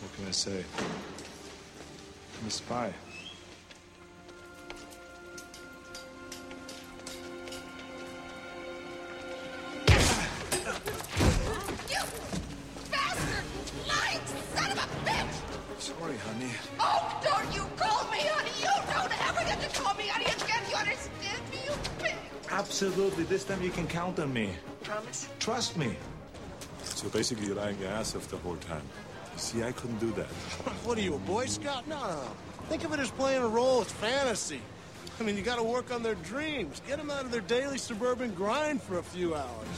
What 0.00 0.14
can 0.16 0.26
I 0.26 0.30
say? 0.30 0.64
I'm 2.40 2.46
a 2.46 2.50
spy. 2.50 2.92
You 11.88 12.02
bastard! 12.90 13.44
Lying 13.86 14.24
son 14.54 14.70
of 14.72 14.78
a 14.78 14.88
bitch! 15.04 15.36
Sorry, 15.78 16.16
honey. 16.16 16.52
Oh, 16.78 17.20
don't 17.22 17.54
you 17.54 17.66
call 17.76 18.10
me 18.10 18.18
honey! 18.22 18.52
You 18.58 18.72
don't 18.90 19.12
ever 19.28 19.44
get 19.44 19.60
to 19.60 19.80
call 19.80 19.94
me 19.96 20.06
honey 20.08 20.24
again! 20.24 20.62
You 20.70 20.76
understand 20.76 21.42
me. 21.52 21.58
Absolutely. 22.50 23.24
This 23.24 23.44
time 23.44 23.62
you 23.62 23.70
can 23.70 23.86
count 23.86 24.18
on 24.18 24.32
me. 24.32 24.54
Promise? 24.82 25.28
Trust 25.38 25.76
me. 25.76 25.94
So 26.84 27.08
basically, 27.10 27.46
you're 27.46 27.56
lying 27.56 27.78
your 27.78 27.90
ass 27.90 28.16
off 28.16 28.28
the 28.28 28.38
whole 28.38 28.56
time. 28.56 28.82
You 29.40 29.46
see, 29.46 29.62
I 29.64 29.72
couldn't 29.72 29.98
do 30.00 30.10
that. 30.12 30.26
What 30.84 30.98
are 30.98 31.00
you, 31.00 31.14
a 31.14 31.18
Boy 31.18 31.46
Scout? 31.46 31.88
No, 31.88 31.98
no, 31.98 32.08
no. 32.08 32.32
Think 32.68 32.84
of 32.84 32.92
it 32.92 33.00
as 33.00 33.10
playing 33.10 33.42
a 33.42 33.48
role. 33.48 33.80
It's 33.80 33.90
fantasy. 33.92 34.60
I 35.18 35.22
mean, 35.22 35.34
you 35.34 35.42
got 35.42 35.56
to 35.56 35.62
work 35.62 35.90
on 35.90 36.02
their 36.02 36.16
dreams. 36.16 36.82
Get 36.86 36.98
them 36.98 37.10
out 37.10 37.24
of 37.24 37.30
their 37.30 37.40
daily 37.40 37.78
suburban 37.78 38.34
grind 38.34 38.82
for 38.82 38.98
a 38.98 39.02
few 39.02 39.34
hours. 39.34 39.68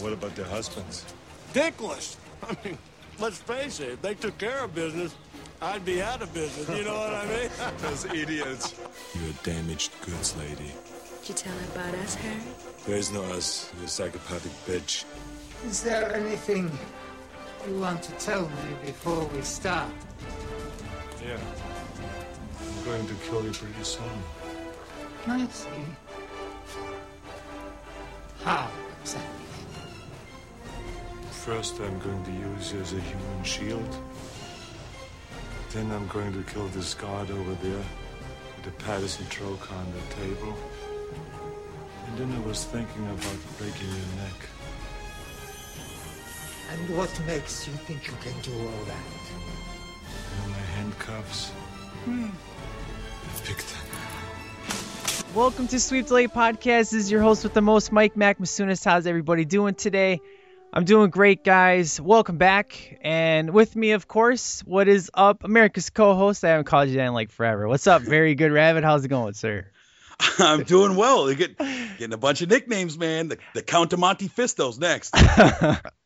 What 0.00 0.12
about 0.12 0.34
their 0.34 0.46
husbands? 0.46 1.04
Dickless. 1.54 2.16
I 2.42 2.56
mean, 2.64 2.76
let's 3.20 3.38
face 3.38 3.78
it. 3.78 3.90
If 3.90 4.02
they 4.02 4.14
took 4.14 4.36
care 4.36 4.64
of 4.64 4.74
business, 4.74 5.14
I'd 5.62 5.84
be 5.84 6.02
out 6.02 6.20
of 6.20 6.34
business. 6.34 6.68
You 6.76 6.84
know 6.86 6.98
what 6.98 7.14
I 7.14 7.24
mean? 7.26 7.50
Those 7.78 8.04
idiots. 8.06 8.74
You're 9.14 9.30
a 9.30 9.44
damaged 9.44 9.92
goods 10.04 10.36
lady. 10.38 10.72
Did 11.20 11.28
you 11.28 11.34
tell 11.36 11.52
her 11.52 11.66
about 11.72 11.94
us, 12.00 12.16
Harry? 12.16 12.40
There 12.84 12.96
is 12.96 13.12
no 13.12 13.22
us. 13.26 13.70
You're 13.76 13.84
a 13.84 13.88
psychopathic 13.88 14.52
bitch. 14.66 15.04
Is 15.66 15.84
there 15.84 16.12
anything 16.16 16.70
you 17.68 17.80
want 17.80 18.02
to 18.02 18.12
tell 18.12 18.42
me 18.42 18.76
before 18.84 19.24
we 19.26 19.42
start? 19.42 19.90
Yeah. 21.24 21.38
I'm 22.60 22.84
going 22.84 23.06
to 23.06 23.14
kill 23.28 23.44
you 23.44 23.50
pretty 23.50 23.82
soon. 23.82 24.04
I 25.26 25.46
see. 25.48 25.68
How 28.44 28.70
exactly? 29.00 29.30
First, 31.30 31.80
I'm 31.80 31.98
going 31.98 32.24
to 32.24 32.32
use 32.32 32.72
you 32.72 32.80
as 32.80 32.92
a 32.92 33.00
human 33.00 33.44
shield. 33.44 33.96
Then 35.72 35.90
I'm 35.90 36.06
going 36.08 36.32
to 36.32 36.42
kill 36.50 36.68
this 36.68 36.94
guard 36.94 37.30
over 37.30 37.54
there 37.54 37.84
with 38.56 38.64
the 38.64 38.70
Patterson 38.84 39.26
troke 39.28 39.72
on 39.72 39.86
the 39.92 40.14
table. 40.14 40.56
And 42.06 42.18
then 42.18 42.32
I 42.32 42.46
was 42.46 42.64
thinking 42.64 43.06
about 43.06 43.58
breaking 43.58 43.88
your 43.88 44.22
neck. 44.22 44.55
And 46.68 46.96
what 46.96 47.26
makes 47.26 47.66
you 47.68 47.72
think 47.74 48.06
you 48.08 48.14
can 48.20 48.32
do 48.42 48.52
all 48.52 48.84
that? 48.86 49.04
You 50.44 50.50
my 50.50 50.56
handcuffs? 50.56 51.50
Hmm. 52.04 52.26
I 52.26 53.40
picked 53.44 53.68
them. 53.68 55.34
Welcome 55.34 55.68
to 55.68 55.78
Sweep 55.78 56.06
Delay 56.06 56.26
Podcast. 56.26 56.90
This 56.90 56.94
is 56.94 57.10
your 57.10 57.22
host 57.22 57.44
with 57.44 57.54
the 57.54 57.62
most, 57.62 57.92
Mike 57.92 58.16
Mac 58.16 58.38
Masunas. 58.38 58.84
How's 58.84 59.06
everybody 59.06 59.44
doing 59.44 59.74
today? 59.74 60.20
I'm 60.72 60.84
doing 60.84 61.10
great, 61.10 61.44
guys. 61.44 62.00
Welcome 62.00 62.36
back. 62.36 62.98
And 63.00 63.50
with 63.50 63.76
me, 63.76 63.92
of 63.92 64.08
course, 64.08 64.62
what 64.62 64.88
is 64.88 65.08
up? 65.14 65.44
America's 65.44 65.90
co-host. 65.90 66.44
I 66.44 66.48
haven't 66.48 66.64
called 66.64 66.88
you 66.88 66.96
that 66.96 67.06
in 67.06 67.12
like 67.14 67.30
forever. 67.30 67.68
What's 67.68 67.86
up? 67.86 68.02
Very 68.02 68.34
good, 68.34 68.50
Rabbit. 68.50 68.82
How's 68.82 69.04
it 69.04 69.08
going, 69.08 69.34
sir? 69.34 69.66
I'm 70.38 70.64
doing 70.64 70.96
well. 70.96 71.30
You 71.30 71.36
get 71.36 71.58
getting 71.58 72.12
a 72.12 72.18
bunch 72.18 72.42
of 72.42 72.48
nicknames, 72.48 72.98
man. 72.98 73.28
The, 73.28 73.38
the 73.54 73.62
Count 73.62 73.92
of 73.92 74.00
Monte 74.00 74.26
Fisto's 74.28 74.78
next. 74.78 75.14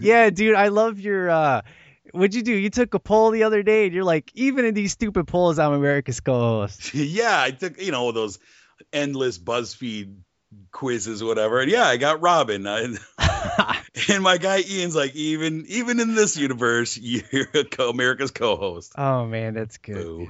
yeah, 0.00 0.30
dude, 0.30 0.54
I 0.54 0.68
love 0.68 1.00
your. 1.00 1.30
uh 1.30 1.62
What'd 2.12 2.34
you 2.36 2.42
do? 2.42 2.52
You 2.52 2.70
took 2.70 2.94
a 2.94 3.00
poll 3.00 3.32
the 3.32 3.42
other 3.42 3.64
day, 3.64 3.86
and 3.86 3.94
you're 3.94 4.04
like, 4.04 4.30
even 4.34 4.64
in 4.64 4.74
these 4.74 4.92
stupid 4.92 5.26
polls, 5.26 5.58
I'm 5.58 5.72
America's 5.72 6.20
co-host. 6.20 6.94
yeah, 6.94 7.42
I 7.42 7.50
took 7.50 7.80
you 7.80 7.90
know 7.90 8.12
those 8.12 8.38
endless 8.92 9.38
BuzzFeed 9.38 10.14
quizzes, 10.70 11.22
or 11.22 11.26
whatever. 11.26 11.60
And 11.60 11.70
yeah, 11.70 11.84
I 11.84 11.96
got 11.96 12.20
Robin. 12.20 12.68
I, 12.68 12.94
and 14.08 14.22
my 14.22 14.38
guy 14.38 14.60
Ian's 14.60 14.94
like, 14.94 15.16
even 15.16 15.64
even 15.68 15.98
in 15.98 16.14
this 16.14 16.36
universe, 16.36 16.96
you're 16.98 17.48
America's 17.78 18.30
co-host. 18.30 18.92
Oh 18.96 19.26
man, 19.26 19.54
that's 19.54 19.78
good. 19.78 20.28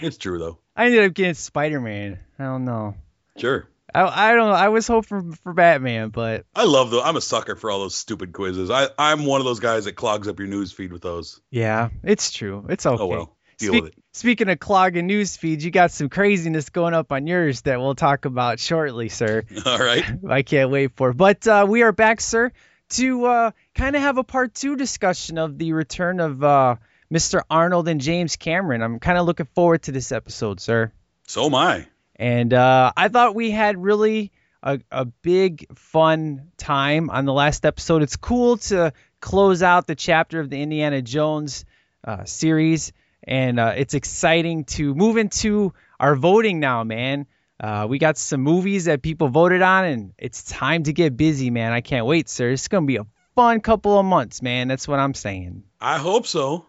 It's 0.00 0.16
true 0.16 0.38
though. 0.38 0.58
I 0.76 0.86
ended 0.86 1.04
up 1.04 1.14
getting 1.14 1.34
Spider-Man. 1.34 2.18
I 2.38 2.44
don't 2.44 2.64
know. 2.64 2.94
Sure. 3.36 3.68
I, 3.94 4.30
I 4.30 4.34
don't 4.34 4.48
know. 4.48 4.54
I 4.54 4.68
was 4.68 4.86
hoping 4.86 5.32
for, 5.32 5.36
for 5.42 5.52
Batman, 5.52 6.10
but 6.10 6.44
I 6.54 6.64
love 6.64 6.90
though. 6.90 7.02
I'm 7.02 7.16
a 7.16 7.20
sucker 7.20 7.56
for 7.56 7.70
all 7.70 7.80
those 7.80 7.94
stupid 7.94 8.32
quizzes. 8.32 8.70
I 8.70 8.88
I'm 8.98 9.26
one 9.26 9.40
of 9.40 9.44
those 9.44 9.60
guys 9.60 9.84
that 9.84 9.92
clogs 9.92 10.28
up 10.28 10.38
your 10.38 10.48
news 10.48 10.72
feed 10.72 10.92
with 10.92 11.02
those. 11.02 11.40
yeah, 11.50 11.90
it's 12.02 12.30
true. 12.30 12.66
It's 12.68 12.86
okay. 12.86 13.02
Oh 13.02 13.06
well, 13.06 13.36
deal 13.58 13.72
Speak- 13.72 13.82
with 13.84 13.92
it. 13.92 14.04
Speaking 14.12 14.48
of 14.48 14.58
clogging 14.58 15.06
news 15.06 15.36
feeds, 15.36 15.64
you 15.64 15.70
got 15.70 15.92
some 15.92 16.08
craziness 16.08 16.70
going 16.70 16.94
up 16.94 17.12
on 17.12 17.28
yours 17.28 17.60
that 17.60 17.78
we'll 17.78 17.94
talk 17.94 18.24
about 18.24 18.58
shortly, 18.58 19.08
sir. 19.08 19.44
All 19.66 19.78
right. 19.78 20.04
I 20.28 20.42
can't 20.42 20.70
wait 20.70 20.96
for. 20.96 21.10
it. 21.10 21.16
But 21.16 21.46
uh, 21.46 21.64
we 21.68 21.82
are 21.82 21.92
back, 21.92 22.20
sir, 22.20 22.50
to 22.90 23.24
uh, 23.26 23.50
kind 23.76 23.94
of 23.94 24.02
have 24.02 24.18
a 24.18 24.24
part 24.24 24.52
two 24.54 24.74
discussion 24.74 25.38
of 25.38 25.58
the 25.58 25.74
return 25.74 26.18
of 26.18 26.42
uh, 26.42 26.76
Mr. 27.12 27.42
Arnold 27.48 27.86
and 27.86 28.00
James 28.00 28.34
Cameron. 28.34 28.82
I'm 28.82 28.98
kind 28.98 29.16
of 29.16 29.26
looking 29.26 29.46
forward 29.54 29.82
to 29.82 29.92
this 29.92 30.10
episode, 30.10 30.58
sir. 30.58 30.90
So 31.28 31.46
am 31.46 31.54
I. 31.54 31.86
And 32.20 32.52
uh, 32.52 32.92
I 32.94 33.08
thought 33.08 33.34
we 33.34 33.50
had 33.50 33.82
really 33.82 34.30
a, 34.62 34.78
a 34.90 35.06
big, 35.06 35.74
fun 35.74 36.50
time 36.58 37.08
on 37.08 37.24
the 37.24 37.32
last 37.32 37.64
episode. 37.64 38.02
It's 38.02 38.16
cool 38.16 38.58
to 38.58 38.92
close 39.20 39.62
out 39.62 39.86
the 39.86 39.94
chapter 39.94 40.38
of 40.38 40.50
the 40.50 40.60
Indiana 40.60 41.00
Jones 41.00 41.64
uh, 42.04 42.26
series. 42.26 42.92
And 43.24 43.58
uh, 43.58 43.72
it's 43.74 43.94
exciting 43.94 44.64
to 44.64 44.94
move 44.94 45.16
into 45.16 45.72
our 45.98 46.14
voting 46.14 46.60
now, 46.60 46.84
man. 46.84 47.26
Uh, 47.58 47.86
we 47.88 47.98
got 47.98 48.18
some 48.18 48.42
movies 48.42 48.84
that 48.84 49.00
people 49.00 49.28
voted 49.28 49.62
on, 49.62 49.84
and 49.86 50.12
it's 50.18 50.44
time 50.44 50.82
to 50.82 50.92
get 50.92 51.16
busy, 51.16 51.50
man. 51.50 51.72
I 51.72 51.80
can't 51.80 52.04
wait, 52.04 52.28
sir. 52.28 52.50
It's 52.50 52.68
going 52.68 52.84
to 52.84 52.86
be 52.86 52.96
a 52.96 53.06
fun 53.34 53.60
couple 53.60 53.98
of 53.98 54.04
months, 54.04 54.42
man. 54.42 54.68
That's 54.68 54.86
what 54.86 54.98
I'm 54.98 55.14
saying. 55.14 55.64
I 55.80 55.96
hope 55.96 56.26
so. 56.26 56.66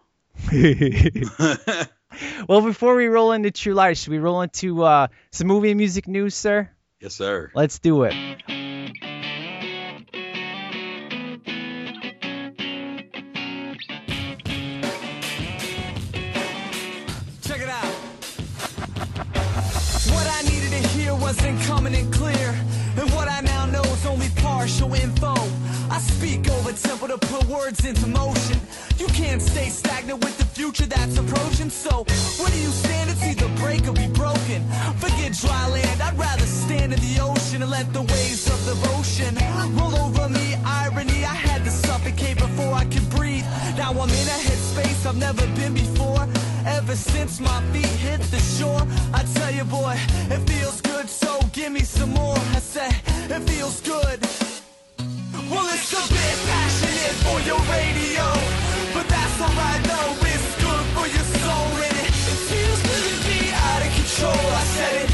well, 2.48 2.60
before 2.60 2.94
we 2.96 3.06
roll 3.06 3.32
into 3.32 3.50
True 3.50 3.74
Lies, 3.74 3.98
should 3.98 4.10
we 4.10 4.18
roll 4.18 4.42
into 4.42 4.82
uh, 4.82 5.08
some 5.30 5.46
movie 5.46 5.70
and 5.70 5.78
music 5.78 6.06
news, 6.08 6.34
sir? 6.34 6.70
yes, 7.00 7.14
sir. 7.14 7.50
Let's 7.54 7.78
do 7.80 8.04
it. 8.04 8.14
Check 17.42 17.60
it 17.60 17.68
out. 17.68 17.84
What 20.12 20.26
I 20.26 20.42
needed 20.42 20.70
to 20.70 20.88
hear 20.88 21.14
wasn't 21.14 21.60
coming 21.62 21.94
in 21.94 22.10
clear. 22.12 22.54
And 22.96 23.10
what 23.12 23.28
I 23.28 23.40
now 23.72 23.82
know 23.82 23.92
is 23.92 24.06
only 24.06 24.28
partial 24.36 24.92
info. 24.94 25.34
I 25.90 25.98
speak 25.98 26.48
over 26.50 26.72
tempo 26.72 27.06
to 27.06 27.18
put 27.18 27.44
words 27.46 27.84
into 27.84 28.06
motion. 28.06 28.60
You 28.98 29.06
can't 29.08 29.40
stay 29.40 29.68
stagnant 29.68 30.24
with 30.24 30.36
the 30.38 30.44
future 30.44 30.86
that's 30.86 31.16
approaching. 31.18 31.70
So, 31.70 32.04
where 32.38 32.50
do 32.50 32.58
you 32.58 32.68
stand? 32.68 33.10
It's 33.10 33.22
either 33.24 33.48
break 33.56 33.88
or 33.88 33.92
be 33.92 34.08
broken. 34.08 34.62
Forget 34.98 35.32
dry 35.32 35.68
land, 35.68 36.02
I'd 36.02 36.18
rather 36.18 36.46
stand 36.46 36.92
in 36.92 37.00
the 37.00 37.20
ocean 37.20 37.62
and 37.62 37.70
let 37.70 37.92
the 37.92 38.02
waves 38.02 38.46
of 38.48 38.60
the 38.66 38.76
ocean 38.96 39.34
roll 39.78 39.94
over 39.96 40.28
me. 40.28 40.54
Irony, 40.64 41.24
I 41.24 41.34
had 41.34 41.64
to 41.64 41.70
suffocate 41.70 42.38
before 42.38 42.74
I 42.74 42.84
could 42.84 43.08
breathe. 43.10 43.44
Now 43.76 43.92
I'm 43.92 44.10
in 44.10 44.28
a 44.36 44.38
headspace 44.46 45.06
I've 45.06 45.16
never 45.16 45.46
been 45.58 45.74
before. 45.74 46.26
Ever 46.82 46.96
since 46.96 47.38
my 47.38 47.62
feet 47.70 47.86
hit 47.86 48.20
the 48.32 48.40
shore, 48.40 48.82
I 49.14 49.22
tell 49.34 49.52
you, 49.54 49.62
boy, 49.62 49.94
it 50.34 50.40
feels 50.50 50.80
good, 50.80 51.08
so 51.08 51.38
give 51.52 51.70
me 51.70 51.82
some 51.82 52.10
more. 52.10 52.36
I 52.36 52.58
say, 52.58 52.88
it 53.30 53.42
feels 53.48 53.80
good. 53.82 54.18
Well, 55.48 55.66
it's 55.74 55.92
a 55.94 56.02
bit 56.10 56.36
passionate 56.50 57.16
for 57.22 57.38
your 57.46 57.60
radio, 57.70 58.26
but 58.94 59.06
that's 59.06 59.38
alright 59.40 59.82
though. 59.84 60.26
It's 60.26 60.50
good 60.58 60.86
for 60.96 61.06
your 61.06 61.26
soul, 61.38 61.70
and 61.86 61.96
it, 62.02 62.12
feels 62.50 62.82
good 62.82 63.04
to 63.10 63.16
be 63.30 63.40
out 63.54 63.82
of 63.86 63.90
control. 63.94 64.46
I 64.50 64.64
said 64.74 64.94
it, 65.02 65.11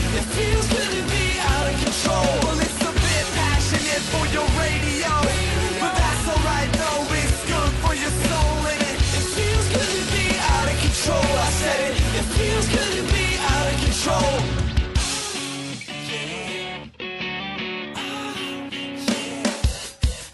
control. 14.09 14.45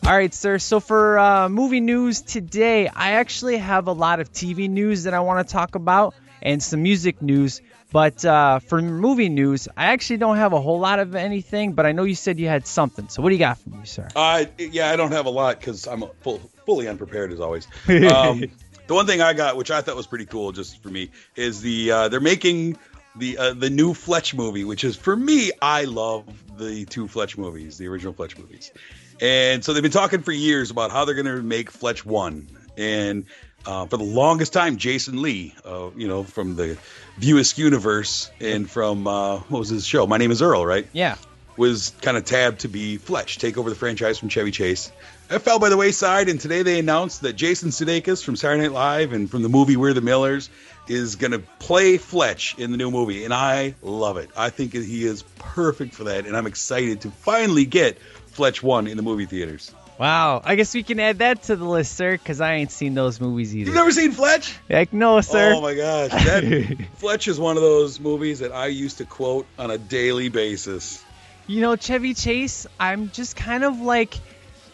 All 0.07 0.13
right, 0.15 0.35
sir. 0.35 0.59
So 0.59 0.81
for 0.81 1.19
uh, 1.19 1.49
movie 1.49 1.81
news 1.81 2.21
today, 2.21 2.89
I 2.89 3.13
actually 3.13 3.57
have 3.57 3.87
a 3.87 3.93
lot 3.93 4.21
of 4.21 4.31
TV 4.33 4.69
news 4.69 5.05
that 5.05 5.15
I 5.15 5.21
want 5.21 5.47
to 5.47 5.53
talk 5.53 5.77
about 5.77 6.15
and 6.43 6.63
some 6.63 6.83
music 6.83 7.23
news. 7.23 7.63
But 7.91 8.23
uh, 8.25 8.59
for 8.59 8.83
movie 8.83 9.29
news, 9.29 9.69
I 9.77 9.87
actually 9.87 10.19
don't 10.19 10.37
have 10.37 10.53
a 10.53 10.61
whole 10.61 10.79
lot 10.79 10.99
of 10.99 11.15
anything. 11.15 11.73
But 11.73 11.87
I 11.87 11.93
know 11.93 12.03
you 12.03 12.17
said 12.17 12.39
you 12.39 12.49
had 12.49 12.67
something. 12.67 13.09
So 13.09 13.23
what 13.23 13.31
do 13.31 13.37
you 13.37 13.39
got 13.39 13.57
for 13.59 13.71
me, 13.71 13.87
sir? 13.87 14.09
Uh, 14.15 14.45
yeah, 14.59 14.91
I 14.91 14.97
don't 14.97 15.13
have 15.13 15.25
a 15.25 15.31
lot 15.31 15.59
because 15.59 15.87
I'm 15.87 16.05
full, 16.21 16.39
fully 16.67 16.87
unprepared 16.87 17.33
as 17.33 17.41
always. 17.41 17.67
Um, 17.89 18.45
The 18.87 18.95
one 18.95 19.07
thing 19.07 19.23
I 19.23 19.33
got, 19.33 19.57
which 19.57 19.71
I 19.71 19.81
thought 19.81 19.97
was 19.97 20.07
pretty 20.07 20.27
cool, 20.27 20.53
just 20.53 20.83
for 20.83 20.91
me, 20.91 21.11
is 21.37 21.63
the 21.63 21.91
uh, 21.91 22.09
they're 22.09 22.21
making 22.21 22.77
the 23.17 23.39
uh, 23.39 23.53
the 23.55 23.71
new 23.71 23.95
Fletch 23.95 24.35
movie, 24.35 24.65
which 24.65 24.85
is 24.85 24.97
for 24.97 25.17
me, 25.17 25.53
I 25.61 25.85
love 25.85 26.25
the 26.59 26.85
two 26.85 27.09
Fletch 27.09 27.39
movies, 27.39 27.79
the 27.79 27.89
original 27.89 28.13
Fletch 28.13 28.37
movies, 28.39 28.73
and 29.21 29.65
so 29.65 29.73
they've 29.73 29.83
been 29.83 29.93
talking 29.93 30.23
for 30.23 30.33
years 30.33 30.71
about 30.71 30.91
how 30.91 31.05
they're 31.05 31.15
going 31.15 31.27
to 31.27 31.43
make 31.43 31.71
Fletch 31.71 32.05
one, 32.05 32.49
and 32.77 33.27
uh, 33.67 33.87
for 33.87 33.97
the 33.97 34.05
longest 34.05 34.53
time, 34.53 34.77
Jason 34.77 35.23
Lee, 35.23 35.55
uh, 35.65 35.91
you 35.97 36.09
know, 36.09 36.25
from 36.25 36.57
the 36.57 36.77
View 37.19 37.39
Askew 37.39 37.65
universe, 37.65 38.31
and 38.41 38.69
from 38.69 39.07
uh, 39.07 39.39
what 39.39 39.59
was 39.59 39.69
his 39.69 39.87
show? 39.87 40.07
My 40.07 40.19
name 40.19 40.31
is 40.31 40.43
Earl, 40.43 40.67
right? 40.67 40.87
Yeah. 40.93 41.17
was 41.57 41.91
kind 42.03 42.17
of 42.17 42.25
tabbed 42.25 42.61
to 42.61 42.69
be 42.69 42.97
Fletch, 42.99 43.39
take 43.39 43.57
over 43.57 43.71
the 43.71 43.77
franchise 43.77 44.19
from 44.19 44.29
Chevy 44.29 44.51
Chase. 44.51 44.91
That 45.29 45.41
fell 45.41 45.59
by 45.59 45.71
the 45.71 45.77
wayside, 45.77 46.29
and 46.29 46.39
today 46.39 46.63
they 46.63 46.79
announced 46.79 47.23
that 47.23 47.35
Jason 47.35 47.71
Sudeikis 47.71 48.23
from 48.23 48.37
Saturday 48.37 48.63
Night 48.63 48.73
Live 48.73 49.13
and 49.15 49.31
from 49.31 49.43
the 49.43 49.49
movie 49.49 49.77
We're 49.77 49.95
the 49.95 50.03
Millers 50.03 50.51
is 50.89 51.17
going 51.17 51.33
to 51.33 51.39
play 51.39 51.97
Fletch 51.97 52.57
in 52.59 52.71
the 52.71 52.77
new 52.77 52.91
movie, 52.91 53.25
and 53.25 53.33
I 53.33 53.75
love 53.83 54.17
it. 54.17 54.31
I 54.37 54.51
think 54.51 54.73
he 54.73 55.05
is 55.05 55.23
perfect 55.39 55.95
for 55.95 56.05
that, 56.05 56.27
and 56.27 56.37
I'm 56.37 56.47
excited 56.47 57.03
to 57.03 57.11
finally 57.11 57.65
get 57.65 57.99
Fletch 57.99 58.63
one 58.63 58.87
in 58.87 58.97
the 58.97 59.03
movie 59.03 59.27
theaters. 59.27 59.73
Wow. 59.99 60.43
I 60.45 60.57
guess 60.57 60.75
we 60.75 60.83
can 60.83 60.99
add 60.99 61.19
that 61.19 61.45
to 61.45 61.57
the 61.57 61.65
list, 61.65 61.97
sir, 61.97 62.13
because 62.13 62.41
I 62.41 62.55
ain't 62.55 62.73
seen 62.73 62.95
those 62.95 63.21
movies 63.21 63.55
either. 63.55 63.67
You've 63.67 63.77
never 63.77 63.93
seen 63.93 64.13
Fletch? 64.13 64.57
Like, 64.69 64.93
no, 64.93 65.21
sir. 65.21 65.55
Oh 65.55 65.61
my 65.61 65.75
gosh, 65.75 66.11
that 66.11 66.89
Fletch 66.97 67.29
is 67.29 67.39
one 67.39 67.57
of 67.57 67.63
those 67.63 68.01
movies 68.01 68.41
that 68.41 68.53
I 68.53 68.67
used 68.67 68.99
to 68.99 69.05
quote 69.05 69.47
on 69.59 69.71
a 69.71 69.79
daily 69.79 70.29
basis. 70.31 71.03
You 71.47 71.61
know, 71.61 71.77
Chevy 71.77 72.15
Chase, 72.15 72.67
I'm 72.81 73.11
just 73.11 73.37
kind 73.37 73.65
of 73.65 73.81
like 73.81 74.15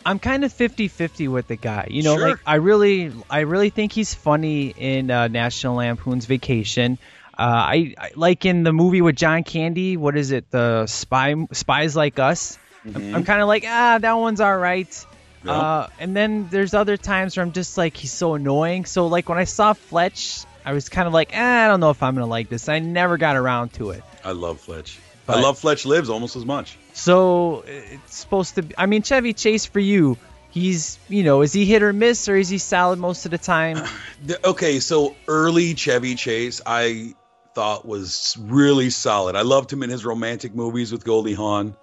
I'm 0.05 0.19
kind 0.19 0.45
of 0.45 0.53
50-50 0.53 1.29
with 1.29 1.47
the 1.49 1.57
guy. 1.57 1.89
You 1.91 2.03
know, 2.03 2.17
Sure. 2.17 2.31
like 2.31 2.39
I 2.47 2.57
really 2.57 3.13
I 3.29 3.41
really 3.41 3.71
think 3.71 3.93
he's 3.93 4.15
funny 4.15 4.69
in 4.69 5.11
uh, 5.11 5.29
National 5.29 5.77
Lampoon's 5.77 6.27
Vacation. 6.27 6.99
Uh, 7.39 7.43
I, 7.43 7.95
I 7.99 8.11
like 8.17 8.45
in 8.45 8.63
the 8.65 8.73
movie 8.73 9.01
with 9.03 9.17
John 9.17 9.45
Candy. 9.45 9.97
What 9.97 10.17
is 10.17 10.31
it? 10.31 10.51
The 10.51 10.87
spy 10.87 11.35
spies 11.53 11.97
like 11.97 12.19
us. 12.19 12.59
I'm, 12.85 13.15
I'm 13.17 13.25
kind 13.25 13.41
of 13.43 13.49
like 13.49 13.65
ah, 13.67 13.99
that 14.01 14.13
one's 14.15 14.41
all 14.41 14.57
right. 14.57 15.07
Uh, 15.47 15.87
and 15.99 16.15
then 16.15 16.49
there's 16.51 16.75
other 16.75 16.99
times 16.99 17.37
where 17.37 17.45
I'm 17.45 17.53
just 17.53 17.79
like 17.79 17.97
he's 17.97 18.13
so 18.13 18.35
annoying. 18.35 18.85
So 18.85 19.07
like 19.07 19.29
when 19.29 19.39
I 19.39 19.45
saw 19.45 19.73
Fletch, 19.73 20.45
I 20.67 20.75
was 20.75 20.91
kind 20.91 21.07
of 21.07 21.15
like 21.15 21.33
ah, 21.35 21.65
I 21.65 21.69
don't 21.69 21.81
know 21.81 21.91
if 21.91 22.03
I'm 22.03 22.15
gonna 22.15 22.27
like 22.27 22.49
this. 22.51 22.69
I 22.69 22.79
never 22.79 23.17
got 23.17 23.37
around 23.37 23.73
to 23.75 23.91
it. 23.91 24.03
I 24.23 24.33
love 24.33 24.61
Fletch. 24.61 24.99
But- 25.31 25.39
I 25.39 25.43
love 25.43 25.59
Fletch 25.59 25.85
Lives 25.87 26.09
almost 26.11 26.37
as 26.37 26.45
much. 26.45 26.77
So 26.93 27.65
it's 27.67 28.17
supposed 28.17 28.57
to 28.57 28.63
be. 28.63 28.75
I 28.77 28.87
mean, 28.87 29.03
Chevy 29.03 29.33
Chase 29.33 29.67
for 29.67 29.81
you, 29.81 30.17
he's 30.51 30.99
you 31.09 31.23
know, 31.23 31.43
is 31.43 31.53
he 31.53 31.65
hit 31.65 31.83
or 31.83 31.93
miss 31.93 32.29
or 32.29 32.37
is 32.37 32.49
he 32.49 32.59
solid 32.59 32.99
most 32.99 33.25
of 33.25 33.31
the 33.31 33.39
time? 33.39 33.83
Okay, 34.45 34.81
so 34.81 35.17
early 35.27 35.75
Chevy 35.75 36.15
Chase, 36.15 36.61
I 36.67 37.15
thought 37.55 37.87
was 37.87 38.37
really 38.39 38.91
solid. 38.91 39.35
I 39.35 39.43
loved 39.43 39.73
him 39.73 39.83
in 39.83 39.89
his 39.91 40.05
romantic 40.05 40.55
movies 40.55 40.93
with 40.93 41.05
Goldie 41.05 41.33
Hawn. 41.35 41.75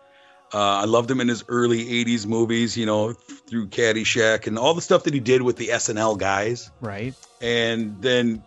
Uh, 0.54 0.58
I 0.60 0.86
loved 0.86 1.10
him 1.12 1.20
in 1.20 1.28
his 1.28 1.44
early 1.50 2.06
'80s 2.06 2.26
movies, 2.26 2.78
you 2.78 2.86
know, 2.86 3.14
through 3.14 3.68
Caddyshack 3.68 4.48
and 4.48 4.58
all 4.58 4.76
the 4.76 4.82
stuff 4.82 5.04
that 5.04 5.14
he 5.14 5.20
did 5.20 5.42
with 5.42 5.58
the 5.58 5.70
SNL 5.70 6.18
guys. 6.18 6.70
right. 6.80 7.14
And 7.42 8.02
then 8.02 8.44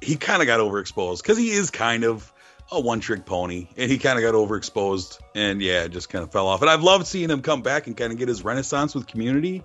he 0.00 0.16
kind 0.16 0.42
of 0.42 0.46
got 0.46 0.60
overexposed 0.60 1.22
because 1.22 1.38
he 1.38 1.50
is 1.50 1.70
kind 1.70 2.04
of 2.04 2.31
a 2.72 2.80
one-trick 2.80 3.24
pony, 3.26 3.68
and 3.76 3.90
he 3.90 3.98
kind 3.98 4.18
of 4.18 4.22
got 4.24 4.34
overexposed, 4.34 5.18
and 5.34 5.60
yeah, 5.60 5.86
just 5.88 6.08
kind 6.08 6.22
of 6.24 6.32
fell 6.32 6.46
off. 6.46 6.62
And 6.62 6.70
I've 6.70 6.82
loved 6.82 7.06
seeing 7.06 7.30
him 7.30 7.42
come 7.42 7.62
back 7.62 7.86
and 7.86 7.96
kind 7.96 8.12
of 8.12 8.18
get 8.18 8.28
his 8.28 8.42
renaissance 8.44 8.94
with 8.94 9.06
Community. 9.06 9.62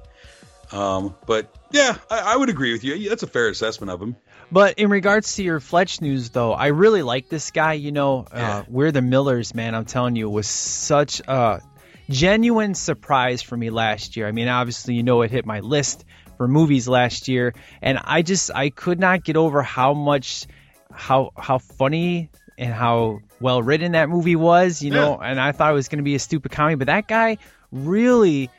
Um, 0.72 1.16
but 1.26 1.56
yeah, 1.72 1.98
I, 2.12 2.34
I 2.34 2.36
would 2.36 2.50
agree 2.50 2.74
with 2.74 2.84
you. 2.84 3.08
That's 3.10 3.24
a 3.24 3.28
fair 3.28 3.48
assessment 3.48 3.90
of 3.90 4.02
him. 4.02 4.18
But 4.52 4.80
in 4.80 4.90
regards 4.90 5.36
to 5.36 5.44
your 5.44 5.60
Fletch 5.60 6.02
news, 6.02 6.30
though, 6.30 6.52
I 6.54 6.68
really 6.68 7.02
like 7.04 7.30
this 7.30 7.52
guy. 7.52 7.74
You 7.74 7.92
know, 7.92 8.26
Yeah. 8.34 8.58
uh, 8.60 8.64
we're 8.68 8.92
the 8.92 9.02
Millers, 9.02 9.56
man. 9.56 9.76
I'm 9.76 9.86
telling 9.86 10.16
you, 10.18 10.30
was 10.30 10.48
such 10.48 11.22
a 11.28 11.62
genuine 12.10 12.74
surprise 12.74 13.42
for 13.42 13.56
me 13.56 13.70
last 13.70 14.18
year. 14.18 14.28
I 14.28 14.32
mean, 14.32 14.48
obviously, 14.48 14.96
you 14.96 15.04
know, 15.04 15.22
it 15.22 15.32
hit 15.32 15.46
my 15.46 15.60
list 15.62 16.06
for 16.38 16.48
movies 16.48 16.88
last 16.88 17.28
year, 17.28 17.54
and 17.82 17.98
I 18.04 18.22
just 18.22 18.52
I 18.54 18.70
could 18.70 19.00
not 19.00 19.24
get 19.24 19.38
over 19.38 19.62
how 19.64 19.94
much 19.94 20.46
how 20.92 21.32
how 21.38 21.58
funny 21.58 22.30
and 22.58 22.74
how 22.74 23.20
well 23.40 23.62
written 23.62 23.94
that 23.94 24.10
movie 24.10 24.36
was. 24.36 24.82
You 24.82 24.92
know, 24.92 25.20
and 25.20 25.40
I 25.40 25.52
thought 25.52 25.72
it 25.72 25.76
was 25.76 25.88
going 25.88 26.00
to 26.00 26.04
be 26.04 26.16
a 26.16 26.20
stupid 26.20 26.52
comedy, 26.52 26.76
but 26.76 26.88
that 26.88 27.08
guy 27.08 27.38
really, 27.72 28.50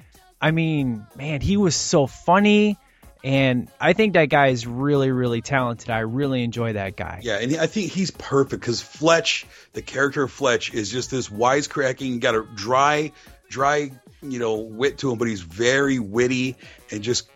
I 0.40 0.50
mean, 0.50 1.06
man, 1.16 1.40
he 1.40 1.56
was 1.56 1.74
so 1.74 2.06
funny. 2.06 2.76
And 3.24 3.68
I 3.80 3.94
think 3.94 4.12
that 4.12 4.26
guy 4.26 4.48
is 4.48 4.64
really, 4.64 5.10
really 5.10 5.42
talented. 5.42 5.90
I 5.90 6.00
really 6.00 6.44
enjoy 6.44 6.74
that 6.74 6.94
guy. 6.94 7.20
Yeah, 7.24 7.38
and 7.40 7.56
I 7.56 7.66
think 7.66 7.90
he's 7.90 8.12
perfect 8.12 8.60
because 8.60 8.80
Fletch, 8.80 9.44
the 9.72 9.82
character 9.82 10.22
of 10.22 10.30
Fletch, 10.30 10.72
is 10.72 10.88
just 10.88 11.10
this 11.10 11.28
wisecracking, 11.28 12.20
got 12.20 12.36
a 12.36 12.46
dry, 12.54 13.10
dry, 13.50 13.90
you 14.22 14.38
know, 14.38 14.58
wit 14.58 14.98
to 14.98 15.10
him, 15.10 15.18
but 15.18 15.26
he's 15.26 15.40
very 15.40 15.98
witty 15.98 16.56
and 16.92 17.02
just 17.02 17.28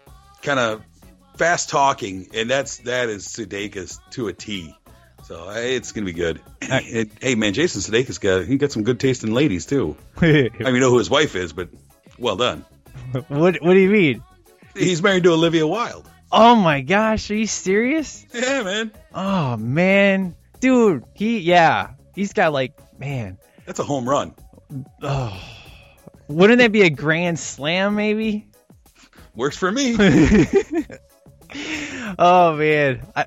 kind 0.43 0.61
of 0.61 0.82
fast 1.37 1.69
talking, 1.69 2.29
and 2.35 2.49
that's 2.49 2.79
that 2.79 3.09
is 3.09 3.26
Sudeikis 3.26 3.99
to 4.11 4.29
a 4.29 4.32
T. 4.32 4.76
So 5.32 5.49
it's 5.49 5.93
gonna 5.93 6.05
be 6.05 6.12
good. 6.12 6.43
And, 6.61 7.11
hey 7.23 7.37
man, 7.37 7.55
Jason 7.55 7.81
Sudeikis 7.81 8.20
got 8.20 8.44
he 8.44 8.58
got 8.58 8.70
some 8.70 8.82
good 8.82 9.00
taste 9.00 9.25
in 9.25 9.32
ladies 9.32 9.64
too. 9.64 9.96
I 10.20 10.25
mean, 10.25 10.50
you 10.61 10.81
know 10.81 10.90
who 10.90 10.99
his 10.99 11.08
wife 11.08 11.37
is, 11.37 11.55
but 11.55 11.70
well 12.19 12.37
done. 12.37 12.67
what 13.29 13.56
What 13.62 13.73
do 13.73 13.79
you 13.79 13.88
mean? 13.88 14.23
He's 14.76 15.02
married 15.02 15.23
to 15.23 15.32
Olivia 15.32 15.67
Wilde. 15.67 16.06
Oh 16.31 16.55
my 16.55 16.82
gosh, 16.82 17.31
are 17.31 17.34
you 17.34 17.46
serious? 17.46 18.26
Yeah, 18.34 18.62
man, 18.62 18.93
Oh 19.14 19.56
man, 19.56 20.34
dude, 20.61 21.05
he 21.14 21.38
yeah, 21.38 21.93
he's 22.14 22.35
got 22.35 22.52
like 22.52 22.75
man. 22.99 23.38
that's 23.64 23.78
a 23.78 23.85
home 23.85 24.06
run. 24.06 24.35
Oh. 25.00 25.43
Wouldn't 26.28 26.58
that 26.58 26.73
be 26.73 26.82
a 26.82 26.90
grand 26.90 27.38
slam 27.38 27.94
maybe? 27.94 28.49
Works 29.35 29.56
for 29.56 29.73
me. 29.73 29.96
Oh 32.19 32.56
man, 32.56 33.06
I 33.16 33.26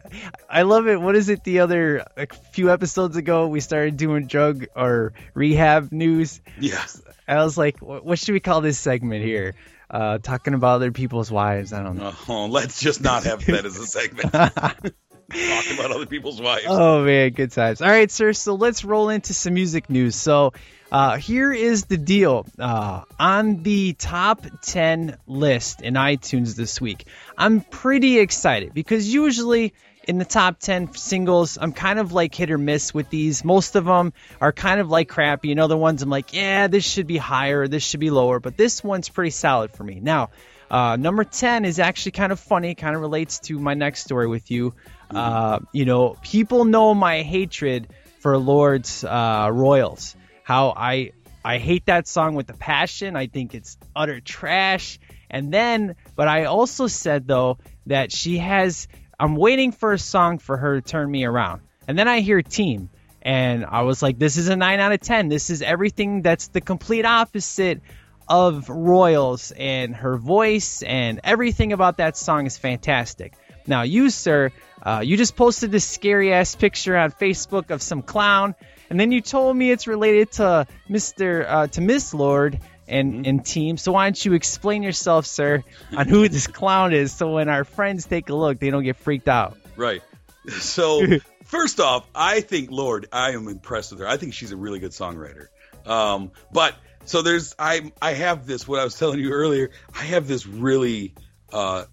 I 0.49 0.61
love 0.63 0.87
it. 0.87 0.99
What 0.99 1.15
is 1.15 1.29
it? 1.29 1.43
The 1.43 1.59
other 1.59 2.05
a 2.17 2.27
few 2.51 2.71
episodes 2.71 3.15
ago, 3.15 3.47
we 3.47 3.59
started 3.59 3.97
doing 3.97 4.27
drug 4.27 4.65
or 4.75 5.13
rehab 5.33 5.91
news. 5.91 6.41
yeah. 6.59 6.85
I 7.27 7.43
was 7.43 7.57
like, 7.57 7.81
what 7.81 8.05
what 8.05 8.19
should 8.19 8.33
we 8.33 8.39
call 8.39 8.61
this 8.61 8.77
segment 8.77 9.23
here? 9.23 9.55
Uh, 9.89 10.17
talking 10.17 10.53
about 10.55 10.75
other 10.75 10.91
people's 10.91 11.31
wives. 11.31 11.71
I 11.71 11.83
don't 11.83 11.97
know. 11.97 12.13
Oh, 12.27 12.47
let's 12.47 12.79
just 12.81 13.01
not 13.01 13.23
have 13.23 13.45
that 13.45 13.65
as 13.65 13.77
a 13.77 13.85
segment. 13.85 14.33
Talk 15.31 15.65
about 15.73 15.91
other 15.91 16.05
people's 16.05 16.39
wives. 16.39 16.65
Oh 16.67 17.03
man, 17.03 17.31
good 17.31 17.51
times. 17.51 17.81
All 17.81 17.89
right, 17.89 18.11
sir. 18.11 18.33
So 18.33 18.55
let's 18.55 18.85
roll 18.85 19.09
into 19.09 19.33
some 19.33 19.53
music 19.53 19.89
news. 19.89 20.15
So 20.15 20.53
uh, 20.91 21.17
here 21.17 21.51
is 21.51 21.85
the 21.85 21.97
deal. 21.97 22.45
Uh, 22.59 23.03
on 23.19 23.63
the 23.63 23.93
top 23.93 24.45
10 24.61 25.17
list 25.27 25.81
in 25.81 25.95
iTunes 25.95 26.55
this 26.55 26.79
week, 26.79 27.05
I'm 27.37 27.61
pretty 27.61 28.19
excited 28.19 28.73
because 28.73 29.11
usually 29.11 29.73
in 30.07 30.19
the 30.19 30.25
top 30.25 30.59
10 30.59 30.93
singles, 30.93 31.57
I'm 31.59 31.73
kind 31.73 31.99
of 31.99 32.11
like 32.11 32.35
hit 32.35 32.51
or 32.51 32.57
miss 32.57 32.93
with 32.93 33.09
these. 33.09 33.43
Most 33.43 33.75
of 33.75 33.85
them 33.85 34.13
are 34.39 34.51
kind 34.51 34.79
of 34.79 34.89
like 34.89 35.09
crappy, 35.09 35.51
and 35.51 35.59
other 35.59 35.77
ones 35.77 36.01
I'm 36.03 36.09
like, 36.09 36.33
yeah, 36.33 36.67
this 36.67 36.83
should 36.83 37.07
be 37.07 37.17
higher, 37.17 37.67
this 37.67 37.83
should 37.83 37.99
be 37.99 38.11
lower, 38.11 38.39
but 38.39 38.55
this 38.55 38.83
one's 38.83 39.09
pretty 39.09 39.31
solid 39.31 39.71
for 39.71 39.83
me. 39.83 39.99
Now, 39.99 40.29
uh, 40.69 40.95
number 40.95 41.23
10 41.23 41.65
is 41.65 41.79
actually 41.79 42.13
kind 42.13 42.31
of 42.31 42.39
funny, 42.39 42.75
kind 42.75 42.95
of 42.95 43.01
relates 43.01 43.39
to 43.39 43.59
my 43.59 43.73
next 43.73 44.01
story 44.01 44.27
with 44.27 44.49
you. 44.51 44.73
Uh, 45.09 45.59
you 45.71 45.85
know, 45.85 46.15
people 46.23 46.65
know 46.65 46.93
my 46.93 47.21
hatred 47.21 47.87
for 48.19 48.37
Lorde's 48.37 49.03
uh, 49.03 49.49
Royals. 49.51 50.15
How 50.43 50.73
I 50.75 51.11
I 51.43 51.59
hate 51.59 51.85
that 51.85 52.07
song 52.07 52.33
with 52.33 52.49
a 52.49 52.53
passion. 52.53 53.15
I 53.15 53.27
think 53.27 53.53
it's 53.53 53.77
utter 53.95 54.19
trash. 54.19 54.99
And 55.29 55.53
then, 55.53 55.95
but 56.15 56.27
I 56.27 56.45
also 56.45 56.87
said 56.87 57.27
though 57.27 57.59
that 57.85 58.11
she 58.11 58.39
has. 58.39 58.87
I'm 59.17 59.35
waiting 59.35 59.71
for 59.71 59.93
a 59.93 59.99
song 59.99 60.39
for 60.39 60.57
her 60.57 60.81
to 60.81 60.87
turn 60.87 61.09
me 61.09 61.23
around. 61.23 61.61
And 61.87 61.97
then 61.97 62.07
I 62.07 62.19
hear 62.19 62.41
Team, 62.41 62.89
and 63.21 63.63
I 63.63 63.83
was 63.83 64.01
like, 64.01 64.19
this 64.19 64.37
is 64.37 64.49
a 64.49 64.55
nine 64.55 64.79
out 64.79 64.91
of 64.91 64.99
ten. 64.99 65.29
This 65.29 65.49
is 65.49 65.61
everything 65.61 66.21
that's 66.21 66.47
the 66.47 66.61
complete 66.61 67.05
opposite 67.05 67.81
of 68.27 68.69
Royals, 68.69 69.51
and 69.51 69.95
her 69.95 70.17
voice 70.17 70.81
and 70.81 71.19
everything 71.23 71.73
about 71.73 71.97
that 71.97 72.17
song 72.17 72.45
is 72.45 72.57
fantastic. 72.57 73.33
Now, 73.67 73.83
you, 73.83 74.09
sir, 74.09 74.51
uh, 74.81 75.01
you 75.03 75.17
just 75.17 75.35
posted 75.35 75.71
this 75.71 75.85
scary 75.85 76.33
ass 76.33 76.55
picture 76.55 76.95
on 76.95 77.11
Facebook 77.11 77.71
of 77.71 77.81
some 77.81 78.01
clown, 78.01 78.55
and 78.89 78.99
then 78.99 79.11
you 79.11 79.21
told 79.21 79.55
me 79.57 79.71
it's 79.71 79.87
related 79.87 80.31
to 80.33 80.67
Mister 80.87 81.45
uh, 81.47 81.67
to 81.67 81.81
Miss 81.81 82.13
Lorde 82.13 82.59
and 82.87 83.25
and 83.25 83.45
team. 83.45 83.77
So 83.77 83.91
why 83.91 84.05
don't 84.05 84.25
you 84.25 84.33
explain 84.33 84.83
yourself, 84.83 85.25
sir, 85.25 85.63
on 85.95 86.07
who 86.07 86.29
this 86.29 86.47
clown 86.47 86.93
is, 86.93 87.11
so 87.11 87.33
when 87.33 87.49
our 87.49 87.63
friends 87.63 88.05
take 88.05 88.29
a 88.29 88.35
look, 88.35 88.59
they 88.59 88.69
don't 88.69 88.83
get 88.83 88.97
freaked 88.97 89.27
out. 89.27 89.57
Right. 89.75 90.01
So, 90.47 91.01
first 91.45 91.79
off, 91.79 92.05
I 92.13 92.41
think 92.41 92.69
Lorde, 92.69 93.07
I 93.11 93.31
am 93.31 93.47
impressed 93.47 93.89
with 93.89 93.99
her. 94.01 94.07
I 94.07 94.17
think 94.17 94.35
she's 94.35 94.51
a 94.51 94.55
really 94.55 94.77
good 94.77 94.91
songwriter. 94.91 95.47
Um, 95.87 96.31
but 96.53 96.75
so 97.05 97.21
there's 97.21 97.55
I 97.57 97.91
I 98.01 98.13
have 98.13 98.45
this 98.45 98.67
what 98.67 98.79
I 98.79 98.83
was 98.83 98.97
telling 98.97 99.19
you 99.19 99.31
earlier. 99.31 99.71
I 99.93 100.03
have 100.03 100.27
this 100.27 100.45
really 100.45 101.13
uh 101.51 101.85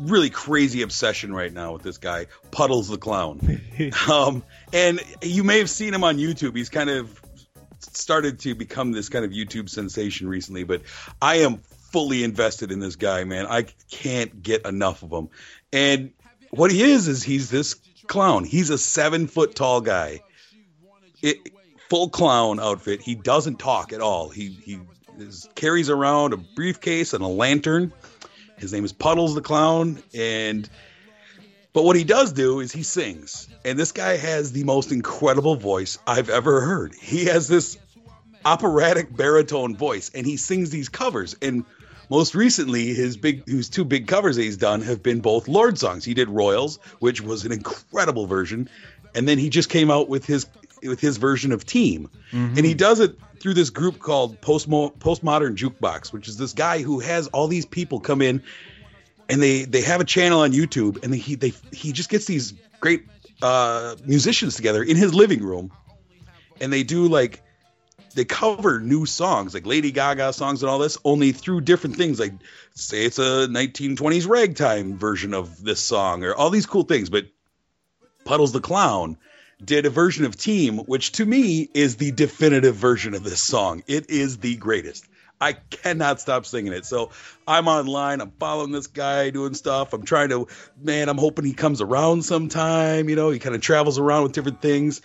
really 0.00 0.30
crazy 0.30 0.82
obsession 0.82 1.34
right 1.34 1.52
now 1.52 1.72
with 1.72 1.82
this 1.82 1.98
guy, 1.98 2.26
Puddles 2.50 2.88
the 2.88 2.98
Clown. 2.98 3.60
um, 4.10 4.44
and 4.72 5.00
you 5.22 5.44
may 5.44 5.58
have 5.58 5.70
seen 5.70 5.92
him 5.92 6.04
on 6.04 6.18
YouTube. 6.18 6.56
He's 6.56 6.68
kind 6.68 6.88
of 6.88 7.20
started 7.80 8.40
to 8.40 8.54
become 8.54 8.92
this 8.92 9.08
kind 9.08 9.24
of 9.24 9.32
YouTube 9.32 9.68
sensation 9.68 10.28
recently, 10.28 10.64
but 10.64 10.82
I 11.20 11.36
am 11.36 11.58
fully 11.90 12.24
invested 12.24 12.72
in 12.72 12.78
this 12.78 12.96
guy, 12.96 13.24
man. 13.24 13.46
I 13.46 13.66
can't 13.90 14.42
get 14.42 14.66
enough 14.66 15.02
of 15.02 15.10
him. 15.10 15.30
And 15.72 16.12
what 16.50 16.70
he 16.70 16.82
is 16.82 17.08
is 17.08 17.22
he's 17.22 17.50
this 17.50 17.74
clown. 18.06 18.44
He's 18.44 18.70
a 18.70 18.78
seven 18.78 19.26
foot 19.26 19.54
tall 19.54 19.80
guy. 19.80 20.20
It, 21.22 21.38
full 21.88 22.08
clown 22.08 22.60
outfit. 22.60 23.00
He 23.00 23.14
doesn't 23.14 23.58
talk 23.58 23.92
at 23.92 24.00
all. 24.00 24.28
He 24.28 24.48
he 24.48 24.78
is, 25.18 25.48
carries 25.54 25.90
around 25.90 26.32
a 26.32 26.36
briefcase 26.36 27.12
and 27.12 27.22
a 27.22 27.28
lantern. 27.28 27.92
His 28.58 28.72
name 28.72 28.84
is 28.84 28.92
Puddles 28.92 29.34
the 29.34 29.42
Clown, 29.42 30.02
and 30.14 30.68
but 31.72 31.84
what 31.84 31.96
he 31.96 32.04
does 32.04 32.32
do 32.32 32.60
is 32.60 32.72
he 32.72 32.82
sings, 32.82 33.48
and 33.64 33.78
this 33.78 33.92
guy 33.92 34.16
has 34.16 34.52
the 34.52 34.64
most 34.64 34.92
incredible 34.92 35.56
voice 35.56 35.98
I've 36.06 36.30
ever 36.30 36.62
heard. 36.62 36.94
He 36.94 37.26
has 37.26 37.48
this 37.48 37.76
operatic 38.46 39.14
baritone 39.14 39.76
voice, 39.76 40.10
and 40.14 40.24
he 40.24 40.38
sings 40.38 40.70
these 40.70 40.88
covers. 40.88 41.36
And 41.42 41.66
most 42.08 42.34
recently, 42.34 42.94
his 42.94 43.16
big 43.16 43.46
his 43.46 43.68
two 43.68 43.84
big 43.84 44.06
covers 44.06 44.36
that 44.36 44.42
he's 44.42 44.56
done 44.56 44.80
have 44.82 45.02
been 45.02 45.20
both 45.20 45.48
Lorde 45.48 45.78
songs. 45.78 46.04
He 46.04 46.14
did 46.14 46.30
Royals, 46.30 46.78
which 46.98 47.20
was 47.20 47.44
an 47.44 47.52
incredible 47.52 48.26
version, 48.26 48.70
and 49.14 49.28
then 49.28 49.38
he 49.38 49.50
just 49.50 49.68
came 49.68 49.90
out 49.90 50.08
with 50.08 50.24
his 50.24 50.46
with 50.88 51.00
his 51.00 51.16
version 51.16 51.52
of 51.52 51.64
Team, 51.64 52.10
and 52.32 52.58
he 52.64 52.74
does 52.74 53.00
it 53.00 53.18
through 53.40 53.54
this 53.54 53.70
group 53.70 53.98
called 53.98 54.40
Postmo- 54.40 54.96
Postmodern 54.98 55.56
Jukebox, 55.56 56.12
which 56.12 56.28
is 56.28 56.36
this 56.36 56.52
guy 56.52 56.82
who 56.82 57.00
has 57.00 57.26
all 57.28 57.48
these 57.48 57.66
people 57.66 58.00
come 58.00 58.22
in 58.22 58.42
and 59.28 59.42
they 59.42 59.64
they 59.64 59.82
have 59.82 60.00
a 60.00 60.04
channel 60.04 60.40
on 60.40 60.52
YouTube, 60.52 61.02
and 61.02 61.14
he 61.14 61.34
they 61.34 61.52
he 61.72 61.92
just 61.92 62.08
gets 62.08 62.26
these 62.26 62.54
great 62.80 63.04
uh, 63.42 63.96
musicians 64.04 64.56
together 64.56 64.82
in 64.82 64.96
his 64.96 65.14
living 65.14 65.42
room, 65.42 65.72
and 66.60 66.72
they 66.72 66.82
do 66.82 67.08
like 67.08 67.42
they 68.14 68.24
cover 68.24 68.80
new 68.80 69.04
songs 69.04 69.52
like 69.52 69.66
Lady 69.66 69.90
Gaga 69.90 70.32
songs 70.32 70.62
and 70.62 70.70
all 70.70 70.78
this, 70.78 70.98
only 71.04 71.32
through 71.32 71.62
different 71.62 71.96
things. 71.96 72.20
Like 72.20 72.32
say 72.74 73.04
it's 73.04 73.18
a 73.18 73.48
1920s 73.48 74.28
ragtime 74.28 74.96
version 74.96 75.34
of 75.34 75.62
this 75.62 75.80
song, 75.80 76.24
or 76.24 76.34
all 76.34 76.50
these 76.50 76.66
cool 76.66 76.84
things. 76.84 77.10
But 77.10 77.26
Puddles 78.24 78.52
the 78.52 78.60
Clown 78.60 79.18
did 79.64 79.86
a 79.86 79.90
version 79.90 80.24
of 80.24 80.36
Team, 80.36 80.78
which 80.78 81.12
to 81.12 81.26
me 81.26 81.68
is 81.72 81.96
the 81.96 82.12
definitive 82.12 82.74
version 82.74 83.14
of 83.14 83.24
this 83.24 83.42
song. 83.42 83.82
It 83.86 84.10
is 84.10 84.38
the 84.38 84.56
greatest. 84.56 85.06
I 85.40 85.52
cannot 85.52 86.20
stop 86.20 86.46
singing 86.46 86.72
it. 86.72 86.86
So 86.86 87.10
I'm 87.46 87.68
online. 87.68 88.20
I'm 88.20 88.30
following 88.32 88.72
this 88.72 88.86
guy 88.86 89.30
doing 89.30 89.54
stuff. 89.54 89.92
I'm 89.92 90.04
trying 90.04 90.30
to, 90.30 90.48
man, 90.80 91.08
I'm 91.08 91.18
hoping 91.18 91.44
he 91.44 91.52
comes 91.52 91.80
around 91.80 92.24
sometime. 92.24 93.08
You 93.08 93.16
know, 93.16 93.30
he 93.30 93.38
kind 93.38 93.54
of 93.54 93.60
travels 93.60 93.98
around 93.98 94.24
with 94.24 94.32
different 94.32 94.62
things. 94.62 95.02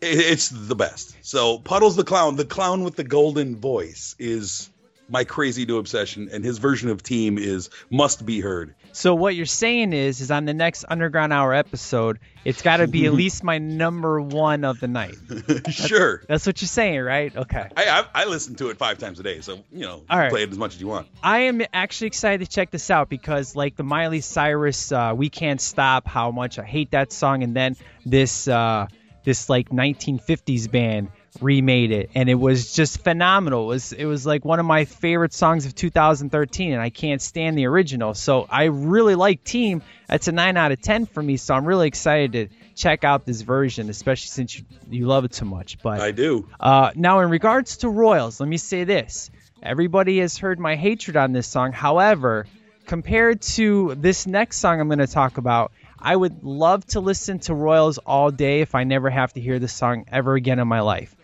It's 0.00 0.48
the 0.48 0.74
best. 0.74 1.16
So 1.22 1.58
Puddles 1.58 1.94
the 1.94 2.02
Clown, 2.02 2.34
the 2.34 2.44
clown 2.44 2.82
with 2.82 2.96
the 2.96 3.04
golden 3.04 3.56
voice, 3.56 4.16
is 4.18 4.68
my 5.08 5.22
crazy 5.22 5.64
new 5.64 5.78
obsession, 5.78 6.30
and 6.32 6.44
his 6.44 6.58
version 6.58 6.88
of 6.88 7.02
Team 7.02 7.38
is 7.38 7.70
must 7.88 8.26
be 8.26 8.40
heard. 8.40 8.74
So 8.92 9.14
what 9.14 9.34
you're 9.34 9.46
saying 9.46 9.92
is, 9.94 10.20
is 10.20 10.30
on 10.30 10.44
the 10.44 10.52
next 10.52 10.84
Underground 10.86 11.32
Hour 11.32 11.54
episode, 11.54 12.18
it's 12.44 12.60
got 12.60 12.76
to 12.78 12.86
be 12.86 13.06
at 13.06 13.12
least 13.14 13.42
my 13.42 13.58
number 13.58 14.20
one 14.20 14.64
of 14.64 14.80
the 14.80 14.88
night. 14.88 15.14
sure. 15.70 16.22
That's 16.28 16.46
what 16.46 16.60
you're 16.60 16.68
saying, 16.68 17.00
right? 17.00 17.34
Okay. 17.34 17.68
I, 17.76 17.88
I 18.14 18.22
I 18.22 18.24
listen 18.26 18.54
to 18.56 18.68
it 18.68 18.76
five 18.76 18.98
times 18.98 19.18
a 19.18 19.22
day, 19.22 19.40
so 19.40 19.60
you 19.72 19.80
know, 19.80 20.02
All 20.08 20.18
right. 20.18 20.30
play 20.30 20.42
it 20.42 20.50
as 20.50 20.58
much 20.58 20.74
as 20.74 20.80
you 20.80 20.88
want. 20.88 21.08
I 21.22 21.40
am 21.40 21.62
actually 21.72 22.08
excited 22.08 22.44
to 22.44 22.50
check 22.50 22.70
this 22.70 22.90
out 22.90 23.08
because, 23.08 23.56
like 23.56 23.76
the 23.76 23.84
Miley 23.84 24.20
Cyrus 24.20 24.92
uh, 24.92 25.14
"We 25.16 25.30
Can't 25.30 25.60
Stop," 25.60 26.06
how 26.06 26.30
much 26.30 26.58
I 26.58 26.64
hate 26.64 26.90
that 26.90 27.12
song, 27.12 27.42
and 27.42 27.56
then 27.56 27.76
this 28.04 28.46
uh, 28.46 28.88
this 29.24 29.48
like 29.48 29.70
1950s 29.70 30.70
band 30.70 31.08
remade 31.40 31.90
it, 31.92 32.10
and 32.14 32.28
it 32.28 32.34
was 32.34 32.74
just 32.74 33.02
phenomenal. 33.02 33.64
It 33.64 33.66
was 33.66 33.92
it 33.92 34.04
was 34.04 34.26
like 34.26 34.44
one 34.44 34.60
of 34.60 34.66
my 34.66 34.84
favorite 34.84 35.32
songs 35.32 35.66
of 35.66 35.74
2013, 35.74 36.72
and 36.72 36.82
I 36.82 36.90
can't 36.90 37.22
stand 37.22 37.56
the 37.56 37.66
original. 37.66 38.14
So 38.14 38.46
I 38.48 38.64
really 38.64 39.14
like 39.14 39.42
Team. 39.44 39.82
That's 40.08 40.28
a 40.28 40.32
nine 40.32 40.56
out 40.56 40.72
of 40.72 40.82
ten 40.82 41.06
for 41.06 41.22
me. 41.22 41.36
So 41.36 41.54
I'm 41.54 41.64
really 41.64 41.88
excited 41.88 42.32
to 42.32 42.48
check 42.74 43.04
out 43.04 43.24
this 43.24 43.40
version, 43.40 43.88
especially 43.88 44.28
since 44.28 44.58
you 44.58 44.64
you 44.90 45.06
love 45.06 45.24
it 45.24 45.34
so 45.34 45.46
much. 45.46 45.78
But 45.82 46.00
I 46.00 46.10
do. 46.10 46.48
uh, 46.60 46.90
now, 46.94 47.20
in 47.20 47.30
regards 47.30 47.78
to 47.78 47.88
Royals, 47.88 48.40
let 48.40 48.48
me 48.48 48.58
say 48.58 48.84
this. 48.84 49.30
Everybody 49.62 50.18
has 50.18 50.36
heard 50.36 50.58
my 50.58 50.74
hatred 50.76 51.16
on 51.16 51.32
this 51.32 51.46
song. 51.46 51.72
However, 51.72 52.46
compared 52.86 53.42
to 53.42 53.94
this 53.94 54.26
next 54.26 54.58
song 54.58 54.80
I'm 54.80 54.88
going 54.88 54.98
to 54.98 55.06
talk 55.06 55.38
about, 55.38 55.70
I 55.98 56.16
would 56.16 56.42
love 56.42 56.84
to 56.88 57.00
listen 57.00 57.38
to 57.40 57.54
Royals 57.54 57.98
all 57.98 58.32
day 58.32 58.60
if 58.60 58.74
I 58.74 58.82
never 58.82 59.08
have 59.08 59.32
to 59.34 59.40
hear 59.40 59.60
this 59.60 59.72
song 59.72 60.04
ever 60.10 60.34
again 60.34 60.58
in 60.58 60.66
my 60.66 60.80
life. 60.80 61.14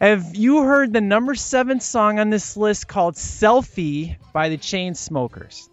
Have 0.00 0.34
you 0.34 0.62
heard 0.62 0.92
the 0.92 1.00
number 1.00 1.34
seven 1.34 1.80
song 1.80 2.18
on 2.18 2.30
this 2.30 2.56
list 2.56 2.88
called 2.88 3.14
Selfie 3.14 4.16
by 4.32 4.48
the 4.48 4.58
Chainsmokers? 4.58 5.68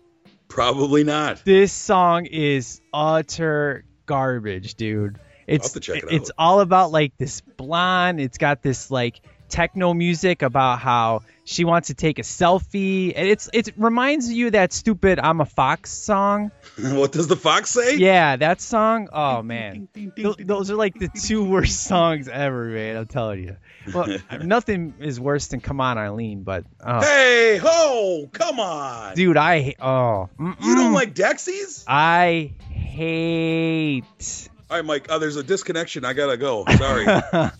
Probably 0.48 1.03
not. 1.03 1.43
This 1.46 1.74
song 1.74 2.25
is 2.25 2.79
utter 2.93 3.86
garbage, 4.05 4.75
dude. 4.75 5.20
It's 5.48 5.74
have 5.74 5.74
to 5.74 5.79
check 5.79 6.03
it 6.03 6.12
it's 6.12 6.29
out. 6.29 6.36
all 6.38 6.60
about 6.62 6.91
like 6.91 7.17
this 7.17 7.41
blonde. 7.41 8.20
It's 8.22 8.38
got 8.38 8.62
this 8.62 8.89
like 8.91 9.20
techno 9.53 9.93
music 9.93 10.41
about 10.41 10.79
how 10.79 11.22
she 11.45 11.63
wants 11.63 11.89
to 11.89 11.93
take 11.93 12.17
a 12.17 12.24
selfie. 12.24 13.13
And 13.15 13.27
it's 13.27 13.50
it 13.53 13.74
reminds 13.77 14.31
you 14.31 14.48
of 14.48 14.53
that 14.53 14.74
stupid 14.74 15.19
"I'm 15.19 15.41
a 15.41 15.45
Fox" 15.45 15.91
song. 15.91 16.51
what 16.79 17.12
does 17.12 17.27
the 17.27 17.36
fox 17.36 17.69
say? 17.69 17.98
Yeah, 17.98 18.36
that 18.36 18.62
song. 18.62 19.10
Oh 19.13 19.43
man, 19.43 19.88
Th- 19.93 20.36
those 20.39 20.72
are 20.72 20.75
like 20.75 20.98
the 20.98 21.07
two 21.07 21.45
worst 21.45 21.83
songs 21.83 22.27
ever, 22.27 22.65
man. 22.65 22.98
I'm 22.98 23.05
telling 23.05 23.43
you. 23.43 23.57
Well, 23.93 24.17
nothing 24.41 24.95
is 25.00 25.19
worse 25.19 25.48
than 25.48 25.62
"Come 25.62 25.79
On, 25.79 25.98
Eileen," 25.98 26.43
but 26.43 26.65
oh, 26.83 27.01
Hey 27.01 27.60
ho! 27.62 28.29
Come 28.33 28.60
on. 28.60 29.15
dude, 29.15 29.38
I 29.38 29.62
ha- 29.62 29.81
oh, 29.81 30.29
you 30.39 30.45
mm-mm. 30.45 30.75
don't 30.75 30.93
like 30.93 31.13
Dexys? 31.13 31.83
I 31.88 32.53
hate. 32.69 34.50
All 34.72 34.77
right, 34.77 34.86
Mike. 34.86 35.12
Uh, 35.12 35.19
there's 35.19 35.36
a 35.36 35.43
disconnection. 35.43 36.05
I 36.05 36.13
gotta 36.13 36.38
go. 36.38 36.65
Sorry. 36.65 37.05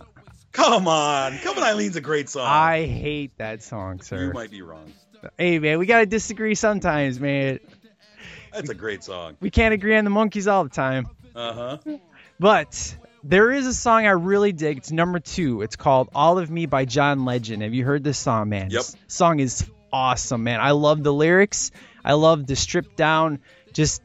Come 0.54 0.88
on. 0.88 1.38
Come 1.40 1.58
on, 1.58 1.64
Eileen's 1.64 1.96
a 1.96 2.02
great 2.02 2.30
song. 2.30 2.48
I 2.48 2.86
hate 2.86 3.38
that 3.40 3.64
song, 3.64 4.02
sir. 4.02 4.28
you 4.28 4.34
might 4.34 4.52
be 4.52 4.62
wrong. 4.62 4.92
Hey, 5.38 5.60
man, 5.60 5.80
we 5.80 5.86
gotta 5.86 6.06
disagree 6.06 6.56
sometimes, 6.56 7.20
man. 7.20 7.60
That's 8.54 8.70
a 8.70 8.76
great 8.76 9.04
song. 9.04 9.36
We 9.40 9.50
can't 9.50 9.74
agree 9.74 9.96
on 9.98 10.04
the 10.04 10.10
monkeys 10.10 10.48
all 10.48 10.64
the 10.64 10.70
time. 10.70 11.08
Uh 11.36 11.54
huh. 11.86 11.98
But 12.40 12.96
there 13.24 13.52
is 13.52 13.66
a 13.66 13.74
song 13.74 14.06
I 14.06 14.12
really 14.12 14.52
dig. 14.52 14.78
It's 14.78 14.92
number 14.92 15.20
two. 15.20 15.62
It's 15.64 15.76
called 15.76 16.10
"All 16.14 16.38
of 16.38 16.52
Me" 16.52 16.66
by 16.68 16.86
John 16.86 17.26
Legend. 17.26 17.64
Have 17.64 17.74
you 17.74 17.84
heard 17.84 18.04
this 18.04 18.18
song, 18.20 18.50
man? 18.50 18.70
Yep. 18.70 18.82
This 18.84 18.96
song 19.08 19.40
is 19.40 19.66
awesome, 19.92 20.44
man. 20.44 20.60
I 20.60 20.72
love 20.72 21.02
the 21.04 21.14
lyrics. 21.14 21.72
I 22.06 22.14
love 22.14 22.46
the 22.46 22.56
stripped 22.56 22.98
down, 22.98 23.40
just 23.72 24.02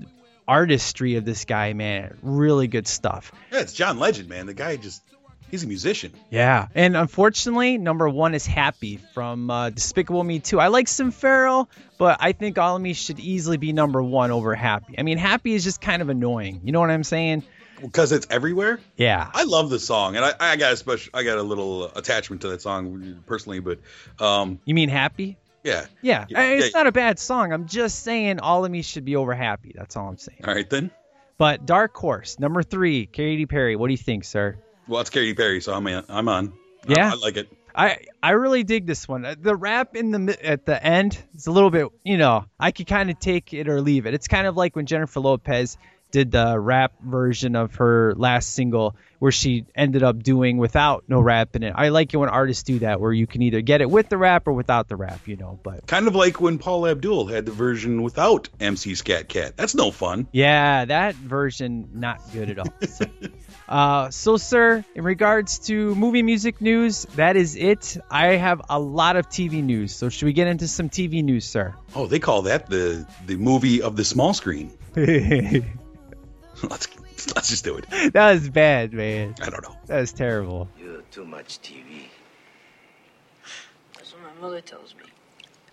artistry 0.47 1.17
of 1.17 1.25
this 1.27 1.45
guy, 1.45 1.73
man. 1.75 2.17
Really 2.23 2.69
good 2.69 2.87
stuff. 2.87 3.33
Yeah, 3.53 3.61
it's 3.61 3.73
John 3.75 3.99
Legend, 3.99 4.29
man. 4.29 4.47
The 4.47 4.55
guy 4.55 4.77
just. 4.77 5.03
He's 5.51 5.65
a 5.65 5.67
musician. 5.67 6.13
Yeah, 6.31 6.69
and 6.75 6.97
unfortunately, 6.97 7.79
number 7.79 8.09
one 8.09 8.35
is 8.35 8.47
Happy 8.47 8.99
from 9.15 9.51
uh, 9.51 9.71
Despicable 9.71 10.23
Me 10.23 10.41
2. 10.41 10.61
I 10.61 10.69
like 10.69 10.89
Sim 10.89 11.11
Pharrell, 11.13 11.69
but 11.97 12.19
I 12.21 12.33
think 12.33 12.59
All 12.59 12.77
of 12.77 12.83
Me 12.83 12.93
should 12.93 13.19
easily 13.19 13.57
be 13.57 13.73
number 13.73 14.03
one 14.03 14.31
over 14.31 14.55
Happy. 14.55 14.95
I 14.99 15.03
mean, 15.03 15.19
Happy 15.19 15.55
is 15.55 15.65
just 15.65 15.81
kind 15.81 16.03
of 16.03 16.09
annoying. 16.11 16.61
You 16.65 16.73
know 16.73 16.81
what 16.81 16.91
I'm 16.91 17.05
saying? 17.05 17.45
Because 17.81 18.13
it's 18.13 18.27
everywhere. 18.29 18.81
Yeah. 18.97 19.31
I 19.33 19.45
love 19.45 19.71
the 19.71 19.79
song, 19.79 20.17
and 20.17 20.25
I, 20.25 20.33
I 20.39 20.57
got 20.57 20.73
a 20.73 20.77
special, 20.77 21.11
I 21.15 21.23
got 21.23 21.39
a 21.39 21.43
little 21.43 21.85
attachment 21.87 22.43
to 22.43 22.49
that 22.49 22.61
song 22.61 23.23
personally, 23.27 23.61
but 23.61 23.79
um, 24.21 24.59
You 24.65 24.75
mean 24.75 24.89
Happy? 24.89 25.39
yeah. 25.65 25.87
Yeah. 26.03 26.27
Yeah, 26.29 26.41
I- 26.41 26.45
it's 26.55 26.67
yeah. 26.67 26.79
not 26.79 26.87
a 26.89 26.93
bad 26.93 27.19
song. 27.19 27.53
I'm 27.53 27.67
just 27.67 28.01
saying 28.03 28.41
All 28.41 28.65
of 28.65 28.71
Me 28.71 28.83
should 28.83 29.05
be 29.05 29.17
over 29.17 29.33
Happy. 29.35 29.73
That's 29.75 29.97
all 29.97 30.09
I'm 30.09 30.19
saying. 30.19 30.41
All 30.45 30.53
right 30.55 30.69
then. 30.69 30.91
But 31.39 31.65
Dark 31.67 31.97
Horse, 31.97 32.39
number 32.41 32.65
three, 32.65 33.07
Katy 33.07 33.47
Perry. 33.47 33.77
What 33.77 33.87
do 33.87 33.93
you 33.93 33.97
think, 33.99 34.25
sir? 34.25 34.57
Well, 34.89 35.01
it's 35.01 35.11
Katy 35.11 35.35
Perry, 35.35 35.61
so 35.61 35.75
I'm 35.75 35.87
in, 35.87 36.03
I'm 36.09 36.29
on. 36.29 36.53
Yeah? 36.87 37.13
I, 37.13 37.17
like 37.17 37.37
it. 37.37 37.49
I 37.75 37.99
I 38.23 38.31
really 38.31 38.65
dig 38.65 38.87
this 38.87 39.07
one. 39.07 39.25
Uh, 39.25 39.35
The 39.41 39.55
rap 39.55 39.95
in 39.95 40.11
the 40.27 40.47
at 40.47 40.65
the 40.65 40.83
end 40.83 41.19
is 41.37 41.47
a 41.47 41.53
little 41.53 41.71
bit, 41.71 41.89
you 42.05 42.17
know, 42.17 42.47
I 42.59 42.71
could 42.71 42.87
kind 42.87 43.11
of 43.11 43.19
take 43.21 43.53
it 43.53 43.69
or 43.69 43.81
leave 43.81 44.07
it. 44.07 44.15
It's 44.15 44.29
kind 44.29 44.47
of 44.47 44.57
like 44.57 44.75
when 44.75 44.87
Jennifer 44.87 45.21
Lopez 45.21 45.77
did 46.11 46.31
the 46.31 46.59
rap 46.59 46.93
version 47.03 47.55
of 47.55 47.75
her 47.75 48.15
last 48.17 48.55
single 48.55 48.97
where 49.19 49.31
she 49.31 49.67
ended 49.77 50.03
up 50.03 50.23
doing 50.23 50.57
without 50.57 51.05
no 51.07 51.21
rap 51.21 51.55
in 51.55 51.63
it. 51.63 51.75
I 51.77 51.91
like 51.91 52.15
it 52.15 52.17
when 52.17 52.31
artists 52.31 52.63
do 52.63 52.79
that 52.79 52.99
where 52.99 53.13
you 53.13 53.27
can 53.27 53.43
either 53.43 53.61
get 53.61 53.83
it 53.83 53.91
with 53.91 54.09
the 54.09 54.17
rap 54.17 54.49
or 54.49 54.55
without 54.55 54.89
the 54.89 54.97
rap, 54.97 55.29
you 55.29 55.37
know, 55.37 55.61
but 55.63 55.87
Kind 55.87 56.09
of 56.09 56.15
like 56.15 56.41
when 56.41 56.57
Paula 56.59 56.93
Abdul 56.93 57.27
had 57.27 57.45
the 57.45 57.53
version 57.53 58.03
without 58.03 58.49
MC 58.59 58.95
Scat 58.95 59.29
Cat. 59.29 59.59
That's 59.59 59.75
no 59.75 59.91
fun. 59.91 60.29
yeah, 60.33 60.87
that 60.87 61.15
version 61.15 61.91
not 61.93 62.23
good 62.33 62.49
at 62.51 62.59
all. 62.59 62.73
So, 62.89 63.05
Uh, 63.69 64.11
so, 64.11 64.39
sir, 64.39 64.83
in 64.95 65.05
regards 65.05 65.59
to 65.59 65.95
movie 65.95 66.23
music 66.23 66.61
news, 66.61 67.05
that 67.17 67.37
is 67.37 67.55
it. 67.55 67.99
I 68.11 68.37
have 68.37 68.63
a 68.71 68.79
lot 68.79 69.17
of 69.17 69.29
TV 69.29 69.63
news. 69.63 69.95
So, 69.95 70.09
should 70.09 70.25
we 70.25 70.33
get 70.33 70.47
into 70.47 70.67
some 70.67 70.89
TV 70.89 71.23
news, 71.23 71.45
sir? 71.45 71.75
Oh, 71.95 72.07
they 72.07 72.19
call 72.19 72.43
that 72.43 72.71
the 72.71 73.07
the 73.27 73.37
movie 73.37 73.83
of 73.83 73.95
the 73.97 74.05
small 74.05 74.33
screen. 74.33 74.73
let's 74.97 76.89
let's 77.35 77.49
just 77.49 77.65
do 77.65 77.77
it. 77.77 78.13
That 78.15 78.33
was 78.33 78.49
bad, 78.49 78.95
man. 78.95 79.35
I 79.43 79.51
don't 79.51 79.63
know. 79.63 79.77
That 79.87 80.01
was 80.01 80.13
terrible. 80.13 80.69
You're 80.81 81.03
too 81.11 81.27
much 81.27 81.61
TV. 81.61 82.07
That's 83.95 84.15
what 84.15 84.23
my 84.23 84.41
mother 84.41 84.63
tells 84.63 84.95
me. 84.95 85.08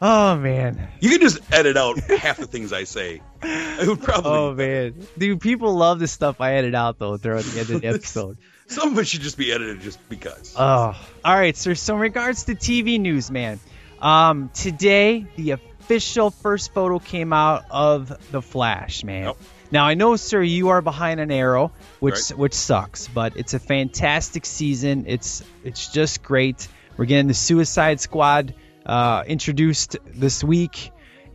Oh 0.07 0.37
man. 0.37 0.87
You 0.99 1.09
can 1.09 1.19
just 1.21 1.39
edit 1.51 1.77
out 1.77 1.97
half 1.99 2.37
the 2.37 2.45
things 2.45 2.71
I 2.71 2.83
say. 2.83 3.21
It 3.41 3.87
would 3.87 4.01
probably. 4.03 4.31
Oh 4.31 4.53
man, 4.53 5.07
dude, 5.17 5.41
people 5.41 5.73
love 5.75 5.97
the 5.99 6.07
stuff 6.07 6.41
I 6.41 6.53
edit 6.53 6.75
out 6.75 6.99
though 6.99 7.17
throughout 7.17 7.43
the 7.43 7.59
end 7.59 7.69
of 7.71 7.81
the 7.81 7.87
episode. 7.95 8.37
Some 8.67 8.93
of 8.93 8.99
it 8.99 9.07
should 9.07 9.21
just 9.21 9.37
be 9.37 9.51
edited 9.51 9.81
just 9.81 9.97
because. 10.07 10.53
Oh, 10.57 10.95
all 11.25 11.35
right, 11.35 11.57
sir. 11.57 11.73
So 11.73 11.95
in 11.95 12.01
regards 12.01 12.43
to 12.45 12.53
TV 12.55 12.99
news, 12.99 13.31
man, 13.31 13.59
um, 13.99 14.51
today 14.53 15.25
the 15.37 15.51
official 15.51 16.29
first 16.29 16.71
photo 16.73 16.99
came 16.99 17.33
out 17.33 17.65
of 17.71 18.31
the 18.31 18.41
Flash, 18.43 19.03
man. 19.03 19.25
Yep. 19.25 19.37
Now 19.71 19.85
I 19.85 19.95
know, 19.95 20.15
sir, 20.17 20.41
you 20.43 20.69
are 20.69 20.83
behind 20.83 21.19
an 21.19 21.31
arrow, 21.31 21.71
which 21.99 22.13
Right. 22.29 22.37
which 22.37 22.53
sucks, 22.53 23.07
but 23.07 23.37
it's 23.37 23.55
a 23.55 23.59
fantastic 23.59 24.45
season. 24.45 25.05
It's 25.07 25.43
it's 25.63 25.91
just 25.91 26.21
great. 26.21 26.67
We're 26.95 27.05
getting 27.05 27.27
the 27.27 27.33
Suicide 27.33 27.99
Squad 27.99 28.53
uh, 28.85 29.23
introduced 29.27 29.97
this 30.05 30.43
week, 30.43 30.91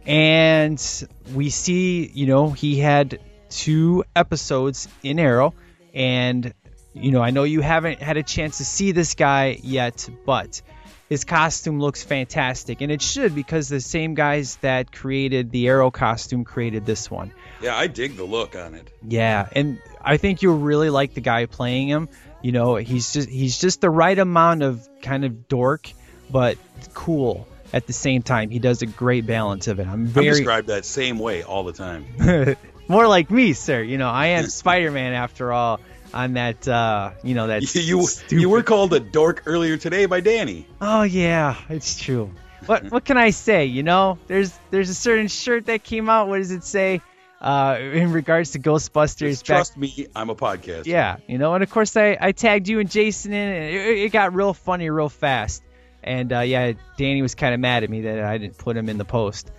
and 0.07 1.09
we 1.35 1.51
see, 1.51 2.07
you 2.07 2.27
know, 2.27 2.51
he 2.51 2.79
had 2.79 3.21
two 3.49 4.05
episodes 4.15 4.89
in 5.03 5.19
Arrow, 5.19 5.55
and 5.93 6.55
you 6.95 7.13
know, 7.13 7.23
I 7.23 7.31
know 7.31 7.45
you 7.45 7.61
haven't 7.61 8.03
had 8.03 8.17
a 8.17 8.23
chance 8.23 8.59
to 8.59 8.65
see 8.65 8.93
this 8.93 9.15
guy 9.15 9.59
yet, 9.63 10.09
but 10.27 10.63
his 11.09 11.25
costume 11.25 11.81
looks 11.81 12.05
fantastic, 12.05 12.81
and 12.81 12.93
it 12.93 13.03
should 13.03 13.35
because 13.35 13.69
the 13.69 13.81
same 13.81 14.15
guys 14.15 14.57
that 14.57 14.93
created 14.93 15.51
the 15.51 15.67
Arrow 15.67 15.91
costume 15.91 16.45
created 16.45 16.87
this 16.87 17.11
one. 17.11 17.33
Yeah, 17.61 17.77
I 17.77 17.89
dig 17.89 18.17
the 18.17 18.25
look 18.25 18.57
on 18.57 18.75
it. 18.75 18.93
Yeah, 19.07 19.49
and 19.53 19.81
I 20.01 20.17
think 20.17 20.43
you'll 20.43 20.59
really 20.59 20.89
like 20.89 21.15
the 21.15 21.21
guy 21.21 21.47
playing 21.47 21.89
him. 21.89 22.09
You 22.43 22.53
know, 22.53 22.77
he's 22.77 23.13
just 23.13 23.29
he's 23.29 23.59
just 23.59 23.81
the 23.81 23.91
right 23.91 24.19
amount 24.19 24.63
of 24.63 24.89
kind 25.03 25.25
of 25.25 25.49
dork, 25.49 25.93
but 26.31 26.59
cool 26.95 27.47
at 27.73 27.87
the 27.87 27.93
same 27.93 28.23
time. 28.23 28.51
He 28.51 28.59
does 28.59 28.83
a 28.83 28.87
great 28.87 29.27
balance 29.27 29.69
of 29.69 29.79
it. 29.81 29.87
I'm 29.87 30.07
very 30.07 30.29
I'm 30.29 30.33
very 30.33 30.39
described 30.39 30.69
that 30.69 30.85
same 30.85 31.19
way 31.19 31.43
all 31.43 31.65
the 31.65 31.73
time. 31.73 32.57
more 32.89 33.07
like 33.07 33.31
me, 33.31 33.53
sir. 33.53 33.83
You 33.83 33.99
know, 33.99 34.09
I 34.09 34.27
am 34.29 34.47
Spider-Man 34.47 35.13
after 35.13 35.53
all. 35.53 35.81
On 36.13 36.33
that, 36.33 36.67
uh, 36.67 37.13
you 37.23 37.35
know 37.35 37.47
that. 37.47 37.63
You 37.75 37.81
you, 37.83 38.07
stupid- 38.07 38.41
you 38.43 38.49
were 38.51 38.65
called 38.65 38.93
a 38.95 38.99
dork 38.99 39.45
earlier 39.47 39.77
today 39.77 40.07
by 40.07 40.19
Danny. 40.19 40.67
Oh 40.81 41.03
yeah, 41.03 41.55
it's 41.69 42.01
true. 42.01 42.33
What 42.67 42.91
what 42.91 43.05
can 43.05 43.17
I 43.17 43.31
say? 43.31 43.67
You 43.67 43.85
know, 43.85 44.19
there's 44.27 44.53
there's 44.73 44.91
a 44.91 44.95
certain 44.95 45.29
shirt 45.29 45.67
that 45.67 45.85
came 45.85 46.11
out. 46.11 46.27
What 46.27 46.39
does 46.39 46.51
it 46.51 46.65
say? 46.65 47.01
Uh, 47.41 47.79
in 47.81 48.13
regards 48.13 48.51
to 48.51 48.59
Ghostbusters, 48.59 49.29
Just 49.31 49.47
back 49.47 49.57
trust 49.59 49.77
me, 49.77 50.09
I'm 50.15 50.29
a 50.29 50.35
podcast. 50.35 50.85
Yeah, 50.87 51.19
you 51.27 51.39
know, 51.39 51.55
and 51.55 51.63
of 51.63 51.71
course 51.71 51.97
I, 51.97 52.19
I 52.21 52.33
tagged 52.33 52.69
you 52.69 52.81
and 52.81 52.91
Jason 52.91 53.33
in, 53.33 53.49
and 53.49 53.65
it, 53.75 53.99
it 53.99 54.13
got 54.13 54.35
real 54.35 54.53
funny 54.53 54.91
real 54.91 55.09
fast. 55.09 55.63
And 56.03 56.33
uh, 56.33 56.41
yeah, 56.41 56.73
Danny 56.97 57.23
was 57.23 57.35
kind 57.35 57.53
of 57.55 57.61
mad 57.61 57.85
at 57.85 57.91
me 57.91 58.03
that 58.03 58.21
I 58.25 58.39
didn't 58.39 58.59
put 58.59 58.77
him 58.77 58.89
in 58.89 58.99
the 58.99 59.05
post. 59.05 59.51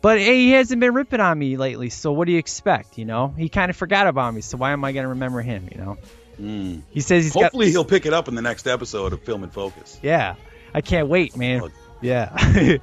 But 0.00 0.18
hey, 0.18 0.36
he 0.36 0.50
hasn't 0.52 0.78
been 0.80 0.94
ripping 0.94 1.18
on 1.20 1.36
me 1.38 1.56
lately, 1.56 1.90
so 1.90 2.12
what 2.12 2.26
do 2.26 2.32
you 2.32 2.38
expect? 2.38 2.98
You 2.98 3.04
know, 3.04 3.34
he 3.36 3.48
kind 3.48 3.68
of 3.68 3.76
forgot 3.76 4.06
about 4.06 4.32
me, 4.32 4.42
so 4.42 4.56
why 4.56 4.70
am 4.72 4.84
I 4.84 4.92
gonna 4.92 5.08
remember 5.08 5.40
him? 5.42 5.68
You 5.72 5.78
know, 5.78 5.98
Mm. 6.40 6.82
he 6.90 7.00
says 7.00 7.24
he's 7.24 7.34
Hopefully, 7.34 7.66
got. 7.66 7.70
he'll 7.72 7.84
pick 7.84 8.06
it 8.06 8.14
up 8.14 8.28
in 8.28 8.36
the 8.36 8.42
next 8.42 8.68
episode 8.68 9.12
of 9.12 9.20
Film 9.24 9.42
and 9.42 9.52
Focus. 9.52 9.98
Yeah, 10.02 10.36
I 10.72 10.82
can't 10.82 11.08
wait, 11.08 11.36
man. 11.36 11.62
Yeah. 12.00 12.76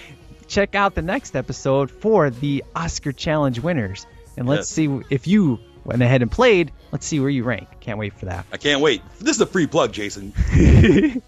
Check 0.48 0.74
out 0.74 0.96
the 0.96 1.02
next 1.02 1.36
episode 1.36 1.88
for 1.90 2.30
the 2.30 2.64
Oscar 2.74 3.12
Challenge 3.12 3.60
winners, 3.60 4.04
and 4.36 4.48
let's 4.48 4.62
Yes. 4.62 4.68
see 4.70 5.00
if 5.08 5.28
you 5.28 5.60
went 5.84 6.02
ahead 6.02 6.22
and 6.22 6.32
played. 6.32 6.72
Let's 6.90 7.06
see 7.06 7.20
where 7.20 7.30
you 7.30 7.44
rank. 7.44 7.68
Can't 7.80 7.98
wait 7.98 8.14
for 8.18 8.26
that. 8.26 8.44
I 8.52 8.56
can't 8.56 8.80
wait. 8.80 9.02
This 9.20 9.36
is 9.36 9.40
a 9.40 9.46
free 9.46 9.68
plug, 9.68 9.92
Jason. 9.92 10.32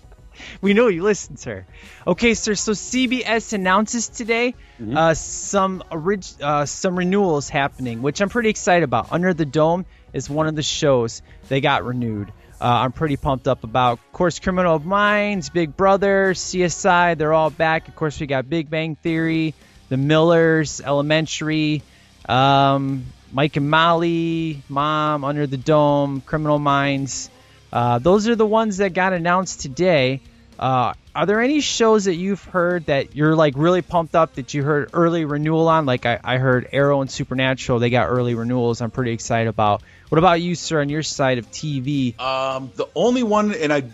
we 0.61 0.74
know 0.74 0.88
you 0.88 1.03
listen, 1.03 1.37
sir. 1.37 1.66
Okay, 2.07 2.35
sir. 2.35 2.55
So 2.55 2.72
CBS 2.72 3.53
announces 3.53 4.09
today 4.09 4.55
uh, 4.94 5.14
some 5.14 5.83
orig- 5.90 6.40
uh, 6.42 6.66
some 6.66 6.96
renewals 6.96 7.48
happening, 7.48 8.03
which 8.03 8.20
I'm 8.20 8.29
pretty 8.29 8.51
excited 8.51 8.85
about. 8.85 9.12
Under 9.12 9.35
the 9.35 9.46
Dome 9.46 9.87
is 10.12 10.29
one 10.31 10.46
of 10.46 10.55
the 10.57 10.62
shows 10.62 11.22
they 11.48 11.61
got 11.61 11.85
renewed. 11.85 12.33
Uh, 12.61 12.64
I'm 12.64 12.92
pretty 12.92 13.16
pumped 13.16 13.46
up 13.46 13.62
about. 13.62 13.98
Of 13.98 14.12
course, 14.12 14.40
Criminal 14.40 14.79
Minds, 14.81 15.48
Big 15.48 15.77
Brother, 15.77 16.35
CSI, 16.35 17.16
they're 17.16 17.33
all 17.33 17.51
back. 17.51 17.87
Of 17.87 17.94
course, 17.94 18.18
we 18.18 18.27
got 18.27 18.48
Big 18.48 18.68
Bang 18.68 18.96
Theory, 18.96 19.55
The 19.90 19.96
Millers, 19.96 20.81
Elementary, 20.81 21.83
um, 22.29 23.07
Mike 23.33 23.57
and 23.57 23.70
Molly, 23.70 24.62
Mom, 24.68 25.24
Under 25.24 25.46
the 25.46 25.57
Dome, 25.57 26.20
Criminal 26.20 26.59
Minds. 26.59 27.31
Uh, 27.72 27.98
those 27.98 28.28
are 28.28 28.37
the 28.37 28.46
ones 28.46 28.78
that 28.78 28.92
got 28.92 29.12
announced 29.12 29.61
today. 29.61 30.20
Uh, 30.59 30.94
are 31.14 31.26
there 31.26 31.40
any 31.40 31.61
shows 31.61 32.04
that 32.04 32.14
you've 32.14 32.42
heard 32.44 32.87
that 32.87 33.14
you're 33.14 33.35
like 33.37 33.54
really 33.57 33.83
pumped 33.83 34.14
up 34.14 34.35
that 34.35 34.54
you 34.54 34.62
heard 34.62 34.90
early 34.92 35.24
renewal 35.24 35.68
on? 35.68 35.87
Like 35.87 36.07
I, 36.07 36.18
I 36.22 36.38
heard 36.38 36.68
Arrow 36.72 37.00
and 37.00 37.11
Supernatural, 37.11 37.78
they 37.78 37.90
got 37.90 38.09
early 38.09 38.35
renewals. 38.35 38.81
I'm 38.81 38.90
pretty 38.90 39.12
excited 39.12 39.48
about. 39.48 39.83
What 40.09 40.18
about 40.18 40.40
you, 40.40 40.54
sir, 40.54 40.81
on 40.81 40.88
your 40.88 41.02
side 41.02 41.38
of 41.38 41.50
TV? 41.50 42.18
Um, 42.18 42.72
the 42.74 42.87
only 42.94 43.22
one, 43.22 43.54
and 43.54 43.72
I, 43.72 43.85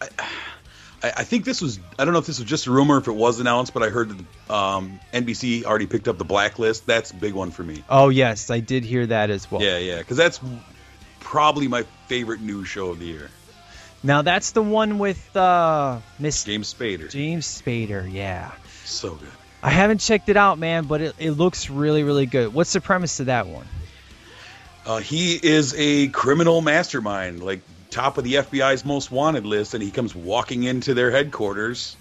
I, 0.00 0.08
I 1.02 1.24
think 1.24 1.44
this 1.44 1.60
was, 1.60 1.78
I 1.98 2.04
don't 2.04 2.12
know 2.12 2.18
if 2.18 2.26
this 2.26 2.38
was 2.38 2.48
just 2.48 2.66
a 2.66 2.70
rumor, 2.70 2.98
if 2.98 3.08
it 3.08 3.12
was 3.12 3.40
announced, 3.40 3.72
but 3.72 3.82
I 3.82 3.88
heard 3.88 4.10
that 4.10 4.54
um, 4.54 5.00
NBC 5.12 5.64
already 5.64 5.86
picked 5.86 6.08
up 6.08 6.18
the 6.18 6.24
Blacklist. 6.24 6.86
That's 6.86 7.12
a 7.12 7.14
big 7.14 7.34
one 7.34 7.50
for 7.50 7.62
me. 7.62 7.82
Oh 7.88 8.08
yes, 8.08 8.50
I 8.50 8.60
did 8.60 8.84
hear 8.84 9.06
that 9.06 9.30
as 9.30 9.50
well. 9.50 9.62
Yeah, 9.62 9.78
yeah, 9.78 9.98
because 9.98 10.16
that's 10.16 10.40
probably 11.28 11.68
my 11.68 11.82
favorite 12.06 12.40
news 12.40 12.66
show 12.66 12.88
of 12.88 12.98
the 12.98 13.04
year. 13.04 13.30
Now 14.02 14.22
that's 14.22 14.52
the 14.52 14.62
one 14.62 14.98
with 14.98 15.36
uh, 15.36 16.00
Miss 16.18 16.44
James 16.44 16.72
Spader, 16.72 17.10
James 17.10 17.46
Spader. 17.46 18.10
Yeah, 18.10 18.52
so 18.84 19.14
good. 19.14 19.28
I 19.62 19.70
haven't 19.70 19.98
checked 19.98 20.30
it 20.30 20.38
out, 20.38 20.58
man, 20.58 20.84
but 20.84 21.02
it, 21.02 21.14
it 21.18 21.32
looks 21.32 21.68
really, 21.68 22.02
really 22.02 22.24
good. 22.24 22.54
What's 22.54 22.72
the 22.72 22.80
premise 22.80 23.18
to 23.18 23.24
that 23.24 23.46
one? 23.46 23.66
Uh, 24.86 24.98
he 24.98 25.34
is 25.34 25.74
a 25.76 26.08
criminal 26.08 26.62
mastermind, 26.62 27.42
like 27.42 27.60
top 27.90 28.16
of 28.16 28.24
the 28.24 28.34
FBI's 28.34 28.86
most 28.86 29.10
wanted 29.10 29.44
list, 29.44 29.74
and 29.74 29.82
he 29.82 29.90
comes 29.90 30.14
walking 30.14 30.62
into 30.62 30.94
their 30.94 31.10
headquarters 31.10 31.96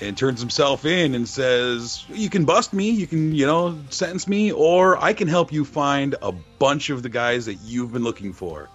and 0.00 0.16
turns 0.16 0.40
himself 0.40 0.84
in 0.84 1.14
and 1.14 1.28
says, 1.28 2.04
"You 2.12 2.28
can 2.28 2.44
bust 2.44 2.72
me, 2.72 2.90
you 2.90 3.06
can, 3.06 3.34
you 3.34 3.46
know, 3.46 3.78
sentence 3.90 4.28
me, 4.28 4.52
or 4.52 5.02
I 5.02 5.12
can 5.12 5.28
help 5.28 5.52
you 5.52 5.64
find 5.64 6.14
a 6.20 6.32
bunch 6.32 6.90
of 6.90 7.02
the 7.02 7.08
guys 7.08 7.46
that 7.46 7.58
you've 7.64 7.92
been 7.92 8.04
looking 8.04 8.32
for." 8.32 8.68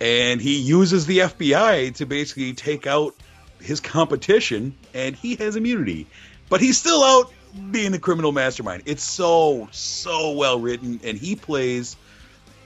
And 0.00 0.40
he 0.40 0.60
uses 0.60 1.06
the 1.06 1.22
FBI 1.22 1.90
to 1.96 2.06
basically 2.06 2.52
take 2.54 2.86
out 2.86 3.14
his 3.60 3.80
competition, 3.80 4.74
and 4.94 5.14
he 5.14 5.36
has 5.36 5.56
immunity, 5.56 6.06
but 6.48 6.60
he's 6.60 6.78
still 6.78 7.02
out 7.02 7.32
being 7.70 7.92
a 7.94 7.98
criminal 7.98 8.32
mastermind. 8.32 8.84
It's 8.86 9.02
so 9.02 9.68
so 9.72 10.32
well 10.32 10.60
written, 10.60 11.00
and 11.04 11.18
he 11.18 11.36
plays 11.36 11.96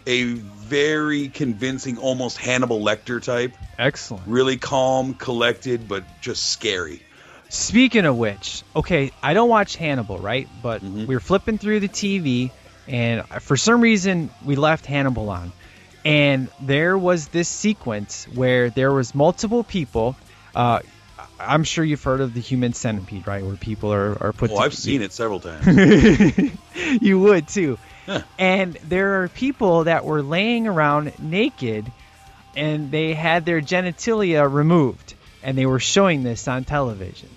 a 0.07 0.35
very 0.35 1.29
convincing, 1.29 1.97
almost 1.97 2.37
Hannibal 2.37 2.81
Lecter 2.81 3.23
type. 3.23 3.57
Excellent. 3.79 4.27
Really 4.27 4.59
calm, 4.59 5.15
collected, 5.15 5.89
but 5.89 6.05
just 6.21 6.51
scary. 6.51 7.03
Speaking 7.55 8.05
of 8.05 8.17
which, 8.17 8.65
okay, 8.75 9.13
I 9.23 9.33
don't 9.33 9.49
watch 9.49 9.77
Hannibal, 9.77 10.19
right? 10.19 10.49
But 10.61 10.83
Mhm. 10.83 11.07
we 11.07 11.15
were 11.15 11.21
flipping 11.21 11.57
through 11.57 11.79
the 11.79 11.89
TV, 11.89 12.51
and 12.89 13.23
for 13.41 13.57
some 13.57 13.81
reason 13.81 14.29
we 14.45 14.57
left 14.57 14.87
Hannibal 14.87 15.31
on, 15.31 15.53
and 16.05 16.49
there 16.61 16.99
was 16.99 17.29
this 17.29 17.49
sequence 17.49 18.27
where 18.35 18.71
there 18.71 18.93
was 18.93 19.15
multiple 19.15 19.63
people. 19.63 20.17
Uh, 20.53 20.81
I'm 21.39 21.63
sure 21.63 21.85
you've 21.85 22.03
heard 22.03 22.21
of 22.21 22.35
the 22.35 22.41
human 22.41 22.73
centipede, 22.73 23.25
right? 23.29 23.47
Where 23.47 23.55
people 23.55 23.93
are, 23.93 24.21
are 24.21 24.33
put. 24.33 24.51
Oh, 24.51 24.57
I've 24.57 24.75
seen 24.75 25.01
it 25.01 25.13
several 25.13 25.39
times. 25.39 25.65
you 27.01 27.21
would 27.21 27.47
too. 27.47 27.79
Huh. 28.07 28.23
And 28.37 28.75
there 28.83 29.23
are 29.23 29.29
people 29.29 29.85
that 29.85 30.05
were 30.05 30.23
laying 30.23 30.67
around 30.67 31.13
naked 31.21 31.93
and 32.57 32.91
they 32.91 33.15
had 33.15 33.47
their 33.47 33.61
genitalia 33.61 34.53
removed 34.53 35.15
and 35.45 35.57
they 35.57 35.67
were 35.67 35.79
showing 35.79 36.25
this 36.25 36.49
on 36.49 36.65
television. 36.65 37.29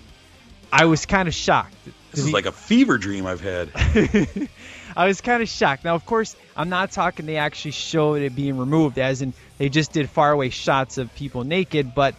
I 0.72 0.84
was 0.86 1.06
kind 1.06 1.28
of 1.28 1.34
shocked. 1.34 1.74
This 2.12 2.24
is 2.24 2.32
like 2.32 2.46
a 2.46 2.52
fever 2.52 2.98
dream 2.98 3.26
I've 3.26 3.40
had. 3.40 3.70
I 4.96 5.06
was 5.06 5.20
kind 5.20 5.42
of 5.42 5.48
shocked. 5.48 5.84
Now, 5.84 5.94
of 5.94 6.04
course, 6.04 6.34
I'm 6.56 6.68
not 6.68 6.90
talking 6.90 7.26
they 7.26 7.36
actually 7.36 7.72
showed 7.72 8.22
it 8.22 8.34
being 8.34 8.58
removed, 8.58 8.98
as 8.98 9.22
in 9.22 9.32
they 9.58 9.68
just 9.68 9.92
did 9.92 10.08
faraway 10.10 10.48
shots 10.50 10.98
of 10.98 11.14
people 11.14 11.44
naked, 11.44 11.94
but 11.94 12.14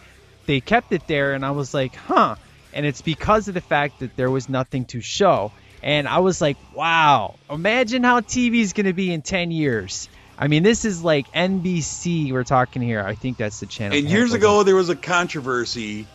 they 0.46 0.60
kept 0.60 0.92
it 0.92 1.06
there, 1.06 1.34
and 1.34 1.44
I 1.44 1.50
was 1.50 1.74
like, 1.74 1.94
huh. 1.94 2.36
And 2.72 2.86
it's 2.86 3.02
because 3.02 3.48
of 3.48 3.54
the 3.54 3.60
fact 3.60 3.98
that 4.00 4.16
there 4.16 4.30
was 4.30 4.48
nothing 4.48 4.84
to 4.86 5.00
show. 5.00 5.52
And 5.82 6.06
I 6.06 6.18
was 6.20 6.40
like, 6.40 6.56
wow, 6.74 7.34
imagine 7.50 8.04
how 8.04 8.20
TV 8.20 8.60
is 8.60 8.72
going 8.72 8.86
to 8.86 8.92
be 8.92 9.12
in 9.12 9.22
10 9.22 9.50
years. 9.50 10.08
I 10.38 10.48
mean, 10.48 10.62
this 10.62 10.84
is 10.84 11.02
like 11.02 11.30
NBC. 11.32 12.32
We're 12.32 12.44
talking 12.44 12.80
here. 12.80 13.04
I 13.04 13.14
think 13.14 13.36
that's 13.36 13.60
the 13.60 13.66
channel. 13.66 13.98
And 13.98 14.08
years 14.08 14.32
ago, 14.32 14.62
there 14.62 14.76
was 14.76 14.88
a 14.88 14.96
controversy 14.96 16.06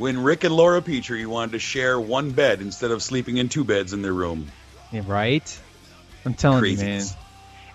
when 0.00 0.22
Rick 0.22 0.44
and 0.44 0.56
Laura 0.56 0.80
Petrie 0.80 1.26
wanted 1.26 1.52
to 1.52 1.58
share 1.58 2.00
one 2.00 2.30
bed 2.30 2.62
instead 2.62 2.90
of 2.90 3.02
sleeping 3.02 3.36
in 3.36 3.50
two 3.50 3.64
beds 3.64 3.92
in 3.92 4.00
their 4.00 4.14
room. 4.14 4.50
Yeah, 4.90 5.02
right? 5.06 5.60
I'm 6.24 6.32
telling 6.32 6.64
you, 6.64 6.76
man. 6.78 7.04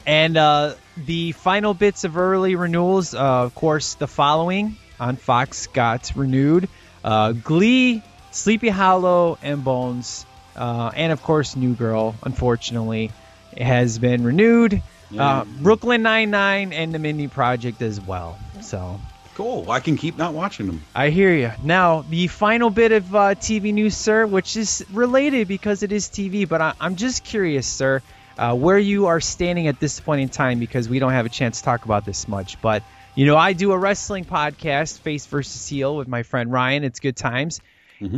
And 0.08 0.36
uh, 0.36 0.74
the 0.98 1.34
final 1.34 1.76
bits 1.76 2.04
of 2.04 2.18
early 2.18 2.56
renewals, 2.56 3.14
uh, 3.14 3.44
of 3.44 3.54
course, 3.54 3.94
the 3.94 4.08
following 4.08 4.76
on 5.00 5.18
Fox 5.18 5.68
got 5.68 6.14
renewed 6.16 6.68
uh, 7.04 7.34
Glee, 7.34 8.02
Sleepy 8.32 8.70
Hollow, 8.70 9.38
and 9.44 9.64
Bones. 9.64 10.26
Uh, 10.56 10.90
and 10.96 11.12
of 11.12 11.22
course, 11.22 11.56
New 11.56 11.76
Girl, 11.76 12.16
unfortunately, 12.24 13.12
has 13.56 14.00
been 14.00 14.24
renewed. 14.24 14.82
Uh, 15.16 15.46
Brooklyn 15.46 16.02
Nine-Nine 16.02 16.74
and 16.74 16.92
the 16.92 16.98
Mindy 16.98 17.28
Project 17.28 17.84
as 17.84 18.02
well. 18.02 18.40
So 18.62 19.00
Cool. 19.36 19.70
I 19.70 19.82
can 19.82 19.98
keep 19.98 20.18
not 20.18 20.34
watching 20.34 20.66
them. 20.66 20.82
I 20.96 21.10
hear 21.10 21.34
you. 21.34 21.52
Now, 21.62 22.04
the 22.10 22.28
final 22.28 22.70
bit 22.70 22.94
of 22.94 23.14
uh, 23.14 23.20
TV 23.36 23.74
news, 23.74 23.96
sir, 23.96 24.26
which 24.26 24.56
is 24.56 24.86
related 24.92 25.48
because 25.50 25.84
it 25.84 25.92
is 25.92 26.08
TV, 26.08 26.48
but 26.48 26.62
I- 26.62 26.74
I'm 26.80 26.96
just 26.96 27.24
curious, 27.26 27.68
sir, 27.68 28.02
uh, 28.38 28.56
where 28.56 28.78
you 28.78 29.08
are 29.08 29.20
standing 29.20 29.68
at 29.68 29.78
this 29.80 30.00
point 30.00 30.22
in 30.22 30.30
time 30.30 30.60
because 30.60 30.88
we 30.88 31.00
don't 31.00 31.12
have 31.12 31.26
a 31.26 31.30
chance 31.30 31.60
to 31.60 31.66
talk 31.66 31.84
about 31.84 32.06
this 32.06 32.30
much. 32.30 32.62
But, 32.62 32.84
you 33.14 33.26
know, 33.26 33.36
I 33.36 33.52
do 33.52 33.74
a 33.74 33.78
wrestling 33.78 34.24
podcast, 34.24 35.00
Face 35.00 35.26
versus 35.26 35.68
Heel, 35.68 35.98
with 35.98 36.08
my 36.08 36.24
friend 36.24 36.50
Ryan. 36.50 36.86
It's 36.86 37.02
good 37.02 37.18
times. 37.18 37.60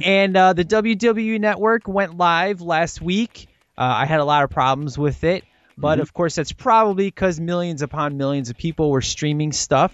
And 0.04 0.36
uh, 0.38 0.54
the 0.54 0.66
WWE 0.66 1.40
Network 1.40 1.88
went 1.88 2.16
live 2.18 2.62
last 2.62 3.02
week. 3.02 3.48
Uh, 3.78 3.82
I 3.82 4.06
had 4.06 4.20
a 4.20 4.26
lot 4.26 4.44
of 4.44 4.50
problems 4.52 4.98
with 4.98 5.24
it. 5.24 5.44
But 5.80 6.00
of 6.00 6.14
course, 6.14 6.36
that's 6.36 6.52
probably 6.52 7.06
because 7.08 7.40
millions 7.40 7.82
upon 7.84 8.18
millions 8.18 8.50
of 8.50 8.58
people 8.58 8.90
were 8.90 9.04
streaming 9.04 9.52
stuff 9.52 9.94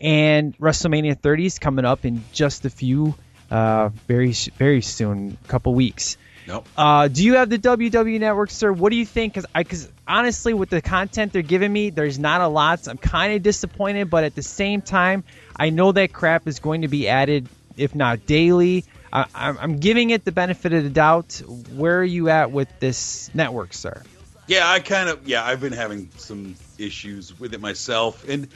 and 0.00 0.56
WrestleMania 0.58 1.18
30 1.18 1.46
is 1.46 1.58
coming 1.58 1.84
up 1.84 2.04
in 2.04 2.24
just 2.32 2.64
a 2.64 2.70
few, 2.70 3.14
uh, 3.50 3.90
very 4.06 4.32
very 4.56 4.82
soon, 4.82 5.38
a 5.44 5.48
couple 5.48 5.74
weeks. 5.74 6.16
Nope. 6.46 6.66
Uh, 6.76 7.08
do 7.08 7.24
you 7.24 7.34
have 7.34 7.48
the 7.48 7.58
WWE 7.58 8.20
Network, 8.20 8.50
sir? 8.50 8.70
What 8.70 8.90
do 8.90 8.96
you 8.96 9.06
think? 9.06 9.32
Because 9.32 9.46
I, 9.54 9.62
because 9.62 9.88
honestly, 10.06 10.52
with 10.52 10.68
the 10.68 10.82
content 10.82 11.32
they're 11.32 11.42
giving 11.42 11.72
me, 11.72 11.90
there's 11.90 12.18
not 12.18 12.40
a 12.40 12.48
lot. 12.48 12.84
So 12.84 12.90
I'm 12.90 12.98
kind 12.98 13.34
of 13.34 13.42
disappointed, 13.42 14.10
but 14.10 14.24
at 14.24 14.34
the 14.34 14.42
same 14.42 14.82
time, 14.82 15.24
I 15.56 15.70
know 15.70 15.92
that 15.92 16.12
crap 16.12 16.46
is 16.46 16.58
going 16.58 16.82
to 16.82 16.88
be 16.88 17.08
added, 17.08 17.48
if 17.76 17.94
not 17.94 18.26
daily. 18.26 18.84
I, 19.12 19.24
I'm, 19.34 19.58
I'm 19.58 19.76
giving 19.78 20.10
it 20.10 20.24
the 20.24 20.32
benefit 20.32 20.72
of 20.74 20.84
the 20.84 20.90
doubt. 20.90 21.40
Where 21.72 22.00
are 22.00 22.04
you 22.04 22.28
at 22.28 22.50
with 22.50 22.68
this 22.78 23.30
network, 23.32 23.72
sir? 23.72 24.02
Yeah, 24.46 24.68
I 24.68 24.80
kind 24.80 25.08
of 25.08 25.26
yeah, 25.26 25.42
I've 25.42 25.60
been 25.60 25.72
having 25.72 26.10
some 26.16 26.56
issues 26.76 27.38
with 27.38 27.54
it 27.54 27.60
myself, 27.62 28.28
and 28.28 28.48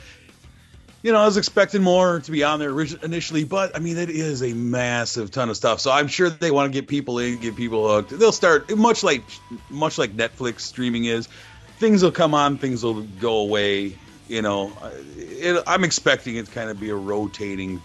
you 1.03 1.13
know 1.13 1.21
I 1.21 1.27
was 1.27 1.37
expecting 1.37 1.83
more 1.83 2.21
to 2.21 2.31
be 2.31 2.45
on 2.45 2.59
there 2.59 2.79
initially, 2.81 3.45
but 3.45 3.77
I 3.77 3.79
mean 3.79 3.97
it 3.99 4.11
is 4.11 4.43
a 4.43 4.53
massive 4.53 5.31
ton 5.31 5.49
of 5.51 5.57
stuff. 5.57 5.81
So 5.81 5.91
I'm 5.91 6.09
sure 6.09 6.31
they 6.31 6.51
want 6.51 6.73
to 6.73 6.79
get 6.79 6.89
people 6.89 7.19
in, 7.19 7.39
get 7.39 7.57
people 7.57 7.89
hooked. 7.89 8.11
They'll 8.11 8.33
start 8.33 8.75
much 8.77 9.03
like 9.03 9.23
much 9.71 9.99
like 9.99 10.17
Netflix 10.17 10.61
streaming 10.61 11.05
is. 11.05 11.29
Things 11.79 12.03
will 12.03 12.13
come 12.13 12.35
on, 12.35 12.59
things 12.59 12.83
will 12.83 13.03
go 13.03 13.39
away. 13.39 13.97
You 14.29 14.43
know, 14.43 14.73
it, 15.17 15.63
I'm 15.67 15.85
expecting 15.85 16.37
it 16.37 16.47
to 16.47 16.53
kind 16.53 16.71
of 16.71 16.79
be 16.79 16.91
a 16.91 16.97
rotating 16.97 17.81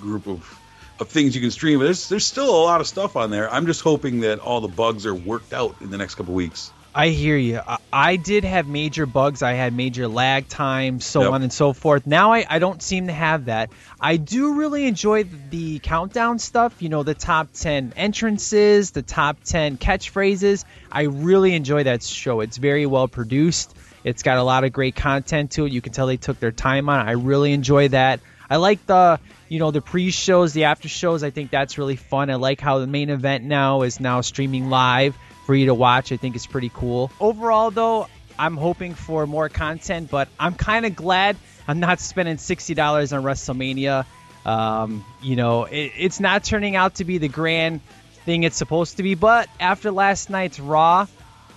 group 0.00 0.26
of 0.26 0.58
of 1.00 1.08
things 1.08 1.34
you 1.34 1.40
can 1.40 1.50
stream. 1.50 1.80
There's 1.80 2.08
there's 2.08 2.26
still 2.26 2.48
a 2.48 2.62
lot 2.62 2.80
of 2.80 2.86
stuff 2.86 3.16
on 3.16 3.30
there. 3.30 3.52
I'm 3.52 3.66
just 3.66 3.82
hoping 3.82 4.20
that 4.20 4.38
all 4.38 4.60
the 4.60 4.68
bugs 4.68 5.04
are 5.04 5.14
worked 5.14 5.52
out 5.52 5.76
in 5.80 5.90
the 5.90 5.98
next 5.98 6.14
couple 6.14 6.34
weeks. 6.34 6.72
I 6.94 7.08
hear 7.08 7.36
you. 7.38 7.58
I, 7.66 7.78
I 7.90 8.16
did 8.16 8.44
have 8.44 8.66
major 8.68 9.06
bugs. 9.06 9.42
I 9.42 9.52
had 9.54 9.72
major 9.72 10.06
lag 10.08 10.48
time, 10.48 11.00
so 11.00 11.22
Yep. 11.22 11.30
on 11.32 11.42
and 11.42 11.52
so 11.52 11.72
forth. 11.72 12.06
Now 12.06 12.32
I, 12.34 12.44
I 12.48 12.58
don't 12.58 12.82
seem 12.82 13.06
to 13.06 13.12
have 13.14 13.46
that. 13.46 13.70
I 13.98 14.18
do 14.18 14.54
really 14.54 14.86
enjoy 14.86 15.24
the 15.24 15.78
countdown 15.78 16.38
stuff, 16.38 16.74
you 16.82 16.90
know, 16.90 17.02
the 17.02 17.14
top 17.14 17.48
10 17.54 17.94
entrances, 17.96 18.90
the 18.90 19.02
top 19.02 19.38
10 19.44 19.78
catchphrases. 19.78 20.64
I 20.90 21.02
really 21.04 21.54
enjoy 21.54 21.84
that 21.84 22.02
show. 22.02 22.40
It's 22.40 22.58
very 22.58 22.84
well 22.84 23.08
produced. 23.08 23.74
It's 24.04 24.22
got 24.22 24.36
a 24.36 24.42
lot 24.42 24.64
of 24.64 24.72
great 24.72 24.94
content 24.96 25.52
to 25.52 25.64
it. 25.64 25.72
You 25.72 25.80
can 25.80 25.92
tell 25.92 26.06
they 26.08 26.16
took 26.18 26.40
their 26.40 26.52
time 26.52 26.88
on 26.90 27.06
it. 27.06 27.10
I 27.10 27.12
really 27.12 27.52
enjoy 27.52 27.88
that. 27.88 28.20
I 28.50 28.56
like 28.56 28.84
the, 28.84 29.18
you 29.48 29.60
know, 29.60 29.70
the 29.70 29.80
pre-shows, 29.80 30.52
the 30.52 30.64
after 30.64 30.88
shows. 30.88 31.22
I 31.22 31.30
think 31.30 31.50
that's 31.50 31.78
really 31.78 31.96
fun. 31.96 32.28
I 32.28 32.34
like 32.34 32.60
how 32.60 32.80
the 32.80 32.86
main 32.86 33.08
event 33.08 33.44
now 33.44 33.80
is 33.82 33.98
now 33.98 34.20
streaming 34.20 34.68
live 34.68 35.16
you 35.50 35.66
to 35.66 35.74
watch. 35.74 36.12
I 36.12 36.16
think 36.16 36.36
it's 36.36 36.46
pretty 36.46 36.70
cool. 36.72 37.10
Overall, 37.20 37.70
though, 37.70 38.08
I'm 38.38 38.56
hoping 38.56 38.94
for 38.94 39.26
more 39.26 39.48
content, 39.48 40.10
but 40.10 40.28
I'm 40.38 40.54
kind 40.54 40.86
of 40.86 40.96
glad 40.96 41.36
I'm 41.66 41.80
not 41.80 42.00
spending 42.00 42.36
$60 42.36 43.16
on 43.16 43.22
WrestleMania. 43.22 44.06
Um, 44.44 45.04
you 45.22 45.36
know, 45.36 45.64
it, 45.64 45.92
it's 45.96 46.20
not 46.20 46.44
turning 46.44 46.76
out 46.76 46.96
to 46.96 47.04
be 47.04 47.18
the 47.18 47.28
grand 47.28 47.80
thing 48.24 48.42
it's 48.42 48.56
supposed 48.56 48.96
to 48.96 49.02
be, 49.02 49.14
but 49.14 49.48
after 49.60 49.90
last 49.90 50.30
night's 50.30 50.58
Raw, 50.58 51.06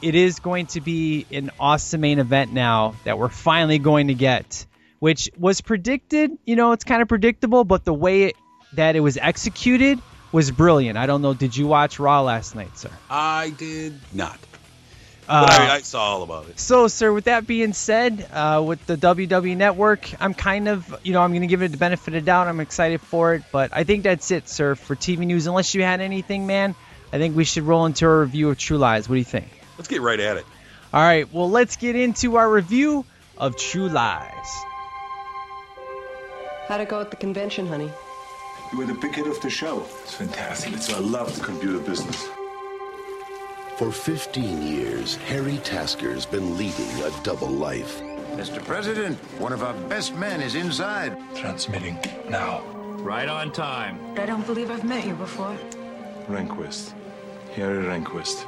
it 0.01 0.15
is 0.15 0.39
going 0.39 0.67
to 0.67 0.81
be 0.81 1.25
an 1.31 1.51
awesome 1.59 2.01
main 2.01 2.19
event 2.19 2.53
now 2.53 2.95
that 3.05 3.17
we're 3.17 3.29
finally 3.29 3.79
going 3.79 4.07
to 4.07 4.13
get, 4.13 4.65
which 4.99 5.31
was 5.37 5.61
predicted. 5.61 6.31
You 6.45 6.55
know, 6.55 6.73
it's 6.73 6.83
kind 6.83 7.01
of 7.01 7.07
predictable, 7.07 7.63
but 7.63 7.85
the 7.85 7.93
way 7.93 8.23
it, 8.23 8.35
that 8.73 8.95
it 8.95 8.99
was 8.99 9.17
executed 9.17 9.99
was 10.35 10.51
brilliant. 10.51 10.97
I 10.97 11.05
don't 11.05 11.21
know. 11.21 11.33
Did 11.33 11.55
you 11.55 11.65
watch 11.65 11.97
Raw 11.97 12.21
last 12.21 12.55
night, 12.55 12.77
sir? 12.77 12.89
I 13.09 13.51
did 13.51 13.97
not. 14.11 14.37
Uh, 15.29 15.45
But 15.47 15.51
I, 15.61 15.75
I 15.75 15.79
saw 15.79 16.01
all 16.01 16.23
about 16.23 16.49
it. 16.49 16.59
So, 16.59 16.89
sir, 16.89 17.11
with 17.13 17.23
that 17.23 17.47
being 17.47 17.71
said, 17.71 18.27
uh, 18.33 18.61
with 18.67 18.85
the 18.85 18.97
WWE 18.97 19.55
Network, 19.55 20.11
I'm 20.21 20.33
kind 20.33 20.67
of, 20.67 20.93
you 21.03 21.13
know, 21.13 21.21
I'm 21.21 21.31
going 21.31 21.41
to 21.41 21.47
give 21.47 21.61
it 21.61 21.71
the 21.71 21.77
benefit 21.77 22.09
of 22.15 22.21
the 22.21 22.25
doubt. 22.25 22.47
I'm 22.49 22.59
excited 22.59 22.99
for 22.99 23.33
it, 23.35 23.43
but 23.53 23.71
I 23.73 23.85
think 23.85 24.03
that's 24.03 24.29
it, 24.29 24.49
sir, 24.49 24.75
for 24.75 24.93
TV 24.93 25.19
news. 25.19 25.47
Unless 25.47 25.73
you 25.73 25.83
had 25.83 26.01
anything, 26.01 26.45
man, 26.45 26.75
I 27.13 27.17
think 27.17 27.37
we 27.37 27.45
should 27.45 27.63
roll 27.63 27.85
into 27.85 28.05
a 28.05 28.19
review 28.19 28.49
of 28.49 28.57
True 28.57 28.77
Lies. 28.77 29.07
What 29.07 29.15
do 29.15 29.19
you 29.19 29.23
think? 29.23 29.47
Let's 29.77 29.87
get 29.87 30.01
right 30.01 30.19
at 30.19 30.35
it. 30.35 30.45
All 30.93 31.01
right, 31.01 31.31
well, 31.33 31.49
let's 31.49 31.77
get 31.77 31.95
into 31.95 32.35
our 32.35 32.51
review 32.51 33.05
of 33.37 33.55
True 33.55 33.87
Lies. 33.87 34.49
How'd 36.67 36.81
it 36.81 36.89
go 36.89 36.99
at 36.99 37.09
the 37.09 37.17
convention, 37.17 37.67
honey? 37.67 37.89
You 38.75 38.79
were 38.79 38.87
the 38.87 38.93
big 38.99 39.15
hit 39.15 39.25
of 39.25 39.39
the 39.39 39.49
show. 39.49 39.85
It's 40.03 40.15
fantastic. 40.15 40.73
It's, 40.73 40.93
I 40.93 40.99
love 40.99 41.33
the 41.33 41.41
computer 41.41 41.79
business. 41.79 42.27
For 43.77 43.89
15 43.89 44.61
years, 44.61 45.15
Harry 45.15 45.59
Tasker's 45.59 46.25
been 46.25 46.57
leading 46.57 46.89
a 47.03 47.23
double 47.23 47.47
life. 47.47 48.01
Mr. 48.31 48.61
President, 48.61 49.17
one 49.39 49.53
of 49.53 49.63
our 49.63 49.73
best 49.87 50.13
men 50.15 50.41
is 50.41 50.55
inside. 50.55 51.17
Transmitting 51.35 51.97
now. 52.27 52.65
Right 52.97 53.29
on 53.29 53.53
time. 53.53 53.97
I 54.19 54.25
don't 54.25 54.45
believe 54.45 54.69
I've 54.69 54.83
met 54.83 55.07
you 55.07 55.13
before. 55.13 55.57
Rehnquist. 56.27 56.91
Harry 57.53 57.81
Rehnquist. 57.81 58.45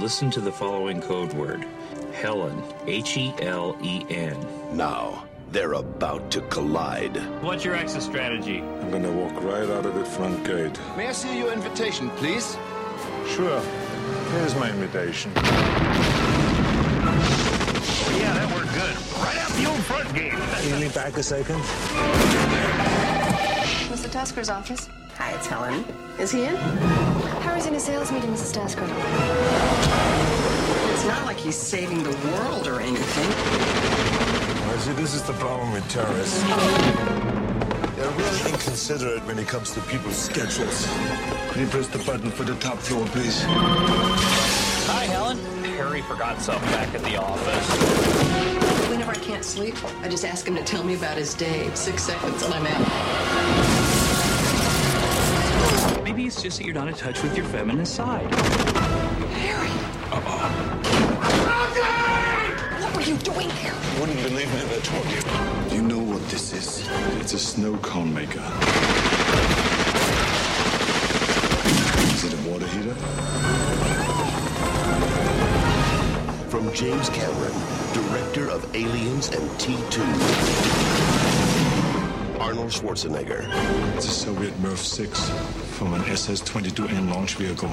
Listen 0.00 0.32
to 0.32 0.40
the 0.40 0.50
following 0.50 1.00
code 1.00 1.32
word 1.34 1.64
Helen. 2.12 2.60
H 2.88 3.16
E 3.16 3.32
L 3.38 3.78
E 3.84 4.04
N. 4.10 4.36
Now, 4.76 5.27
they're 5.50 5.74
about 5.74 6.30
to 6.30 6.40
collide. 6.42 7.16
What's 7.42 7.64
your 7.64 7.74
exit 7.74 8.02
strategy? 8.02 8.60
I'm 8.60 8.90
gonna 8.90 9.12
walk 9.12 9.42
right 9.42 9.68
out 9.68 9.86
of 9.86 9.94
the 9.94 10.04
front 10.04 10.44
gate. 10.44 10.78
May 10.96 11.08
I 11.08 11.12
see 11.12 11.38
your 11.38 11.52
invitation, 11.52 12.10
please? 12.10 12.56
Sure. 13.26 13.60
Here's 14.32 14.54
my 14.56 14.70
invitation. 14.70 15.32
Yeah, 15.34 15.42
that 18.34 18.54
worked 18.54 18.74
good. 18.74 18.96
Right 19.22 19.38
out 19.38 19.50
the 19.50 19.66
old 19.66 19.80
front 19.84 20.14
gate. 20.14 20.32
Can 20.32 20.68
you 20.68 20.76
lean 20.76 20.90
back 20.90 21.16
a 21.16 21.22
second? 21.22 21.60
Mr. 23.90 24.08
Tasker's 24.10 24.50
office. 24.50 24.88
Hi, 25.16 25.32
it's 25.32 25.46
Helen. 25.46 25.84
Is 26.18 26.30
he 26.30 26.44
in? 26.44 26.56
Harry's 27.44 27.66
in 27.66 27.74
a 27.74 27.80
sales 27.80 28.12
meeting, 28.12 28.30
Mrs. 28.30 28.52
Tasker. 28.54 28.84
It's 30.92 31.06
not 31.06 31.24
like 31.24 31.38
he's 31.38 31.56
saving 31.56 32.02
the 32.02 32.16
world 32.28 32.66
or 32.66 32.80
anything. 32.80 34.07
I 34.78 34.80
see, 34.80 34.92
this 34.92 35.12
is 35.12 35.22
the 35.24 35.32
problem 35.32 35.72
with 35.72 35.88
terrorists. 35.90 36.40
They're 37.96 38.10
really 38.10 38.52
inconsiderate 38.52 39.26
when 39.26 39.36
it 39.40 39.48
comes 39.48 39.72
to 39.72 39.80
people's 39.80 40.16
schedules. 40.16 40.86
Could 41.48 41.62
you 41.62 41.66
press 41.66 41.88
the 41.88 41.98
button 42.06 42.30
for 42.30 42.44
the 42.44 42.54
top 42.60 42.78
floor, 42.78 43.04
please? 43.06 43.42
Hi, 44.86 45.06
Helen. 45.06 45.36
Harry 45.64 46.00
forgot 46.02 46.40
something 46.40 46.70
back 46.70 46.94
at 46.94 47.02
the 47.02 47.16
office. 47.16 47.68
Whenever 48.88 49.10
I 49.10 49.16
can't 49.16 49.44
sleep, 49.44 49.74
I 50.04 50.08
just 50.08 50.24
ask 50.24 50.46
him 50.46 50.54
to 50.54 50.62
tell 50.62 50.84
me 50.84 50.94
about 50.94 51.16
his 51.16 51.34
day. 51.34 51.68
Six 51.74 52.04
seconds 52.04 52.44
and 52.44 52.54
I'm 52.54 52.64
out. 52.64 52.86
Maybe 56.04 56.24
it's 56.24 56.40
just 56.40 56.58
that 56.58 56.64
you're 56.64 56.74
not 56.76 56.86
in 56.86 56.94
touch 56.94 57.20
with 57.24 57.36
your 57.36 57.46
feminine 57.46 57.84
side. 57.84 58.32
What 58.32 59.97
you 63.08 63.16
doing 63.18 63.48
here? 63.48 63.72
You 63.72 64.00
wouldn't 64.00 64.22
believe 64.22 64.52
me 64.52 64.60
if 64.60 64.70
I 64.70 64.80
told 64.84 65.06
you. 65.70 65.74
You 65.74 65.82
know 65.82 65.98
what 65.98 66.22
this 66.28 66.52
is? 66.52 66.86
It's 67.20 67.32
a 67.32 67.38
snow 67.38 67.78
cone 67.78 68.12
maker. 68.12 68.42
Is 72.12 72.24
it 72.24 72.34
a 72.34 72.50
water 72.50 72.66
heater? 72.66 72.94
From 76.50 76.70
James 76.74 77.08
Cameron, 77.08 77.54
director 77.94 78.50
of 78.50 78.76
Aliens 78.76 79.30
and 79.30 79.50
T2. 79.52 80.02
Arnold 82.40 82.70
Schwarzenegger. 82.70 83.48
It's 83.96 84.04
a 84.04 84.10
Soviet 84.10 84.52
Mirv 84.60 84.76
6 84.76 85.30
from 85.78 85.94
an 85.94 86.02
SS-22N 86.02 87.10
launch 87.10 87.36
vehicle. 87.36 87.70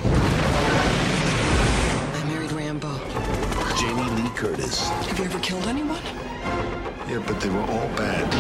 I 2.14 2.24
married 2.30 2.54
Rambo. 2.54 2.98
Jamie 3.78 4.10
Lee 4.22 4.30
Curtis. 4.46 4.88
Have 4.88 5.18
you 5.18 5.26
ever 5.26 5.40
killed 5.40 5.66
anyone? 5.66 6.04
Yeah, 7.10 7.24
but 7.26 7.42
they 7.42 7.50
were 7.50 7.62
all 7.62 7.88
bad. 7.98 8.32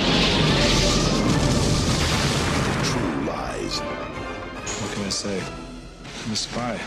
True 2.85 3.25
Lies. 3.25 3.79
What 3.79 4.93
can 4.93 5.03
I 5.03 5.09
say? 5.09 5.43
I'm 6.25 6.31
a 6.31 6.35
spy. 6.35 6.79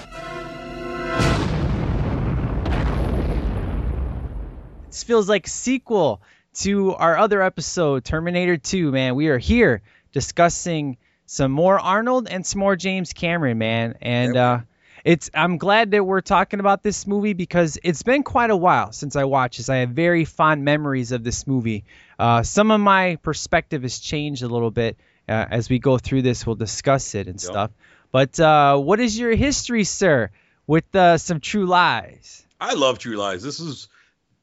This 4.87 5.03
feels 5.03 5.29
like 5.29 5.49
a 5.49 5.51
sequel 5.51 6.23
to 6.61 6.95
our 6.95 7.19
other 7.19 7.43
episode, 7.43 8.05
Terminator 8.05 8.57
2, 8.57 8.93
man. 8.93 9.17
We 9.17 9.31
are 9.31 9.39
here 9.39 9.83
discussing 10.13 10.97
some 11.27 11.51
more 11.51 11.77
Arnold 11.81 12.29
and 12.29 12.47
some 12.47 12.61
more 12.61 12.77
James 12.77 13.13
Cameron, 13.13 13.59
man. 13.59 13.97
And 14.01 14.37
uh, 14.37 14.61
it's 15.05 15.31
I'm 15.35 15.59
glad 15.59 15.93
that 15.93 16.05
we're 16.05 16.21
talking 16.21 16.61
about 16.61 16.83
this 16.83 17.07
movie 17.07 17.33
because 17.33 17.79
it's 17.83 18.03
been 18.03 18.23
quite 18.23 18.51
a 18.51 18.57
while 18.57 18.93
since 18.93 19.17
I 19.17 19.25
watched 19.25 19.59
this. 19.59 19.69
I 19.69 19.77
have 19.77 19.91
very 19.91 20.25
fond 20.25 20.65
memories 20.65 21.13
of 21.13 21.25
this 21.25 21.47
movie. 21.47 21.85
Uh, 22.19 22.43
some 22.43 22.71
of 22.71 22.81
my 22.81 23.17
perspective 23.17 23.83
has 23.83 23.99
changed 23.99 24.43
a 24.43 24.49
little 24.49 24.71
bit 24.71 24.97
uh, 25.29 25.47
as 25.51 25.69
we 25.69 25.79
go 25.79 25.99
through 25.99 26.23
this. 26.23 26.47
We'll 26.47 26.57
discuss 26.57 27.15
it 27.15 27.29
and 27.29 27.41
stuff. 27.41 27.71
But 28.11 28.39
uh, 28.41 28.79
what 28.79 29.01
is 29.01 29.19
your 29.19 29.35
history, 29.35 29.85
sir, 29.85 30.31
with 30.67 30.95
uh, 30.95 31.19
some 31.19 31.41
True 31.41 31.67
Lies? 31.67 32.45
I 32.61 32.75
love 32.75 32.99
True 32.99 33.17
Lies. 33.17 33.43
This 33.43 33.61
is, 33.61 33.89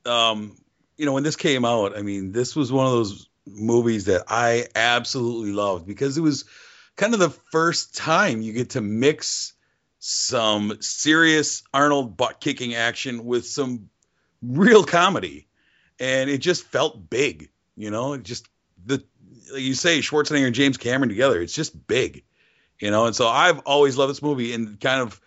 um, 0.06 0.56
you 0.98 1.06
know, 1.06 1.14
when 1.14 1.24
this 1.24 1.36
came 1.36 1.66
out, 1.66 1.98
I 1.98 2.02
mean, 2.02 2.32
this 2.32 2.56
was 2.56 2.72
one 2.72 2.86
of 2.86 2.92
those 2.92 3.28
movies 3.48 4.06
that 4.06 4.24
I 4.28 4.68
absolutely 4.76 5.52
loved 5.52 5.88
because 5.88 6.18
it 6.18 6.22
was 6.22 6.46
kind 6.96 7.14
of 7.14 7.20
the 7.20 7.30
first 7.30 7.96
time 7.96 8.42
you 8.42 8.54
get 8.54 8.72
to 8.72 8.82
mix 8.82 9.54
some 10.08 10.78
serious 10.82 11.64
Arnold 11.74 12.16
butt 12.16 12.40
kicking 12.40 12.76
action 12.76 13.26
with 13.26 13.48
some 13.48 13.90
real 14.44 14.84
comedy, 14.84 15.48
and 16.00 16.30
it 16.30 16.38
just 16.38 16.64
felt 16.66 17.10
big. 17.10 17.50
You 17.76 17.90
know, 17.90 18.14
it 18.14 18.22
just 18.22 18.48
the 18.86 19.04
like 19.52 19.64
you 19.64 19.74
say 19.74 20.00
Schwarzenegger 20.00 20.46
and 20.46 20.54
James 20.54 20.78
Cameron 20.78 21.10
together. 21.10 21.42
It's 21.42 21.56
just 21.56 21.88
big, 21.88 22.24
you 22.80 22.92
know. 22.92 23.08
And 23.08 23.16
so 23.16 23.28
I've 23.28 23.60
always 23.62 23.98
loved 23.98 24.12
this 24.12 24.22
movie, 24.22 24.54
and 24.54 24.80
kind 24.80 25.02
of 25.02 25.20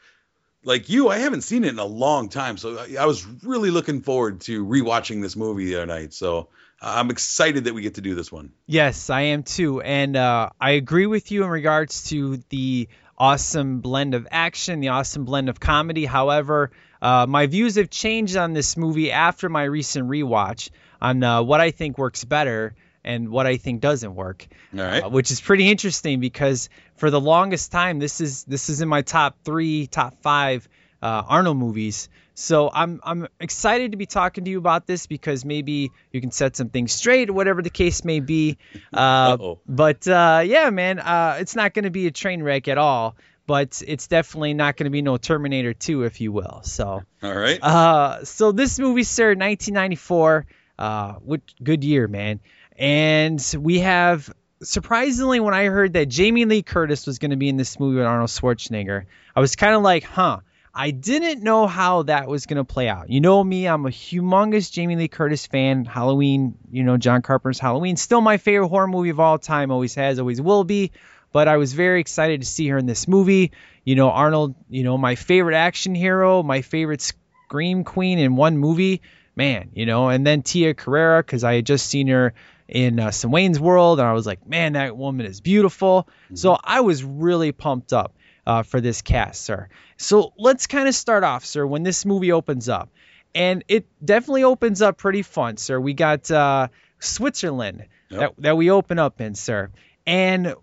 like 0.62 0.88
you, 0.88 1.08
I 1.08 1.18
haven't 1.18 1.42
seen 1.42 1.64
it 1.64 1.70
in 1.70 1.80
a 1.80 1.84
long 1.84 2.28
time, 2.28 2.56
so 2.56 2.78
I, 2.78 3.06
was 3.06 3.26
really 3.26 3.72
looking 3.72 4.02
forward 4.02 4.42
to 4.42 4.64
rewatching 4.64 5.22
this 5.22 5.34
movie 5.34 5.64
the 5.66 5.76
other 5.76 5.86
night. 5.86 6.14
So 6.14 6.50
I'm 6.80 7.10
excited 7.10 7.64
that 7.64 7.74
we 7.74 7.82
get 7.82 7.96
to 7.96 8.00
do 8.00 8.14
this 8.14 8.30
one. 8.30 8.52
Yes, 8.66 9.10
I 9.10 9.22
am 9.22 9.42
too. 9.42 9.80
And 9.80 10.14
uh, 10.14 10.50
I 10.60 10.72
agree 10.72 11.06
with 11.06 11.32
you 11.32 11.42
in 11.42 11.50
regards 11.50 12.10
to 12.10 12.36
the 12.50 12.88
awesome 13.18 13.80
blend 13.80 14.14
of 14.14 14.26
action, 14.30 14.80
the 14.80 14.88
awesome 14.88 15.24
blend 15.24 15.48
of 15.48 15.60
comedy. 15.60 16.04
However, 16.04 16.70
uh, 17.02 17.26
my 17.28 17.46
views 17.46 17.76
have 17.76 17.90
changed 17.90 18.36
on 18.36 18.52
this 18.52 18.76
movie 18.76 19.12
after 19.12 19.48
my 19.48 19.64
recent 19.64 20.08
rewatch 20.08 20.70
on 21.00 21.22
uh, 21.22 21.42
what 21.42 21.60
I 21.60 21.70
think 21.70 21.98
works 21.98 22.24
better 22.24 22.74
and 23.04 23.30
what 23.30 23.46
I 23.46 23.56
think 23.56 23.80
doesn't 23.80 24.14
work. 24.14 24.46
All 24.76 24.84
right. 24.84 25.02
Uh, 25.04 25.08
which 25.08 25.30
is 25.30 25.40
pretty 25.40 25.68
interesting 25.68 26.20
because 26.20 26.68
for 26.96 27.10
the 27.10 27.20
longest 27.20 27.72
time, 27.72 27.98
this 27.98 28.20
is 28.20 28.44
this 28.44 28.68
is 28.68 28.80
in 28.80 28.88
my 28.88 29.02
top 29.02 29.38
three, 29.44 29.86
top 29.86 30.20
five 30.22 30.68
uh, 31.02 31.22
Arnold 31.26 31.56
movies. 31.56 32.08
So 32.38 32.70
I'm 32.72 33.00
I'm 33.02 33.26
excited 33.40 33.90
to 33.90 33.98
be 33.98 34.06
talking 34.06 34.44
to 34.44 34.50
you 34.50 34.58
about 34.58 34.86
this 34.86 35.08
because 35.08 35.44
maybe 35.44 35.90
you 36.12 36.20
can 36.20 36.30
set 36.30 36.54
some 36.54 36.68
things 36.68 36.92
straight, 36.92 37.32
whatever 37.32 37.62
the 37.62 37.70
case 37.70 38.04
may 38.04 38.20
be. 38.20 38.58
Uh, 38.92 39.54
but 39.66 40.08
uh, 40.08 40.42
yeah, 40.44 40.70
man, 40.70 40.98
uh, 40.98 41.36
it's 41.40 41.54
not 41.54 41.74
going 41.74 41.84
to 41.84 41.90
be 41.90 42.06
a 42.06 42.10
train 42.10 42.42
wreck 42.42 42.68
at 42.68 42.78
all. 42.78 43.16
But 43.46 43.82
it's 43.86 44.06
definitely 44.06 44.54
not 44.54 44.76
going 44.76 44.84
to 44.84 44.90
be 44.90 45.02
no 45.02 45.16
Terminator 45.16 45.72
2, 45.72 46.04
if 46.04 46.20
you 46.20 46.32
will. 46.32 46.60
So 46.64 47.02
All 47.22 47.34
right. 47.34 47.62
uh, 47.62 48.24
so 48.24 48.52
this 48.52 48.78
movie, 48.78 49.04
sir, 49.04 49.28
1994, 49.28 50.46
uh, 50.78 51.12
what 51.14 51.40
good 51.62 51.84
year, 51.84 52.08
man. 52.08 52.40
And 52.76 53.42
we 53.58 53.80
have 53.80 54.32
surprisingly, 54.62 55.40
when 55.40 55.54
I 55.54 55.66
heard 55.66 55.94
that 55.94 56.08
Jamie 56.08 56.44
Lee 56.44 56.62
Curtis 56.62 57.06
was 57.06 57.18
going 57.18 57.30
to 57.30 57.36
be 57.36 57.48
in 57.48 57.56
this 57.56 57.78
movie 57.78 57.96
with 57.96 58.06
Arnold 58.06 58.30
Schwarzenegger, 58.30 59.04
I 59.34 59.40
was 59.40 59.56
kind 59.56 59.74
of 59.74 59.82
like, 59.82 60.04
huh. 60.04 60.40
I 60.78 60.92
didn't 60.92 61.42
know 61.42 61.66
how 61.66 62.04
that 62.04 62.28
was 62.28 62.46
going 62.46 62.58
to 62.58 62.64
play 62.64 62.88
out. 62.88 63.10
You 63.10 63.20
know 63.20 63.42
me, 63.42 63.66
I'm 63.66 63.84
a 63.84 63.88
humongous 63.88 64.70
Jamie 64.70 64.94
Lee 64.94 65.08
Curtis 65.08 65.44
fan. 65.44 65.84
Halloween, 65.84 66.54
you 66.70 66.84
know, 66.84 66.96
John 66.96 67.20
Carpenter's 67.20 67.58
Halloween, 67.58 67.96
still 67.96 68.20
my 68.20 68.36
favorite 68.36 68.68
horror 68.68 68.86
movie 68.86 69.08
of 69.08 69.18
all 69.18 69.40
time, 69.40 69.72
always 69.72 69.96
has, 69.96 70.20
always 70.20 70.40
will 70.40 70.62
be. 70.62 70.92
But 71.32 71.48
I 71.48 71.56
was 71.56 71.72
very 71.72 72.00
excited 72.00 72.42
to 72.42 72.46
see 72.46 72.68
her 72.68 72.78
in 72.78 72.86
this 72.86 73.08
movie. 73.08 73.50
You 73.82 73.96
know, 73.96 74.10
Arnold, 74.10 74.54
you 74.70 74.84
know, 74.84 74.96
my 74.96 75.16
favorite 75.16 75.56
action 75.56 75.96
hero, 75.96 76.44
my 76.44 76.62
favorite 76.62 77.00
scream 77.00 77.82
queen 77.82 78.20
in 78.20 78.36
one 78.36 78.56
movie. 78.56 79.02
Man, 79.34 79.70
you 79.74 79.84
know, 79.84 80.10
and 80.10 80.24
then 80.24 80.42
Tia 80.42 80.74
Carrere, 80.74 81.22
because 81.22 81.42
I 81.42 81.56
had 81.56 81.66
just 81.66 81.86
seen 81.86 82.06
her 82.06 82.34
in 82.68 83.00
uh, 83.00 83.10
some 83.10 83.32
Wayne's 83.32 83.58
World, 83.58 83.98
and 83.98 84.06
I 84.06 84.12
was 84.12 84.26
like, 84.26 84.46
man, 84.46 84.74
that 84.74 84.96
woman 84.96 85.26
is 85.26 85.40
beautiful. 85.40 86.08
So 86.34 86.56
I 86.62 86.82
was 86.82 87.02
really 87.02 87.50
pumped 87.50 87.92
up 87.92 88.14
uh, 88.48 88.62
for 88.62 88.80
this 88.80 89.02
cast, 89.02 89.42
sir. 89.42 89.68
So 89.98 90.32
let's 90.38 90.66
kind 90.66 90.88
of 90.88 90.94
start 90.94 91.22
off, 91.22 91.44
sir, 91.44 91.66
when 91.66 91.82
this 91.82 92.06
movie 92.06 92.32
opens 92.32 92.68
up. 92.68 92.88
And 93.34 93.62
it 93.68 93.86
definitely 94.02 94.44
opens 94.44 94.80
up 94.80 94.96
pretty 94.96 95.20
fun, 95.20 95.58
sir. 95.58 95.78
We 95.78 95.92
got 95.92 96.30
uh, 96.30 96.68
Switzerland 96.98 97.84
that, 98.10 98.32
that 98.38 98.56
we 98.56 98.70
open 98.70 98.98
up 98.98 99.20
in, 99.20 99.34
sir. 99.34 99.70
And 100.06 100.54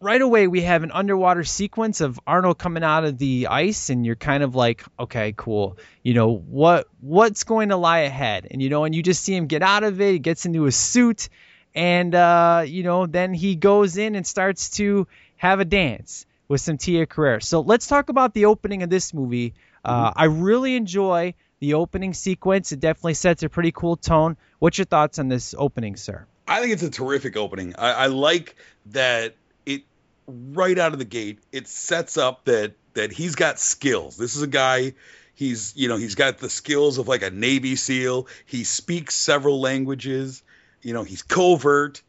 right 0.00 0.22
away 0.22 0.46
we 0.46 0.60
have 0.60 0.84
an 0.84 0.92
underwater 0.92 1.42
sequence 1.42 2.00
of 2.00 2.20
Arnold 2.24 2.58
coming 2.58 2.84
out 2.84 3.04
of 3.04 3.18
the 3.18 3.48
ice 3.50 3.90
and 3.90 4.04
you're 4.04 4.16
kind 4.16 4.42
of 4.42 4.54
like 4.54 4.84
okay 5.00 5.32
cool 5.34 5.78
you 6.02 6.12
know 6.12 6.36
what 6.36 6.88
what's 7.00 7.44
going 7.44 7.70
to 7.70 7.76
lie 7.76 8.00
ahead 8.00 8.46
and 8.50 8.60
you 8.60 8.68
know 8.68 8.84
and 8.84 8.94
you 8.94 9.02
just 9.02 9.22
see 9.22 9.34
him 9.34 9.46
get 9.46 9.62
out 9.62 9.82
of 9.82 10.02
it 10.02 10.12
he 10.12 10.18
gets 10.18 10.44
into 10.44 10.64
his 10.64 10.76
suit 10.76 11.30
and 11.74 12.14
uh 12.14 12.64
you 12.66 12.82
know 12.82 13.06
then 13.06 13.32
he 13.32 13.56
goes 13.56 13.96
in 13.96 14.14
and 14.14 14.26
starts 14.26 14.70
to 14.70 15.06
have 15.36 15.60
a 15.60 15.64
dance 15.64 16.26
with 16.48 16.60
some 16.60 16.78
Tia 16.78 17.06
Carrere 17.06 17.40
so 17.40 17.60
let's 17.60 17.86
talk 17.86 18.08
about 18.08 18.34
the 18.34 18.46
opening 18.46 18.82
of 18.82 18.90
this 18.90 19.14
movie 19.14 19.54
uh 19.84 20.12
I 20.14 20.24
really 20.24 20.76
enjoy 20.76 21.34
the 21.60 21.74
opening 21.74 22.14
sequence 22.14 22.72
it 22.72 22.80
definitely 22.80 23.14
sets 23.14 23.42
a 23.42 23.48
pretty 23.48 23.72
cool 23.72 23.96
tone 23.96 24.36
what's 24.58 24.78
your 24.78 24.84
thoughts 24.84 25.18
on 25.18 25.28
this 25.28 25.54
opening 25.56 25.96
sir 25.96 26.26
I 26.46 26.60
think 26.60 26.72
it's 26.72 26.82
a 26.82 26.90
terrific 26.90 27.36
opening. 27.36 27.74
I, 27.76 27.92
I 27.92 28.06
like 28.06 28.56
that 28.86 29.34
it 29.64 29.82
right 30.26 30.78
out 30.78 30.92
of 30.92 30.98
the 30.98 31.04
gate. 31.04 31.38
It 31.52 31.68
sets 31.68 32.16
up 32.16 32.44
that 32.44 32.74
that 32.94 33.12
he's 33.12 33.34
got 33.34 33.58
skills. 33.58 34.16
This 34.16 34.36
is 34.36 34.42
a 34.42 34.46
guy. 34.46 34.94
He's 35.34 35.74
you 35.76 35.88
know 35.88 35.96
he's 35.96 36.14
got 36.14 36.38
the 36.38 36.50
skills 36.50 36.98
of 36.98 37.08
like 37.08 37.22
a 37.22 37.30
Navy 37.30 37.76
SEAL. 37.76 38.28
He 38.46 38.64
speaks 38.64 39.14
several 39.14 39.60
languages. 39.60 40.42
You 40.82 40.92
know 40.92 41.02
he's 41.02 41.22
covert. 41.22 42.02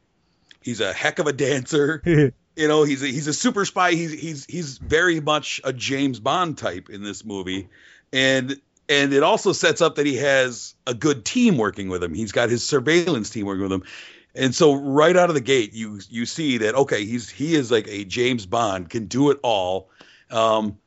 He's 0.62 0.82
a 0.82 0.92
heck 0.92 1.20
of 1.20 1.28
a 1.28 1.34
dancer. 1.34 2.34
you 2.56 2.68
know 2.68 2.84
he's 2.84 3.04
a, 3.04 3.08
he's 3.08 3.28
a 3.28 3.34
super 3.34 3.66
spy. 3.66 3.92
He's 3.92 4.12
he's 4.12 4.46
he's 4.46 4.78
very 4.78 5.20
much 5.20 5.62
a 5.64 5.74
James 5.74 6.20
Bond 6.20 6.58
type 6.58 6.90
in 6.90 7.04
this 7.04 7.26
movie, 7.26 7.70
and 8.14 8.60
and 8.88 9.14
it 9.14 9.24
also 9.24 9.52
sets 9.52 9.82
up 9.82 9.96
that 9.96 10.06
he 10.06 10.18
has 10.18 10.76
a 10.86 10.94
good 10.94 11.26
team 11.26 11.58
working 11.58 11.90
with 11.90 12.04
him. 12.04 12.14
He's 12.14 12.32
got 12.32 12.50
his 12.50 12.68
surveillance 12.68 13.30
team 13.30 13.46
working 13.46 13.64
with 13.64 13.72
him. 13.72 13.84
And 14.36 14.54
so 14.54 14.74
right 14.74 15.16
out 15.16 15.30
of 15.30 15.36
the 15.36 15.42
gate, 15.42 15.74
you 15.74 16.00
you 16.10 16.26
see 16.26 16.60
that 16.60 16.76
okay, 16.76 17.06
he's 17.06 17.30
he 17.30 17.56
is 17.56 17.72
like 17.72 17.88
a 17.88 18.04
James 18.04 18.46
Bond, 18.46 18.90
can 18.90 19.06
do 19.06 19.32
it 19.32 19.40
all. 19.44 19.90
Um, 20.30 20.78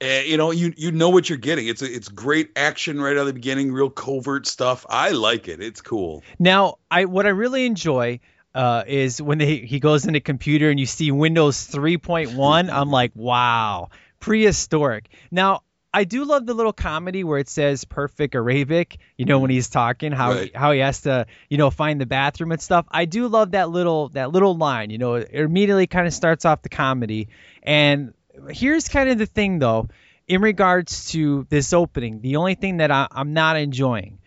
and, 0.00 0.26
you 0.26 0.36
know, 0.36 0.50
you 0.50 0.72
you 0.76 0.90
know 0.90 1.10
what 1.10 1.28
you're 1.28 1.38
getting. 1.38 1.68
It's 1.68 1.82
a, 1.82 1.92
it's 1.92 2.08
great 2.08 2.50
action 2.56 3.00
right 3.00 3.12
out 3.12 3.20
of 3.20 3.26
the 3.26 3.32
beginning, 3.34 3.72
real 3.72 3.90
covert 3.90 4.46
stuff. 4.46 4.86
I 4.88 5.10
like 5.10 5.48
it. 5.48 5.60
It's 5.60 5.80
cool. 5.80 6.22
Now, 6.38 6.78
I 6.90 7.04
what 7.04 7.26
I 7.26 7.30
really 7.30 7.66
enjoy 7.66 8.20
uh, 8.54 8.84
is 8.86 9.20
when 9.20 9.38
they, 9.38 9.56
he 9.56 9.80
goes 9.80 10.04
into 10.04 10.18
the 10.18 10.20
computer 10.20 10.70
and 10.70 10.78
you 10.78 10.86
see 10.86 11.10
Windows 11.10 11.56
3.1. 11.68 12.70
I'm 12.70 12.90
like, 12.90 13.12
wow, 13.14 13.88
prehistoric. 14.20 15.08
Now, 15.30 15.62
I 15.92 16.02
do 16.04 16.24
love 16.24 16.44
the 16.44 16.54
little 16.54 16.72
comedy 16.72 17.22
where 17.22 17.38
it 17.38 17.48
says 17.48 17.84
perfect 17.84 18.34
Arabic, 18.34 18.98
you 19.16 19.26
know, 19.26 19.38
when 19.38 19.50
he's 19.50 19.68
talking, 19.68 20.10
how 20.10 20.32
Right. 20.32 20.56
how 20.56 20.72
he 20.72 20.80
has 20.80 21.02
to, 21.02 21.26
you 21.48 21.56
know, 21.56 21.70
find 21.70 22.00
the 22.00 22.06
bathroom 22.06 22.50
and 22.50 22.60
stuff. 22.60 22.84
I 22.90 23.04
do 23.04 23.28
love 23.28 23.52
that 23.52 23.70
little 23.70 24.08
that 24.08 24.32
little 24.32 24.56
line, 24.56 24.90
you 24.90 24.98
know, 24.98 25.14
it 25.14 25.30
immediately 25.32 25.86
kind 25.86 26.08
of 26.08 26.12
starts 26.12 26.44
off 26.44 26.62
the 26.62 26.68
comedy. 26.68 27.28
And 27.62 28.12
here's 28.50 28.88
kind 28.88 29.08
of 29.08 29.18
the 29.18 29.26
thing 29.26 29.60
though, 29.60 29.88
in 30.26 30.42
regards 30.42 31.12
to 31.12 31.46
this 31.48 31.72
opening, 31.72 32.20
the 32.20 32.36
only 32.36 32.56
thing 32.56 32.78
that 32.78 32.90
I, 32.90 33.06
I'm 33.12 33.32
not 33.32 33.56
enjoying. 33.56 34.18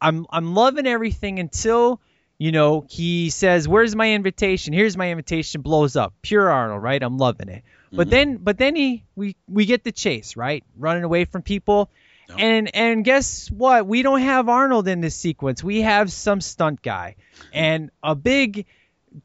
I'm 0.00 0.26
I'm 0.30 0.54
loving 0.54 0.86
everything 0.86 1.40
until 1.40 2.00
you 2.38 2.52
know 2.52 2.86
he 2.88 3.30
says, 3.30 3.66
"Where's 3.68 3.96
my 3.96 4.12
invitation? 4.12 4.72
Here's 4.72 4.96
my 4.96 5.10
invitation." 5.10 5.62
Blows 5.62 5.96
up, 5.96 6.14
pure 6.22 6.50
Arnold, 6.50 6.82
right? 6.82 7.02
I'm 7.02 7.18
loving 7.18 7.48
it. 7.48 7.62
But 7.92 8.08
mm-hmm. 8.08 8.10
then, 8.10 8.36
but 8.38 8.58
then 8.58 8.76
he 8.76 9.04
we 9.14 9.36
we 9.48 9.64
get 9.64 9.84
the 9.84 9.92
chase, 9.92 10.36
right? 10.36 10.64
Running 10.76 11.04
away 11.04 11.24
from 11.24 11.42
people, 11.42 11.90
And 12.38 12.74
and 12.74 13.04
guess 13.04 13.50
what? 13.50 13.86
We 13.86 14.02
don't 14.02 14.20
have 14.20 14.48
Arnold 14.48 14.88
in 14.88 15.00
this 15.00 15.14
sequence. 15.14 15.62
We 15.62 15.82
have 15.82 16.10
some 16.10 16.40
stunt 16.40 16.82
guy. 16.82 17.16
And 17.52 17.90
a 18.02 18.14
big 18.14 18.66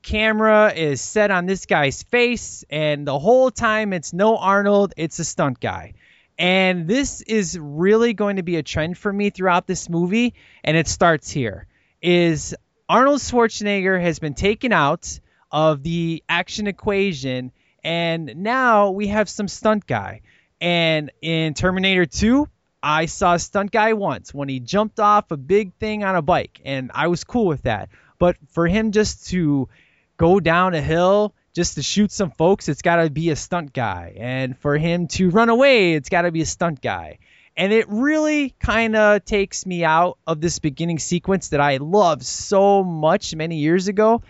camera 0.03 0.71
is 0.73 1.01
set 1.01 1.31
on 1.31 1.45
this 1.45 1.65
guy's 1.65 2.03
face 2.03 2.63
and 2.69 3.05
the 3.05 3.19
whole 3.19 3.51
time 3.51 3.91
it's 3.91 4.13
no 4.13 4.37
Arnold, 4.37 4.93
it's 4.95 5.19
a 5.19 5.25
stunt 5.25 5.59
guy. 5.59 5.93
And 6.37 6.87
this 6.87 7.21
is 7.21 7.59
really 7.59 8.13
going 8.13 8.37
to 8.37 8.43
be 8.43 8.55
a 8.55 8.63
trend 8.63 8.97
for 8.97 9.11
me 9.11 9.31
throughout 9.31 9.67
this 9.67 9.89
movie 9.89 10.33
and 10.63 10.77
it 10.77 10.87
starts 10.87 11.29
here. 11.29 11.67
Is 12.01 12.55
Arnold 12.91 13.21
Schwarzenegger 13.21 14.01
has 14.01 14.19
been 14.19 14.33
taken 14.33 14.73
out 14.73 15.17
of 15.49 15.81
the 15.81 16.21
action 16.27 16.67
equation 16.67 17.53
and 17.85 18.33
now 18.35 18.91
we 18.91 19.07
have 19.07 19.29
some 19.29 19.47
stunt 19.47 19.87
guy. 19.87 20.19
And 20.59 21.09
in 21.21 21.53
Terminator 21.53 22.05
2, 22.05 22.49
I 22.83 23.05
saw 23.05 23.35
a 23.35 23.39
stunt 23.39 23.71
guy 23.71 23.93
once 23.93 24.33
when 24.33 24.49
he 24.49 24.59
jumped 24.59 24.99
off 24.99 25.31
a 25.31 25.37
big 25.37 25.73
thing 25.75 26.03
on 26.03 26.17
a 26.17 26.21
bike, 26.21 26.59
and 26.65 26.91
I 26.93 27.07
was 27.07 27.23
cool 27.23 27.45
with 27.45 27.61
that. 27.61 27.87
But 28.19 28.35
for 28.49 28.67
him 28.67 28.91
just 28.91 29.29
to 29.29 29.69
go 30.17 30.41
down 30.41 30.73
a 30.73 30.81
hill 30.81 31.33
just 31.53 31.75
to 31.75 31.81
shoot 31.81 32.11
some 32.11 32.31
folks, 32.31 32.67
it's 32.67 32.81
got 32.81 32.97
to 32.97 33.09
be 33.09 33.29
a 33.29 33.37
stunt 33.37 33.71
guy. 33.71 34.15
And 34.17 34.57
for 34.57 34.77
him 34.77 35.07
to 35.15 35.29
run 35.29 35.47
away, 35.47 35.93
it's 35.93 36.09
got 36.09 36.23
to 36.23 36.31
be 36.31 36.41
a 36.41 36.45
stunt 36.45 36.81
guy. 36.81 37.19
And 37.61 37.71
it 37.71 37.85
really 37.89 38.55
kind 38.59 38.95
of 38.95 39.23
takes 39.23 39.67
me 39.67 39.83
out 39.83 40.17
of 40.25 40.41
this 40.41 40.57
beginning 40.57 40.97
sequence 40.97 41.49
that 41.49 41.59
I 41.59 41.77
loved 41.77 42.23
so 42.23 42.83
much 42.83 43.35
many 43.35 43.57
years 43.57 43.87
ago. 43.87 44.23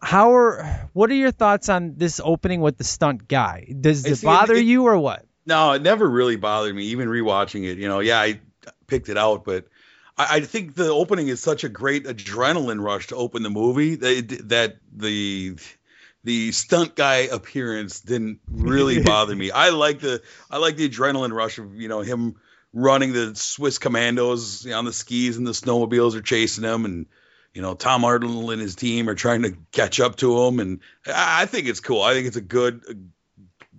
How 0.00 0.32
are 0.34 0.88
what 0.92 1.10
are 1.10 1.14
your 1.14 1.32
thoughts 1.32 1.68
on 1.68 1.94
this 1.96 2.20
opening 2.22 2.60
with 2.60 2.78
the 2.78 2.84
stunt 2.84 3.26
guy? 3.26 3.74
Does 3.80 4.06
it 4.06 4.18
see, 4.18 4.24
bother 4.24 4.54
it- 4.54 4.64
you 4.64 4.84
or 4.84 4.96
what? 4.96 5.26
No, 5.46 5.72
it 5.72 5.82
never 5.82 6.08
really 6.08 6.36
bothered 6.36 6.76
me, 6.76 6.84
even 6.84 7.08
rewatching 7.08 7.68
it. 7.68 7.76
You 7.76 7.88
know, 7.88 7.98
yeah, 7.98 8.20
I 8.20 8.38
picked 8.86 9.08
it 9.08 9.18
out, 9.18 9.44
but 9.44 9.66
I, 10.16 10.36
I 10.36 10.40
think 10.42 10.76
the 10.76 10.90
opening 10.90 11.26
is 11.26 11.40
such 11.40 11.64
a 11.64 11.68
great 11.68 12.04
adrenaline 12.04 12.80
rush 12.80 13.08
to 13.08 13.16
open 13.16 13.42
the 13.42 13.50
movie 13.50 13.96
that, 13.96 14.48
that 14.48 14.76
the 14.92 15.56
the 16.26 16.50
stunt 16.50 16.96
guy 16.96 17.18
appearance 17.18 18.00
didn't 18.00 18.40
really 18.50 19.00
bother 19.04 19.34
me. 19.34 19.52
I 19.52 19.70
like 19.70 20.00
the 20.00 20.20
I 20.50 20.58
like 20.58 20.76
the 20.76 20.88
adrenaline 20.88 21.32
rush 21.32 21.58
of 21.58 21.76
you 21.76 21.88
know 21.88 22.00
him 22.00 22.34
running 22.72 23.12
the 23.12 23.36
Swiss 23.36 23.78
Commandos 23.78 24.64
you 24.64 24.72
know, 24.72 24.78
on 24.78 24.84
the 24.84 24.92
skis 24.92 25.36
and 25.36 25.46
the 25.46 25.52
snowmobiles 25.52 26.16
are 26.16 26.22
chasing 26.22 26.64
him 26.64 26.84
and 26.84 27.06
you 27.54 27.62
know 27.62 27.74
Tom 27.74 28.04
Arnold 28.04 28.50
and 28.50 28.60
his 28.60 28.74
team 28.74 29.08
are 29.08 29.14
trying 29.14 29.42
to 29.42 29.56
catch 29.70 30.00
up 30.00 30.16
to 30.16 30.46
him 30.46 30.58
and 30.58 30.80
I, 31.06 31.42
I 31.42 31.46
think 31.46 31.68
it's 31.68 31.80
cool. 31.80 32.02
I 32.02 32.14
think 32.14 32.26
it's 32.26 32.36
a 32.36 32.42
good 32.42 32.82
a 32.90 32.94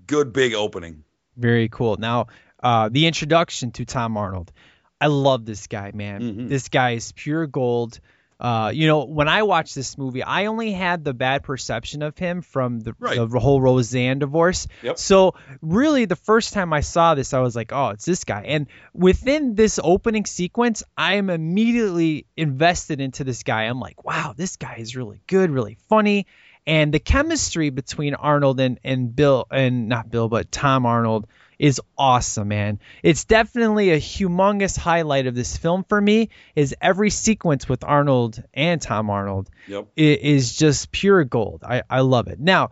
good 0.07 0.31
big 0.31 0.53
opening. 0.53 1.03
Very 1.35 1.67
cool. 1.67 1.97
Now, 1.97 2.27
uh, 2.63 2.87
the 2.89 3.07
introduction 3.07 3.71
to 3.71 3.85
Tom 3.85 4.15
Arnold. 4.15 4.53
I 4.99 5.07
love 5.07 5.45
this 5.45 5.67
guy, 5.67 5.91
man. 5.93 6.21
Mm-hmm. 6.21 6.47
This 6.47 6.69
guy 6.69 6.91
is 6.91 7.11
pure 7.11 7.45
gold. 7.45 7.99
Uh, 8.39 8.71
you 8.73 8.85
know, 8.85 9.05
when 9.05 9.27
I 9.27 9.41
watched 9.43 9.73
this 9.73 9.97
movie, 9.97 10.21
I 10.21 10.45
only 10.45 10.71
had 10.71 11.03
the 11.03 11.13
bad 11.13 11.43
perception 11.43 12.03
of 12.03 12.17
him 12.17 12.41
from 12.43 12.79
the, 12.81 12.95
Right. 12.99 13.17
the 13.17 13.39
whole 13.39 13.59
Roseanne 13.59 14.19
divorce. 14.19 14.67
Yep. 14.83 14.99
So, 14.99 15.33
really, 15.61 16.05
the 16.05 16.15
first 16.15 16.53
time 16.53 16.71
I 16.71 16.81
saw 16.81 17.15
this, 17.15 17.33
I 17.33 17.39
was 17.39 17.55
like, 17.55 17.73
oh, 17.73 17.89
it's 17.89 18.05
this 18.05 18.25
guy. 18.25 18.43
And 18.45 18.67
within 18.93 19.55
this 19.55 19.79
opening 19.83 20.25
sequence, 20.25 20.83
I 20.95 21.15
am 21.15 21.31
immediately 21.31 22.27
invested 22.37 23.01
into 23.01 23.23
this 23.23 23.41
guy. 23.41 23.63
I'm 23.63 23.79
like, 23.79 24.03
wow, 24.03 24.35
this 24.37 24.57
guy 24.57 24.75
is 24.77 24.95
really 24.95 25.19
good, 25.25 25.49
really 25.49 25.77
funny. 25.89 26.27
And 26.67 26.93
the 26.93 26.99
chemistry 26.99 27.69
between 27.71 28.13
Arnold 28.13 28.59
and, 28.59 28.79
and 28.83 29.15
Bill, 29.15 29.47
and 29.49 29.87
not 29.87 30.11
Bill, 30.11 30.29
but 30.29 30.51
Tom 30.51 30.85
Arnold 30.85 31.25
is 31.59 31.81
awesome, 31.97 32.49
man. 32.49 32.79
It's 33.03 33.25
definitely 33.25 33.91
a 33.91 33.97
humongous 33.97 34.77
highlight 34.77 35.27
of 35.27 35.35
this 35.35 35.57
film 35.57 35.83
for 35.83 35.99
me 35.99 36.29
is 36.55 36.75
every 36.81 37.09
sequence 37.09 37.67
with 37.67 37.83
Arnold 37.83 38.43
and 38.53 38.81
Tom 38.81 39.09
Arnold 39.09 39.49
Yep. 39.67 39.87
is 39.95 40.55
just 40.55 40.91
pure 40.91 41.23
gold. 41.23 41.63
I, 41.63 41.83
I 41.89 42.01
love 42.01 42.27
it. 42.27 42.39
Now, 42.39 42.71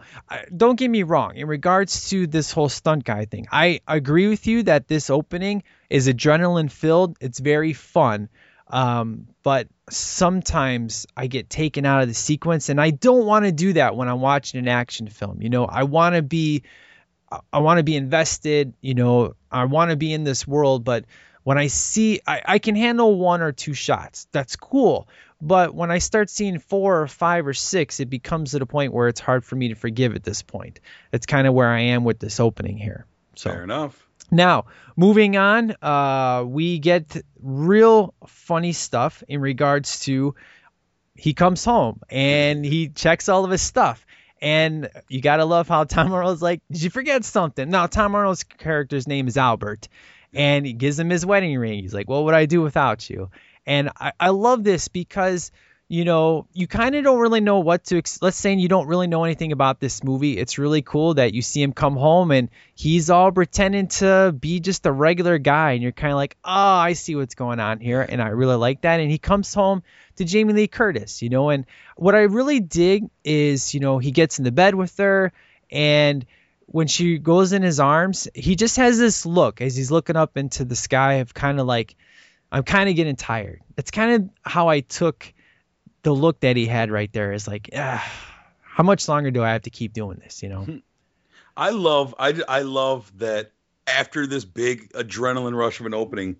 don't 0.55 0.77
get 0.77 0.89
me 0.89 1.03
wrong. 1.03 1.35
In 1.35 1.47
regards 1.47 2.09
to 2.09 2.27
this 2.27 2.51
whole 2.51 2.69
stunt 2.69 3.03
guy 3.03 3.25
thing, 3.25 3.47
I 3.51 3.81
agree 3.87 4.27
with 4.27 4.45
you 4.47 4.63
that 4.63 4.87
this 4.87 5.09
opening 5.09 5.63
is 5.89 6.07
adrenaline 6.07 6.71
filled. 6.71 7.17
It's 7.19 7.39
very 7.39 7.73
fun. 7.73 8.29
Um, 8.67 9.27
but 9.43 9.67
sometimes 9.89 11.05
I 11.15 11.27
get 11.27 11.49
taken 11.49 11.85
out 11.85 12.01
of 12.01 12.07
the 12.07 12.13
sequence, 12.15 12.69
and 12.69 12.81
I 12.81 12.89
don't 12.89 13.25
want 13.25 13.45
to 13.45 13.51
do 13.51 13.73
that 13.73 13.95
when 13.95 14.07
I'm 14.07 14.21
watching 14.21 14.59
an 14.59 14.67
action 14.67 15.07
film. 15.07 15.41
You 15.41 15.49
know, 15.49 15.65
I 15.65 15.83
want 15.83 16.15
to 16.15 16.21
be 16.21 16.63
I- 17.31 17.39
I 17.53 17.59
want 17.59 17.77
to 17.79 17.83
be 17.83 17.95
invested, 17.95 18.73
you 18.81 18.93
know, 18.93 19.35
I 19.51 19.65
want 19.65 19.91
to 19.91 19.97
be 19.97 20.13
in 20.13 20.23
this 20.23 20.47
world, 20.47 20.83
but 20.83 21.05
when 21.43 21.57
I 21.57 21.67
see 21.67 22.21
I, 22.25 22.41
I 22.45 22.59
can 22.59 22.75
handle 22.75 23.15
one 23.17 23.41
or 23.41 23.51
two 23.51 23.73
shots, 23.73 24.27
that's 24.31 24.55
cool. 24.55 25.07
But 25.41 25.75
when 25.75 25.91
I 25.91 25.97
start 25.99 26.29
seeing 26.29 26.59
four 26.59 27.01
or 27.01 27.07
five 27.07 27.45
or 27.45 27.53
six, 27.53 27.99
it 27.99 28.09
becomes 28.09 28.51
to 28.51 28.59
the 28.59 28.65
point 28.65 28.93
where 28.93 29.07
it's 29.09 29.19
hard 29.19 29.43
for 29.43 29.55
me 29.55 29.67
to 29.69 29.75
forgive 29.75 30.15
at 30.15 30.23
this 30.23 30.41
point. 30.41 30.79
That's 31.11 31.25
kind 31.25 31.45
of 31.45 31.53
where 31.53 31.69
I 31.69 31.81
am 31.81 32.03
with 32.03 32.19
this 32.19 32.39
opening 32.39 32.77
here. 32.77 33.05
So 33.35 33.49
Fair 33.51 33.63
enough. 33.63 34.07
now, 34.31 34.65
moving 34.95 35.35
on, 35.37 35.75
uh, 35.81 36.43
we 36.47 36.79
get 36.79 37.17
real 37.41 38.13
funny 38.25 38.71
stuff 38.71 39.23
in 39.27 39.41
regards 39.41 39.99
to 40.01 40.35
he 41.15 41.33
comes 41.33 41.63
home 41.63 41.99
and 42.09 42.65
he 42.65 42.89
checks 42.89 43.29
all 43.29 43.45
of 43.45 43.51
his 43.51 43.61
stuff. 43.61 44.05
And 44.41 44.89
you 45.07 45.21
gotta 45.21 45.45
love 45.45 45.67
how 45.67 45.83
Tom 45.85 46.13
Arnold's 46.13 46.41
like, 46.41 46.61
Did 46.71 46.83
you 46.83 46.89
forget 46.89 47.23
something? 47.25 47.69
No, 47.69 47.87
Tom 47.87 48.15
Arnold's 48.15 48.43
character's 48.43 49.07
name 49.07 49.27
is 49.27 49.37
Albert. 49.37 49.87
And 50.33 50.65
he 50.65 50.73
gives 50.73 50.99
him 50.99 51.09
his 51.09 51.25
wedding 51.25 51.57
ring. 51.57 51.81
He's 51.81 51.93
like, 51.93 52.09
What 52.09 52.25
would 52.25 52.33
I 52.33 52.45
do 52.45 52.61
without 52.61 53.09
you? 53.09 53.29
And 53.65 53.89
I, 53.99 54.11
I 54.19 54.29
love 54.29 54.63
this 54.63 54.87
because 54.87 55.51
you 55.87 56.03
know, 56.03 56.47
you 56.51 56.65
kind 56.65 56.95
of 56.95 57.03
don't 57.03 57.19
really 57.19 57.41
know 57.41 57.59
what 57.59 57.83
to. 57.85 57.99
Ex- 57.99 58.21
let's 58.21 58.37
say 58.37 58.53
you 58.55 58.67
don't 58.67 58.87
really 58.87 59.05
know 59.05 59.23
anything 59.23 59.51
about 59.51 59.79
this 59.79 60.03
movie. 60.03 60.37
It's 60.37 60.57
really 60.57 60.81
cool 60.81 61.13
that 61.15 61.33
you 61.33 61.43
see 61.43 61.61
him 61.61 61.73
come 61.73 61.95
home 61.95 62.31
and 62.31 62.49
he's 62.73 63.11
all 63.11 63.31
pretending 63.31 63.87
to 63.87 64.35
be 64.37 64.59
just 64.59 64.85
a 64.87 64.91
regular 64.91 65.37
guy, 65.37 65.73
and 65.73 65.83
you're 65.83 65.91
kind 65.91 66.11
of 66.11 66.17
like, 66.17 66.37
oh, 66.43 66.51
I 66.51 66.93
see 66.93 67.15
what's 67.15 67.35
going 67.35 67.59
on 67.59 67.79
here, 67.79 68.01
and 68.01 68.21
I 68.21 68.29
really 68.29 68.55
like 68.55 68.81
that. 68.81 68.99
And 68.99 69.11
he 69.11 69.19
comes 69.19 69.53
home 69.53 69.83
to 70.15 70.25
Jamie 70.25 70.53
Lee 70.53 70.67
Curtis, 70.67 71.21
you 71.21 71.29
know, 71.29 71.49
and 71.49 71.65
what 71.97 72.15
I 72.15 72.21
really 72.21 72.59
dig 72.59 73.09
is, 73.23 73.73
you 73.73 73.79
know, 73.79 73.99
he 73.99 74.11
gets 74.11 74.39
in 74.39 74.45
the 74.45 74.51
bed 74.51 74.73
with 74.73 74.97
her, 74.97 75.33
and 75.69 76.25
when 76.67 76.87
she 76.87 77.19
goes 77.19 77.53
in 77.53 77.61
his 77.61 77.79
arms, 77.79 78.27
he 78.33 78.55
just 78.55 78.77
has 78.77 78.97
this 78.97 79.23
look 79.23 79.61
as 79.61 79.75
he's 79.75 79.91
looking 79.91 80.15
up 80.15 80.35
into 80.35 80.65
the 80.65 80.75
sky 80.75 81.15
of 81.15 81.31
kind 81.31 81.59
of 81.59 81.67
like, 81.67 81.95
I'm 82.51 82.63
kind 82.63 82.89
of 82.89 82.95
getting 82.95 83.15
tired. 83.15 83.61
That's 83.75 83.91
kind 83.91 84.13
of 84.13 84.29
how 84.41 84.67
I 84.67 84.79
took 84.79 85.31
the 86.05 86.13
look 86.13 86.39
that 86.41 86.55
he 86.55 86.67
had 86.67 86.91
right 86.91 87.11
there 87.13 87.33
is 87.33 87.47
like, 87.47 87.71
ah, 87.75 88.13
how 88.61 88.83
much 88.83 89.09
longer 89.09 89.31
do 89.31 89.43
I 89.43 89.51
have 89.51 89.63
to 89.63 89.71
keep 89.71 89.91
doing 89.91 90.21
this? 90.23 90.43
You 90.43 90.49
know? 90.49 90.81
I 91.57 91.71
love 91.71 92.13
I 92.19 92.39
I 92.47 92.61
love 92.61 93.11
that 93.17 93.51
after 93.87 94.27
this 94.27 94.45
big 94.45 94.91
adrenaline 94.93 95.57
rush 95.57 95.79
of 95.79 95.87
an 95.87 95.95
opening 95.95 96.35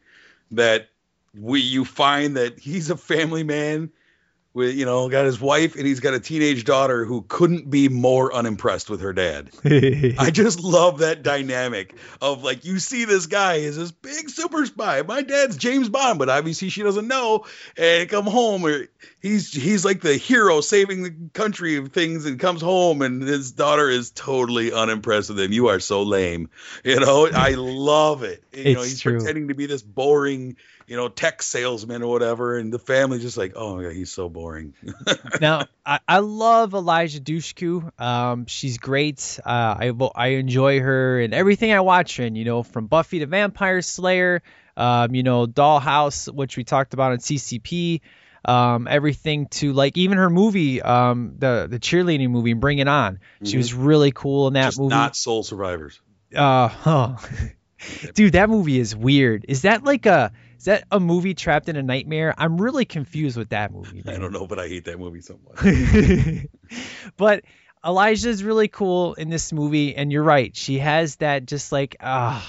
that 0.52 0.90
we 1.34 1.62
you 1.62 1.84
find 1.84 2.38
that 2.38 2.60
he's 2.60 2.92
a 2.92 2.98
family 2.98 3.44
man 3.44 3.90
with 4.56 4.74
you 4.74 4.86
know 4.86 5.10
got 5.10 5.26
his 5.26 5.40
wife 5.40 5.76
and 5.76 5.86
he's 5.86 6.00
got 6.00 6.14
a 6.14 6.20
teenage 6.20 6.64
daughter 6.64 7.04
who 7.06 7.24
couldn't 7.28 7.70
be 7.70 7.90
more 7.90 8.34
unimpressed 8.34 8.90
with 8.90 9.02
her 9.02 9.14
dad. 9.14 9.50
I 9.66 10.32
just 10.32 10.62
love 10.62 11.00
that 11.00 11.22
dynamic 11.22 11.94
of 12.22 12.44
like 12.44 12.64
you 12.64 12.80
see 12.80 13.06
this 13.06 13.28
guy 13.28 13.56
is 13.56 13.76
this 13.78 13.92
big 13.92 14.30
super 14.30 14.66
spy. 14.66 15.02
My 15.02 15.22
dad's 15.22 15.58
James 15.58 15.90
Bond, 15.90 16.18
but 16.18 16.30
obviously 16.30 16.70
she 16.70 16.82
doesn't 16.82 17.08
know. 17.08 17.46
And 17.78 18.10
come 18.10 18.26
home, 18.26 18.66
or 18.66 18.88
he's 19.22 19.52
he's 19.52 19.84
like 19.84 20.02
the 20.02 20.16
hero 20.16 20.62
saving 20.62 21.04
the 21.04 21.14
country 21.34 21.76
of 21.76 21.92
things, 21.92 22.26
and 22.26 22.40
comes 22.40 22.62
home, 22.62 23.02
and 23.02 23.22
his 23.22 23.52
daughter 23.52 23.90
is 23.90 24.12
totally 24.12 24.72
unimpressed 24.72 25.30
with 25.30 25.40
him. 25.40 25.52
You 25.52 25.68
are 25.68 25.82
so 25.82 26.04
lame, 26.04 26.50
you 26.84 27.00
know. 27.00 27.28
I 27.28 27.52
love 27.52 28.24
it. 28.24 28.42
You 28.54 28.76
know, 28.76 28.82
he's 28.84 29.02
true. 29.02 29.18
pretending 29.18 29.50
to 29.50 29.54
be 29.54 29.66
this 29.66 29.82
boring, 29.82 30.56
you 30.88 30.96
know, 30.96 31.10
tech 31.10 31.42
salesman 31.42 32.04
or 32.04 32.12
whatever, 32.12 32.58
and 32.58 32.72
the 32.72 32.80
family 32.80 33.20
just 33.20 33.38
like, 33.38 33.54
oh 33.56 33.76
my 33.76 33.84
god, 33.84 33.94
he's 33.94 34.12
so 34.12 34.30
boring. 34.30 34.74
now 35.42 35.66
I, 35.86 36.00
I 36.08 36.20
love 36.20 36.74
Eliza 36.74 37.20
Dushku. 37.22 38.00
Um, 38.00 38.46
she's 38.46 38.78
great. 38.78 39.40
Uh, 39.46 39.76
I 39.80 40.12
I 40.16 40.28
enjoy 40.28 40.80
her 40.80 41.20
and 41.20 41.34
everything 41.34 41.72
I 41.72 41.80
watch 41.80 42.18
her 42.18 42.24
in. 42.26 42.36
You 42.36 42.46
know, 42.46 42.64
from 42.64 42.88
Buffy 42.88 43.20
the 43.20 43.26
Vampire 43.26 43.82
Slayer, 43.82 44.44
um, 44.78 45.16
you 45.16 45.24
know, 45.24 45.48
Dollhouse, 45.48 46.32
which 46.32 46.58
we 46.58 46.64
talked 46.64 46.94
about 46.94 47.14
on 47.14 47.18
CCP. 47.20 48.02
Um, 48.48 48.88
everything 48.88 49.48
to 49.48 49.74
like 49.74 49.98
even 49.98 50.20
her 50.20 50.30
movie, 50.30 50.80
um, 50.80 51.34
the 51.40 51.66
the 51.68 51.80
cheerleading 51.80 52.30
movie, 52.30 52.54
Bring 52.54 52.78
It 52.78 52.88
On. 52.88 53.20
She 53.44 53.56
Mhm. 53.56 53.58
was 53.58 53.74
really 53.74 54.12
cool 54.12 54.48
in 54.48 54.54
that 54.54 54.66
just 54.66 54.80
movie. 54.80 54.92
not 54.92 55.16
Soul 55.16 55.42
Survivors. 55.42 56.00
Uh, 56.36 56.70
oh. 56.86 57.28
dude, 58.14 58.34
that 58.34 58.50
movie 58.50 58.80
is 58.80 58.96
weird. 58.96 59.46
Is 59.48 59.64
that 59.64 59.84
like 59.84 60.06
a 60.06 60.32
is 60.66 60.68
that 60.68 60.86
a 60.92 61.00
movie 61.00 61.36
trapped 61.36 61.70
in 61.70 61.76
a 61.76 61.84
nightmare? 61.84 62.34
I'm 62.36 62.58
really 62.60 62.86
confused 62.86 63.38
with 63.38 63.50
that 63.50 63.72
movie. 63.72 64.02
I 64.08 64.18
don't 64.18 64.34
know, 64.34 64.48
but 64.48 64.58
I 64.58 64.68
hate 64.68 64.86
that 64.86 64.98
movie 64.98 65.22
so 65.22 65.40
much. 65.46 66.48
but 67.18 67.44
Eliza 67.86 68.30
is 68.30 68.44
really 68.44 68.68
cool 68.68 69.14
in 69.14 69.30
this 69.30 69.54
movie, 69.54 69.96
and 69.96 70.12
you're 70.12 70.24
right. 70.24 70.56
She 70.56 70.80
has 70.80 71.18
that 71.18 71.46
just 71.46 71.72
like 71.72 71.98
ah, 72.02 72.44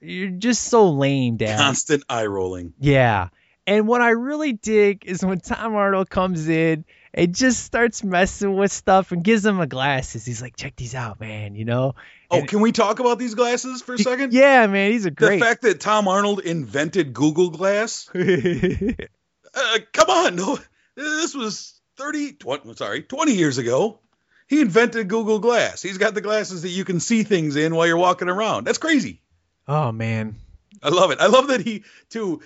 you're 0.00 0.30
just 0.30 0.64
so 0.64 0.92
lame, 0.92 1.36
Dad. 1.36 1.58
Constant 1.58 2.04
eye 2.08 2.24
rolling. 2.24 2.72
Yeah. 2.80 3.28
And 3.66 3.86
what 3.86 4.00
I 4.00 4.10
really 4.10 4.54
dig 4.54 5.04
is 5.04 5.22
when 5.22 5.40
Tom 5.40 5.74
Arnold 5.74 6.08
comes 6.08 6.48
in 6.48 6.86
and 7.12 7.34
just 7.34 7.62
starts 7.62 8.02
messing 8.02 8.56
with 8.56 8.72
stuff 8.72 9.12
and 9.12 9.22
gives 9.22 9.44
him 9.44 9.60
a 9.60 9.66
glasses. 9.66 10.24
He's 10.24 10.40
like, 10.40 10.56
check 10.56 10.74
these 10.74 10.94
out, 10.94 11.20
man, 11.20 11.54
you 11.54 11.66
know? 11.66 11.96
Oh, 12.30 12.42
can 12.42 12.60
we 12.60 12.72
talk 12.72 13.00
about 13.00 13.18
these 13.18 13.34
glasses 13.34 13.80
for 13.80 13.94
a 13.94 13.98
second? 13.98 14.34
Yeah, 14.34 14.66
man, 14.66 14.90
these 14.90 15.06
are 15.06 15.10
great. 15.10 15.38
The 15.38 15.44
fact 15.44 15.62
that 15.62 15.80
Tom 15.80 16.08
Arnold 16.08 16.40
invented 16.40 17.14
Google 17.14 17.48
Glass. 17.48 18.10
uh, 18.14 19.78
come 19.92 20.10
on, 20.10 20.36
no, 20.36 20.58
this 20.94 21.34
was 21.34 21.80
30, 21.96 22.32
20, 22.34 22.74
sorry, 22.74 23.02
20 23.02 23.32
years 23.32 23.56
ago. 23.56 24.00
He 24.46 24.60
invented 24.60 25.08
Google 25.08 25.38
Glass. 25.38 25.80
He's 25.80 25.98
got 25.98 26.14
the 26.14 26.20
glasses 26.20 26.62
that 26.62 26.70
you 26.70 26.84
can 26.84 27.00
see 27.00 27.22
things 27.22 27.56
in 27.56 27.74
while 27.74 27.86
you're 27.86 27.96
walking 27.96 28.28
around. 28.28 28.66
That's 28.66 28.78
crazy. 28.78 29.22
Oh 29.66 29.92
man, 29.92 30.36
I 30.82 30.88
love 30.88 31.10
it. 31.10 31.20
I 31.20 31.26
love 31.26 31.48
that 31.48 31.60
he 31.60 31.84
too. 32.08 32.40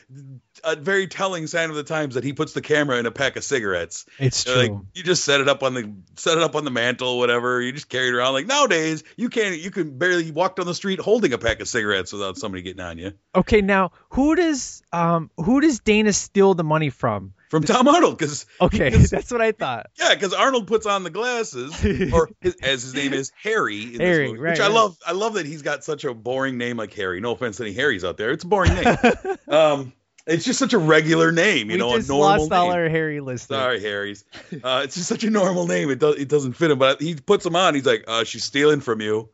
A 0.64 0.76
very 0.76 1.06
telling 1.06 1.46
sign 1.46 1.70
of 1.70 1.76
the 1.76 1.82
times 1.82 2.14
that 2.14 2.24
he 2.24 2.32
puts 2.32 2.52
the 2.52 2.60
camera 2.60 2.98
in 2.98 3.06
a 3.06 3.10
pack 3.10 3.36
of 3.36 3.44
cigarettes. 3.44 4.06
It's 4.18 4.46
You 4.46 4.54
know, 4.54 4.60
true. 4.66 4.74
Like 4.74 4.82
you 4.94 5.02
just 5.02 5.24
set 5.24 5.40
it 5.40 5.48
up 5.48 5.62
on 5.62 5.74
the 5.74 5.92
set 6.16 6.36
it 6.36 6.42
up 6.42 6.54
on 6.54 6.64
the 6.64 6.70
mantle, 6.70 7.18
whatever. 7.18 7.60
You 7.60 7.72
just 7.72 7.88
carry 7.88 8.08
it 8.08 8.14
around. 8.14 8.34
Like 8.34 8.46
nowadays, 8.46 9.02
you 9.16 9.28
can't. 9.28 9.58
You 9.58 9.70
can 9.70 9.98
barely 9.98 10.30
walk 10.30 10.56
down 10.56 10.66
the 10.66 10.74
street 10.74 11.00
holding 11.00 11.32
a 11.32 11.38
pack 11.38 11.60
of 11.60 11.68
cigarettes 11.68 12.12
without 12.12 12.36
somebody 12.36 12.62
getting 12.62 12.82
on 12.82 12.98
you. 12.98 13.12
Okay, 13.34 13.60
now 13.60 13.92
who 14.10 14.34
does 14.36 14.82
um 14.92 15.30
who 15.36 15.60
does 15.60 15.80
Dana 15.80 16.12
steal 16.12 16.54
the 16.54 16.64
money 16.64 16.90
from? 16.90 17.34
From 17.50 17.64
Tom 17.64 17.86
Arnold, 17.86 18.16
because 18.16 18.46
Okay, 18.62 18.88
that's 19.10 19.30
what 19.30 19.42
I 19.42 19.52
thought. 19.52 19.88
yeah, 19.98 20.14
because 20.14 20.32
Arnold 20.32 20.66
puts 20.68 20.86
on 20.86 21.02
the 21.02 21.10
glasses, 21.10 21.84
or 22.10 22.30
his, 22.40 22.56
as 22.62 22.82
his 22.82 22.94
name 22.94 23.12
is 23.12 23.30
Harry. 23.42 23.94
In 23.94 24.00
Harry, 24.00 24.22
this 24.24 24.30
movie, 24.30 24.40
right, 24.40 24.50
which 24.52 24.60
I 24.60 24.68
right. 24.68 24.72
love. 24.74 24.96
I 25.06 25.12
love 25.12 25.34
that 25.34 25.44
he's 25.44 25.60
got 25.60 25.84
such 25.84 26.04
a 26.04 26.14
boring 26.14 26.56
name 26.56 26.78
like 26.78 26.94
Harry. 26.94 27.20
No 27.20 27.32
offense 27.32 27.58
to 27.58 27.64
any 27.64 27.74
Harrys 27.74 28.04
out 28.04 28.16
there, 28.16 28.30
it's 28.30 28.44
a 28.44 28.46
boring 28.46 28.72
name. 28.72 28.96
um, 29.48 29.92
it's 30.26 30.44
just 30.44 30.58
such 30.58 30.72
a 30.72 30.78
regular 30.78 31.32
name, 31.32 31.70
you 31.70 31.74
we 31.74 31.78
know, 31.78 31.96
just 31.96 32.08
a 32.08 32.12
normal 32.12 32.38
lost 32.40 32.52
all 32.52 32.68
name. 32.68 32.76
our 32.76 32.88
Harry 32.88 33.20
listeners. 33.20 33.58
Sorry, 33.58 33.80
Harry's. 33.80 34.24
Uh, 34.52 34.82
it's 34.84 34.94
just 34.94 35.08
such 35.08 35.24
a 35.24 35.30
normal 35.30 35.66
name. 35.66 35.90
It 35.90 35.98
does 35.98 36.16
it 36.16 36.28
doesn't 36.28 36.54
fit 36.54 36.70
him. 36.70 36.78
But 36.78 37.00
he 37.00 37.14
puts 37.14 37.44
him 37.44 37.56
on. 37.56 37.74
He's 37.74 37.86
like, 37.86 38.04
uh, 38.06 38.24
she's 38.24 38.44
stealing 38.44 38.80
from 38.80 39.00
you. 39.00 39.28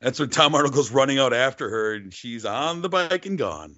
That's 0.00 0.18
when 0.18 0.30
Tom 0.30 0.54
Arnold 0.54 0.72
goes 0.74 0.90
running 0.90 1.18
out 1.18 1.32
after 1.32 1.68
her, 1.68 1.94
and 1.94 2.12
she's 2.12 2.44
on 2.44 2.80
the 2.80 2.88
bike 2.88 3.26
and 3.26 3.36
gone. 3.36 3.76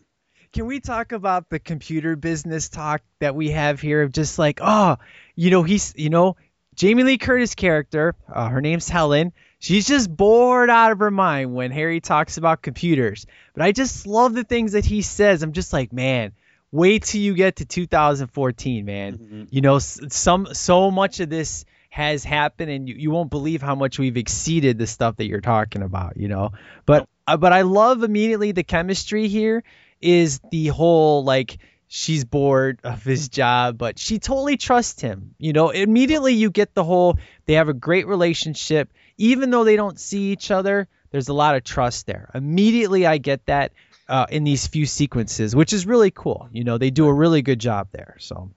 Can 0.52 0.66
we 0.66 0.80
talk 0.80 1.12
about 1.12 1.48
the 1.48 1.58
computer 1.58 2.14
business 2.14 2.68
talk 2.68 3.02
that 3.20 3.34
we 3.34 3.50
have 3.50 3.80
here 3.80 4.02
of 4.02 4.12
just 4.12 4.38
like, 4.38 4.60
oh, 4.62 4.98
you 5.34 5.50
know, 5.50 5.62
he's, 5.62 5.94
you 5.96 6.10
know, 6.10 6.36
Jamie 6.74 7.04
Lee 7.04 7.18
Curtis 7.18 7.54
character, 7.54 8.14
uh, 8.32 8.48
her 8.48 8.60
name's 8.60 8.88
Helen. 8.88 9.32
She's 9.58 9.86
just 9.86 10.14
bored 10.14 10.70
out 10.70 10.92
of 10.92 10.98
her 10.98 11.10
mind 11.10 11.54
when 11.54 11.70
Harry 11.70 12.00
talks 12.00 12.36
about 12.36 12.62
computers. 12.62 13.26
But 13.54 13.62
I 13.62 13.72
just 13.72 14.06
love 14.06 14.34
the 14.34 14.44
things 14.44 14.72
that 14.72 14.84
he 14.84 15.02
says. 15.02 15.42
I'm 15.42 15.52
just 15.52 15.72
like, 15.72 15.92
man, 15.92 16.32
wait 16.72 17.04
till 17.04 17.20
you 17.20 17.34
get 17.34 17.56
to 17.56 17.64
2014, 17.66 18.84
man. 18.84 19.46
You 19.50 19.60
know, 19.60 19.78
some 19.78 20.52
so 20.52 20.90
much 20.90 21.20
of 21.20 21.28
this 21.28 21.64
has 21.90 22.24
happened, 22.24 22.70
and 22.70 22.88
you, 22.88 22.94
you 22.96 23.10
won't 23.10 23.30
believe 23.30 23.60
how 23.60 23.74
much 23.74 23.98
we've 23.98 24.16
exceeded 24.16 24.78
the 24.78 24.86
stuff 24.86 25.16
that 25.16 25.26
you're 25.26 25.42
talking 25.42 25.82
about. 25.82 26.16
You 26.16 26.28
know, 26.28 26.50
but 26.86 27.08
uh, 27.26 27.36
but 27.36 27.52
I 27.52 27.62
love 27.62 28.02
immediately 28.02 28.52
the 28.52 28.64
chemistry 28.64 29.28
here 29.28 29.62
is 30.00 30.40
the 30.50 30.68
whole 30.68 31.22
like 31.22 31.58
she's 31.86 32.24
bored 32.24 32.80
of 32.82 33.04
his 33.04 33.28
job, 33.28 33.76
but 33.76 33.98
she 33.98 34.18
totally 34.18 34.56
trusts 34.56 35.02
him. 35.02 35.34
You 35.38 35.52
know, 35.52 35.70
immediately 35.70 36.34
you 36.34 36.50
get 36.50 36.74
the 36.74 36.82
whole 36.82 37.18
they 37.44 37.54
have 37.54 37.68
a 37.68 37.74
great 37.74 38.06
relationship, 38.06 38.90
even 39.18 39.50
though 39.50 39.64
they 39.64 39.76
don't 39.76 40.00
see 40.00 40.32
each 40.32 40.50
other. 40.50 40.88
There's 41.10 41.28
a 41.28 41.34
lot 41.34 41.56
of 41.56 41.62
trust 41.62 42.06
there. 42.06 42.30
Immediately, 42.34 43.04
I 43.04 43.18
get 43.18 43.44
that 43.44 43.72
uh, 44.12 44.26
in 44.30 44.44
these 44.44 44.66
few 44.66 44.84
sequences, 44.84 45.56
which 45.56 45.72
is 45.72 45.86
really 45.86 46.10
cool. 46.10 46.48
You 46.52 46.64
know, 46.64 46.76
they 46.76 46.90
do 46.90 47.06
a 47.06 47.12
really 47.12 47.40
good 47.42 47.58
job 47.58 47.88
there. 47.92 48.16
So, 48.20 48.50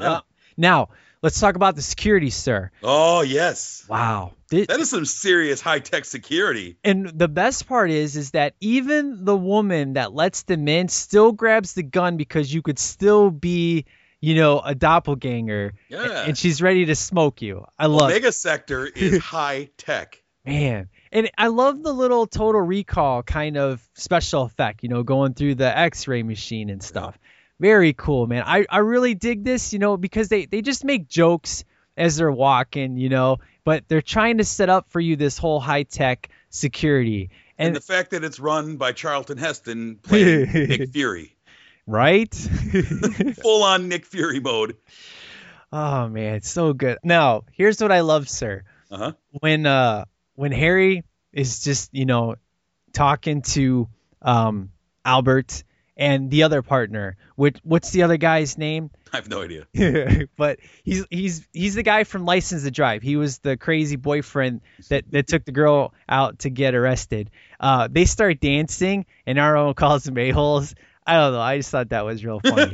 uh, 0.00 0.20
now 0.56 0.88
let's 1.22 1.38
talk 1.38 1.54
about 1.54 1.76
the 1.76 1.82
security, 1.82 2.30
sir. 2.30 2.70
Oh 2.82 3.20
yes, 3.22 3.86
Wow. 3.88 4.32
that 4.50 4.80
is 4.80 4.90
some 4.90 5.04
serious 5.04 5.60
high 5.60 5.78
tech 5.78 6.04
security. 6.04 6.78
And 6.82 7.06
the 7.06 7.28
best 7.28 7.68
part 7.68 7.90
is, 7.90 8.16
is 8.16 8.32
that 8.32 8.54
even 8.60 9.24
the 9.24 9.36
woman 9.36 9.92
that 9.92 10.12
lets 10.12 10.42
them 10.42 10.66
in 10.66 10.88
still 10.88 11.30
grabs 11.32 11.74
the 11.74 11.84
gun 11.84 12.16
because 12.16 12.52
you 12.52 12.60
could 12.60 12.78
still 12.80 13.30
be, 13.30 13.84
you 14.20 14.34
know, 14.34 14.60
a 14.60 14.74
doppelganger. 14.74 15.74
Yeah. 15.88 16.24
And 16.26 16.36
she's 16.36 16.60
ready 16.60 16.86
to 16.86 16.94
smoke 16.96 17.40
you. 17.40 17.66
I 17.78 17.86
love 17.86 18.10
Omega 18.10 18.32
Sector 18.32 18.86
is 18.86 19.18
high 19.22 19.70
tech. 19.78 20.20
Man. 20.44 20.88
And 21.12 21.30
I 21.36 21.48
love 21.48 21.82
the 21.82 21.92
little 21.92 22.26
total 22.26 22.62
recall 22.62 23.22
kind 23.22 23.58
of 23.58 23.86
special 23.94 24.42
effect, 24.44 24.82
you 24.82 24.88
know, 24.88 25.02
going 25.02 25.34
through 25.34 25.56
the 25.56 25.78
x 25.78 26.08
ray 26.08 26.22
machine 26.22 26.70
and 26.70 26.82
stuff. 26.82 27.18
Very 27.60 27.92
cool, 27.92 28.26
man. 28.26 28.42
I, 28.46 28.64
I 28.68 28.78
really 28.78 29.14
dig 29.14 29.44
this, 29.44 29.74
you 29.74 29.78
know, 29.78 29.98
because 29.98 30.28
they, 30.28 30.46
they 30.46 30.62
just 30.62 30.84
make 30.84 31.06
jokes 31.06 31.64
as 31.98 32.16
they're 32.16 32.32
walking, 32.32 32.96
you 32.96 33.10
know, 33.10 33.38
but 33.62 33.86
they're 33.88 34.00
trying 34.00 34.38
to 34.38 34.44
set 34.44 34.70
up 34.70 34.90
for 34.90 35.00
you 35.00 35.16
this 35.16 35.36
whole 35.36 35.60
high 35.60 35.82
tech 35.82 36.30
security. 36.48 37.30
And, 37.58 37.68
And, 37.68 37.76
the 37.76 37.80
fact 37.80 38.12
that 38.12 38.24
it's 38.24 38.40
run 38.40 38.78
by 38.78 38.92
Charlton 38.92 39.36
Heston 39.36 39.96
playing 40.02 40.50
Nick 40.54 40.90
Fury, 40.90 41.36
right? 41.86 42.34
full 43.42 43.62
on 43.62 43.88
Nick 43.88 44.06
Fury 44.06 44.40
mode. 44.40 44.76
oh 45.70 46.08
man, 46.08 46.36
it's 46.36 46.50
so 46.50 46.72
good. 46.72 46.98
Now, 47.04 47.42
here's 47.52 47.80
what 47.80 47.92
I 47.92 48.00
love, 48.00 48.30
sir. 48.30 48.64
Uh 48.90 48.96
huh. 48.96 49.12
when 49.30 49.66
uh 49.66 50.04
when 50.34 50.52
Harry 50.52 51.04
is 51.32 51.62
just 51.62 51.90
you 51.92 52.06
know 52.06 52.36
talking 52.92 53.42
to 53.42 53.88
um 54.20 54.70
Albert 55.04 55.64
and 55.96 56.30
the 56.30 56.44
other 56.44 56.62
partner, 56.62 57.16
which 57.36 57.58
what's 57.62 57.90
the 57.90 58.02
other 58.02 58.16
guy's 58.16 58.56
name? 58.56 58.90
I 59.12 59.16
have 59.16 59.28
no 59.28 59.42
idea. 59.42 59.66
but 60.36 60.58
he's 60.84 61.06
he's 61.10 61.46
he's 61.52 61.74
the 61.74 61.82
guy 61.82 62.04
from 62.04 62.24
License 62.24 62.62
to 62.64 62.70
Drive. 62.70 63.02
He 63.02 63.16
was 63.16 63.38
the 63.38 63.56
crazy 63.56 63.96
boyfriend 63.96 64.62
that 64.88 65.10
that 65.10 65.26
took 65.26 65.44
the 65.44 65.52
girl 65.52 65.92
out 66.08 66.40
to 66.40 66.50
get 66.50 66.74
arrested. 66.74 67.30
Uh, 67.60 67.88
they 67.90 68.06
start 68.06 68.40
dancing, 68.40 69.06
and 69.26 69.38
Arnold 69.38 69.76
calls 69.82 70.04
them 70.04 70.16
a 70.18 70.30
holes. 70.30 70.74
I 71.06 71.14
don't 71.14 71.32
know. 71.32 71.40
I 71.40 71.56
just 71.58 71.70
thought 71.70 71.90
that 71.90 72.04
was 72.04 72.24
real 72.24 72.40
funny. 72.40 72.72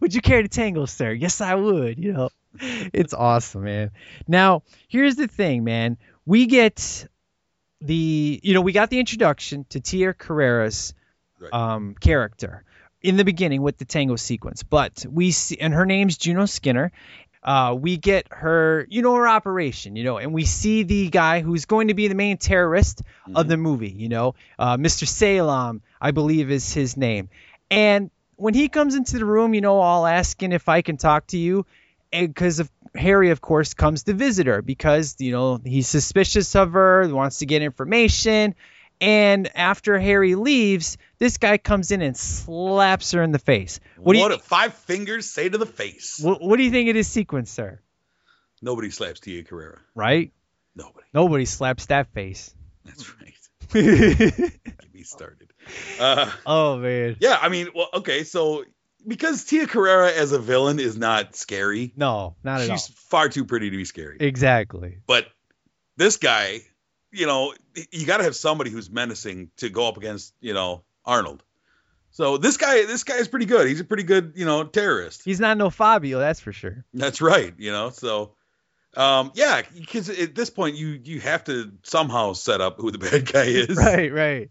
would 0.00 0.14
you 0.14 0.20
care 0.20 0.42
to 0.42 0.48
tangle, 0.48 0.86
sir? 0.86 1.12
Yes, 1.12 1.40
I 1.40 1.54
would. 1.54 1.98
You 1.98 2.12
know, 2.12 2.30
it's 2.92 3.14
awesome, 3.14 3.64
man. 3.64 3.90
Now, 4.26 4.62
here's 4.88 5.16
the 5.16 5.28
thing, 5.28 5.64
man. 5.64 5.96
We 6.26 6.46
get 6.46 7.06
the, 7.80 8.40
you 8.42 8.54
know, 8.54 8.60
we 8.60 8.72
got 8.72 8.90
the 8.90 8.98
introduction 8.98 9.66
to 9.70 9.80
Tia 9.80 10.14
Carrere's 10.14 10.94
um, 11.52 11.94
character 12.00 12.64
in 13.00 13.16
the 13.16 13.24
beginning 13.24 13.62
with 13.62 13.78
the 13.78 13.84
tango 13.84 14.16
sequence, 14.16 14.62
but 14.62 15.04
we 15.10 15.32
see, 15.32 15.58
and 15.58 15.74
her 15.74 15.86
name's 15.86 16.16
Juno 16.16 16.46
Skinner. 16.46 16.92
Uh, 17.42 17.76
we 17.76 17.96
get 17.96 18.28
her, 18.30 18.86
you 18.88 19.02
know, 19.02 19.16
her 19.16 19.26
operation, 19.26 19.96
you 19.96 20.04
know, 20.04 20.16
and 20.18 20.32
we 20.32 20.44
see 20.44 20.84
the 20.84 21.08
guy 21.08 21.40
who's 21.40 21.64
going 21.64 21.88
to 21.88 21.94
be 21.94 22.06
the 22.06 22.14
main 22.14 22.36
terrorist 22.36 23.02
of 23.34 23.48
the 23.48 23.56
movie, 23.56 23.90
you 23.90 24.08
know, 24.08 24.36
uh, 24.60 24.76
Mr. 24.76 25.08
Salim, 25.08 25.82
I 26.00 26.12
believe 26.12 26.52
is 26.52 26.72
his 26.72 26.96
name. 26.96 27.30
And 27.68 28.12
when 28.36 28.54
he 28.54 28.68
comes 28.68 28.94
into 28.94 29.18
the 29.18 29.24
room, 29.24 29.54
you 29.54 29.60
know, 29.60 29.80
all 29.80 30.06
asking 30.06 30.52
if 30.52 30.68
I 30.68 30.82
can 30.82 30.96
talk 30.96 31.26
to 31.28 31.38
you, 31.38 31.66
because 32.12 32.60
of 32.60 32.70
Harry, 32.94 33.30
of 33.30 33.40
course, 33.40 33.74
comes 33.74 34.04
to 34.04 34.12
visit 34.14 34.46
her 34.46 34.62
because 34.62 35.16
you 35.18 35.32
know 35.32 35.58
he's 35.64 35.88
suspicious 35.88 36.54
of 36.54 36.72
her, 36.72 37.08
wants 37.08 37.38
to 37.38 37.46
get 37.46 37.62
information, 37.62 38.54
and 39.00 39.50
after 39.56 39.98
Harry 39.98 40.34
leaves, 40.36 40.96
this 41.18 41.38
guy 41.38 41.58
comes 41.58 41.90
in 41.90 42.02
and 42.02 42.16
slaps 42.16 43.10
her 43.12 43.22
in 43.22 43.32
the 43.32 43.38
face. 43.38 43.80
What 43.96 44.16
What, 44.16 44.28
do 44.28 44.34
you 44.34 44.38
five 44.40 44.74
fingers 44.74 45.28
say 45.28 45.48
to 45.48 45.58
the 45.58 45.66
face? 45.66 46.20
what, 46.22 46.40
what 46.40 46.56
do 46.56 46.62
you 46.62 46.70
think 46.70 46.88
of 46.88 46.94
this 46.94 47.08
sequence, 47.08 47.50
sir? 47.50 47.80
Nobody 48.60 48.90
slaps 48.90 49.18
Tia 49.18 49.42
Carrere. 49.42 49.80
Right? 49.94 50.32
Nobody. 50.76 51.06
Nobody 51.12 51.44
slaps 51.46 51.86
that 51.86 52.12
face. 52.12 52.54
That's 52.84 53.12
right. 53.16 53.32
Get 53.72 54.94
me 54.94 55.02
started. 55.02 55.52
Uh, 55.98 56.30
oh 56.46 56.76
man. 56.76 57.16
yeah, 57.20 57.38
I 57.40 57.48
mean, 57.48 57.68
well, 57.74 57.88
okay, 57.94 58.22
so 58.24 58.64
because 59.06 59.44
Tia 59.44 59.66
Carrere 59.66 60.12
as 60.16 60.32
a 60.32 60.38
villain 60.38 60.78
is 60.80 60.96
not 60.96 61.34
scary, 61.36 61.92
No, 61.96 62.36
not 62.42 62.60
at 62.60 62.70
all. 62.70 62.76
she's 62.76 62.88
far 62.88 63.28
too 63.28 63.44
pretty 63.44 63.70
to 63.70 63.76
be 63.76 63.84
scary. 63.84 64.16
Exactly. 64.20 64.98
But 65.06 65.26
this 65.96 66.16
guy, 66.16 66.60
you 67.10 67.26
know, 67.26 67.54
you 67.90 68.06
got 68.06 68.18
to 68.18 68.24
have 68.24 68.36
somebody 68.36 68.70
who's 68.70 68.90
menacing 68.90 69.50
to 69.58 69.68
go 69.68 69.88
up 69.88 69.96
against, 69.96 70.34
you 70.40 70.54
know, 70.54 70.82
Arnold. 71.04 71.42
So 72.10 72.36
this 72.36 72.56
guy, 72.58 72.84
this 72.86 73.04
guy 73.04 73.16
is 73.16 73.28
pretty 73.28 73.46
good. 73.46 73.66
He's 73.66 73.80
a 73.80 73.84
pretty 73.84 74.02
good, 74.02 74.32
you 74.36 74.44
know, 74.44 74.64
terrorist. 74.64 75.22
He's 75.24 75.40
not 75.40 75.56
no 75.56 75.70
Fabio, 75.70 76.18
that's 76.18 76.40
for 76.40 76.52
sure. 76.52 76.84
That's 76.92 77.20
right. 77.22 77.54
You 77.56 77.72
know, 77.72 77.88
so 77.90 78.34
um, 78.96 79.32
yeah, 79.34 79.62
because 79.74 80.10
at 80.10 80.34
this 80.34 80.50
point 80.50 80.76
you 80.76 81.00
you 81.02 81.20
have 81.20 81.44
to 81.44 81.72
somehow 81.84 82.34
set 82.34 82.60
up 82.60 82.76
who 82.78 82.90
the 82.90 82.98
bad 83.10 83.32
guy 83.32 83.44
is. 83.44 83.76
right, 83.76 84.12
right. 84.12 84.50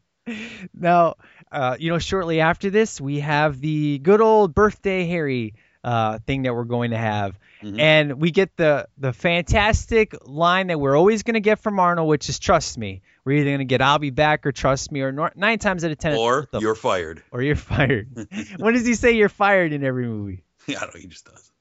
Now, 0.74 1.16
uh, 1.52 1.76
you 1.80 1.91
know, 1.91 1.99
shortly 1.99 2.39
after 2.41 2.70
this, 2.70 2.99
we 3.02 3.20
have 3.20 3.60
the 3.60 3.99
good 3.99 4.22
old 4.22 4.54
birthday 4.56 5.06
Harry 5.08 5.54
uh, 5.84 6.20
thing 6.28 6.43
that 6.43 6.54
we're 6.54 6.64
going 6.64 6.91
to 6.91 6.97
have. 6.97 7.38
Mhm. 7.64 7.80
And 7.80 8.14
we 8.22 8.32
get 8.32 8.56
the 8.58 8.88
the 8.97 9.14
fantastic 9.14 10.16
line 10.26 10.68
that 10.68 10.80
we're 10.80 10.95
always 10.95 11.24
going 11.24 11.34
to 11.36 11.39
get 11.41 11.60
from 11.60 11.80
Arnold, 11.80 12.08
which 12.08 12.30
is 12.30 12.39
"Trust 12.39 12.78
me." 12.78 13.02
We're 13.26 13.38
either 13.38 13.49
going 13.52 13.60
to 13.60 13.66
get 13.66 13.82
"I'll 13.82 13.99
be 13.99 14.10
back" 14.10 14.45
or 14.45 14.52
"Trust 14.52 14.91
me," 14.91 15.02
or 15.02 15.12
nor- 15.12 15.32
nine 15.36 15.60
times 15.60 15.84
out 15.86 15.91
of 15.91 15.97
ten, 15.99 16.16
Or 16.16 16.47
the- 16.52 16.60
you're 16.60 16.74
fired. 16.76 17.22
or 17.32 17.41
you're 17.41 17.56
fired. 17.56 18.10
when 18.58 18.74
does 18.74 18.86
he 18.86 18.95
say 18.95 19.12
you're 19.14 19.30
fired 19.30 19.74
in 19.74 19.84
every 19.84 20.08
movie? 20.08 20.43
Yeah, 20.68 20.78
I 20.82 20.82
don't 20.86 20.95
know. 20.95 21.02
He 21.02 21.08
just 21.08 21.26
does. 21.26 21.52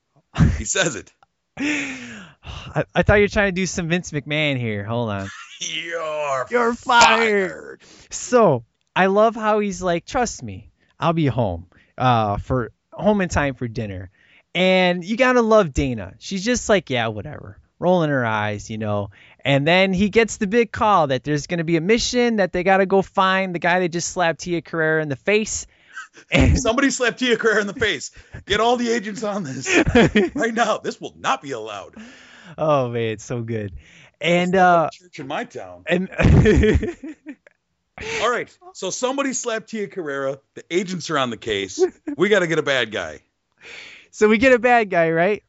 He 0.58 0.64
says 0.64 0.96
it. 0.96 1.12
I, 1.58 2.84
I 2.94 3.02
thought 3.02 3.14
you 3.16 3.24
were 3.24 3.28
trying 3.28 3.48
to 3.48 3.52
do 3.60 3.66
some 3.66 3.88
Vince 3.88 4.10
McMahon 4.12 4.58
here. 4.58 4.84
Hold 4.84 5.10
on. 5.10 5.28
You're 5.60 6.46
You're 6.50 6.74
fired. 6.74 7.82
So 8.10 8.64
I 9.00 9.06
love 9.06 9.34
how 9.34 9.60
he's 9.60 9.80
like, 9.82 10.04
trust 10.04 10.42
me, 10.42 10.70
I'll 10.98 11.14
be 11.14 11.24
home 11.24 11.68
uh, 11.96 12.36
for 12.36 12.70
home 12.92 13.22
in 13.22 13.30
time 13.30 13.54
for 13.54 13.66
dinner. 13.66 14.10
And 14.54 15.02
you 15.02 15.16
gotta 15.16 15.40
love 15.40 15.72
Dana. 15.72 16.12
She's 16.18 16.44
just 16.44 16.68
like, 16.68 16.90
yeah, 16.90 17.06
whatever, 17.06 17.58
rolling 17.78 18.10
her 18.10 18.26
eyes, 18.26 18.68
you 18.68 18.76
know. 18.76 19.08
And 19.42 19.66
then 19.66 19.94
he 19.94 20.10
gets 20.10 20.36
the 20.36 20.46
big 20.46 20.70
call 20.70 21.06
that 21.06 21.24
there's 21.24 21.46
gonna 21.46 21.64
be 21.64 21.78
a 21.78 21.80
mission 21.80 22.36
that 22.36 22.52
they 22.52 22.62
gotta 22.62 22.84
go 22.84 23.00
find 23.00 23.54
the 23.54 23.58
guy 23.58 23.80
that 23.80 23.88
just 23.88 24.08
slapped 24.08 24.40
Tia 24.40 24.60
Carrere 24.60 25.00
in 25.00 25.08
the 25.08 25.16
face. 25.16 25.66
And 26.30 26.58
Somebody 26.58 26.90
slapped 26.90 27.20
Tia 27.20 27.38
Carrere 27.38 27.60
in 27.60 27.68
the 27.68 27.72
face. 27.72 28.10
Get 28.44 28.60
all 28.60 28.76
the 28.76 28.90
agents 28.90 29.22
on 29.22 29.44
this 29.44 29.66
right 30.34 30.52
now. 30.52 30.76
This 30.76 31.00
will 31.00 31.14
not 31.16 31.40
be 31.40 31.52
allowed. 31.52 31.94
oh 32.58 32.90
man, 32.90 33.12
it's 33.12 33.24
so 33.24 33.40
good. 33.40 33.72
And 34.20 34.54
uh, 34.54 34.90
Church 34.92 35.20
in 35.20 35.26
my 35.26 35.44
town. 35.44 35.84
and 35.86 36.10
All 38.20 38.30
right. 38.30 38.56
So 38.74 38.90
somebody 38.90 39.32
slapped 39.32 39.70
Tia 39.70 39.88
Carrere. 39.88 40.38
The 40.54 40.64
agents 40.70 41.10
are 41.10 41.18
on 41.18 41.30
the 41.30 41.36
case. 41.36 41.82
We 42.16 42.28
got 42.28 42.40
to 42.40 42.46
get 42.46 42.58
a 42.58 42.62
bad 42.62 42.90
guy. 42.90 43.20
So 44.10 44.28
we 44.28 44.38
get 44.38 44.52
a 44.52 44.58
bad 44.58 44.90
guy, 44.90 45.10
right? 45.10 45.42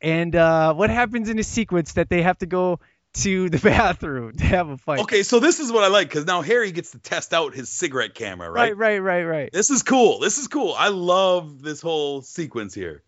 And 0.00 0.34
uh, 0.34 0.74
what 0.74 0.90
happens 0.90 1.28
in 1.28 1.36
the 1.36 1.42
sequence 1.42 1.92
that 1.94 2.08
they 2.08 2.22
have 2.22 2.38
to 2.38 2.46
go 2.46 2.80
to 3.14 3.48
the 3.48 3.58
bathroom 3.62 4.32
to 4.36 4.44
have 4.44 4.68
a 4.68 4.76
fight? 4.76 5.00
Okay, 5.00 5.22
so 5.22 5.40
this 5.40 5.60
is 5.60 5.70
what 5.70 5.84
I 5.84 5.88
like 5.88 6.08
because 6.08 6.26
now 6.26 6.42
Harry 6.42 6.72
gets 6.72 6.92
to 6.92 6.98
test 6.98 7.34
out 7.34 7.54
his 7.54 7.68
cigarette 7.68 8.14
camera, 8.14 8.50
right? 8.50 8.76
right, 8.76 8.98
right, 8.98 8.98
right, 8.98 9.24
right. 9.24 9.52
This 9.52 9.70
is 9.70 9.82
cool. 9.82 10.20
This 10.20 10.38
is 10.38 10.48
cool. 10.48 10.74
I 10.76 10.88
love 10.88 11.62
this 11.62 11.80
whole 11.80 12.22
sequence 12.22 12.74
here. 12.74 13.02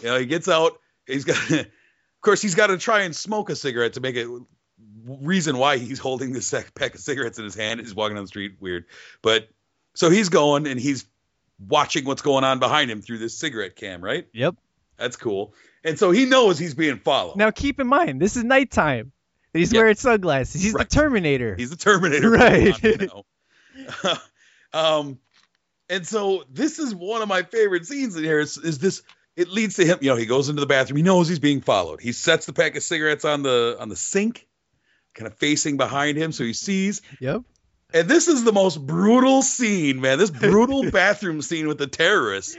You 0.00 0.08
know, 0.08 0.18
he 0.18 0.26
gets 0.26 0.48
out. 0.48 0.78
He's 1.06 1.24
got, 1.24 1.50
of 1.50 1.66
course, 2.20 2.42
he's 2.42 2.54
got 2.54 2.68
to 2.68 2.78
try 2.78 3.02
and 3.02 3.14
smoke 3.14 3.50
a 3.50 3.56
cigarette 3.56 3.94
to 3.94 4.00
make 4.00 4.16
it 4.16 4.28
reason 5.06 5.56
why 5.58 5.78
he's 5.78 5.98
holding 5.98 6.32
this 6.32 6.52
pack 6.74 6.94
of 6.94 7.00
cigarettes 7.00 7.38
in 7.38 7.44
his 7.44 7.54
hand. 7.54 7.80
He's 7.80 7.94
walking 7.94 8.16
down 8.16 8.24
the 8.24 8.28
street, 8.28 8.56
weird. 8.60 8.84
But 9.22 9.48
so 9.94 10.10
he's 10.10 10.28
going 10.28 10.66
and 10.66 10.78
he's 10.80 11.06
watching 11.58 12.04
what's 12.04 12.22
going 12.22 12.44
on 12.44 12.58
behind 12.58 12.90
him 12.90 13.00
through 13.00 13.18
this 13.18 13.36
cigarette 13.36 13.76
cam, 13.76 14.02
right? 14.02 14.26
Yep. 14.32 14.56
That's 14.96 15.16
cool. 15.16 15.54
And 15.84 15.98
so 15.98 16.10
he 16.10 16.24
knows 16.24 16.58
he's 16.58 16.74
being 16.74 16.98
followed. 16.98 17.36
Now 17.36 17.50
keep 17.50 17.80
in 17.80 17.86
mind, 17.86 18.20
this 18.20 18.36
is 18.36 18.44
nighttime. 18.44 19.12
He's 19.52 19.72
Yeah. 19.72 19.80
wearing 19.80 19.94
sunglasses. 19.96 20.62
He's 20.62 20.74
Right. 20.74 20.88
the 20.88 20.94
Terminator. 20.94 21.54
He's 21.56 21.70
the 21.70 21.76
Terminator. 21.76 22.30
Right. 22.36 22.82
You 22.82 22.96
know? 23.06 23.24
um, 24.72 25.18
and 25.88 26.06
so 26.06 26.44
this 26.50 26.78
is 26.78 26.94
one 26.94 27.22
of 27.22 27.28
my 27.28 27.42
favorite 27.42 27.86
scenes 27.86 28.16
in 28.16 28.24
here. 28.24 28.40
Is, 28.40 28.58
is 28.58 28.78
this? 28.78 29.02
It 29.36 29.48
leads 29.48 29.76
to 29.76 29.84
him. 29.84 29.98
You 30.00 30.10
know, 30.10 30.16
he 30.16 30.26
goes 30.26 30.48
into 30.48 30.60
the 30.60 30.66
bathroom. 30.66 30.96
He 30.96 31.02
knows 31.02 31.28
he's 31.28 31.38
being 31.38 31.60
followed. 31.60 32.00
He 32.00 32.12
sets 32.12 32.46
the 32.46 32.52
pack 32.52 32.74
of 32.76 32.82
cigarettes 32.82 33.24
on 33.24 33.42
the 33.42 33.76
on 33.78 33.88
the 33.88 33.96
sink, 33.96 34.46
kind 35.16 35.26
of 35.26 35.34
facing 35.38 35.76
behind 35.76 36.16
him, 36.16 36.30
so 36.30 36.44
he 36.44 36.52
sees. 36.52 37.02
Yep. 37.20 37.42
And 37.92 38.08
this 38.08 38.28
is 38.28 38.44
the 38.44 38.52
most 38.52 38.84
brutal 38.84 39.42
scene, 39.42 40.00
man. 40.00 40.18
This 40.18 40.30
brutal 40.30 40.90
bathroom 40.92 41.42
scene 41.42 41.66
with 41.68 41.78
the 41.78 41.86
terrorists 41.88 42.56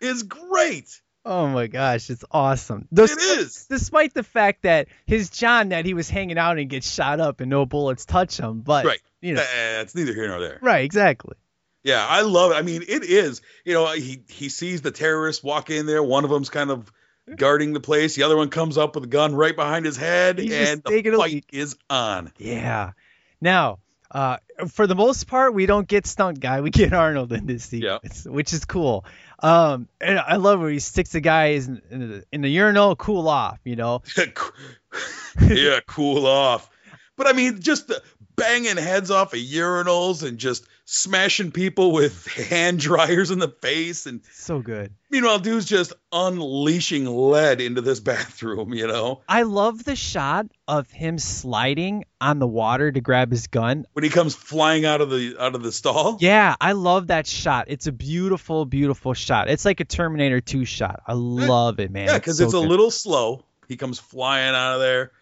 is 0.00 0.22
great. 0.24 1.00
Oh 1.24 1.46
my 1.46 1.68
gosh, 1.68 2.10
it's 2.10 2.24
awesome. 2.32 2.88
Those- 2.90 3.12
It 3.12 3.18
is. 3.38 3.66
Despite 3.70 4.12
the 4.12 4.24
fact 4.24 4.62
that 4.62 4.88
his 5.06 5.30
John 5.30 5.68
that 5.68 5.84
he 5.86 5.94
was 5.94 6.10
hanging 6.10 6.36
out 6.36 6.58
and 6.58 6.68
gets 6.68 6.92
shot 6.92 7.20
up 7.20 7.40
and 7.40 7.48
no 7.48 7.64
bullets 7.64 8.04
touch 8.04 8.36
him, 8.38 8.60
but 8.62 8.84
Right. 8.84 9.00
you 9.20 9.34
know, 9.34 9.40
Eh, 9.42 9.80
it's 9.82 9.94
neither 9.94 10.12
here 10.14 10.26
nor 10.28 10.40
there. 10.40 10.58
right, 10.60 10.84
exactly. 10.84 11.36
Yeah, 11.84 12.04
I 12.08 12.22
love 12.22 12.52
it. 12.52 12.54
I 12.54 12.62
mean, 12.62 12.82
it 12.86 13.04
is. 13.04 13.40
You 13.64 13.74
know, 13.74 13.86
he 13.92 14.22
he 14.28 14.48
sees 14.48 14.82
the 14.82 14.90
terrorists 14.92 15.42
walk 15.44 15.68
in 15.70 15.86
there. 15.86 16.02
One 16.02 16.24
of 16.24 16.30
them's 16.30 16.48
kind 16.50 16.70
of 16.70 16.90
guarding 17.36 17.72
the 17.72 17.80
place. 17.80 18.14
The 18.14 18.22
other 18.24 18.36
one 18.36 18.48
comes 18.50 18.78
up 18.78 18.94
with 18.94 19.04
a 19.04 19.08
gun 19.08 19.34
right 19.34 19.54
behind 19.54 19.84
his 19.84 19.96
head, 19.96 20.38
He's 20.38 20.52
and 20.52 20.82
the 20.82 21.16
fight 21.16 21.44
is 21.52 21.76
on. 21.90 22.32
Yeah. 22.38 22.92
Now, 23.40 23.78
uh, 24.10 24.36
for 24.68 24.86
the 24.86 24.94
most 24.94 25.26
part, 25.26 25.54
we 25.54 25.66
don't 25.66 25.88
get 25.88 26.06
stunt 26.06 26.38
guy. 26.40 26.60
We 26.60 26.70
get 26.70 26.92
Arnold 26.92 27.32
in 27.32 27.46
this 27.46 27.72
Yeah. 27.72 27.96
sequence, 28.02 28.24
which 28.26 28.52
is 28.52 28.64
cool. 28.64 29.04
Um, 29.40 29.88
and 30.00 30.18
I 30.18 30.36
love 30.36 30.60
where 30.60 30.70
he 30.70 30.78
sticks 30.78 31.10
the 31.10 31.20
guys 31.20 31.66
in, 31.66 31.82
in, 31.90 32.08
the, 32.08 32.24
in 32.30 32.40
the 32.42 32.48
urinal, 32.48 32.94
cool 32.94 33.28
off. 33.28 33.58
You 33.64 33.76
know, 33.76 34.02
yeah, 35.48 35.80
cool 35.86 36.26
off. 36.26 36.68
But 37.16 37.26
I 37.26 37.32
mean, 37.32 37.60
just 37.60 37.88
the 37.88 38.02
banging 38.36 38.76
heads 38.76 39.10
off 39.10 39.32
of 39.32 39.38
urinals 39.38 40.26
and 40.26 40.38
just 40.38 40.66
smashing 40.84 41.52
people 41.52 41.92
with 41.92 42.26
hand 42.50 42.78
dryers 42.78 43.30
in 43.30 43.38
the 43.38 43.48
face. 43.48 44.06
And 44.06 44.20
so 44.32 44.60
good. 44.60 44.92
meanwhile, 45.10 45.38
dude's 45.38 45.66
just 45.66 45.92
unleashing 46.12 47.06
lead 47.06 47.60
into 47.60 47.80
this 47.80 48.00
bathroom. 48.00 48.72
You 48.74 48.86
know, 48.86 49.20
I 49.28 49.42
love 49.42 49.84
the 49.84 49.96
shot 49.96 50.46
of 50.68 50.90
him 50.90 51.18
sliding 51.18 52.04
on 52.20 52.38
the 52.38 52.46
water 52.46 52.90
to 52.90 53.00
grab 53.00 53.30
his 53.30 53.46
gun. 53.46 53.86
when 53.92 54.04
he 54.04 54.10
comes 54.10 54.34
flying 54.34 54.84
out 54.84 55.00
of 55.00 55.10
the 55.10 55.36
out 55.38 55.54
of 55.54 55.62
the 55.62 55.72
stall. 55.72 56.18
Yeah, 56.20 56.54
I 56.60 56.72
love 56.72 57.08
that 57.08 57.26
shot. 57.26 57.66
It's 57.68 57.86
a 57.86 57.92
beautiful, 57.92 58.64
beautiful 58.64 59.14
shot. 59.14 59.48
It's 59.48 59.64
like 59.64 59.80
a 59.80 59.84
Terminator 59.84 60.40
2 60.40 60.64
shot. 60.64 61.02
I 61.06 61.14
love 61.14 61.80
it, 61.80 61.90
man. 61.90 62.06
Yeah, 62.06 62.18
because 62.18 62.38
so 62.38 62.44
it's 62.44 62.54
a 62.54 62.60
little 62.60 62.90
slow. 62.90 63.44
He 63.68 63.76
comes 63.76 63.98
flying 63.98 64.54
out 64.54 64.74
of 64.74 64.80
there. 64.80 65.12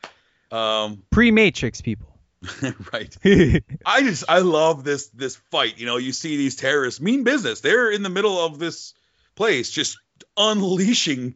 Um, 0.51 1.03
pre-Matrix 1.11 1.81
people. 1.81 2.10
right. 2.93 3.17
I 3.87 4.03
just 4.03 4.25
I 4.29 4.39
love 4.39 4.85
this 4.85 5.09
this 5.09 5.37
fight. 5.51 5.79
You 5.79 5.87
know, 5.87 5.99
you 5.99 6.13
see 6.13 6.37
these 6.37 6.57
terrorists 6.57 7.01
mean 7.01 7.25
business. 7.25 7.61
They're 7.61 7.91
in 7.91 8.03
the 8.03 8.09
middle 8.11 8.45
of 8.45 8.59
this 8.59 8.95
place, 9.35 9.71
just 9.71 9.99
unleashing 10.37 11.35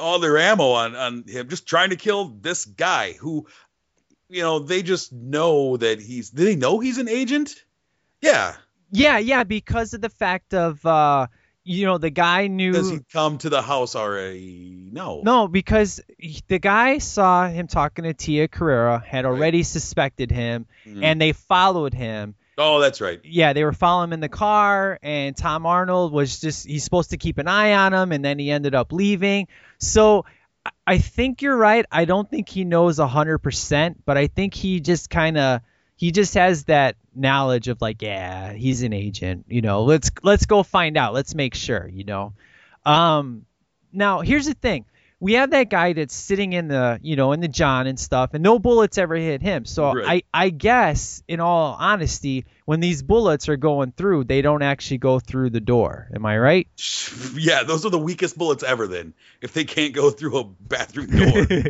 all 0.00 0.18
their 0.18 0.38
ammo 0.38 0.70
on 0.70 0.96
on 0.96 1.24
him, 1.26 1.48
just 1.48 1.66
trying 1.66 1.90
to 1.90 1.96
kill 1.96 2.28
this 2.28 2.64
guy 2.64 3.12
who, 3.12 3.46
you 4.28 4.42
know, 4.42 4.58
they 4.58 4.82
just 4.82 5.12
know 5.12 5.76
that 5.76 6.00
he's. 6.00 6.30
Do 6.30 6.44
they 6.44 6.56
know 6.56 6.78
he's 6.78 6.98
an 6.98 7.08
agent? 7.08 7.54
Yeah, 8.22 8.56
Yeah, 8.90 9.18
yeah, 9.18 9.44
because 9.44 9.92
of 9.92 10.00
the 10.00 10.08
fact 10.08 10.54
of 10.54 10.84
uh 10.86 11.26
you 11.66 11.84
know 11.84 11.98
the 11.98 12.10
guy 12.10 12.46
knew 12.46 12.72
does 12.72 12.90
he 12.90 13.00
come 13.12 13.38
to 13.38 13.50
the 13.50 13.60
house 13.60 13.96
already? 13.96 14.88
No. 14.92 15.20
No, 15.24 15.48
because 15.48 16.00
he- 16.18 16.40
the 16.46 16.58
guy 16.60 16.98
saw 16.98 17.48
him 17.48 17.66
talking 17.66 18.04
to 18.04 18.14
Tia 18.14 18.48
Carrere, 18.48 19.02
had 19.04 19.24
already 19.26 19.62
suspected 19.64 20.30
him, 20.30 20.66
Mhm. 20.86 21.02
and 21.02 21.20
they 21.20 21.32
followed 21.32 21.92
him. 21.92 22.34
Oh, 22.58 22.80
that's 22.80 23.00
right. 23.02 23.20
Yeah, 23.22 23.52
they 23.52 23.64
were 23.64 23.72
following 23.72 24.08
him 24.08 24.12
in 24.14 24.20
the 24.20 24.28
car, 24.30 24.98
and 25.02 25.36
Tom 25.36 25.66
Arnold 25.66 26.12
was 26.12 26.40
just, 26.40 26.66
he's 26.66 26.84
supposed 26.84 27.10
to 27.10 27.16
keep 27.18 27.36
an 27.38 27.48
eye 27.48 27.74
on 27.74 27.92
him, 27.92 28.12
and 28.12 28.24
then 28.24 28.38
he 28.38 28.50
ended 28.50 28.74
up 28.74 28.92
leaving. 28.92 29.48
So 29.78 30.24
I- 30.64 30.70
I 30.86 30.98
think 30.98 31.42
you're 31.42 31.56
right. 31.56 31.84
I 31.92 32.06
don't 32.06 32.30
think 32.30 32.48
he 32.48 32.64
knows 32.64 32.98
100%, 32.98 34.04
but 34.06 34.16
I 34.16 34.28
think 34.28 34.54
he 34.54 34.80
just 34.80 35.10
kind 35.10 35.36
of, 35.36 35.60
he 35.96 36.12
just 36.12 36.34
has 36.34 36.64
that 36.64 36.96
knowledge 37.16 37.68
of 37.68 37.80
like, 37.80 38.02
yeah, 38.02 38.52
he's 38.52 38.82
an 38.82 38.92
agent, 38.92 39.46
you 39.48 39.62
know, 39.62 39.84
let's, 39.84 40.10
let's 40.22 40.46
go 40.46 40.62
find 40.62 40.96
out. 40.96 41.14
Let's 41.14 41.34
make 41.34 41.54
sure, 41.54 41.88
you 41.88 42.04
know. 42.04 42.34
Um, 42.84 43.46
now 43.92 44.20
here's 44.20 44.46
the 44.46 44.54
thing. 44.54 44.84
We 45.18 45.32
have 45.32 45.52
that 45.52 45.70
guy 45.70 45.94
that's 45.94 46.14
sitting 46.14 46.52
in 46.52 46.68
the, 46.68 47.00
you 47.02 47.16
know, 47.16 47.32
in 47.32 47.40
the 47.40 47.48
John 47.48 47.86
and 47.86 47.98
stuff, 47.98 48.34
and 48.34 48.42
no 48.42 48.58
bullets 48.58 48.98
ever 48.98 49.14
hit 49.14 49.40
him. 49.40 49.64
So 49.64 49.94
Right. 49.94 50.22
I, 50.34 50.44
I 50.46 50.50
guess, 50.50 51.22
in 51.26 51.40
all 51.40 51.74
honesty, 51.80 52.44
when 52.66 52.80
these 52.80 53.02
bullets 53.02 53.48
are 53.48 53.56
going 53.56 53.92
through, 53.92 54.24
they 54.24 54.42
don't 54.42 54.60
actually 54.60 54.98
go 54.98 55.18
through 55.18 55.50
the 55.50 55.60
door. 55.60 56.10
Am 56.14 56.26
I 56.26 56.36
right? 56.38 56.68
Yeah, 57.34 57.62
those 57.62 57.86
are 57.86 57.90
the 57.90 57.98
weakest 57.98 58.36
bullets 58.36 58.62
ever. 58.62 58.86
Then, 58.86 59.14
if 59.40 59.52
they 59.54 59.64
can't 59.64 59.94
go 59.94 60.10
through 60.10 60.38
a 60.38 60.44
bathroom 60.44 61.06
door. 61.06 61.64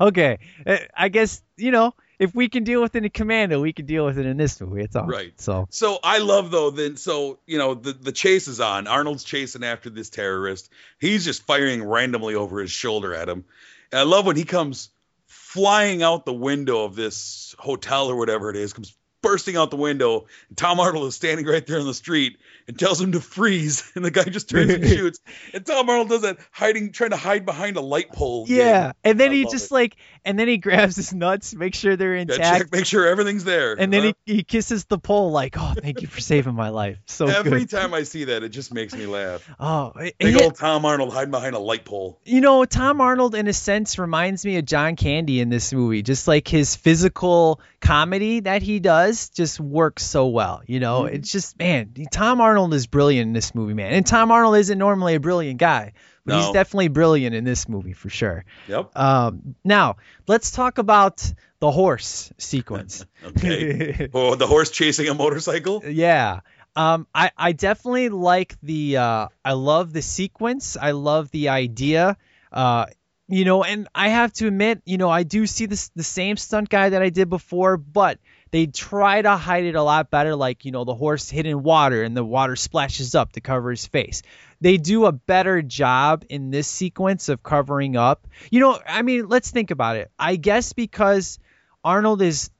okay, 0.08 0.38
Uh, 0.66 0.78
I 0.96 1.08
guess 1.10 1.42
you 1.56 1.70
know 1.70 1.94
if 2.18 2.34
we 2.34 2.48
can 2.48 2.64
deal 2.64 2.80
with 2.82 2.94
it 2.94 3.04
in 3.04 3.10
Commando, 3.10 3.60
we 3.60 3.72
can 3.72 3.86
deal 3.86 4.04
with 4.04 4.18
it 4.18 4.26
in 4.26 4.36
this 4.36 4.60
movie. 4.60 4.82
It's 4.82 4.96
all 4.96 5.06
Right. 5.06 5.38
So 5.40 5.66
So 5.70 5.98
I 6.02 6.18
love 6.18 6.50
though 6.50 6.70
then 6.70 6.96
so 6.96 7.38
you 7.46 7.58
know 7.58 7.74
the 7.74 7.92
the 7.92 8.12
chase 8.12 8.48
is 8.48 8.60
on. 8.60 8.86
Arnold's 8.86 9.24
chasing 9.24 9.64
after 9.64 9.90
this 9.90 10.10
terrorist. 10.10 10.70
He's 10.98 11.24
just 11.24 11.42
firing 11.42 11.82
randomly 11.82 12.34
over 12.34 12.60
his 12.60 12.70
shoulder 12.70 13.14
at 13.14 13.28
him. 13.28 13.44
And 13.92 14.00
I 14.00 14.04
love 14.04 14.26
when 14.26 14.36
he 14.36 14.44
comes 14.44 14.90
flying 15.26 16.02
out 16.02 16.24
the 16.24 16.32
window 16.32 16.84
of 16.84 16.96
this 16.96 17.54
hotel 17.58 18.08
or 18.08 18.16
whatever 18.16 18.50
it 18.50 18.56
is, 18.56 18.72
comes 18.72 18.96
bursting 19.24 19.56
out 19.56 19.70
the 19.70 19.76
window. 19.76 20.26
And 20.48 20.56
Tom 20.56 20.78
Arnold 20.78 21.08
is 21.08 21.16
standing 21.16 21.46
right 21.46 21.66
there 21.66 21.78
in 21.78 21.86
the 21.86 21.94
street 21.94 22.38
and 22.68 22.78
tells 22.78 23.00
him 23.00 23.12
to 23.12 23.20
freeze. 23.20 23.82
And 23.96 24.04
the 24.04 24.10
guy 24.10 24.24
just 24.24 24.48
turns 24.50 24.72
and 24.72 24.84
shoots. 24.88 25.20
And 25.52 25.64
Tom 25.64 25.88
Arnold 25.88 26.08
does 26.08 26.22
that, 26.22 26.38
hiding, 26.50 26.92
trying 26.92 27.10
to 27.10 27.16
hide 27.16 27.44
behind 27.46 27.76
a 27.76 27.80
light 27.80 28.10
pole. 28.12 28.44
Yeah, 28.48 28.86
game. 28.86 28.92
and 29.04 29.20
then 29.20 29.30
I 29.30 29.34
he 29.34 29.44
just 29.44 29.70
it. 29.70 29.74
like, 29.74 29.96
and 30.24 30.38
then 30.38 30.48
he 30.48 30.56
grabs 30.58 30.96
his 30.96 31.12
nuts, 31.14 31.54
make 31.54 31.74
sure 31.74 31.96
they're 31.96 32.14
Yeah, 32.16 32.22
intact, 32.22 32.40
check, 32.64 32.72
make 32.72 32.86
sure 32.86 33.06
everything's 33.06 33.44
there. 33.44 33.74
and 33.78 33.92
then 33.92 34.14
he, 34.26 34.34
he 34.34 34.42
kisses 34.42 34.84
the 34.86 34.98
pole 34.98 35.30
like, 35.30 35.54
"Oh, 35.58 35.74
thank 35.80 36.00
you 36.02 36.08
for 36.08 36.20
saving 36.20 36.54
my 36.54 36.70
life." 36.70 36.98
So 37.06 37.26
Every 37.26 37.60
good. 37.60 37.70
time 37.70 37.94
I 37.94 38.02
see 38.02 38.24
that, 38.24 38.42
it 38.42 38.48
just 38.50 38.72
makes 38.74 38.94
me 38.94 39.06
laugh. 39.06 39.48
Oh, 39.60 39.92
eh, 40.00 40.10
Big 40.18 40.34
it- 40.36 40.42
old 40.42 40.56
Tom 40.56 40.84
Arnold 40.84 41.12
hiding 41.12 41.30
behind 41.30 41.54
a 41.54 41.58
light 41.60 41.84
pole. 41.84 42.18
you 42.24 42.40
know, 42.40 42.64
Tom 42.64 43.00
Arnold 43.00 43.34
in 43.34 43.46
a 43.48 43.52
sense 43.52 43.98
reminds 43.98 44.44
me 44.44 44.56
of 44.56 44.64
John 44.64 44.96
Candy 44.96 45.40
in 45.40 45.48
this 45.50 45.72
movie. 45.72 46.02
Just 46.02 46.26
like 46.26 46.48
his 46.48 46.74
physical 46.74 47.60
comedy 47.80 48.40
that 48.40 48.62
he 48.62 48.80
does 48.80 49.13
just 49.30 49.58
works 49.60 50.04
so 50.04 50.28
well. 50.28 50.62
You 50.66 50.80
know, 50.80 51.02
Mm-hmm. 51.02 51.14
it's 51.16 51.30
just 51.32 51.58
man, 51.58 51.92
Tom 52.10 52.40
Arnold 52.40 52.72
is 52.74 52.86
brilliant 52.86 53.28
in 53.28 53.32
this 53.32 53.54
movie, 53.54 53.74
man. 53.74 53.92
And 53.92 54.06
Tom 54.06 54.30
Arnold 54.30 54.56
isn't 54.56 54.78
normally 54.78 55.14
a 55.14 55.20
brilliant 55.20 55.58
guy, 55.58 55.92
but 56.24 56.36
he's 56.36 56.50
definitely 56.52 56.88
brilliant 56.88 57.34
in 57.34 57.44
this 57.44 57.68
movie 57.68 57.92
for 57.92 58.08
sure. 58.10 58.44
Yep. 58.68 58.90
Um, 58.96 59.54
now 59.64 59.96
let's 60.26 60.50
talk 60.50 60.78
about 60.78 61.22
the 61.60 61.70
horse 61.70 62.32
sequence. 62.38 63.04
Okay. 63.24 64.08
oh, 64.14 64.34
the 64.34 64.46
horse 64.46 64.70
chasing 64.70 65.08
a 65.08 65.14
motorcycle. 65.14 65.82
Yeah. 65.86 66.40
Um, 66.76 67.06
I, 67.14 67.30
I 67.38 67.52
definitely 67.52 68.08
like 68.10 68.56
the 68.62 68.96
uh, 68.98 69.28
I 69.44 69.52
love 69.52 69.92
the 69.92 70.02
sequence. 70.02 70.76
I 70.80 70.90
love 70.90 71.30
the 71.30 71.48
idea. 71.50 72.16
Uh, 72.52 72.86
you 73.28 73.44
know, 73.46 73.64
and 73.64 73.88
I 73.94 74.08
have 74.08 74.32
to 74.34 74.46
admit, 74.48 74.82
you 74.84 74.98
know, 74.98 75.08
I 75.08 75.22
do 75.22 75.46
see 75.46 75.64
this 75.66 75.88
the 75.96 76.02
same 76.02 76.36
stunt 76.36 76.68
guy 76.68 76.90
that 76.90 77.00
I 77.00 77.08
did 77.10 77.30
before, 77.30 77.76
but 77.78 78.18
they 78.54 78.66
try 78.68 79.20
to 79.20 79.36
hide 79.36 79.64
it 79.64 79.74
a 79.74 79.82
lot 79.82 80.12
better. 80.12 80.36
Like, 80.36 80.64
you 80.64 80.70
know, 80.70 80.84
the 80.84 80.94
horse 80.94 81.28
hit 81.28 81.44
in 81.44 81.64
water 81.64 82.04
and 82.04 82.16
the 82.16 82.22
water 82.22 82.54
splashes 82.54 83.16
up 83.16 83.32
to 83.32 83.40
cover 83.40 83.70
his 83.70 83.84
face. 83.84 84.22
They 84.60 84.76
do 84.76 85.06
a 85.06 85.12
better 85.12 85.60
job 85.60 86.24
in 86.28 86.52
this 86.52 86.68
sequence 86.68 87.28
of 87.28 87.42
covering 87.42 87.96
up. 87.96 88.28
You 88.52 88.60
know, 88.60 88.78
I 88.86 89.02
mean, 89.02 89.26
let's 89.26 89.50
think 89.50 89.72
about 89.72 89.96
it. 89.96 90.12
I 90.16 90.36
guess 90.36 90.72
because 90.72 91.40
Arnold 91.82 92.22
is 92.22 92.50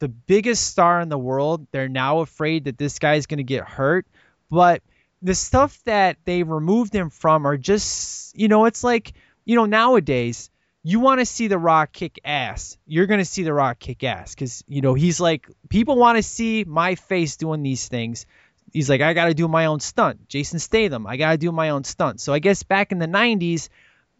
the 0.00 0.08
biggest 0.08 0.66
star 0.66 1.00
in 1.00 1.08
the 1.08 1.16
world. 1.16 1.68
They're 1.70 1.88
now 1.88 2.18
afraid 2.18 2.64
that 2.64 2.76
this 2.76 2.98
guy's 2.98 3.26
going 3.26 3.38
to 3.38 3.44
get 3.44 3.62
hurt. 3.62 4.06
But 4.50 4.82
the 5.22 5.36
stuff 5.36 5.80
that 5.84 6.16
they 6.24 6.42
removed 6.42 6.92
him 6.92 7.10
from 7.10 7.46
are 7.46 7.56
just, 7.56 8.36
you 8.36 8.48
know, 8.48 8.64
it's 8.64 8.82
like, 8.82 9.12
you 9.44 9.54
know, 9.54 9.66
nowadays, 9.66 10.50
you 10.88 11.00
want 11.00 11.20
to 11.20 11.26
see 11.26 11.48
The 11.48 11.58
Rock 11.58 11.92
kick 11.92 12.18
ass. 12.24 12.78
You're 12.86 13.04
going 13.04 13.20
to 13.20 13.24
see 13.26 13.42
The 13.42 13.52
Rock 13.52 13.78
kick 13.78 14.02
ass 14.04 14.34
because, 14.34 14.64
you 14.66 14.80
know, 14.80 14.94
he's 14.94 15.20
like, 15.20 15.46
people 15.68 15.96
want 15.96 16.16
to 16.16 16.22
see 16.22 16.64
my 16.64 16.94
face 16.94 17.36
doing 17.36 17.62
these 17.62 17.88
things. 17.88 18.24
He's 18.72 18.88
like, 18.88 19.02
I 19.02 19.12
got 19.12 19.26
to 19.26 19.34
do 19.34 19.48
my 19.48 19.66
own 19.66 19.80
stunt. 19.80 20.30
Jason 20.30 20.58
Statham, 20.58 21.06
I 21.06 21.18
got 21.18 21.32
to 21.32 21.36
do 21.36 21.52
my 21.52 21.70
own 21.70 21.84
stunt. 21.84 22.22
So 22.22 22.32
I 22.32 22.38
guess 22.38 22.62
back 22.62 22.90
in 22.90 22.98
the 22.98 23.06
90s, 23.06 23.68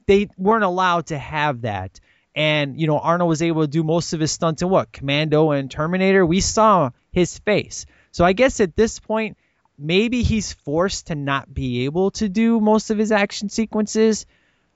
they 0.07 0.29
weren't 0.37 0.63
allowed 0.63 1.07
to 1.07 1.17
have 1.17 1.63
that. 1.63 2.01
And, 2.35 2.79
you 2.79 2.87
know, 2.87 2.99
Arnold 2.99 3.31
was 3.31 3.41
able 3.41 3.63
to 3.63 3.67
do 3.67 3.83
most 3.83 4.13
of 4.13 4.21
his 4.21 4.31
stunts 4.31 4.61
in 4.61 4.69
what? 4.69 4.93
Commando 4.93 5.53
and 5.53 5.71
Terminator. 5.71 6.27
We 6.27 6.43
saw 6.43 6.91
his 7.11 7.39
face. 7.39 7.87
So 8.13 8.27
I 8.27 8.35
guess 8.35 8.61
at 8.61 8.77
this 8.77 9.01
point, 9.01 9.39
maybe 9.79 10.23
he's 10.23 10.53
forced 10.53 11.07
to 11.07 11.15
not 11.15 11.53
be 11.53 11.87
able 11.87 12.11
to 12.11 12.29
do 12.29 12.61
most 12.61 12.91
of 12.91 12.99
his 12.99 13.11
action 13.11 13.49
sequences. 13.49 14.27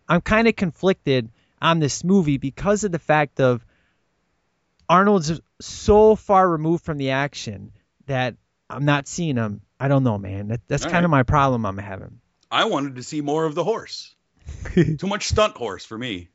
I'm 0.08 0.22
kind 0.22 0.48
of 0.48 0.56
conflicted 0.56 1.28
on 1.62 1.78
this 1.78 2.04
movie 2.04 2.36
because 2.36 2.84
of 2.84 2.92
the 2.92 2.98
fact 2.98 3.40
of 3.40 3.64
Arnold's 4.88 5.40
so 5.60 6.16
far 6.16 6.46
removed 6.46 6.84
from 6.84 6.98
the 6.98 7.10
action 7.10 7.72
that 8.06 8.34
I'm 8.68 8.84
not 8.84 9.08
seeing 9.08 9.36
him. 9.36 9.62
I 9.80 9.88
don't 9.88 10.02
know, 10.02 10.18
man. 10.18 10.48
That, 10.48 10.60
that's 10.68 10.84
kind 10.84 11.04
of 11.04 11.10
right. 11.10 11.18
my 11.18 11.22
problem 11.22 11.64
I'm 11.64 11.78
having. 11.78 12.20
I 12.50 12.66
wanted 12.66 12.96
to 12.96 13.02
see 13.02 13.20
more 13.20 13.44
of 13.46 13.54
the 13.54 13.64
horse. 13.64 14.14
Too 14.74 15.06
much 15.06 15.28
stunt 15.28 15.56
horse 15.56 15.84
for 15.84 15.96
me. 15.96 16.28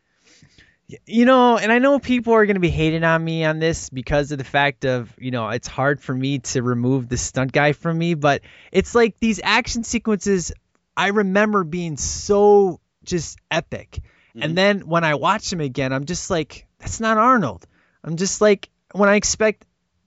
you 1.05 1.25
know, 1.25 1.57
and 1.57 1.71
I 1.71 1.79
know 1.79 1.99
people 1.99 2.33
are 2.33 2.45
going 2.45 2.55
to 2.55 2.61
be 2.61 2.69
hating 2.69 3.03
on 3.03 3.23
me 3.23 3.43
on 3.43 3.59
this 3.59 3.89
because 3.89 4.31
of 4.31 4.37
the 4.37 4.45
fact 4.45 4.85
of, 4.85 5.13
you 5.19 5.31
know, 5.31 5.49
it's 5.49 5.67
hard 5.67 6.01
for 6.01 6.13
me 6.13 6.39
to 6.39 6.63
remove 6.63 7.09
the 7.09 7.17
stunt 7.17 7.51
guy 7.51 7.73
from 7.73 7.97
me, 7.97 8.13
but 8.13 8.41
it's 8.71 8.95
like 8.95 9.19
these 9.19 9.41
action 9.43 9.83
sequences 9.83 10.53
I 10.95 11.09
remember 11.09 11.63
being 11.63 11.97
so 11.97 12.79
just 13.03 13.37
epic. 13.51 13.99
And 14.37 14.51
mm-hmm. 14.51 14.55
then 14.55 14.79
when 14.81 15.03
I 15.03 15.15
watch 15.15 15.51
him 15.51 15.61
again, 15.61 15.91
I'm 15.91 16.05
just 16.05 16.29
like, 16.29 16.67
that's 16.79 16.99
not 16.99 17.17
Arnold. 17.17 17.65
I'm 18.03 18.17
just 18.17 18.39
like, 18.39 18.69
when 18.93 19.09
I 19.09 19.15
expect 19.15 19.65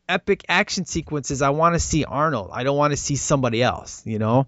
epic 0.08 0.44
action 0.48 0.84
sequences, 0.84 1.42
I 1.42 1.50
want 1.50 1.74
to 1.74 1.80
see 1.80 2.04
Arnold. 2.04 2.50
I 2.52 2.62
don't 2.62 2.76
want 2.76 2.92
to 2.92 2.96
see 2.96 3.16
somebody 3.16 3.62
else, 3.62 4.02
you 4.06 4.18
know? 4.18 4.46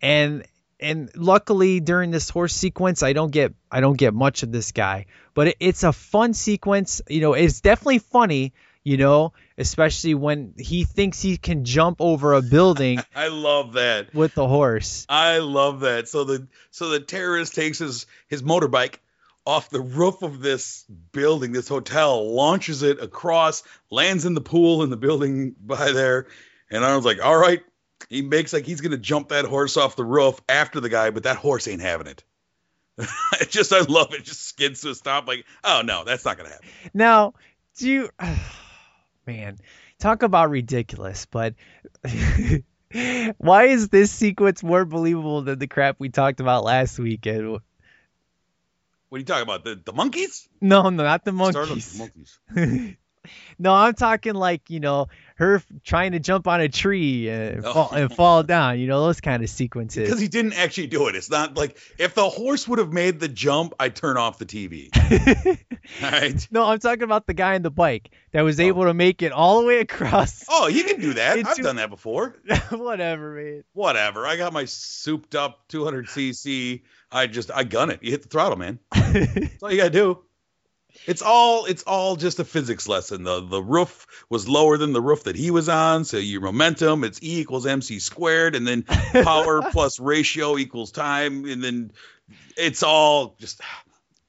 And 0.00 0.44
and 0.80 1.10
luckily 1.16 1.80
during 1.80 2.10
this 2.10 2.28
horse 2.28 2.52
sequence 2.52 3.02
I 3.02 3.12
don't 3.12 3.30
get 3.30 3.54
I 3.70 3.80
don't 3.80 3.96
get 3.96 4.12
much 4.12 4.42
of 4.42 4.52
this 4.52 4.72
guy, 4.72 5.06
but 5.32 5.48
it, 5.48 5.56
it's 5.60 5.82
a 5.82 5.92
fun 5.92 6.34
sequence. 6.34 7.02
You 7.08 7.20
know, 7.20 7.34
it's 7.34 7.60
definitely 7.60 8.00
funny. 8.00 8.52
You 8.82 8.98
know, 8.98 9.32
especially 9.56 10.14
when 10.14 10.52
he 10.58 10.84
thinks 10.84 11.22
he 11.22 11.38
can 11.38 11.64
jump 11.64 12.02
over 12.02 12.34
a 12.34 12.42
building 12.42 13.00
I 13.16 13.28
love 13.28 13.74
that. 13.74 14.12
with 14.12 14.34
the 14.34 14.46
horse. 14.46 15.06
I 15.08 15.38
love 15.38 15.80
that. 15.80 16.06
So 16.06 16.24
the 16.24 16.48
so 16.70 16.90
the 16.90 17.00
terrorist 17.00 17.54
takes 17.54 17.78
his 17.78 18.06
his 18.28 18.42
motorbike 18.42 18.96
off 19.46 19.70
the 19.70 19.80
roof 19.80 20.22
of 20.22 20.40
this 20.40 20.84
building, 21.12 21.52
this 21.52 21.68
hotel, 21.68 22.34
launches 22.34 22.82
it 22.82 23.00
across, 23.02 23.62
lands 23.90 24.24
in 24.24 24.34
the 24.34 24.40
pool 24.40 24.82
in 24.82 24.90
the 24.90 24.96
building 24.96 25.54
by 25.60 25.92
there, 25.92 26.26
and 26.70 26.84
Arnold's 26.84 27.06
like, 27.06 27.22
"All 27.22 27.36
right." 27.36 27.62
He 28.10 28.20
makes 28.22 28.52
like 28.52 28.66
he's 28.66 28.80
gonna 28.80 28.98
jump 28.98 29.30
that 29.30 29.46
horse 29.46 29.76
off 29.76 29.96
the 29.96 30.04
roof 30.04 30.40
after 30.48 30.80
the 30.80 30.88
guy, 30.88 31.10
but 31.10 31.22
that 31.22 31.36
horse 31.36 31.66
ain't 31.68 31.80
having 31.80 32.06
it. 32.06 32.22
it 33.40 33.50
just 33.50 33.72
I 33.72 33.80
love 33.80 34.12
it. 34.14 34.24
Just 34.24 34.42
skids 34.42 34.82
to 34.82 34.90
a 34.90 34.94
stop. 34.94 35.26
Like, 35.26 35.46
oh 35.62 35.82
no, 35.84 36.04
that's 36.04 36.24
not 36.24 36.36
gonna 36.36 36.50
happen. 36.50 36.68
Now, 36.92 37.34
do 37.78 37.88
you, 37.88 38.10
man, 39.26 39.58
talk 39.98 40.22
about 40.22 40.50
ridiculous, 40.50 41.26
but 41.26 41.54
why 43.38 43.64
is 43.64 43.88
this 43.88 44.10
sequence 44.12 44.62
more 44.62 44.84
believable 44.84 45.42
than 45.42 45.58
the 45.58 45.66
crap 45.66 45.96
we 45.98 46.08
talked 46.08 46.40
about 46.40 46.64
last 46.64 46.98
weekend? 46.98 47.60
What 49.14 49.18
are 49.18 49.20
you 49.20 49.26
talking 49.26 49.42
about? 49.44 49.62
The 49.62 49.76
the 49.76 49.92
monkeys? 49.92 50.48
No, 50.60 50.90
no, 50.90 51.04
not 51.04 51.24
the 51.24 51.30
Start 51.30 51.68
monkeys. 51.68 52.00
with 52.00 52.12
the 52.48 52.60
monkeys. 52.60 52.96
no, 53.60 53.72
I'm 53.72 53.94
talking 53.94 54.34
like 54.34 54.70
you 54.70 54.80
know 54.80 55.06
her 55.36 55.62
trying 55.84 56.12
to 56.12 56.18
jump 56.18 56.48
on 56.48 56.60
a 56.60 56.68
tree 56.68 57.28
and, 57.28 57.64
Oh. 57.64 57.72
fall, 57.72 57.90
and 57.92 58.12
fall 58.12 58.42
down. 58.42 58.80
You 58.80 58.88
know 58.88 59.04
those 59.04 59.20
kind 59.20 59.44
of 59.44 59.50
sequences. 59.50 60.08
Because 60.08 60.20
he 60.20 60.26
didn't 60.26 60.54
actually 60.54 60.88
do 60.88 61.06
it. 61.06 61.14
It's 61.14 61.30
not 61.30 61.56
like 61.56 61.76
if 61.96 62.14
the 62.14 62.28
horse 62.28 62.66
would 62.66 62.80
have 62.80 62.92
made 62.92 63.20
the 63.20 63.28
jump, 63.28 63.74
I'd 63.78 63.94
turn 63.94 64.16
off 64.16 64.38
the 64.38 64.46
TV. 64.46 64.88
All 66.02 66.10
right. 66.10 66.48
no, 66.50 66.64
I'm 66.64 66.80
talking 66.80 67.04
about 67.04 67.28
the 67.28 67.34
guy 67.34 67.54
on 67.54 67.62
the 67.62 67.70
bike 67.70 68.10
that 68.32 68.42
was 68.42 68.58
oh. 68.58 68.64
able 68.64 68.84
to 68.86 68.94
make 68.94 69.22
it 69.22 69.30
all 69.30 69.60
the 69.60 69.66
way 69.68 69.78
across. 69.78 70.44
Oh, 70.48 70.66
you 70.66 70.82
can 70.82 71.00
do 71.00 71.14
that. 71.14 71.38
I've 71.46 71.56
done 71.58 71.76
that 71.76 71.90
before. 71.90 72.36
Whatever, 72.70 73.34
man. 73.34 73.64
Whatever. 73.74 74.26
I 74.26 74.36
got 74.36 74.52
my 74.52 74.64
souped 74.64 75.36
up 75.36 75.68
200cc. 75.68 76.82
I 77.14 77.28
just 77.28 77.50
I 77.50 77.64
gun 77.64 77.90
it. 77.90 78.02
You 78.02 78.10
hit 78.10 78.22
the 78.22 78.28
throttle, 78.28 78.58
man. 78.58 78.80
That's 78.92 79.62
all 79.62 79.70
you 79.70 79.78
gotta 79.78 79.90
do. 79.90 80.18
It's 81.06 81.22
all 81.22 81.64
it's 81.66 81.82
all 81.84 82.16
just 82.16 82.40
a 82.40 82.44
physics 82.44 82.88
lesson. 82.88 83.22
The 83.22 83.40
the 83.40 83.62
roof 83.62 84.06
was 84.28 84.48
lower 84.48 84.76
than 84.76 84.92
the 84.92 85.00
roof 85.00 85.24
that 85.24 85.36
he 85.36 85.50
was 85.50 85.68
on, 85.68 86.04
so 86.04 86.16
your 86.16 86.40
momentum 86.40 87.04
it's 87.04 87.22
E 87.22 87.40
equals 87.40 87.66
mc 87.66 87.98
squared, 88.00 88.54
and 88.56 88.66
then 88.66 88.82
power 88.82 89.62
plus 89.70 90.00
ratio 90.00 90.58
equals 90.58 90.92
time, 90.92 91.44
and 91.44 91.62
then 91.62 91.92
it's 92.56 92.82
all 92.82 93.36
just 93.38 93.60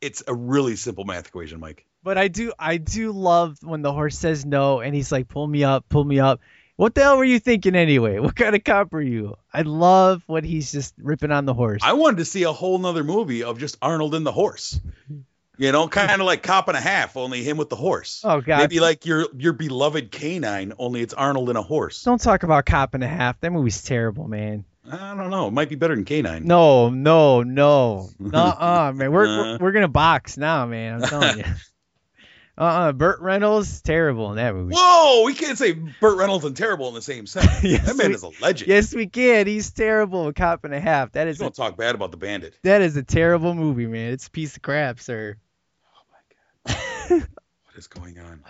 it's 0.01 0.23
a 0.27 0.33
really 0.33 0.75
simple 0.75 1.05
math 1.05 1.27
equation, 1.27 1.59
Mike. 1.59 1.86
But 2.03 2.19
I 2.19 2.27
do, 2.27 2.53
I 2.59 2.77
do 2.77 3.11
love 3.11 3.57
when 3.63 3.81
the 3.81 3.91
horse 3.91 4.17
says 4.17 4.45
no 4.45 4.79
and 4.79 4.93
he's 4.93 5.11
like, 5.11 5.27
"Pull 5.27 5.47
me 5.47 5.63
up, 5.63 5.86
pull 5.89 6.03
me 6.03 6.19
up." 6.19 6.39
What 6.78 6.93
the 6.93 7.01
hell 7.03 7.17
were 7.17 7.23
you 7.26 7.39
thinking 7.39 7.76
anyway? 7.76 8.19
What 8.26 8.36
kind 8.36 8.55
of 8.55 8.63
cop 8.63 8.93
are 8.93 9.01
you? 9.01 9.36
I 9.53 9.61
love 9.61 10.23
when 10.28 10.43
he's 10.43 10.71
just 10.71 10.93
ripping 10.97 11.32
on 11.32 11.45
the 11.45 11.53
horse. 11.53 11.82
I 11.84 11.93
wanted 11.93 12.17
to 12.17 12.26
see 12.26 12.43
a 12.43 12.51
whole 12.51 12.78
nother 12.80 13.03
movie 13.03 13.43
of 13.43 13.59
just 13.59 13.78
Arnold 13.82 14.13
and 14.15 14.26
the 14.26 14.32
horse. 14.32 14.80
You 15.57 15.71
know, 15.71 15.88
kind 15.88 16.19
of 16.19 16.26
like 16.28 16.43
Cop 16.43 16.67
and 16.67 16.76
a 16.76 16.82
Half, 16.82 17.15
only 17.15 17.41
him 17.41 17.55
with 17.55 17.69
the 17.69 17.78
horse. 17.78 18.21
Oh, 18.26 18.41
God. 18.41 18.57
Maybe 18.59 18.82
like 18.82 19.05
your 19.05 19.26
your 19.38 19.53
beloved 19.53 20.11
K-9, 20.11 20.73
only 20.78 21.01
it's 21.01 21.13
Arnold 21.13 21.47
and 21.47 21.57
a 21.57 21.61
horse. 21.61 22.03
Don't 22.03 22.19
talk 22.19 22.43
about 22.43 22.65
Cop 22.65 22.93
and 22.93 23.01
a 23.01 23.07
Half. 23.07 23.39
That 23.39 23.53
movie's 23.53 23.82
terrible, 23.82 24.28
man. 24.28 24.65
I 24.91 25.15
don't 25.15 25.30
know. 25.30 25.47
It 25.47 25.51
might 25.51 25.69
be 25.69 25.76
better 25.76 25.95
than 25.95 26.03
K-9. 26.03 26.43
No, 26.43 26.89
no, 26.89 27.41
no, 27.43 28.09
Uh 28.34 28.38
uh, 28.38 28.91
man. 28.93 29.13
We're, 29.13 29.26
Uh. 29.26 29.38
we're 29.53 29.57
we're 29.59 29.71
gonna 29.71 29.88
box 29.88 30.38
now, 30.38 30.65
man. 30.65 30.95
I'm 31.01 31.07
telling 31.09 31.38
you. 31.38 31.45
Uh, 32.57 32.61
uh 32.63 32.91
Burt 32.93 33.19
Reynolds 33.19 33.81
terrible 33.81 34.29
in 34.31 34.37
that 34.37 34.53
movie. 34.55 34.73
Whoa, 34.77 35.23
we 35.25 35.33
can't 35.33 35.57
say 35.57 35.73
Burt 35.73 36.17
Reynolds 36.17 36.45
and 36.45 36.55
terrible 36.55 36.87
in 36.87 36.93
the 36.93 37.01
same 37.01 37.27
sentence. 37.27 37.63
Yes, 37.63 37.85
that 37.85 37.97
man 37.97 38.09
we- 38.09 38.15
is 38.15 38.23
a 38.23 38.31
legend. 38.41 38.69
Yes, 38.69 38.93
we 38.95 39.07
can. 39.07 39.45
He's 39.47 39.71
terrible 39.71 40.27
in 40.27 40.33
Cop 40.33 40.63
and 40.63 40.73
a 40.73 40.79
Half. 40.79 41.11
That 41.13 41.27
is 41.27 41.37
a, 41.39 41.43
Don't 41.43 41.55
talk 41.55 41.75
bad 41.77 41.95
about 41.95 42.11
the 42.11 42.17
bandit. 42.17 42.57
that 42.63 42.81
is 42.81 42.95
a 42.95 43.03
terrible 43.03 43.53
movie, 43.53 43.87
man. 43.87 44.13
It's 44.13 44.27
a 44.27 44.31
piece 44.31 44.55
of 44.55 44.61
crap, 44.61 44.99
sir. 44.99 45.35
Oh 46.67 46.71
my 46.71 47.15
god. 47.15 47.19
what 47.65 47.75
is 47.75 47.87
going 47.87 48.19
on? 48.19 48.43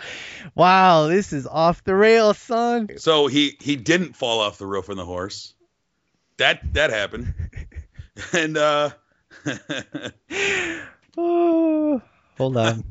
Wow, 0.54 1.08
this 1.08 1.34
is 1.34 1.48
off 1.48 1.84
the 1.84 1.96
rails, 1.96 2.38
son. 2.38 2.90
So 2.98 3.26
he 3.28 3.58
he 3.60 3.76
didn't 3.76 4.16
fall 4.16 4.40
off 4.42 4.58
the 4.60 4.68
roof 4.68 4.90
on 4.90 4.98
the 4.98 5.06
horse. 5.06 5.54
That 6.38 6.62
that 6.74 6.92
happened. 6.92 7.34
and 8.34 8.56
uh 8.58 8.90
Oh, 11.18 12.02
hold 12.38 12.58
on. 12.58 12.84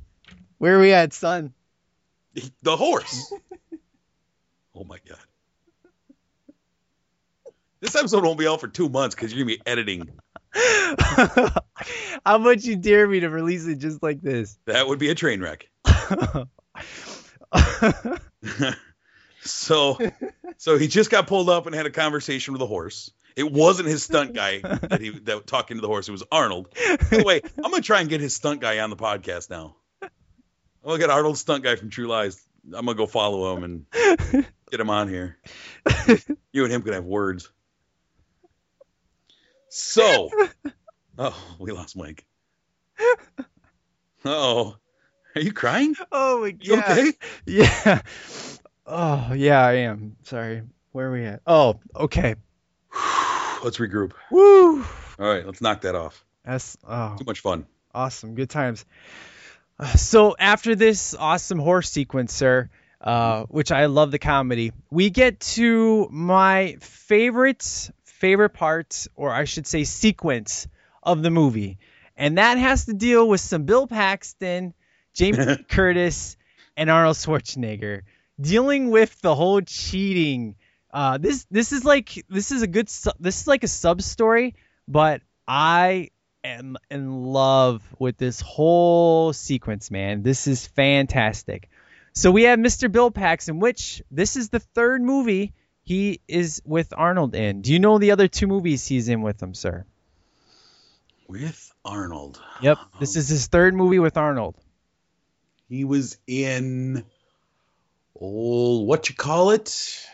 Where 0.64 0.78
are 0.78 0.80
we 0.80 0.94
at, 0.94 1.12
son? 1.12 1.52
the 2.62 2.74
horse. 2.74 3.30
oh 4.74 4.84
my 4.84 4.96
god. 5.06 5.18
This 7.80 7.94
episode 7.94 8.24
won't 8.24 8.38
be 8.38 8.48
out 8.48 8.62
for 8.62 8.68
two 8.68 8.88
months 8.88 9.14
because 9.14 9.30
you're 9.30 9.44
gonna 9.44 9.58
be 9.58 9.62
editing. 9.66 10.08
How 12.24 12.38
much 12.38 12.64
you 12.64 12.76
dare 12.76 13.06
me 13.06 13.20
to 13.20 13.28
release 13.28 13.66
it 13.66 13.76
just 13.76 14.02
like 14.02 14.22
this? 14.22 14.58
That 14.64 14.88
would 14.88 14.98
be 14.98 15.10
a 15.10 15.14
train 15.14 15.42
wreck. 15.42 15.68
so 19.42 19.98
so 20.56 20.78
he 20.78 20.88
just 20.88 21.10
got 21.10 21.26
pulled 21.26 21.50
up 21.50 21.66
and 21.66 21.74
had 21.74 21.84
a 21.84 21.90
conversation 21.90 22.54
with 22.54 22.62
a 22.62 22.66
horse. 22.66 23.10
It 23.36 23.52
wasn't 23.52 23.90
his 23.90 24.02
stunt 24.02 24.32
guy 24.32 24.60
that 24.60 25.02
he 25.02 25.10
that 25.10 25.46
talking 25.46 25.76
to 25.76 25.82
the 25.82 25.88
horse. 25.88 26.08
It 26.08 26.12
was 26.12 26.22
Arnold. 26.32 26.72
By 26.72 27.18
the 27.18 27.22
way, 27.22 27.42
I'm 27.62 27.70
gonna 27.70 27.82
try 27.82 28.00
and 28.00 28.08
get 28.08 28.22
his 28.22 28.34
stunt 28.34 28.62
guy 28.62 28.78
on 28.78 28.88
the 28.88 28.96
podcast 28.96 29.50
now. 29.50 29.76
I'm 30.84 30.90
gonna 30.90 30.98
get 30.98 31.10
Arnold's 31.10 31.40
stunt 31.40 31.64
guy 31.64 31.76
from 31.76 31.88
True 31.88 32.06
Lies. 32.06 32.44
I'm 32.66 32.84
gonna 32.84 32.94
go 32.94 33.06
follow 33.06 33.56
him 33.56 33.64
and 33.64 33.86
get 34.70 34.80
him 34.80 34.90
on 34.90 35.08
here. 35.08 35.38
You 36.52 36.64
and 36.64 36.72
him 36.72 36.82
could 36.82 36.92
have 36.92 37.06
words. 37.06 37.50
So, 39.70 40.28
oh, 41.18 41.56
we 41.58 41.72
lost 41.72 41.96
Mike. 41.96 42.26
Oh, 44.26 44.76
are 45.34 45.40
you 45.40 45.52
crying? 45.52 45.96
Oh 46.12 46.42
my 46.42 46.50
god. 46.50 46.64
You 46.64 46.78
okay? 46.78 47.12
Yeah. 47.46 48.02
Oh 48.86 49.32
yeah, 49.32 49.64
I 49.64 49.72
am. 49.72 50.16
Sorry. 50.24 50.62
Where 50.92 51.08
are 51.08 51.12
we 51.12 51.24
at? 51.24 51.40
Oh, 51.46 51.80
okay. 51.96 52.34
Let's 53.64 53.78
regroup. 53.78 54.12
Woo. 54.30 54.82
All 54.82 54.86
right, 55.26 55.46
let's 55.46 55.62
knock 55.62 55.80
that 55.82 55.94
off. 55.94 56.24
That's 56.44 56.76
oh, 56.86 57.16
Too 57.16 57.24
much 57.24 57.40
fun. 57.40 57.66
awesome. 57.94 58.34
Good 58.34 58.50
times. 58.50 58.84
So 59.96 60.36
after 60.38 60.74
this 60.74 61.14
awesome 61.18 61.58
horse 61.58 61.90
sequence, 61.90 62.32
sir, 62.32 62.70
uh, 63.00 63.44
which 63.44 63.72
I 63.72 63.86
love 63.86 64.10
the 64.10 64.18
comedy, 64.18 64.72
we 64.90 65.10
get 65.10 65.40
to 65.40 66.08
my 66.10 66.76
favorite 66.80 67.90
favorite 68.04 68.50
part, 68.50 69.06
or 69.14 69.32
I 69.32 69.44
should 69.44 69.66
say 69.66 69.84
sequence 69.84 70.68
of 71.02 71.22
the 71.22 71.30
movie, 71.30 71.78
and 72.16 72.38
that 72.38 72.56
has 72.56 72.86
to 72.86 72.94
deal 72.94 73.28
with 73.28 73.40
some 73.40 73.64
Bill 73.64 73.86
Paxton, 73.86 74.74
Jamie 75.12 75.44
Lee 75.44 75.64
Curtis, 75.68 76.36
and 76.76 76.88
Arnold 76.88 77.16
Schwarzenegger 77.16 78.02
dealing 78.40 78.90
with 78.90 79.20
the 79.20 79.34
whole 79.34 79.60
cheating. 79.60 80.56
Uh, 80.92 81.18
this 81.18 81.46
this 81.50 81.72
is 81.72 81.84
like 81.84 82.24
this 82.28 82.52
is 82.52 82.62
a 82.62 82.66
good 82.66 82.88
su- 82.88 83.18
this 83.18 83.40
is 83.40 83.46
like 83.46 83.64
a 83.64 83.68
sub 83.68 84.00
story, 84.02 84.54
but 84.86 85.22
I 85.46 86.10
am 86.44 86.76
in 86.90 87.24
love 87.32 87.82
with 87.98 88.16
this 88.18 88.40
whole 88.40 89.32
sequence, 89.32 89.90
man. 89.90 90.22
This 90.22 90.46
is 90.46 90.66
fantastic. 90.66 91.70
So 92.12 92.30
we 92.30 92.44
have 92.44 92.58
Mr. 92.58 92.92
Bill 92.92 93.10
Paxton, 93.10 93.58
which 93.58 94.02
this 94.10 94.36
is 94.36 94.50
the 94.50 94.60
third 94.60 95.02
movie 95.02 95.52
he 95.82 96.20
is 96.28 96.62
with 96.64 96.92
Arnold 96.96 97.34
in. 97.34 97.62
Do 97.62 97.72
you 97.72 97.78
know 97.78 97.98
the 97.98 98.12
other 98.12 98.28
two 98.28 98.46
movies 98.46 98.86
he's 98.86 99.08
in 99.08 99.22
with 99.22 99.42
him, 99.42 99.54
sir? 99.54 99.84
With 101.26 101.72
Arnold. 101.84 102.40
Yep, 102.62 102.78
this 103.00 103.16
is 103.16 103.28
his 103.28 103.46
third 103.46 103.74
movie 103.74 103.98
with 103.98 104.16
Arnold. 104.16 104.54
He 105.68 105.84
was 105.84 106.18
in 106.26 107.04
oh 108.20 108.80
what 108.80 109.08
you 109.08 109.14
call 109.14 109.50
it? 109.50 110.06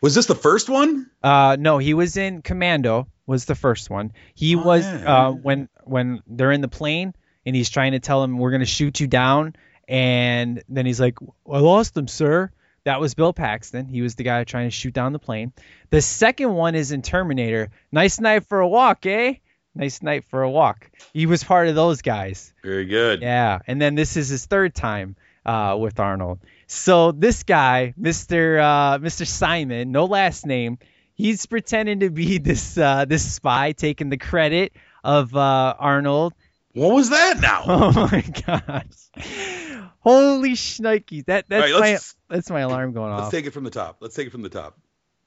Was 0.00 0.14
this 0.14 0.26
the 0.26 0.34
first 0.34 0.68
one? 0.68 1.10
Uh, 1.22 1.56
no, 1.60 1.78
he 1.78 1.92
was 1.92 2.16
in 2.16 2.40
Commando. 2.40 3.06
Was 3.30 3.44
the 3.44 3.54
first 3.54 3.90
one. 3.90 4.12
He 4.34 4.56
Oh, 4.56 4.62
was 4.62 4.84
yeah. 4.84 5.26
uh, 5.28 5.30
when 5.30 5.68
when 5.84 6.20
they're 6.26 6.50
in 6.52 6.60
the 6.62 6.68
plane 6.80 7.14
and 7.46 7.54
he's 7.54 7.70
trying 7.70 7.92
to 7.92 8.00
tell 8.00 8.24
him 8.24 8.38
we're 8.38 8.50
gonna 8.50 8.64
shoot 8.78 8.98
you 9.00 9.06
down, 9.06 9.54
and 9.88 10.62
then 10.68 10.84
he's 10.86 11.00
like, 11.00 11.16
"I 11.50 11.58
lost 11.58 11.94
them, 11.94 12.08
sir." 12.08 12.50
That 12.84 12.98
was 13.00 13.14
Bill 13.14 13.32
Paxton. 13.32 13.86
He 13.88 14.00
was 14.02 14.14
the 14.14 14.24
guy 14.24 14.42
trying 14.44 14.66
to 14.68 14.70
shoot 14.74 14.94
down 14.94 15.12
the 15.12 15.18
plane. 15.18 15.52
The 15.90 16.00
second 16.00 16.52
one 16.54 16.74
is 16.74 16.92
in 16.92 17.02
Terminator. 17.02 17.68
Nice 17.92 18.18
night 18.20 18.46
for 18.46 18.60
a 18.60 18.68
walk, 18.68 19.04
eh? 19.06 19.34
Nice 19.74 20.02
night 20.02 20.24
for 20.30 20.42
a 20.42 20.50
walk. 20.50 20.90
He 21.12 21.26
was 21.26 21.44
part 21.44 21.68
of 21.68 21.74
those 21.74 22.02
guys. 22.02 22.52
Very 22.64 22.86
good. 22.86 23.20
Yeah, 23.22 23.58
and 23.66 23.80
then 23.80 23.94
this 23.94 24.16
is 24.16 24.28
his 24.28 24.46
third 24.46 24.74
time 24.74 25.14
uh, 25.46 25.76
with 25.78 26.00
Arnold. 26.00 26.40
So 26.66 27.12
this 27.12 27.42
guy, 27.44 27.94
Mr. 28.00 28.58
Uh, 28.60 28.98
Mr. 28.98 29.26
Simon, 29.26 29.92
no 29.92 30.06
last 30.06 30.46
name, 30.46 30.78
he's 31.20 31.46
pretending 31.46 32.00
to 32.00 32.10
be 32.10 32.38
this 32.38 32.76
uh, 32.78 33.04
this 33.04 33.30
spy, 33.30 33.72
taking 33.72 34.08
the 34.08 34.16
credit 34.16 34.72
of 35.04 35.34
uh, 35.36 35.74
Arnold. 35.78 36.34
What 36.72 36.94
was 36.94 37.10
that 37.10 37.40
now? 37.40 37.64
Oh 37.66 38.08
my 38.10 38.22
gosh! 38.22 39.90
Holy 40.00 40.52
shnikes! 40.52 41.26
That 41.26 41.46
that's 41.48 41.72
right, 41.72 41.80
my 41.80 41.98
that's 42.28 42.50
my 42.50 42.60
alarm 42.60 42.92
going 42.92 43.12
off. 43.12 43.20
Let's 43.20 43.32
take 43.32 43.46
it 43.46 43.52
from 43.52 43.64
the 43.64 43.70
top. 43.70 43.98
Let's 44.00 44.14
take 44.14 44.28
it 44.28 44.30
from 44.30 44.42
the 44.42 44.48
top. 44.48 44.78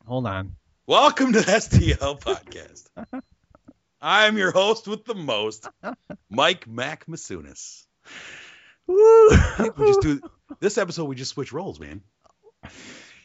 Hold 0.05 0.25
on. 0.27 0.55
Welcome 0.85 1.33
to 1.33 1.41
the 1.41 1.51
STL 1.51 2.19
podcast. 3.03 3.23
I'm 4.01 4.37
your 4.37 4.51
host 4.51 4.87
with 4.87 5.05
the 5.05 5.15
most, 5.15 5.69
Mike 6.29 6.67
Mac 6.67 7.05
Masunis. 7.05 7.85
Woo! 8.85 9.29
We 9.77 9.87
just 9.87 10.01
do 10.01 10.21
this 10.59 10.77
episode. 10.77 11.05
We 11.05 11.15
just 11.15 11.31
switch 11.31 11.53
roles, 11.53 11.79
man. 11.79 12.01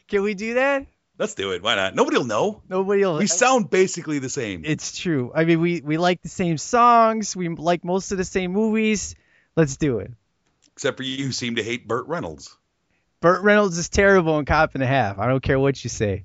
Can 0.06 0.22
we 0.22 0.34
do 0.34 0.54
that? 0.54 0.86
Let's 1.18 1.34
do 1.34 1.50
it. 1.50 1.62
Why 1.62 1.74
not? 1.74 1.96
Nobody'll 1.96 2.24
know. 2.24 2.62
Nobody 2.68 3.02
will. 3.02 3.18
We 3.18 3.26
sound 3.26 3.70
basically 3.70 4.20
the 4.20 4.28
same. 4.28 4.62
It's 4.64 4.96
true. 4.96 5.32
I 5.34 5.44
mean, 5.44 5.60
we 5.60 5.80
we 5.80 5.98
like 5.98 6.22
the 6.22 6.28
same 6.28 6.58
songs. 6.58 7.34
We 7.34 7.48
like 7.48 7.84
most 7.84 8.12
of 8.12 8.18
the 8.18 8.24
same 8.24 8.52
movies. 8.52 9.16
Let's 9.56 9.76
do 9.76 9.98
it. 9.98 10.12
Except 10.74 10.96
for 10.96 11.02
you, 11.02 11.26
who 11.26 11.32
seem 11.32 11.56
to 11.56 11.62
hate 11.62 11.88
Burt 11.88 12.06
Reynolds. 12.06 12.56
Burt 13.20 13.42
Reynolds 13.42 13.78
is 13.78 13.88
terrible 13.88 14.38
in 14.38 14.44
Cop 14.44 14.74
and 14.74 14.82
a 14.82 14.86
Half. 14.86 15.18
I 15.18 15.26
don't 15.26 15.42
care 15.42 15.58
what 15.58 15.82
you 15.82 15.90
say. 15.90 16.24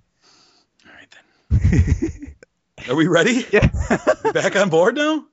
All 0.86 0.92
right 0.94 1.16
then. 1.50 2.36
Are 2.90 2.96
we 2.96 3.08
ready? 3.08 3.46
Yeah. 3.52 3.68
Back 4.32 4.56
on 4.56 4.70
board 4.70 4.96
now? 4.96 5.26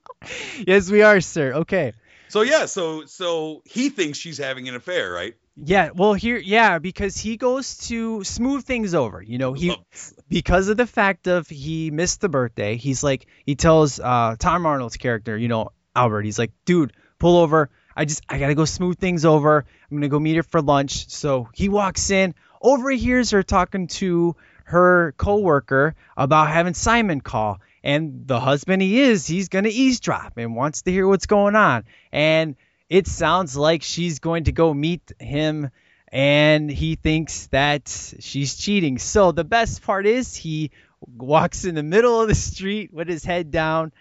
yes, 0.67 0.91
we 0.91 1.03
are, 1.03 1.21
sir. 1.21 1.53
Okay. 1.53 1.93
So 2.31 2.43
yeah, 2.43 2.67
so 2.67 3.07
so 3.07 3.63
he 3.65 3.91
thinks 3.91 4.17
she's 4.17 4.39
having 4.39 4.69
an 4.69 4.77
affair, 4.77 5.11
right? 5.11 5.35
Yeah. 5.57 5.91
Well, 5.95 6.15
here, 6.15 6.39
yeah, 6.39 6.79
because 6.79 7.17
he 7.19 7.37
goes 7.37 7.77
to 7.89 8.23
smooth 8.23 8.65
things 8.65 8.95
over. 8.95 9.21
You 9.21 9.39
know, 9.39 9.53
he 9.53 9.77
because 10.29 10.69
of 10.69 10.77
the 10.77 10.87
fact 10.87 11.27
of 11.27 11.49
he 11.49 11.91
missed 11.91 12.21
the 12.21 12.29
birthday. 12.29 12.77
He's 12.77 13.03
like, 13.03 13.27
he 13.45 13.57
tells 13.57 13.99
uh, 13.99 14.37
Tom 14.39 14.65
Arnold's 14.65 14.97
character, 14.97 15.37
you 15.37 15.49
know, 15.49 15.71
Albert. 15.95 16.23
He's 16.23 16.39
like, 16.39 16.53
dude, 16.65 16.93
pull 17.19 17.37
over. 17.37 17.69
I 17.97 18.05
just, 18.05 18.23
I 18.29 18.39
gotta 18.39 18.55
go 18.55 18.65
smooth 18.65 18.99
things 18.99 19.25
over. 19.25 19.67
I'm 19.91 19.97
gonna 19.97 20.09
go 20.09 20.21
meet 20.21 20.37
her 20.37 20.45
for 20.45 20.63
lunch. 20.63 21.09
So 21.09 21.49
he 21.53 21.69
walks 21.69 22.11
in, 22.11 22.37
overhears 22.63 23.33
her 23.33 23.43
talking 23.43 23.89
to 23.89 24.37
her 24.65 25.13
coworker 25.17 25.97
about 26.17 26.49
having 26.49 26.75
Simon 26.75 27.21
call. 27.21 27.59
And 27.83 28.27
the 28.27 28.41
husband 28.41 28.83
he 28.83 29.01
is, 29.01 29.27
he's 29.27 29.49
gonna 29.49 29.71
eavesdrop 29.71 30.35
and 30.37 30.55
wants 30.55 30.83
to 30.83 30.91
hear 30.91 31.07
what's 31.07 31.27
going 31.27 31.57
on. 31.57 31.85
And 32.13 32.57
it 32.89 33.07
sounds 33.07 33.57
like 33.57 33.83
she's 33.83 34.19
going 34.19 34.45
to 34.45 34.53
go 34.53 34.75
meet 34.75 35.13
him 35.19 35.71
and 36.13 36.71
he 36.71 36.97
thinks 36.97 37.47
that 37.49 37.89
she's 38.19 38.57
cheating. 38.57 38.99
So 38.99 39.33
the 39.33 39.45
best 39.45 39.83
part 39.83 40.07
is 40.07 40.35
he 40.35 40.73
walks 41.01 41.65
in 41.65 41.75
the 41.75 41.83
middle 41.83 42.21
of 42.21 42.29
the 42.29 42.35
street 42.35 42.93
with 42.93 43.09
his 43.09 43.25
head 43.25 43.51
down, 43.51 43.93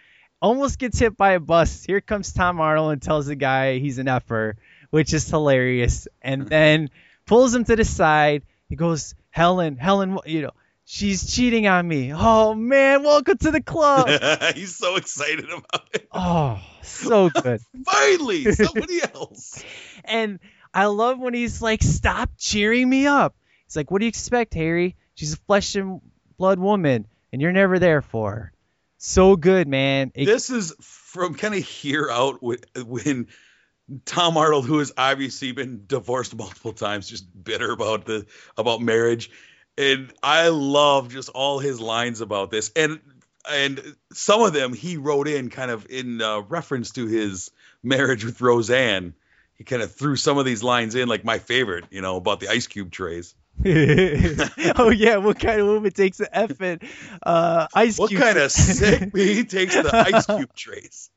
almost 0.42 0.80
gets 0.80 1.00
hit 1.00 1.16
by 1.16 1.34
a 1.34 1.40
bus. 1.40 1.84
Here 1.86 2.02
comes 2.02 2.34
Tom 2.34 2.60
Arnold 2.60 2.94
and 2.94 3.02
tells 3.02 3.28
the 3.28 3.36
guy 3.36 3.78
he's 3.78 4.00
an 4.00 4.08
effer, 4.08 4.58
which 4.90 5.14
is 5.14 5.30
hilarious. 5.30 6.08
And 6.22 6.44
hmm. 6.44 6.48
then 6.48 6.90
pulls 7.26 7.54
him 7.54 7.64
to 7.66 7.76
the 7.76 7.86
side. 7.86 8.44
He 8.68 8.76
goes, 8.76 9.14
Helen, 9.30 9.78
Helen, 9.78 10.18
you 10.26 10.42
know, 10.42 10.52
she's 10.92 11.32
cheating 11.36 11.68
on 11.68 11.88
me. 11.88 12.12
Oh 12.14 12.56
man, 12.56 13.04
welcome 13.04 13.38
to 13.38 13.52
the 13.52 13.62
club. 13.62 14.10
He's 14.56 14.76
so 14.76 14.96
excited 14.96 15.46
about 15.46 15.88
it. 15.94 16.08
Oh, 16.12 16.60
so 16.82 17.30
good. 17.44 17.62
Finally, 17.86 18.52
somebody 18.54 19.00
else. 19.14 19.64
And 20.04 20.40
I 20.74 20.86
love 20.86 21.20
when 21.20 21.34
he's 21.36 21.62
like, 21.62 21.84
"Stop 21.84 22.32
cheering 22.38 22.90
me 22.90 23.06
up." 23.08 23.36
He's 23.68 23.76
like, 23.76 23.92
"What 23.92 24.00
do 24.00 24.06
you 24.06 24.10
expect, 24.10 24.54
Harry? 24.56 24.96
She's 25.14 25.34
a 25.34 25.38
flesh 25.38 25.76
and 25.76 26.02
blood 26.38 26.58
woman, 26.60 27.06
and 27.32 27.42
you're 27.42 27.52
never 27.52 27.78
there 27.80 28.02
for 28.02 28.32
her." 28.32 28.54
So 28.98 29.36
good, 29.36 29.68
man. 29.68 30.12
It- 30.16 30.26
This 30.26 30.50
is 30.50 30.74
from 30.82 31.36
kind 31.36 31.54
of 31.56 31.64
here 31.64 32.10
out 32.12 32.42
when, 32.42 32.58
when 32.86 33.28
Tom 34.06 34.38
Arnold, 34.38 34.66
who 34.66 34.80
has 34.80 34.92
obviously 34.98 35.52
been 35.52 35.84
divorced 35.88 36.36
multiple 36.36 36.74
times, 36.74 37.08
just 37.10 37.26
bitter 37.44 37.72
about 37.72 38.06
the 38.06 38.26
about 38.58 38.82
marriage, 38.82 39.32
and 39.80 40.14
I 40.22 40.50
love 40.50 41.10
just 41.10 41.30
all 41.30 41.60
his 41.60 41.80
lines 41.80 42.20
about 42.22 42.52
this, 42.52 42.72
and 42.76 43.00
and 43.50 43.96
some 44.12 44.42
of 44.42 44.54
them 44.54 44.74
he 44.74 44.98
wrote 44.98 45.28
in 45.28 45.50
kind 45.50 45.72
of 45.72 45.88
in 45.90 46.22
uh, 46.22 46.42
reference 46.42 46.92
to 46.92 47.08
his 47.08 47.50
marriage 47.82 48.26
with 48.26 48.42
Roseanne. 48.42 49.14
he 49.56 49.64
kind 49.64 49.82
of 49.82 49.94
threw 49.94 50.18
some 50.18 50.38
of 50.38 50.46
these 50.46 50.62
lines 50.64 50.96
in, 50.96 51.08
like 51.08 51.24
my 51.24 51.40
favorite, 51.40 51.86
you 51.92 52.02
know, 52.02 52.18
about 52.18 52.42
the 52.42 52.50
ice 52.50 52.68
cube 52.68 52.92
trays. 52.92 53.34
oh 53.66 54.90
yeah, 54.90 55.18
what 55.18 55.40
kind 55.40 55.62
of 55.62 55.68
woman 55.68 55.92
takes 55.92 56.18
the 56.18 56.30
effing 56.34 56.84
uh, 57.24 57.68
ice 57.74 57.96
cube. 57.96 58.00
What 58.00 58.10
cube? 58.10 58.22
kind 58.22 58.38
of 58.38 58.52
sick 58.52 59.14
me 59.14 59.44
takes 59.46 59.76
the 59.76 59.90
ice 59.94 60.26
cube 60.26 60.54
trays? 60.54 61.10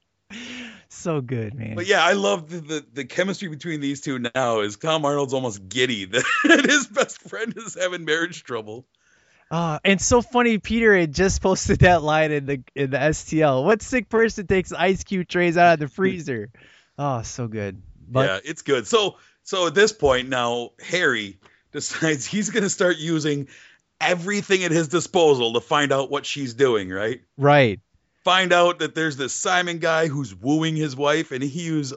So 1.02 1.20
good, 1.20 1.54
man. 1.54 1.74
But 1.74 1.86
yeah, 1.86 2.04
I 2.04 2.12
love 2.12 2.48
the, 2.48 2.60
the, 2.60 2.86
the 2.92 3.04
chemistry 3.04 3.48
between 3.48 3.80
these 3.80 4.00
two 4.00 4.18
now. 4.18 4.60
Is 4.60 4.76
Tom 4.76 5.04
Arnold's 5.04 5.34
almost 5.34 5.68
giddy 5.68 6.04
that 6.44 6.64
his 6.66 6.86
best 6.86 7.20
friend 7.22 7.54
is 7.56 7.74
having 7.74 8.04
marriage 8.04 8.44
trouble. 8.44 8.86
Uh, 9.50 9.78
and 9.84 10.00
so 10.00 10.22
funny, 10.22 10.58
Peter 10.58 10.96
had 10.96 11.12
just 11.12 11.42
posted 11.42 11.80
that 11.80 12.02
line 12.02 12.32
in 12.32 12.46
the 12.46 12.62
in 12.74 12.90
the 12.90 12.96
STL. 12.96 13.64
What 13.64 13.82
sick 13.82 14.08
person 14.08 14.46
takes 14.46 14.72
ice 14.72 15.04
cube 15.04 15.28
trays 15.28 15.58
out 15.58 15.74
of 15.74 15.80
the 15.80 15.88
freezer? 15.88 16.50
Oh, 16.98 17.22
so 17.22 17.48
good. 17.48 17.82
But 18.08 18.28
yeah, 18.28 18.38
it's 18.44 18.62
good. 18.62 18.86
So 18.86 19.18
so 19.42 19.66
at 19.66 19.74
this 19.74 19.92
point 19.92 20.28
now, 20.28 20.70
Harry 20.80 21.38
decides 21.72 22.24
he's 22.26 22.50
going 22.50 22.62
to 22.62 22.70
start 22.70 22.98
using 22.98 23.48
everything 24.00 24.64
at 24.64 24.70
his 24.70 24.88
disposal 24.88 25.52
to 25.52 25.60
find 25.60 25.92
out 25.92 26.10
what 26.10 26.26
she's 26.26 26.54
doing. 26.54 26.90
Right. 26.90 27.20
right, 27.36 27.80
Find 28.24 28.52
out 28.52 28.78
that 28.80 28.94
there's 28.94 29.16
this 29.16 29.34
Simon 29.34 29.78
guy 29.78 30.06
who's 30.06 30.34
wooing 30.34 30.76
his 30.76 30.94
wife, 30.96 31.32
and 31.32 31.42
he 31.42 31.62
use 31.62 31.92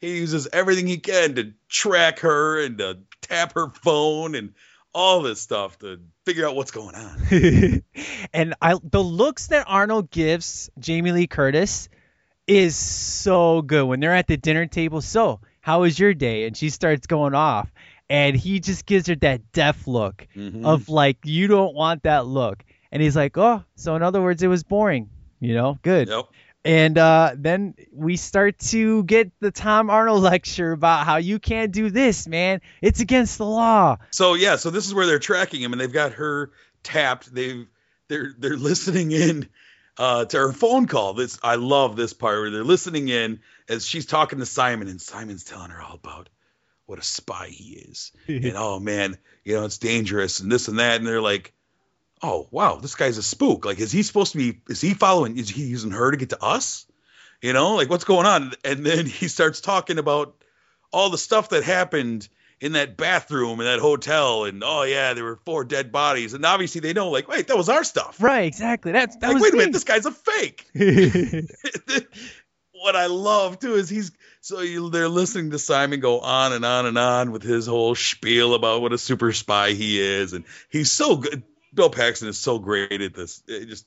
he 0.00 0.16
uses 0.18 0.48
everything 0.52 0.86
he 0.86 0.98
can 0.98 1.34
to 1.36 1.52
track 1.68 2.20
her 2.20 2.64
and 2.64 2.78
to 2.78 2.98
tap 3.20 3.54
her 3.54 3.70
phone 3.70 4.34
and 4.34 4.54
all 4.92 5.22
this 5.22 5.40
stuff 5.40 5.78
to 5.78 6.00
figure 6.24 6.48
out 6.48 6.56
what's 6.56 6.70
going 6.72 6.94
on. 6.96 7.82
and 8.32 8.54
I 8.60 8.76
the 8.82 9.02
looks 9.02 9.48
that 9.48 9.66
Arnold 9.68 10.10
gives 10.10 10.70
Jamie 10.78 11.12
Lee 11.12 11.26
Curtis 11.26 11.88
is 12.46 12.74
so 12.74 13.62
good 13.62 13.84
when 13.84 14.00
they're 14.00 14.14
at 14.14 14.26
the 14.26 14.36
dinner 14.36 14.66
table. 14.66 15.00
So, 15.00 15.40
how 15.60 15.82
was 15.82 15.98
your 15.98 16.14
day? 16.14 16.46
And 16.46 16.56
she 16.56 16.70
starts 16.70 17.06
going 17.06 17.34
off, 17.34 17.70
and 18.08 18.34
he 18.34 18.58
just 18.58 18.86
gives 18.86 19.06
her 19.06 19.14
that 19.16 19.52
deaf 19.52 19.86
look 19.86 20.26
Mhm. 20.34 20.64
of 20.64 20.88
like, 20.88 21.18
you 21.24 21.46
don't 21.46 21.74
want 21.76 22.02
that 22.02 22.26
look. 22.26 22.64
And 22.90 23.00
he's 23.00 23.14
like, 23.14 23.38
oh, 23.38 23.62
so 23.76 23.94
in 23.94 24.02
other 24.02 24.20
words, 24.20 24.42
it 24.42 24.48
was 24.48 24.64
boring. 24.64 25.10
You 25.40 25.54
know, 25.54 25.78
good. 25.82 26.08
Yep. 26.08 26.26
And 26.62 26.98
uh, 26.98 27.32
then 27.36 27.74
we 27.90 28.16
start 28.16 28.58
to 28.58 29.02
get 29.04 29.32
the 29.40 29.50
Tom 29.50 29.88
Arnold 29.88 30.22
lecture 30.22 30.72
about 30.72 31.06
how 31.06 31.16
you 31.16 31.38
can't 31.38 31.72
do 31.72 31.90
this, 31.90 32.28
man. 32.28 32.60
It's 32.82 33.00
against 33.00 33.38
the 33.38 33.46
law. 33.46 33.96
So 34.10 34.34
yeah, 34.34 34.56
so 34.56 34.70
this 34.70 34.86
is 34.86 34.94
where 34.94 35.06
they're 35.06 35.18
tracking 35.18 35.62
him, 35.62 35.72
and 35.72 35.80
they've 35.80 35.92
got 35.92 36.12
her 36.14 36.52
tapped. 36.82 37.34
They've 37.34 37.66
they're 38.08 38.34
they're 38.38 38.56
listening 38.56 39.12
in 39.12 39.48
uh, 39.96 40.26
to 40.26 40.36
her 40.36 40.52
phone 40.52 40.86
call. 40.86 41.14
This 41.14 41.38
I 41.42 41.54
love 41.54 41.96
this 41.96 42.12
part 42.12 42.40
where 42.40 42.50
they're 42.50 42.64
listening 42.64 43.08
in 43.08 43.40
as 43.68 43.86
she's 43.86 44.06
talking 44.06 44.38
to 44.40 44.46
Simon, 44.46 44.88
and 44.88 45.00
Simon's 45.00 45.44
telling 45.44 45.70
her 45.70 45.80
all 45.80 45.94
about 45.94 46.28
what 46.84 46.98
a 46.98 47.02
spy 47.02 47.48
he 47.48 47.72
is, 47.74 48.12
and 48.26 48.54
oh 48.56 48.78
man, 48.78 49.16
you 49.44 49.54
know 49.54 49.64
it's 49.64 49.78
dangerous 49.78 50.40
and 50.40 50.52
this 50.52 50.68
and 50.68 50.78
that, 50.78 50.96
and 50.96 51.06
they're 51.06 51.22
like, 51.22 51.54
oh 52.22 52.48
wow, 52.50 52.76
this 52.76 52.94
guy's 52.94 53.18
a 53.18 53.22
spook. 53.22 53.64
Like, 53.64 53.78
is 53.78 53.92
he 53.92 54.02
supposed 54.02 54.32
to 54.32 54.38
be? 54.38 54.60
Is 54.68 54.80
he 54.80 54.94
following? 54.94 55.38
Is 55.38 55.48
he 55.48 55.64
using 55.64 55.90
her 55.92 56.10
to 56.10 56.16
get 56.16 56.30
to 56.30 56.42
us? 56.42 56.86
You 57.42 57.52
know, 57.52 57.76
like 57.76 57.88
what's 57.88 58.04
going 58.04 58.26
on? 58.26 58.52
And 58.64 58.84
then 58.84 59.06
he 59.06 59.28
starts 59.28 59.60
talking 59.60 59.98
about 59.98 60.34
all 60.92 61.10
the 61.10 61.18
stuff 61.18 61.50
that 61.50 61.62
happened 61.64 62.28
in 62.60 62.72
that 62.72 62.96
bathroom 62.98 63.58
in 63.60 63.64
that 63.66 63.78
hotel, 63.78 64.44
and 64.44 64.62
oh 64.62 64.82
yeah, 64.82 65.14
there 65.14 65.24
were 65.24 65.38
four 65.46 65.64
dead 65.64 65.90
bodies, 65.92 66.34
and 66.34 66.44
obviously 66.44 66.82
they 66.82 66.92
know, 66.92 67.08
like, 67.10 67.26
wait, 67.26 67.46
that 67.48 67.56
was 67.56 67.70
our 67.70 67.84
stuff. 67.84 68.16
Right, 68.20 68.44
exactly. 68.46 68.92
That's 68.92 69.16
that 69.16 69.28
Like, 69.28 69.34
was 69.34 69.42
wait 69.42 69.52
a 69.52 69.56
me. 69.56 69.58
minute, 69.60 69.72
this 69.72 69.84
guy's 69.84 70.04
a 70.04 70.10
fake. 70.12 70.66
what 72.72 72.96
I 72.96 73.06
love 73.06 73.58
too 73.58 73.74
is 73.74 73.88
he's 73.88 74.12
so 74.42 74.60
you, 74.60 74.90
they're 74.90 75.08
listening 75.08 75.50
to 75.52 75.58
Simon 75.58 76.00
go 76.00 76.20
on 76.20 76.52
and 76.52 76.64
on 76.64 76.86
and 76.86 76.98
on 76.98 77.30
with 77.32 77.42
his 77.42 77.66
whole 77.66 77.94
spiel 77.94 78.54
about 78.54 78.80
what 78.82 78.92
a 78.92 78.98
super 78.98 79.32
spy 79.32 79.72
he 79.72 80.00
is, 80.00 80.32
and 80.34 80.44
he's 80.68 80.92
so 80.92 81.16
good. 81.16 81.42
Bill 81.72 81.90
Paxton 81.90 82.28
is 82.28 82.38
so 82.38 82.58
great 82.58 83.00
at 83.00 83.14
this. 83.14 83.42
It 83.46 83.66
just 83.66 83.86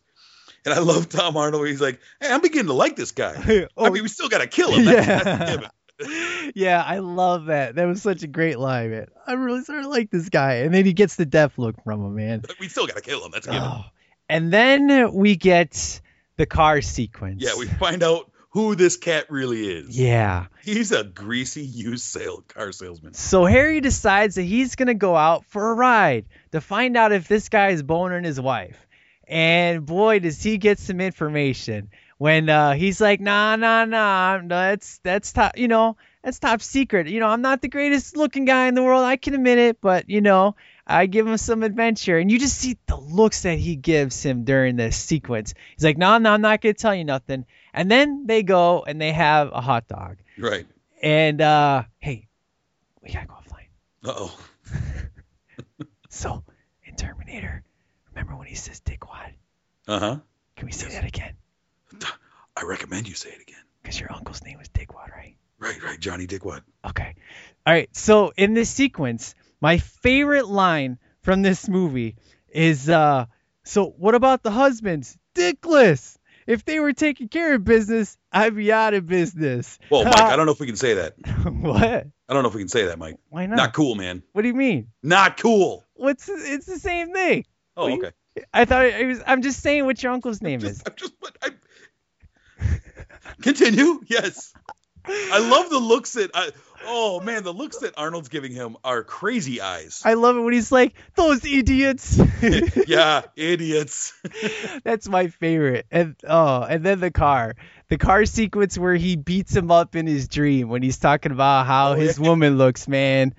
and 0.65 0.73
I 0.73 0.79
love 0.79 1.09
Tom 1.09 1.35
Arnold. 1.35 1.67
He's 1.67 1.81
like, 1.81 1.99
hey, 2.21 2.31
I'm 2.31 2.41
beginning 2.41 2.67
to 2.67 2.73
like 2.73 2.95
this 2.95 3.11
guy. 3.11 3.67
Oh. 3.77 3.85
I 3.85 3.89
mean, 3.89 4.03
we 4.03 4.09
still 4.09 4.29
got 4.29 4.39
to 4.39 4.47
kill 4.47 4.71
him. 4.71 4.85
That's, 4.85 5.23
that's 5.23 6.51
yeah, 6.55 6.83
I 6.85 6.99
love 6.99 7.45
that. 7.45 7.75
That 7.75 7.85
was 7.85 8.01
such 8.01 8.23
a 8.23 8.27
great 8.27 8.59
line, 8.59 8.91
man. 8.91 9.07
I 9.25 9.33
really 9.33 9.63
sort 9.63 9.79
of 9.79 9.87
like 9.87 10.11
this 10.11 10.29
guy. 10.29 10.55
And 10.55 10.73
then 10.73 10.85
he 10.85 10.93
gets 10.93 11.15
the 11.15 11.25
death 11.25 11.57
look 11.57 11.81
from 11.83 12.05
him, 12.05 12.15
man. 12.15 12.43
We 12.59 12.67
still 12.67 12.87
got 12.87 12.97
to 12.97 13.01
kill 13.01 13.23
him. 13.25 13.31
That's 13.31 13.47
a 13.47 13.51
given. 13.51 13.67
Oh. 13.67 13.85
And 14.29 14.51
then 14.51 15.13
we 15.13 15.35
get 15.35 16.01
the 16.37 16.45
car 16.45 16.81
sequence. 16.81 17.41
Yeah, 17.43 17.51
we 17.57 17.67
find 17.67 18.03
out 18.03 18.31
who 18.53 18.75
this 18.75 18.97
cat 18.97 19.25
really 19.29 19.67
is. 19.67 19.99
Yeah. 19.99 20.45
He's 20.63 20.91
a 20.91 21.03
greasy 21.03 21.63
used 21.63 22.03
sale 22.03 22.43
car 22.47 22.71
salesman. 22.71 23.15
So 23.15 23.45
Harry 23.45 23.81
decides 23.81 24.35
that 24.35 24.43
he's 24.43 24.75
gonna 24.75 24.93
go 24.93 25.15
out 25.15 25.43
for 25.45 25.71
a 25.71 25.73
ride 25.73 26.25
to 26.51 26.61
find 26.61 26.95
out 26.95 27.11
if 27.11 27.27
this 27.27 27.49
guy 27.49 27.69
is 27.69 27.81
boning 27.81 28.23
his 28.23 28.39
wife. 28.39 28.77
And 29.27 29.85
boy, 29.85 30.19
does 30.19 30.41
he 30.41 30.59
get 30.59 30.77
some 30.77 31.01
information 31.01 31.89
when 32.19 32.47
uh, 32.47 32.73
he's 32.73 33.01
like, 33.01 33.19
nah, 33.19 33.55
nah, 33.55 33.85
nah, 33.85 34.39
that's 34.45 34.99
that's 34.99 35.33
top, 35.33 35.57
you 35.57 35.67
know, 35.67 35.97
that's 36.23 36.37
top 36.37 36.61
secret. 36.61 37.07
You 37.07 37.21
know, 37.21 37.29
I'm 37.29 37.41
not 37.41 37.61
the 37.63 37.69
greatest 37.69 38.15
looking 38.15 38.45
guy 38.45 38.67
in 38.67 38.75
the 38.75 38.83
world, 38.83 39.03
I 39.03 39.15
can 39.15 39.33
admit 39.33 39.57
it, 39.57 39.81
but 39.81 40.11
you 40.11 40.21
know, 40.21 40.55
I 40.85 41.07
give 41.07 41.25
him 41.25 41.37
some 41.37 41.63
adventure, 41.63 42.19
and 42.19 42.29
you 42.29 42.37
just 42.37 42.59
see 42.59 42.77
the 42.85 42.97
looks 42.97 43.41
that 43.41 43.57
he 43.57 43.75
gives 43.75 44.21
him 44.21 44.43
during 44.43 44.75
this 44.75 44.95
sequence. 44.95 45.55
He's 45.75 45.83
like, 45.83 45.97
no, 45.97 46.19
no, 46.19 46.31
I'm 46.31 46.41
not 46.41 46.61
gonna 46.61 46.73
tell 46.75 46.93
you 46.93 47.03
nothing. 47.03 47.45
And 47.73 47.89
then 47.89 48.25
they 48.27 48.43
go 48.43 48.83
and 48.85 49.01
they 49.01 49.11
have 49.11 49.51
a 49.51 49.61
hot 49.61 49.87
dog. 49.87 50.17
Right. 50.37 50.65
And 51.01 51.41
uh, 51.41 51.83
hey, 51.99 52.27
we 53.01 53.11
gotta 53.11 53.27
go 53.27 53.33
offline. 53.33 53.69
Uh 54.05 54.13
oh. 54.15 54.39
So, 56.09 56.43
in 56.85 56.95
Terminator, 56.95 57.63
remember 58.11 58.35
when 58.35 58.45
he 58.47 58.53
says 58.53 58.81
dickwad? 58.81 59.33
Uh 59.87 59.99
huh. 59.99 60.17
Can 60.55 60.67
we 60.67 60.71
say 60.71 60.89
that 60.89 61.05
again? 61.05 61.33
I 62.55 62.63
recommend 62.65 63.07
you 63.07 63.15
say 63.15 63.29
it 63.29 63.41
again. 63.41 63.63
Because 63.81 63.99
your 63.99 64.13
uncle's 64.13 64.43
name 64.43 64.59
was 64.59 64.69
Dickwad, 64.69 65.11
right? 65.11 65.35
Right, 65.59 65.81
right. 65.83 65.99
Johnny 65.99 66.27
Dickwad. 66.27 66.61
Okay. 66.87 67.15
All 67.65 67.73
right. 67.73 67.93
So 67.95 68.31
in 68.37 68.53
this 68.53 68.69
sequence, 68.69 69.35
my 69.59 69.79
favorite 69.79 70.47
line 70.47 70.99
from 71.21 71.41
this 71.41 71.67
movie 71.67 72.15
is, 72.49 72.89
uh, 72.89 73.25
so 73.63 73.87
what 73.97 74.15
about 74.15 74.43
the 74.43 74.51
husbands? 74.51 75.17
Dickless. 75.35 76.17
If 76.47 76.65
they 76.65 76.79
were 76.79 76.93
taking 76.93 77.27
care 77.29 77.53
of 77.55 77.63
business, 77.63 78.17
I'd 78.31 78.55
be 78.55 78.71
out 78.71 78.93
of 78.93 79.07
business. 79.07 79.79
Well, 79.89 80.03
Mike, 80.05 80.15
I 80.15 80.35
don't 80.35 80.45
know 80.45 80.51
if 80.51 80.59
we 80.59 80.67
can 80.67 80.75
say 80.75 80.95
that. 80.95 81.13
what? 81.45 81.83
I 81.83 82.33
don't 82.33 82.43
know 82.43 82.49
if 82.49 82.55
we 82.55 82.61
can 82.61 82.69
say 82.69 82.85
that, 82.85 82.99
Mike. 82.99 83.17
Why 83.29 83.45
not? 83.45 83.55
Not 83.55 83.73
cool, 83.73 83.95
man. 83.95 84.23
What 84.33 84.41
do 84.43 84.47
you 84.47 84.53
mean? 84.53 84.87
Not 85.01 85.39
cool. 85.39 85.85
What's 85.93 86.27
it's 86.29 86.65
the 86.65 86.79
same 86.79 87.13
thing. 87.13 87.45
Oh, 87.77 87.83
What 87.83 87.89
do 87.89 87.95
you- 87.95 88.01
okay. 88.05 88.11
I 88.51 88.65
thought 88.65 88.85
it 88.85 89.05
was. 89.05 89.21
I'm 89.27 89.43
just 89.43 89.59
saying 89.61 89.85
what 89.85 90.01
your 90.01 90.11
uncle's 90.11 90.41
name 90.41 90.63
is. 90.63 90.81
I'm 90.87 90.93
just. 90.95 91.13
Continue. 93.41 94.01
Yes. 94.07 94.53
I 95.05 95.39
love 95.39 95.69
the 95.69 95.79
looks 95.79 96.13
that 96.13 96.31
I. 96.33 96.51
Oh 96.85 97.19
man, 97.21 97.43
the 97.43 97.53
looks 97.53 97.77
that 97.79 97.93
Arnold's 97.97 98.29
giving 98.29 98.51
him 98.51 98.77
are 98.83 99.03
crazy 99.03 99.61
eyes. 99.61 100.01
I 100.05 100.15
love 100.15 100.37
it 100.37 100.41
when 100.41 100.53
he's 100.53 100.71
like, 100.71 100.93
"Those 101.15 101.45
idiots." 101.45 102.19
yeah, 102.87 103.21
idiots. 103.35 104.13
That's 104.83 105.07
my 105.07 105.27
favorite. 105.27 105.85
And 105.91 106.15
oh, 106.27 106.63
and 106.63 106.83
then 106.83 106.99
the 106.99 107.11
car. 107.11 107.55
The 107.89 107.97
car 107.97 108.25
sequence 108.25 108.77
where 108.77 108.95
he 108.95 109.15
beats 109.15 109.55
him 109.55 109.69
up 109.69 109.95
in 109.95 110.07
his 110.07 110.27
dream 110.27 110.69
when 110.69 110.81
he's 110.81 110.97
talking 110.97 111.31
about 111.31 111.67
how 111.67 111.91
oh, 111.91 111.95
his 111.95 112.19
woman 112.19 112.57
looks, 112.57 112.87
man. 112.87 113.35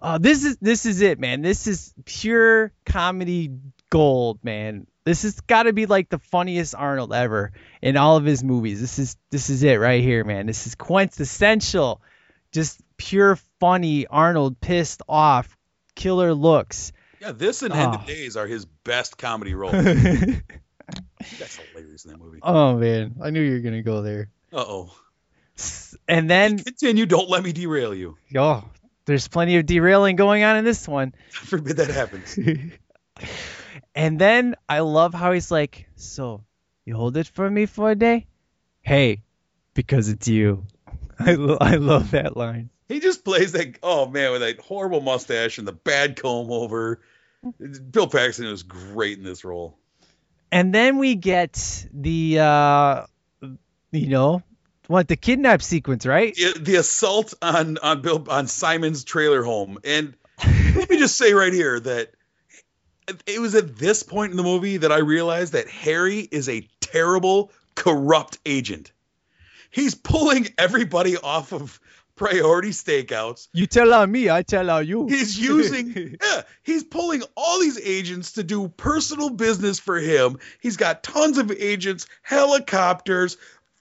Oh, 0.00 0.18
this 0.18 0.44
is 0.44 0.56
this 0.58 0.86
is 0.86 1.00
it, 1.00 1.18
man. 1.18 1.42
This 1.42 1.66
is 1.66 1.92
pure 2.04 2.72
comedy 2.86 3.50
gold, 3.90 4.38
man. 4.42 4.86
This 5.04 5.22
has 5.22 5.40
got 5.40 5.62
to 5.64 5.72
be 5.72 5.86
like 5.86 6.08
the 6.10 6.18
funniest 6.18 6.74
Arnold 6.74 7.12
ever 7.12 7.52
in 7.80 7.96
all 7.96 8.16
of 8.16 8.24
his 8.24 8.44
movies. 8.44 8.80
This 8.80 8.98
is 8.98 9.16
this 9.30 9.48
is 9.50 9.62
it 9.62 9.76
right 9.80 10.02
here, 10.02 10.24
man. 10.24 10.46
This 10.46 10.66
is 10.66 10.74
quintessential, 10.74 12.02
just 12.52 12.80
pure 12.96 13.36
funny 13.60 14.06
Arnold 14.06 14.60
pissed 14.60 15.02
off, 15.08 15.56
killer 15.94 16.34
looks. 16.34 16.92
Yeah, 17.20 17.32
this 17.32 17.62
and 17.62 17.72
End 17.74 17.92
Oh. 17.94 17.98
of 17.98 18.06
Days 18.06 18.36
are 18.36 18.46
his 18.46 18.64
best 18.66 19.16
comedy 19.18 19.54
roles. 19.54 19.72
That's 21.38 21.56
hilarious 21.56 22.04
in 22.04 22.12
that 22.12 22.18
movie. 22.18 22.38
Uh 22.42 22.52
Oh 22.52 22.76
man, 22.78 23.16
I 23.22 23.30
knew 23.30 23.40
you 23.40 23.52
were 23.52 23.60
gonna 23.60 23.82
go 23.82 24.02
there. 24.02 24.28
oh. 24.52 24.94
And 26.08 26.28
then 26.30 26.58
Continue. 26.58 27.04
Don't 27.06 27.28
let 27.28 27.42
me 27.42 27.52
derail 27.52 27.94
you. 27.94 28.16
oh, 28.36 28.64
there's 29.04 29.28
plenty 29.28 29.56
of 29.56 29.66
derailing 29.66 30.16
going 30.16 30.42
on 30.42 30.56
in 30.56 30.64
this 30.64 30.86
one. 30.88 31.14
Forbid 31.30 31.76
that 31.78 31.88
happens. 31.90 32.38
And 33.94 34.18
then 34.18 34.54
I 34.68 34.80
love 34.80 35.14
how 35.14 35.32
he's 35.32 35.50
like, 35.50 35.86
"So, 35.96 36.44
you 36.84 36.94
hold 36.96 37.16
it 37.16 37.26
for 37.26 37.50
me 37.50 37.66
for 37.66 37.90
a 37.90 37.94
day?" 37.94 38.26
Hey, 38.82 39.22
because 39.74 40.08
it's 40.08 40.28
you. 40.28 40.66
I 41.18 41.34
lo- 41.34 41.58
I 41.60 41.76
love 41.76 42.12
that 42.12 42.36
line. 42.36 42.70
He 42.88 43.00
just 43.00 43.24
plays 43.24 43.52
that. 43.52 43.78
Oh 43.82 44.06
man, 44.06 44.32
with 44.32 44.40
that 44.42 44.60
horrible 44.60 45.00
mustache 45.00 45.58
and 45.58 45.66
the 45.68 45.72
bad 45.72 46.20
comb 46.20 46.50
over. 46.50 47.00
Bill 47.90 48.06
Paxton 48.06 48.46
was 48.46 48.62
great 48.62 49.16
in 49.16 49.24
this 49.24 49.44
role. 49.44 49.78
And 50.52 50.74
then 50.74 50.98
we 50.98 51.14
get 51.14 51.86
the 51.92 52.38
uh 52.40 53.06
you 53.92 54.08
know, 54.08 54.42
What 54.88 55.08
the 55.08 55.16
kidnap 55.16 55.62
sequence, 55.62 56.04
right? 56.06 56.34
it- 56.36 56.64
the 56.64 56.76
assault 56.76 57.34
on 57.42 57.78
on 57.78 58.02
Bill 58.02 58.24
on 58.28 58.46
Simon's 58.46 59.04
trailer 59.04 59.42
home. 59.42 59.78
And 59.84 60.14
let 60.74 60.88
me 60.90 60.98
just 60.98 61.16
say 61.16 61.32
right 61.32 61.52
here 61.52 61.80
that 61.80 62.12
it 63.26 63.40
was 63.40 63.54
at 63.54 63.76
this 63.76 64.02
point 64.02 64.30
in 64.30 64.36
the 64.36 64.42
movie 64.42 64.78
that 64.78 64.92
I 64.92 64.98
realized 64.98 65.52
that 65.52 65.68
Harry 65.68 66.20
is 66.20 66.48
a 66.48 66.66
terrible, 66.80 67.50
corrupt 67.74 68.38
agent. 68.44 68.92
He's 69.70 69.94
pulling 69.94 70.48
everybody 70.58 71.16
off 71.16 71.52
of 71.52 71.80
priority 72.16 72.70
stakeouts. 72.70 73.48
You 73.54 73.66
tell 73.66 73.94
on 73.94 74.12
me, 74.12 74.28
I 74.28 74.42
tell 74.42 74.68
on 74.68 74.86
you. 74.86 75.06
He's 75.06 75.38
using, 75.38 76.18
yeah, 76.22 76.42
he's 76.62 76.84
pulling 76.84 77.22
all 77.34 77.60
these 77.60 77.80
agents 77.80 78.32
to 78.32 78.42
do 78.42 78.68
personal 78.68 79.30
business 79.30 79.78
for 79.78 79.98
him. 79.98 80.38
He's 80.60 80.76
got 80.76 81.02
tons 81.02 81.38
of 81.38 81.50
agents, 81.50 82.06
helicopters, 82.22 83.38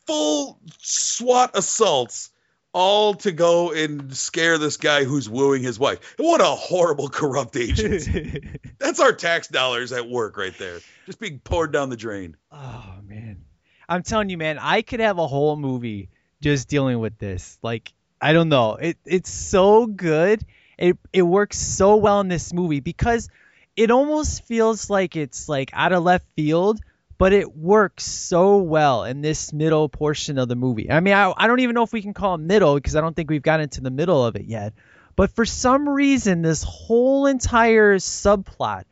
full 0.07 0.57
SWAT 0.77 1.51
assaults, 1.53 2.31
all 2.73 3.15
to 3.15 3.31
go 3.31 3.71
and 3.71 4.15
scare 4.15 4.57
this 4.57 4.77
guy 4.77 5.03
who's 5.03 5.29
wooing 5.29 5.63
his 5.63 5.79
wife. 5.79 6.15
What 6.17 6.41
a 6.41 6.45
horrible, 6.45 7.09
corrupt 7.09 7.55
agent. 7.55 8.59
That's 8.79 8.99
our 8.99 9.13
tax 9.13 9.47
dollars 9.47 9.91
at 9.91 10.07
work 10.09 10.37
right 10.37 10.57
there, 10.57 10.79
just 11.05 11.19
being 11.19 11.39
poured 11.39 11.71
down 11.71 11.89
the 11.89 11.97
drain. 11.97 12.37
Oh 12.51 12.95
man. 13.03 13.45
I'm 13.87 14.03
telling 14.03 14.29
you, 14.29 14.37
man, 14.37 14.59
I 14.59 14.83
could 14.83 14.99
have 14.99 15.17
a 15.17 15.27
whole 15.27 15.55
movie 15.55 16.09
just 16.41 16.69
dealing 16.69 16.99
with 16.99 17.17
this. 17.17 17.57
Like, 17.63 17.91
I 18.21 18.33
don't 18.33 18.49
know. 18.49 18.75
It 18.75 18.97
it's 19.05 19.31
so 19.31 19.87
good. 19.87 20.43
It 20.77 20.97
it 21.11 21.23
works 21.23 21.57
so 21.57 21.95
well 21.95 22.21
in 22.21 22.27
this 22.27 22.53
movie 22.53 22.81
because 22.81 23.29
it 23.75 23.91
almost 23.91 24.45
feels 24.45 24.89
like 24.89 25.15
it's 25.15 25.49
like 25.49 25.71
out 25.73 25.91
of 25.91 26.03
left 26.03 26.25
field, 26.35 26.79
but 27.19 27.33
it 27.33 27.55
works 27.55 28.05
so 28.05 28.57
well 28.57 29.03
in 29.03 29.21
this 29.21 29.53
middle 29.53 29.87
portion 29.89 30.39
of 30.39 30.47
the 30.47 30.55
movie. 30.55 30.89
I 30.89 30.99
mean, 31.01 31.13
I, 31.13 31.31
I 31.37 31.45
don't 31.45 31.59
even 31.59 31.75
know 31.75 31.83
if 31.83 31.93
we 31.93 32.01
can 32.01 32.13
call 32.15 32.33
it 32.35 32.39
middle 32.39 32.73
because 32.75 32.95
I 32.95 33.01
don't 33.01 33.15
think 33.15 33.29
we've 33.29 33.41
gotten 33.43 33.69
to 33.69 33.81
the 33.81 33.91
middle 33.91 34.25
of 34.25 34.35
it 34.35 34.45
yet. 34.45 34.73
But 35.15 35.35
for 35.35 35.45
some 35.45 35.87
reason, 35.87 36.41
this 36.41 36.63
whole 36.63 37.27
entire 37.27 37.97
subplot 37.97 38.85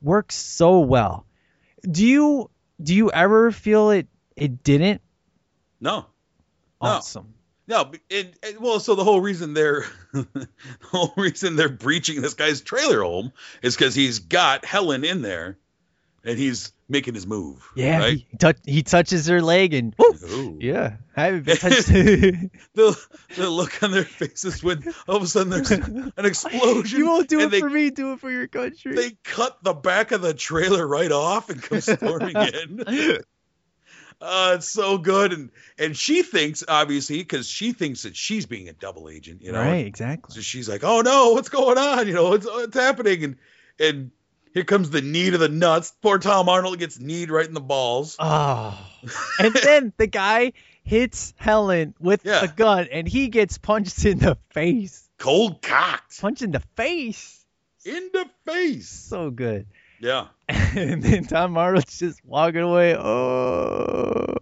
works 0.00 0.36
so 0.36 0.80
well. 0.80 1.26
Do 1.82 2.06
you 2.06 2.50
do 2.82 2.94
you 2.94 3.10
ever 3.10 3.50
feel 3.50 3.90
it 3.90 4.06
it 4.36 4.62
didn't? 4.62 5.00
No, 5.80 6.06
Awesome. 6.80 7.34
No, 7.66 7.90
it, 8.10 8.34
it- 8.42 8.60
well, 8.60 8.78
so 8.78 8.94
the 8.94 9.04
whole 9.04 9.20
reason 9.22 9.54
they're 9.54 9.84
the 10.12 10.48
whole 10.82 11.12
reason 11.16 11.56
they're 11.56 11.68
breaching 11.70 12.20
this 12.20 12.34
guy's 12.34 12.60
trailer 12.60 13.02
home 13.02 13.32
is 13.62 13.74
because 13.74 13.94
he's 13.94 14.18
got 14.18 14.64
Helen 14.66 15.02
in 15.04 15.22
there, 15.22 15.56
and 16.22 16.38
he's 16.38 16.73
making 16.88 17.14
his 17.14 17.26
move. 17.26 17.66
Yeah, 17.74 17.98
right? 17.98 18.16
he, 18.16 18.36
touch, 18.36 18.58
he 18.64 18.82
touches 18.82 19.26
her 19.26 19.40
leg 19.40 19.74
and 19.74 19.94
woof, 19.98 20.56
yeah, 20.60 20.96
I 21.16 21.24
haven't 21.24 21.44
been 21.44 21.56
touched. 21.56 21.86
the 22.74 23.06
the 23.36 23.50
look 23.50 23.82
on 23.82 23.90
their 23.90 24.04
faces 24.04 24.62
when 24.62 24.84
all 25.08 25.16
of 25.16 25.22
a 25.22 25.26
sudden 25.26 25.50
there's 25.50 25.70
an 25.70 26.12
explosion. 26.18 26.98
you 26.98 27.06
won't 27.06 27.28
do 27.28 27.40
it 27.40 27.50
they, 27.50 27.60
for 27.60 27.70
me, 27.70 27.90
do 27.90 28.12
it 28.12 28.20
for 28.20 28.30
your 28.30 28.48
country. 28.48 28.94
They 28.94 29.10
cut 29.22 29.62
the 29.62 29.74
back 29.74 30.12
of 30.12 30.22
the 30.22 30.34
trailer 30.34 30.86
right 30.86 31.12
off 31.12 31.50
and 31.50 31.62
come 31.62 31.80
storming 31.80 32.36
in. 32.36 33.20
Uh, 34.20 34.54
it's 34.56 34.68
so 34.68 34.96
good, 34.96 35.32
and 35.32 35.50
and 35.78 35.96
she 35.96 36.22
thinks 36.22 36.64
obviously 36.66 37.18
because 37.18 37.48
she 37.48 37.72
thinks 37.72 38.04
that 38.04 38.16
she's 38.16 38.46
being 38.46 38.68
a 38.68 38.72
double 38.72 39.08
agent, 39.08 39.42
you 39.42 39.52
know. 39.52 39.60
right, 39.60 39.86
exactly. 39.86 40.34
So 40.34 40.40
she's 40.40 40.68
like, 40.68 40.84
"Oh 40.84 41.00
no, 41.00 41.32
what's 41.32 41.48
going 41.48 41.78
on? 41.78 42.06
You 42.06 42.14
know, 42.14 42.30
what's 42.30 42.46
what's 42.46 42.76
happening?" 42.76 43.24
And 43.24 43.36
and 43.78 44.10
here 44.54 44.64
comes 44.64 44.88
the 44.90 45.02
knee 45.02 45.30
to 45.30 45.36
the 45.38 45.48
nuts. 45.48 45.92
Poor 46.00 46.18
Tom 46.18 46.48
Arnold 46.48 46.78
gets 46.78 46.98
kneed 46.98 47.30
right 47.30 47.46
in 47.46 47.52
the 47.54 47.60
balls. 47.60 48.16
Oh, 48.18 48.78
and 49.38 49.52
then 49.52 49.92
the 49.98 50.06
guy 50.06 50.52
hits 50.84 51.34
Helen 51.36 51.94
with 52.00 52.24
Yeah. 52.24 52.44
a 52.44 52.48
gun, 52.48 52.86
and 52.90 53.06
he 53.06 53.28
gets 53.28 53.58
punched 53.58 54.04
in 54.04 54.18
the 54.18 54.38
face. 54.52 55.08
Cold 55.18 55.60
cocked 55.62 56.20
Punch 56.20 56.42
in 56.42 56.50
the 56.52 56.62
face. 56.76 57.44
in 57.84 58.10
the 58.12 58.26
face. 58.46 58.88
So 58.88 59.30
good. 59.30 59.66
Yeah. 60.00 60.26
and 60.48 61.02
then 61.02 61.24
Tom 61.24 61.56
Arnold's 61.56 61.98
just 61.98 62.24
walking 62.24 62.60
away. 62.60 62.94
Oh. 62.96 64.34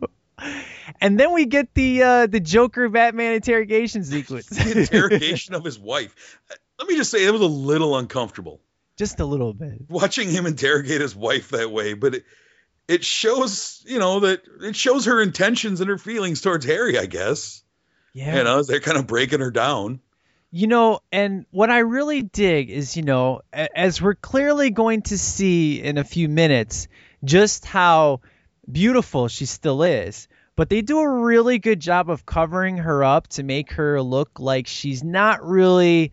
And 1.00 1.18
then 1.20 1.32
we 1.32 1.46
get 1.46 1.72
the 1.74 2.02
uh, 2.02 2.26
the 2.26 2.40
Joker 2.40 2.88
Batman 2.88 3.34
interrogation 3.34 4.02
sequence. 4.04 4.46
The 4.46 4.80
interrogation 4.80 5.54
of 5.54 5.64
his 5.64 5.78
wife. 5.78 6.38
Let 6.78 6.88
me 6.88 6.96
just 6.96 7.10
say, 7.12 7.24
it 7.24 7.30
was 7.30 7.40
a 7.42 7.46
little 7.46 7.96
uncomfortable 7.96 8.60
Just 9.02 9.18
a 9.18 9.24
little 9.24 9.52
bit. 9.52 9.80
watching 9.88 10.30
him 10.30 10.46
interrogate 10.46 11.00
his 11.00 11.16
wife 11.16 11.48
that 11.48 11.72
way, 11.72 11.94
but 11.94 12.14
it 12.14 12.24
it 12.86 13.04
shows, 13.04 13.82
you 13.84 13.98
know, 13.98 14.20
that 14.20 14.42
it 14.60 14.76
shows 14.76 15.06
her 15.06 15.20
intentions 15.20 15.80
and 15.80 15.90
her 15.90 15.98
feelings 15.98 16.40
towards 16.40 16.64
Harry. 16.64 16.96
I 16.96 17.06
guess. 17.06 17.64
Yeah. 18.14 18.36
You 18.36 18.44
know, 18.44 18.62
they're 18.62 18.78
kind 18.78 18.98
of 18.98 19.08
breaking 19.08 19.40
her 19.40 19.50
down. 19.50 19.98
You 20.52 20.68
know, 20.68 21.00
and 21.10 21.46
what 21.50 21.70
I 21.70 21.78
really 21.78 22.22
dig 22.22 22.70
is, 22.70 22.96
you 22.96 23.02
know, 23.02 23.40
as 23.52 24.00
we're 24.00 24.14
clearly 24.14 24.70
going 24.70 25.02
to 25.02 25.18
see 25.18 25.82
in 25.82 25.98
a 25.98 26.04
few 26.04 26.28
minutes 26.28 26.86
just 27.24 27.64
how 27.64 28.20
beautiful 28.70 29.26
she 29.28 29.46
still 29.46 29.82
is, 29.82 30.28
but 30.54 30.68
they 30.68 30.82
do 30.82 31.00
a 31.00 31.08
really 31.08 31.58
good 31.58 31.80
job 31.80 32.08
of 32.08 32.24
covering 32.24 32.76
her 32.76 33.02
up 33.02 33.26
to 33.28 33.42
make 33.42 33.72
her 33.72 34.00
look 34.00 34.38
like 34.38 34.68
she's 34.68 35.02
not 35.02 35.42
really, 35.42 36.12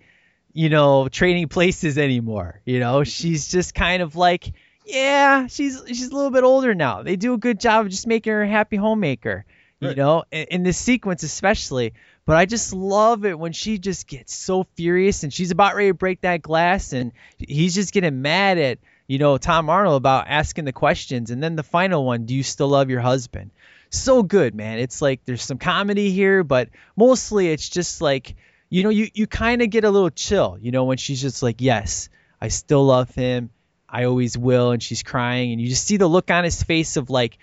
you 0.54 0.70
know, 0.70 1.08
trading 1.08 1.48
places 1.48 1.98
anymore. 1.98 2.62
You 2.66 2.80
know, 2.80 2.96
mm-hmm. 2.96 3.04
she's 3.04 3.50
just 3.50 3.74
kind 3.74 4.02
of 4.02 4.16
like, 4.16 4.54
yeah, 4.86 5.48
she's 5.48 5.82
she's 5.88 6.08
a 6.10 6.16
little 6.16 6.32
bit 6.32 6.44
older 6.44 6.74
now. 6.74 7.04
They 7.04 7.16
do 7.16 7.34
a 7.34 7.38
good 7.38 7.60
job 7.60 7.86
of 7.86 7.92
just 7.92 8.08
making 8.08 8.34
her 8.34 8.44
a 8.44 8.48
happy 8.48 8.76
homemaker. 8.78 9.46
You 9.80 9.90
Right. 9.90 9.98
know, 9.98 10.24
in, 10.30 10.48
in 10.52 10.64
this 10.64 10.78
sequence 10.78 11.24
especially. 11.24 11.94
But 12.26 12.36
I 12.36 12.46
just 12.46 12.74
love 12.74 13.26
it 13.26 13.40
when 13.40 13.54
she 13.54 13.80
just 13.80 14.08
gets 14.08 14.36
so 14.36 14.66
furious 14.76 15.24
and 15.24 15.34
she's 15.34 15.52
about 15.52 15.76
ready 15.76 15.90
to 15.90 15.94
break 15.96 16.22
that 16.22 16.42
glass 16.42 16.94
and 16.94 17.12
he's 17.38 17.74
just 17.74 17.92
getting 17.94 18.22
mad 18.22 18.58
at, 18.60 18.78
you 19.08 19.18
know, 19.18 19.38
Tom 19.38 19.68
Arnold 19.70 19.98
about 19.98 20.28
asking 20.28 20.66
the 20.66 20.74
questions. 20.74 21.32
And 21.32 21.42
then 21.42 21.56
the 21.56 21.64
final 21.64 22.06
one, 22.06 22.26
do 22.26 22.36
you 22.36 22.44
still 22.44 22.68
love 22.68 22.90
your 22.92 23.00
husband? 23.00 23.50
So 23.90 24.22
good, 24.22 24.54
man. 24.54 24.78
It's 24.78 25.02
like 25.02 25.22
there's 25.26 25.42
some 25.42 25.58
comedy 25.58 26.12
here, 26.12 26.44
but 26.44 26.70
mostly 26.96 27.48
it's 27.48 27.70
just 27.70 28.02
like, 28.02 28.36
you 28.70 28.84
know, 28.84 28.90
you, 28.90 29.10
you 29.14 29.28
kind 29.28 29.62
of 29.62 29.70
get 29.70 29.84
a 29.84 29.90
little 29.90 30.10
chill, 30.10 30.58
you 30.62 30.72
know, 30.72 30.86
when 30.86 30.98
she's 30.98 31.22
just 31.22 31.42
like, 31.42 31.60
yes, 31.60 32.10
I 32.40 32.50
still 32.50 32.86
love 32.86 33.14
him. 33.14 33.50
I 33.88 34.04
always 34.04 34.38
will. 34.38 34.72
And 34.72 34.82
she's 34.82 35.04
crying. 35.04 35.52
And 35.52 35.62
you 35.62 35.68
just 35.68 35.86
see 35.86 35.98
the 35.98 36.08
look 36.08 36.30
on 36.30 36.44
his 36.44 36.62
face 36.62 36.96
of 36.96 37.10
like, 37.10 37.38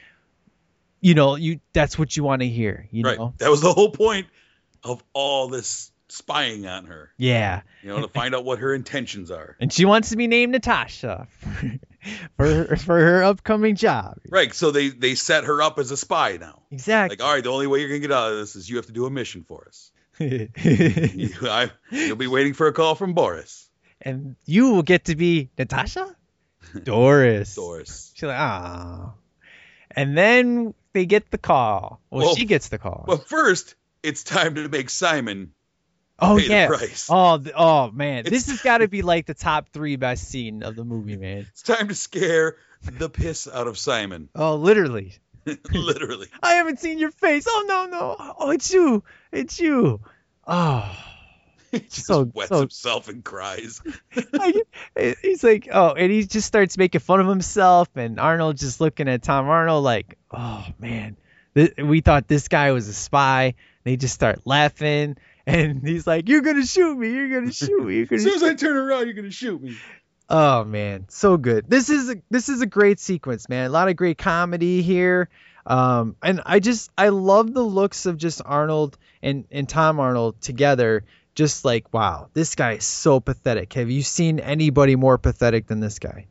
you 1.01 1.15
know, 1.15 1.37
you 1.37 1.61
that's 1.73 1.99
what 1.99 2.17
you 2.17 2.25
want 2.25 2.43
to 2.43 2.49
hear, 2.49 2.89
you 2.91 3.03
right. 3.03 3.19
know? 3.19 3.35
That 3.39 3.51
was 3.51 3.61
the 3.61 3.73
whole 3.73 3.91
point 3.91 4.29
of 4.85 5.03
all 5.13 5.49
this 5.49 5.91
spying 6.09 6.67
on 6.67 6.87
her. 6.87 7.13
Yeah. 7.17 7.63
You 7.83 7.89
know, 7.89 8.03
to 8.03 8.09
find 8.09 8.35
out 8.35 8.45
what 8.45 8.61
her 8.61 8.73
intentions 8.73 9.31
are. 9.31 9.57
and 9.61 9.73
she 9.73 9.85
wants 9.85 10.11
to 10.11 10.17
be 10.17 10.29
named 10.29 10.53
Natasha 10.53 11.27
for 12.37 12.77
for 12.77 12.99
her 12.99 13.25
upcoming 13.25 13.75
job. 13.75 14.19
Right. 14.29 14.55
So 14.55 14.71
they 14.71 14.89
they 14.89 15.17
set 15.17 15.45
her 15.45 15.61
up 15.61 15.79
as 15.81 15.91
a 15.91 15.97
spy 15.97 16.39
now. 16.41 16.63
Exactly. 16.71 17.17
Like, 17.17 17.27
all 17.27 17.35
right, 17.35 17.43
the 17.43 17.51
only 17.51 17.67
way 17.67 17.81
you're 17.81 17.89
gonna 17.89 17.99
get 17.99 18.13
out 18.13 18.33
of 18.33 18.39
this 18.39 18.55
is 18.55 18.71
you 18.71 18.77
have 18.77 18.87
to 18.87 18.93
do 18.93 19.07
a 19.07 19.11
mission 19.11 19.45
for 19.47 19.67
us. 19.69 19.91
You, 20.19 20.49
I, 21.43 21.71
you'll 21.91 22.17
be 22.17 22.27
waiting 22.27 22.55
for 22.55 22.67
a 22.67 22.73
call 22.73 22.95
from 22.95 23.15
Boris. 23.15 23.69
And 24.01 24.37
you 24.45 24.71
will 24.73 24.83
get 24.83 25.07
to 25.07 25.17
be 25.17 25.51
Natasha, 25.59 26.15
Doris. 26.83 27.55
Doris. 27.55 28.13
She's 28.15 28.23
like, 28.25 28.39
ah. 28.39 29.15
And 29.91 30.17
then 30.17 30.75
they 30.93 31.07
get 31.07 31.31
the 31.31 31.39
call. 31.39 32.01
Well, 32.11 32.27
Well- 32.27 32.35
she 32.37 32.45
gets 32.45 32.69
the 32.69 32.79
call. 32.79 33.05
But 33.07 33.29
first, 33.29 33.75
it's 34.03 34.25
time 34.25 34.55
to 34.57 34.69
make 34.69 34.91
Simon. 34.91 35.53
oh 36.19 36.37
pay 36.37 36.47
the 36.49 36.53
yeah. 36.53 36.67
price. 36.69 37.09
Oh, 37.11 37.43
oh 37.55 37.91
man, 37.91 38.25
this 38.25 38.49
has 38.49 38.61
got 38.63 38.79
to 38.79 38.89
be 38.97 39.03
like 39.03 39.27
the 39.27 39.35
top 39.35 39.71
three 39.71 39.97
best 39.97 40.29
scene 40.29 40.63
of 40.63 40.77
the 40.77 40.85
movie, 40.85 41.17
man. 41.17 41.47
It's 41.51 41.63
time 41.63 41.89
to 41.89 41.95
scare 41.95 42.57
the 42.83 43.09
piss 43.11 43.49
out 43.49 43.67
of 43.67 43.77
Simon. 43.79 44.29
Oh, 44.35 44.55
literally. 44.57 45.15
Literally. 45.73 46.29
I 46.43 46.55
haven't 46.55 46.81
seen 46.81 46.99
your 46.99 47.11
face. 47.13 47.47
Oh 47.49 47.65
no, 47.67 47.87
no. 47.87 48.17
Oh, 48.39 48.51
it's 48.51 48.73
you. 48.73 49.03
It's 49.33 49.59
you. 49.61 50.01
Oh. 50.47 50.91
He 51.73 51.81
just 51.81 52.07
So- 52.07 52.31
wets 52.33 52.49
so- 52.51 52.61
himself 52.61 53.09
and 53.09 53.25
cries. 53.25 53.83
I- 54.17 54.63
he's 55.21 55.43
like, 55.43 55.69
oh, 55.73 55.95
and 55.95 56.13
he 56.13 56.25
just 56.25 56.47
starts 56.47 56.79
making 56.79 57.01
fun 57.01 57.21
of 57.21 57.27
himself, 57.27 57.89
and 57.97 58.21
Arnold 58.21 58.57
just 58.57 58.81
looking 58.81 59.09
at 59.09 59.23
Tom 59.23 59.49
Arnold 59.49 59.83
like, 59.83 60.17
oh 60.31 60.65
man, 60.79 61.17
th- 61.57 61.75
we 61.77 62.01
thought 62.03 62.29
this 62.29 62.47
guy 62.49 62.71
was 62.71 62.87
a 62.89 62.95
spy. 62.95 63.55
They 63.83 63.97
just 63.97 64.15
start 64.15 64.43
laughing, 64.47 65.17
and 65.45 65.87
he's 65.87 66.07
like, 66.07 66.29
you're 66.29 66.41
gonna 66.43 66.65
shoot 66.65 66.97
me, 66.97 67.11
you're 67.11 67.29
gonna 67.41 67.53
shoot 67.53 67.85
me, 67.85 67.97
you're 67.97 68.07
gonna. 68.07 68.21
As 68.21 68.25
soon 68.25 68.35
as 68.35 68.43
I 68.45 68.55
turn 68.55 68.77
around, 68.77 69.07
you're 69.07 69.15
gonna 69.15 69.31
shoot 69.33 69.61
me. 69.61 69.77
Oh 70.29 70.65
man, 70.65 71.07
so 71.09 71.37
good. 71.37 71.71
This 71.71 71.89
is 71.89 72.11
a 72.11 72.17
this 72.31 72.49
is 72.49 72.61
a 72.61 72.67
great 72.67 72.99
sequence, 72.99 73.49
man. 73.49 73.67
A 73.67 73.69
lot 73.69 73.89
of 73.89 73.97
great 73.97 74.19
comedy 74.19 74.83
here. 74.83 75.29
Um, 75.65 76.17
and 76.23 76.43
I 76.47 76.61
just 76.61 76.91
I 76.99 77.11
love 77.11 77.53
the 77.53 77.63
looks 77.63 78.07
of 78.07 78.17
just 78.17 78.43
Arnold 78.45 78.99
and 79.23 79.45
and 79.51 79.69
Tom 79.69 80.01
Arnold 80.01 80.41
together. 80.41 81.05
Just 81.35 81.65
like 81.65 81.93
wow, 81.93 82.29
this 82.33 82.55
guy 82.55 82.73
is 82.73 82.85
so 82.85 83.21
pathetic. 83.21 83.73
Have 83.75 83.91
you 83.91 84.03
seen 84.03 84.41
anybody 84.41 84.97
more 84.97 85.19
pathetic 85.19 85.67
than 85.67 85.81
this 85.81 85.99
guy? 85.99 86.27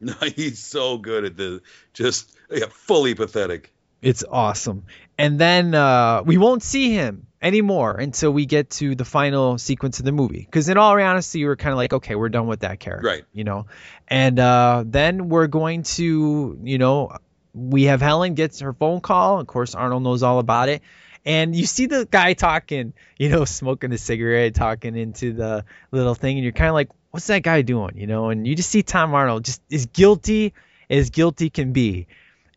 No, 0.00 0.14
he's 0.36 0.58
so 0.58 0.96
good 0.96 1.24
at 1.24 1.36
the 1.36 1.60
just 1.92 2.34
yeah, 2.50 2.66
fully 2.70 3.14
pathetic. 3.14 3.72
It's 4.00 4.24
awesome. 4.30 4.84
And 5.16 5.38
then 5.38 5.74
uh, 5.74 6.22
we 6.24 6.36
won't 6.36 6.62
see 6.62 6.92
him 6.92 7.26
anymore 7.44 7.92
until 7.92 8.32
we 8.32 8.46
get 8.46 8.70
to 8.70 8.94
the 8.94 9.04
final 9.04 9.58
sequence 9.58 9.98
of 9.98 10.06
the 10.06 10.12
movie. 10.12 10.40
Because 10.40 10.68
in 10.68 10.78
all 10.78 10.98
honesty, 10.98 11.40
you 11.40 11.46
were 11.46 11.56
kind 11.56 11.72
of 11.72 11.76
like, 11.76 11.92
okay, 11.92 12.14
we're 12.14 12.30
done 12.30 12.46
with 12.46 12.60
that 12.60 12.80
character, 12.80 13.06
Right. 13.06 13.24
You 13.32 13.44
know. 13.44 13.66
And 14.08 14.40
uh, 14.40 14.84
then 14.86 15.28
we're 15.28 15.46
going 15.46 15.82
to, 15.82 16.58
you 16.62 16.78
know, 16.78 17.16
we 17.52 17.84
have 17.84 18.00
Helen 18.00 18.34
gets 18.34 18.60
her 18.60 18.72
phone 18.72 19.00
call. 19.00 19.40
Of 19.40 19.46
course, 19.46 19.74
Arnold 19.74 20.02
knows 20.02 20.22
all 20.22 20.38
about 20.38 20.70
it. 20.70 20.82
And 21.26 21.54
you 21.54 21.66
see 21.66 21.86
the 21.86 22.06
guy 22.10 22.32
talking, 22.32 22.94
you 23.18 23.28
know, 23.28 23.44
smoking 23.60 23.92
a 23.92 23.98
cigarette, 23.98 24.54
talking 24.54 24.96
into 24.96 25.32
the 25.34 25.64
little 25.92 26.14
thing, 26.14 26.38
and 26.38 26.44
you're 26.44 26.52
kind 26.52 26.68
of 26.68 26.74
like, 26.74 26.90
what's 27.10 27.26
that 27.28 27.42
guy 27.42 27.62
doing, 27.62 27.96
you 27.96 28.06
know? 28.06 28.30
And 28.30 28.46
you 28.46 28.56
just 28.56 28.70
see 28.70 28.82
Tom 28.82 29.14
Arnold 29.14 29.44
just 29.44 29.62
as 29.70 29.86
guilty 29.86 30.54
as 30.90 31.10
guilty 31.10 31.50
can 31.50 31.72
be. 31.72 32.06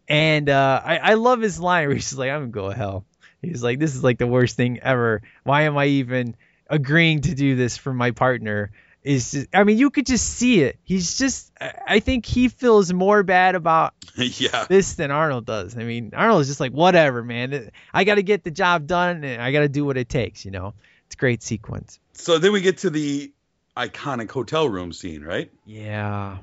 And 0.07 0.49
uh, 0.49 0.81
I, 0.83 0.97
I 0.97 1.13
love 1.15 1.41
his 1.41 1.59
line 1.59 1.88
where 1.88 1.95
he's 1.95 2.13
like, 2.13 2.31
I'm 2.31 2.49
gonna 2.49 2.51
go 2.51 2.69
to 2.71 2.77
hell. 2.77 3.05
He's 3.41 3.63
like, 3.63 3.79
this 3.79 3.95
is 3.95 4.03
like 4.03 4.17
the 4.17 4.27
worst 4.27 4.55
thing 4.55 4.79
ever. 4.79 5.21
Why 5.43 5.63
am 5.63 5.77
I 5.77 5.85
even 5.85 6.35
agreeing 6.69 7.21
to 7.21 7.35
do 7.35 7.55
this 7.55 7.77
for 7.77 7.93
my 7.93 8.11
partner? 8.11 8.71
Is 9.03 9.31
just, 9.31 9.47
I 9.53 9.63
mean, 9.63 9.77
you 9.77 9.89
could 9.89 10.05
just 10.05 10.27
see 10.27 10.61
it. 10.61 10.77
He's 10.83 11.17
just, 11.17 11.51
I 11.61 11.99
think 11.99 12.25
he 12.25 12.49
feels 12.49 12.91
more 12.91 13.23
bad 13.23 13.55
about 13.55 13.93
yeah. 14.15 14.65
this 14.67 14.95
than 14.95 15.11
Arnold 15.11 15.45
does. 15.45 15.77
I 15.77 15.83
mean, 15.83 16.11
Arnold's 16.13 16.47
just 16.47 16.59
like, 16.59 16.73
whatever, 16.73 17.23
man. 17.23 17.71
I 17.93 18.03
got 18.03 18.15
to 18.15 18.23
get 18.23 18.43
the 18.43 18.51
job 18.51 18.85
done 18.85 19.23
and 19.23 19.41
I 19.41 19.51
got 19.51 19.61
to 19.61 19.69
do 19.69 19.85
what 19.85 19.97
it 19.97 20.09
takes, 20.09 20.43
you 20.43 20.51
know? 20.51 20.73
It's 21.05 21.15
a 21.15 21.17
great 21.17 21.41
sequence. 21.41 21.99
So 22.13 22.38
then 22.38 22.51
we 22.51 22.59
get 22.59 22.79
to 22.79 22.89
the 22.89 23.31
iconic 23.77 24.29
hotel 24.29 24.67
room 24.67 24.91
scene, 24.91 25.23
right? 25.23 25.51
Yeah. 25.65 26.39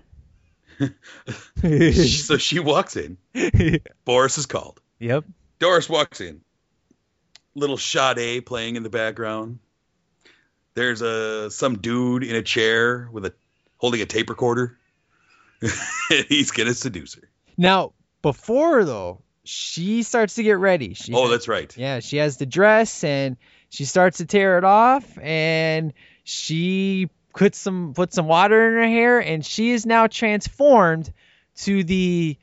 so 1.60 2.38
she 2.38 2.60
walks 2.60 2.96
in. 2.96 3.18
Boris 4.04 4.38
is 4.38 4.46
called. 4.46 4.80
Yep. 5.00 5.24
Doris 5.58 5.88
walks 5.88 6.20
in. 6.20 6.40
Little 7.54 7.76
Sade 7.76 8.44
playing 8.44 8.76
in 8.76 8.82
the 8.82 8.90
background. 8.90 9.58
There's 10.74 11.02
a 11.02 11.50
some 11.50 11.78
dude 11.78 12.24
in 12.24 12.34
a 12.34 12.42
chair 12.42 13.08
with 13.12 13.26
a 13.26 13.34
holding 13.76 14.00
a 14.00 14.06
tape 14.06 14.28
recorder. 14.28 14.76
he's 16.28 16.50
gonna 16.50 16.74
seduce 16.74 17.14
her. 17.14 17.28
Now, 17.56 17.92
before 18.22 18.84
though, 18.84 19.22
she 19.44 20.02
starts 20.02 20.34
to 20.34 20.42
get 20.42 20.58
ready. 20.58 20.94
She 20.94 21.12
Oh, 21.14 21.28
that's 21.28 21.48
right. 21.48 21.74
Yeah, 21.76 22.00
she 22.00 22.16
has 22.16 22.38
the 22.38 22.46
dress 22.46 23.04
and 23.04 23.36
she 23.68 23.84
starts 23.84 24.18
to 24.18 24.26
tear 24.26 24.58
it 24.58 24.64
off 24.64 25.18
and 25.18 25.92
she 26.24 27.08
puts 27.34 27.58
some 27.58 27.92
puts 27.94 28.14
some 28.14 28.26
water 28.26 28.68
in 28.68 28.74
her 28.74 28.88
hair 28.88 29.20
and 29.20 29.44
she 29.44 29.70
is 29.70 29.84
now 29.84 30.06
transformed 30.06 31.12
to 31.56 31.84
the 31.84 32.38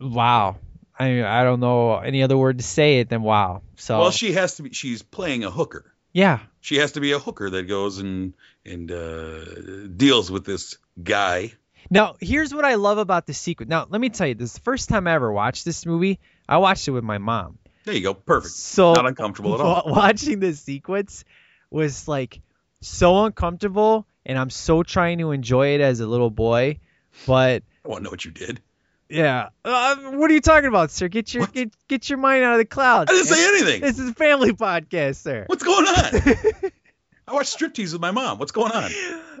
wow. 0.00 0.56
I 0.98 1.22
I 1.24 1.44
don't 1.44 1.60
know 1.60 1.96
any 1.98 2.22
other 2.22 2.36
word 2.36 2.58
to 2.58 2.64
say 2.64 3.00
it 3.00 3.08
than 3.08 3.22
wow. 3.22 3.62
So 3.76 3.98
Well, 4.00 4.10
she 4.10 4.32
has 4.32 4.56
to 4.56 4.62
be. 4.62 4.72
She's 4.72 5.02
playing 5.02 5.44
a 5.44 5.50
hooker. 5.50 5.92
yeah, 6.12 6.40
She 6.60 6.76
has 6.76 6.92
to 6.92 7.00
be 7.00 7.12
a 7.12 7.18
hooker 7.18 7.50
that 7.50 7.64
goes 7.64 7.98
and 7.98 8.34
and 8.64 8.90
uh, 8.90 9.86
deals 9.96 10.30
with 10.30 10.44
this 10.44 10.76
guy. 11.02 11.52
Now, 11.90 12.16
here's 12.20 12.52
what 12.52 12.64
I 12.64 12.74
love 12.74 12.98
about 12.98 13.26
the 13.26 13.34
sequence. 13.34 13.68
Now, 13.70 13.86
let 13.88 14.00
me 14.00 14.08
tell 14.08 14.26
you, 14.26 14.34
this 14.34 14.50
is 14.50 14.54
the 14.54 14.60
first 14.62 14.88
time 14.88 15.06
I 15.06 15.12
ever 15.14 15.30
watched 15.30 15.64
this 15.64 15.86
movie. 15.86 16.18
I 16.48 16.56
watched 16.56 16.88
it 16.88 16.90
with 16.92 17.04
my 17.04 17.18
mom. 17.18 17.58
There 17.84 17.94
you 17.94 18.00
go. 18.02 18.14
Perfect. 18.14 18.54
So 18.54 18.94
Not 18.94 19.06
uncomfortable 19.06 19.54
at 19.54 19.60
all. 19.60 19.82
wa- 19.86 19.92
Watching 20.02 20.40
this 20.40 20.60
sequence 20.60 21.24
was 21.70 22.08
like 22.08 22.40
so 22.80 23.24
uncomfortable, 23.24 24.06
and 24.24 24.36
I'm 24.36 24.50
so 24.50 24.82
trying 24.82 25.18
to 25.18 25.30
enjoy 25.30 25.74
it 25.74 25.80
as 25.80 26.00
a 26.00 26.06
little 26.08 26.30
boy. 26.30 26.80
But 27.26 27.62
I 27.84 27.88
want 27.88 28.00
to 28.00 28.04
know 28.04 28.10
what 28.10 28.24
you 28.24 28.32
did. 28.32 28.60
Yeah, 29.08 29.50
uh, 29.64 29.96
what 30.12 30.30
are 30.30 30.34
you 30.34 30.40
talking 30.40 30.68
about, 30.68 30.90
sir? 30.90 31.08
Get 31.08 31.32
your 31.32 31.46
get, 31.46 31.70
get 31.88 32.08
your 32.10 32.18
mind 32.18 32.44
out 32.44 32.52
of 32.52 32.58
the 32.58 32.64
clouds. 32.64 33.10
I 33.10 33.14
didn't 33.14 33.28
say 33.28 33.48
anything. 33.48 33.80
This 33.80 33.98
is 33.98 34.10
a 34.10 34.14
family 34.14 34.52
podcast, 34.52 35.16
sir. 35.16 35.44
What's 35.46 35.62
going 35.62 35.86
on? 35.86 36.72
I 37.28 37.32
watched 37.32 37.58
striptease 37.58 37.92
with 37.92 38.00
my 38.00 38.10
mom. 38.10 38.38
What's 38.38 38.52
going 38.52 38.72
on? 38.72 38.90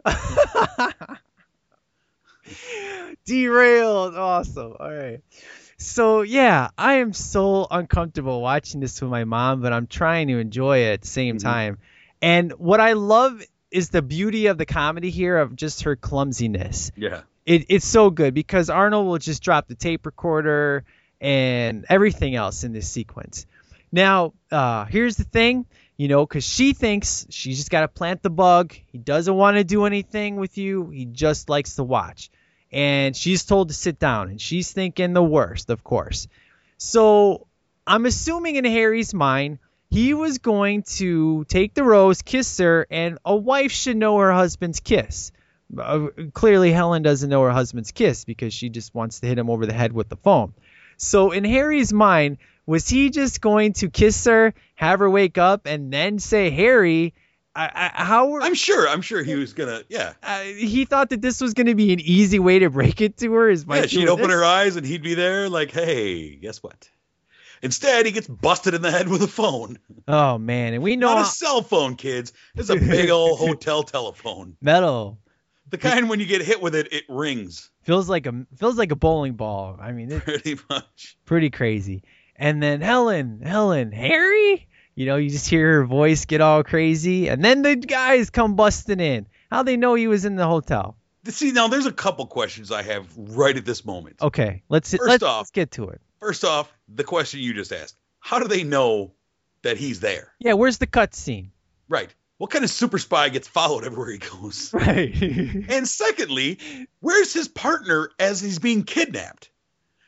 Derailed. 3.26 4.14
Awesome. 4.14 4.74
All 4.78 4.92
right. 4.92 5.20
So 5.78 6.22
yeah, 6.22 6.70
I 6.78 6.94
am 6.94 7.12
so 7.12 7.66
uncomfortable 7.70 8.40
watching 8.40 8.80
this 8.80 9.00
with 9.00 9.10
my 9.10 9.24
mom, 9.24 9.62
but 9.62 9.72
I'm 9.72 9.86
trying 9.86 10.28
to 10.28 10.38
enjoy 10.38 10.78
it 10.78 10.92
at 10.92 11.00
the 11.02 11.08
same 11.08 11.38
time. 11.38 11.78
And 12.22 12.52
what 12.52 12.80
I 12.80 12.94
love 12.94 13.42
is 13.70 13.90
the 13.90 14.02
beauty 14.02 14.46
of 14.46 14.58
the 14.58 14.66
comedy 14.66 15.10
here 15.10 15.36
of 15.36 15.54
just 15.54 15.82
her 15.82 15.96
clumsiness. 15.96 16.92
Yeah. 16.96 17.22
It, 17.46 17.66
it's 17.68 17.86
so 17.86 18.10
good 18.10 18.34
because 18.34 18.68
Arnold 18.68 19.06
will 19.06 19.18
just 19.18 19.42
drop 19.42 19.68
the 19.68 19.76
tape 19.76 20.04
recorder 20.04 20.84
and 21.20 21.86
everything 21.88 22.34
else 22.34 22.64
in 22.64 22.72
this 22.72 22.90
sequence. 22.90 23.46
Now, 23.92 24.34
uh, 24.50 24.84
here's 24.86 25.16
the 25.16 25.24
thing, 25.24 25.64
you 25.96 26.08
know, 26.08 26.26
because 26.26 26.44
she 26.44 26.72
thinks 26.72 27.24
she's 27.30 27.56
just 27.56 27.70
got 27.70 27.82
to 27.82 27.88
plant 27.88 28.22
the 28.22 28.30
bug. 28.30 28.74
He 28.92 28.98
doesn't 28.98 29.34
want 29.34 29.56
to 29.56 29.64
do 29.64 29.84
anything 29.84 30.36
with 30.36 30.58
you. 30.58 30.90
He 30.90 31.04
just 31.04 31.48
likes 31.48 31.76
to 31.76 31.84
watch. 31.84 32.30
And 32.72 33.16
she's 33.16 33.44
told 33.44 33.68
to 33.68 33.74
sit 33.74 33.98
down, 34.00 34.28
and 34.28 34.40
she's 34.40 34.72
thinking 34.72 35.12
the 35.12 35.22
worst, 35.22 35.70
of 35.70 35.84
course. 35.84 36.26
So 36.78 37.46
I'm 37.86 38.06
assuming 38.06 38.56
in 38.56 38.64
Harry's 38.64 39.14
mind, 39.14 39.60
he 39.88 40.14
was 40.14 40.38
going 40.38 40.82
to 40.98 41.44
take 41.44 41.74
the 41.74 41.84
rose, 41.84 42.22
kiss 42.22 42.58
her, 42.58 42.86
and 42.90 43.18
a 43.24 43.36
wife 43.36 43.70
should 43.70 43.96
know 43.96 44.18
her 44.18 44.32
husband's 44.32 44.80
kiss. 44.80 45.30
Uh, 45.76 46.08
clearly, 46.32 46.72
Helen 46.72 47.02
doesn't 47.02 47.28
know 47.28 47.42
her 47.42 47.50
husband's 47.50 47.92
kiss 47.92 48.24
because 48.24 48.54
she 48.54 48.68
just 48.68 48.94
wants 48.94 49.20
to 49.20 49.26
hit 49.26 49.38
him 49.38 49.50
over 49.50 49.66
the 49.66 49.72
head 49.72 49.92
with 49.92 50.08
the 50.08 50.16
phone. 50.16 50.54
So, 50.96 51.32
in 51.32 51.44
Harry's 51.44 51.92
mind, 51.92 52.38
was 52.66 52.88
he 52.88 53.10
just 53.10 53.40
going 53.40 53.74
to 53.74 53.90
kiss 53.90 54.24
her, 54.24 54.54
have 54.74 55.00
her 55.00 55.10
wake 55.10 55.38
up, 55.38 55.66
and 55.66 55.92
then 55.92 56.18
say, 56.18 56.50
Harry, 56.50 57.14
I, 57.54 57.90
I, 57.96 58.04
how 58.04 58.38
I'm 58.40 58.54
sure. 58.54 58.86
I'm 58.88 59.00
sure 59.00 59.22
he 59.22 59.34
was 59.34 59.54
gonna. 59.54 59.82
Yeah. 59.88 60.12
uh, 60.22 60.40
he 60.40 60.84
thought 60.84 61.10
that 61.10 61.22
this 61.22 61.40
was 61.40 61.54
going 61.54 61.68
to 61.68 61.74
be 61.74 61.92
an 61.92 62.00
easy 62.00 62.38
way 62.38 62.58
to 62.58 62.68
break 62.68 63.00
it 63.00 63.16
to 63.18 63.32
her? 63.32 63.48
Is 63.48 63.64
by 63.64 63.78
Yeah. 63.78 63.86
She'd 63.86 64.08
open 64.08 64.28
this? 64.28 64.34
her 64.36 64.44
eyes 64.44 64.76
and 64.76 64.86
he'd 64.86 65.02
be 65.02 65.14
there, 65.14 65.48
like, 65.48 65.70
"Hey, 65.70 66.36
guess 66.36 66.62
what?" 66.62 66.90
Instead, 67.62 68.04
he 68.04 68.12
gets 68.12 68.26
busted 68.28 68.74
in 68.74 68.82
the 68.82 68.90
head 68.90 69.08
with 69.08 69.22
a 69.22 69.26
phone. 69.26 69.78
Oh 70.06 70.36
man, 70.36 70.74
and 70.74 70.82
we 70.82 70.96
know 70.96 71.14
Not 71.14 71.22
a 71.22 71.24
cell 71.24 71.62
phone, 71.62 71.96
kids. 71.96 72.34
It's 72.54 72.68
a 72.68 72.76
big 72.76 73.08
old 73.08 73.38
hotel 73.40 73.82
telephone. 73.82 74.56
metal 74.60 75.18
The 75.68 75.78
kind 75.78 76.08
when 76.08 76.20
you 76.20 76.26
get 76.26 76.42
hit 76.42 76.62
with 76.62 76.74
it, 76.74 76.92
it 76.92 77.04
rings. 77.08 77.70
feels 77.82 78.08
like 78.08 78.26
a 78.26 78.46
feels 78.56 78.76
like 78.78 78.92
a 78.92 78.96
bowling 78.96 79.34
ball. 79.34 79.76
I 79.80 79.92
mean, 79.92 80.12
it's 80.12 80.24
Pretty 80.24 80.58
much. 80.70 81.16
pretty 81.24 81.50
crazy. 81.50 82.02
And 82.36 82.62
then 82.62 82.80
Helen, 82.80 83.40
Helen, 83.42 83.92
Harry, 83.92 84.68
you 84.94 85.06
know, 85.06 85.16
you 85.16 85.30
just 85.30 85.48
hear 85.48 85.74
her 85.80 85.84
voice 85.86 86.24
get 86.26 86.40
all 86.40 86.62
crazy, 86.62 87.28
and 87.28 87.44
then 87.44 87.62
the 87.62 87.74
guys 87.76 88.30
come 88.30 88.54
busting 88.56 89.00
in. 89.00 89.26
How 89.50 89.62
they 89.62 89.76
know 89.76 89.94
he 89.94 90.06
was 90.08 90.24
in 90.24 90.36
the 90.36 90.46
hotel? 90.46 90.96
See, 91.24 91.50
now 91.52 91.66
there's 91.68 91.86
a 91.86 91.92
couple 91.92 92.26
questions 92.26 92.70
I 92.70 92.82
have 92.82 93.06
right 93.16 93.56
at 93.56 93.64
this 93.64 93.84
moment. 93.84 94.16
Okay, 94.22 94.62
let's 94.68 94.90
First 94.94 95.08
let's, 95.08 95.22
off- 95.24 95.38
let's 95.40 95.50
get 95.50 95.70
to 95.72 95.88
it. 95.88 96.00
First 96.20 96.44
off, 96.44 96.72
the 96.88 97.04
question 97.04 97.40
you 97.40 97.54
just 97.54 97.72
asked: 97.72 97.96
How 98.20 98.38
do 98.38 98.46
they 98.48 98.62
know 98.62 99.12
that 99.62 99.76
he's 99.78 99.98
there? 100.00 100.32
Yeah, 100.38 100.52
where's 100.52 100.78
the 100.78 100.86
cutscene? 100.86 101.48
Right. 101.88 102.14
What 102.38 102.50
kind 102.50 102.64
of 102.64 102.70
super 102.70 102.98
spy 102.98 103.28
gets 103.30 103.48
followed 103.48 103.84
everywhere 103.84 104.10
he 104.10 104.18
goes? 104.18 104.70
Right. 104.74 105.14
And 105.70 105.88
secondly, 105.88 106.58
where's 107.00 107.32
his 107.32 107.48
partner 107.48 108.10
as 108.18 108.40
he's 108.40 108.58
being 108.58 108.84
kidnapped? 108.84 109.50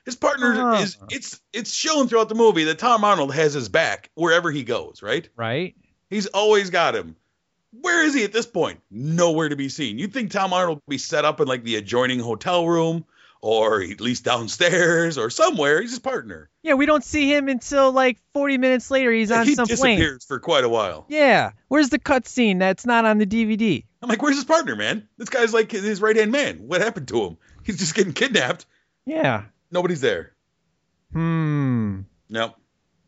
His 0.05 0.17
partner 0.17 0.55
Ah. 0.57 0.81
is 0.83 0.97
it's 1.11 1.41
it's 1.53 1.73
shown 1.73 2.09
throughout 2.09 2.29
the 2.29 2.35
movie 2.35 2.65
that 2.65 2.79
Tom 2.79 3.05
Arnold 3.05 3.35
has 3.35 3.53
his 3.55 3.69
back 3.69 4.11
wherever 4.15 4.51
he 4.51 4.63
goes, 4.65 5.03
right? 5.03 5.29
right. 5.37 5.75
He's 6.11 6.27
always 6.27 6.71
got 6.71 6.95
him. 6.95 7.17
Where 7.73 8.03
is 8.05 8.15
he 8.15 8.25
at 8.25 8.33
this 8.33 8.47
point? 8.47 8.81
Nowhere 8.91 9.51
to 9.51 9.57
be 9.57 9.69
seen. 9.69 9.99
You'd 9.99 10.15
think 10.15 10.31
Tom 10.31 10.55
Arnold 10.55 10.79
would 10.87 10.91
be 10.91 10.97
set 10.99 11.27
up 11.27 11.41
in 11.41 11.47
like 11.49 11.63
the 11.65 11.77
adjoining 11.77 12.21
hotel 12.21 12.67
room 12.67 13.05
or 13.41 13.83
at 13.83 14.01
least 14.01 14.25
downstairs 14.25 15.19
or 15.19 15.31
somewhere. 15.31 15.81
He's 15.81 15.91
his 15.91 15.99
partner. 15.99 16.51
Yeah, 16.63 16.75
we 16.75 16.87
don't 16.87 17.05
see 17.05 17.33
him 17.33 17.49
until 17.49 17.93
like 17.93 18.19
40 18.35 18.59
minutes 18.59 18.91
later. 18.91 19.13
He's 19.13 19.31
on 19.31 19.47
he 19.47 19.55
some 19.55 19.67
plane. 19.67 19.97
He 19.99 20.03
disappears 20.03 20.25
for 20.25 20.41
quite 20.41 20.65
a 20.65 20.69
while. 20.69 21.07
Yeah, 21.09 21.53
where's 21.69 21.91
the 21.91 21.99
cutscene 21.99 22.59
that's 22.59 22.87
not 22.87 23.05
on 23.05 23.19
the 23.19 23.27
DVD? 23.27 23.85
I'm 24.03 24.09
like, 24.09 24.23
where's 24.23 24.37
his 24.37 24.45
partner, 24.45 24.77
man? 24.77 25.09
This 25.17 25.29
guy's 25.29 25.53
like 25.53 25.71
his 25.71 26.01
right 26.01 26.17
hand 26.17 26.33
man. 26.33 26.69
What 26.69 26.81
happened 26.81 27.09
to 27.09 27.25
him? 27.25 27.39
He's 27.65 27.79
just 27.79 27.95
getting 27.95 28.13
kidnapped. 28.13 28.67
Yeah. 29.07 29.45
Nobody's 29.71 30.01
there. 30.01 30.33
Hmm. 31.13 32.01
Nope. 32.29 32.55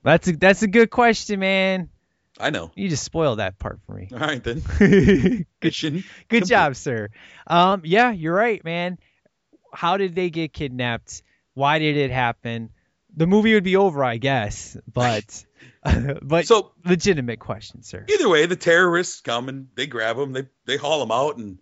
That's 0.02 0.28
a 0.28 0.32
that's 0.32 0.62
a 0.62 0.68
good 0.68 0.90
question, 0.90 1.40
man. 1.40 1.90
I 2.38 2.50
know. 2.50 2.70
You 2.74 2.88
just 2.88 3.05
spoiled 3.05 3.38
that 3.38 3.59
part 3.59 3.80
for 3.86 3.92
me. 3.92 4.09
All 4.12 4.18
right 4.18 4.42
then. 4.42 4.62
good, 5.60 6.05
good 6.28 6.46
job, 6.46 6.74
sir. 6.74 7.10
Um, 7.46 7.82
yeah, 7.84 8.12
you're 8.12 8.34
right, 8.34 8.64
man. 8.64 8.98
How 9.72 9.97
did 9.97 10.14
they 10.14 10.30
get 10.30 10.52
kidnapped? 10.52 11.22
Why 11.55 11.78
did 11.78 11.97
it 11.97 12.10
happen? 12.10 12.70
The 13.16 13.26
movie 13.26 13.55
would 13.55 13.64
be 13.64 13.76
over, 13.76 14.05
I 14.05 14.18
guess, 14.18 14.76
but 14.92 15.44
but 16.22 16.47
So 16.47 16.72
legitimate 16.84 17.40
question, 17.40 17.82
sir. 17.82 18.06
either 18.09 18.28
way, 18.28 18.47
the 18.47 18.56
terrorists 18.56 19.20
come 19.20 19.48
and 19.48 19.68
they 19.74 19.86
grab 19.86 20.16
him. 20.16 20.32
They 20.32 20.47
they 20.64 20.76
haul 20.76 21.02
him 21.02 21.10
out 21.10 21.36
and 21.36 21.59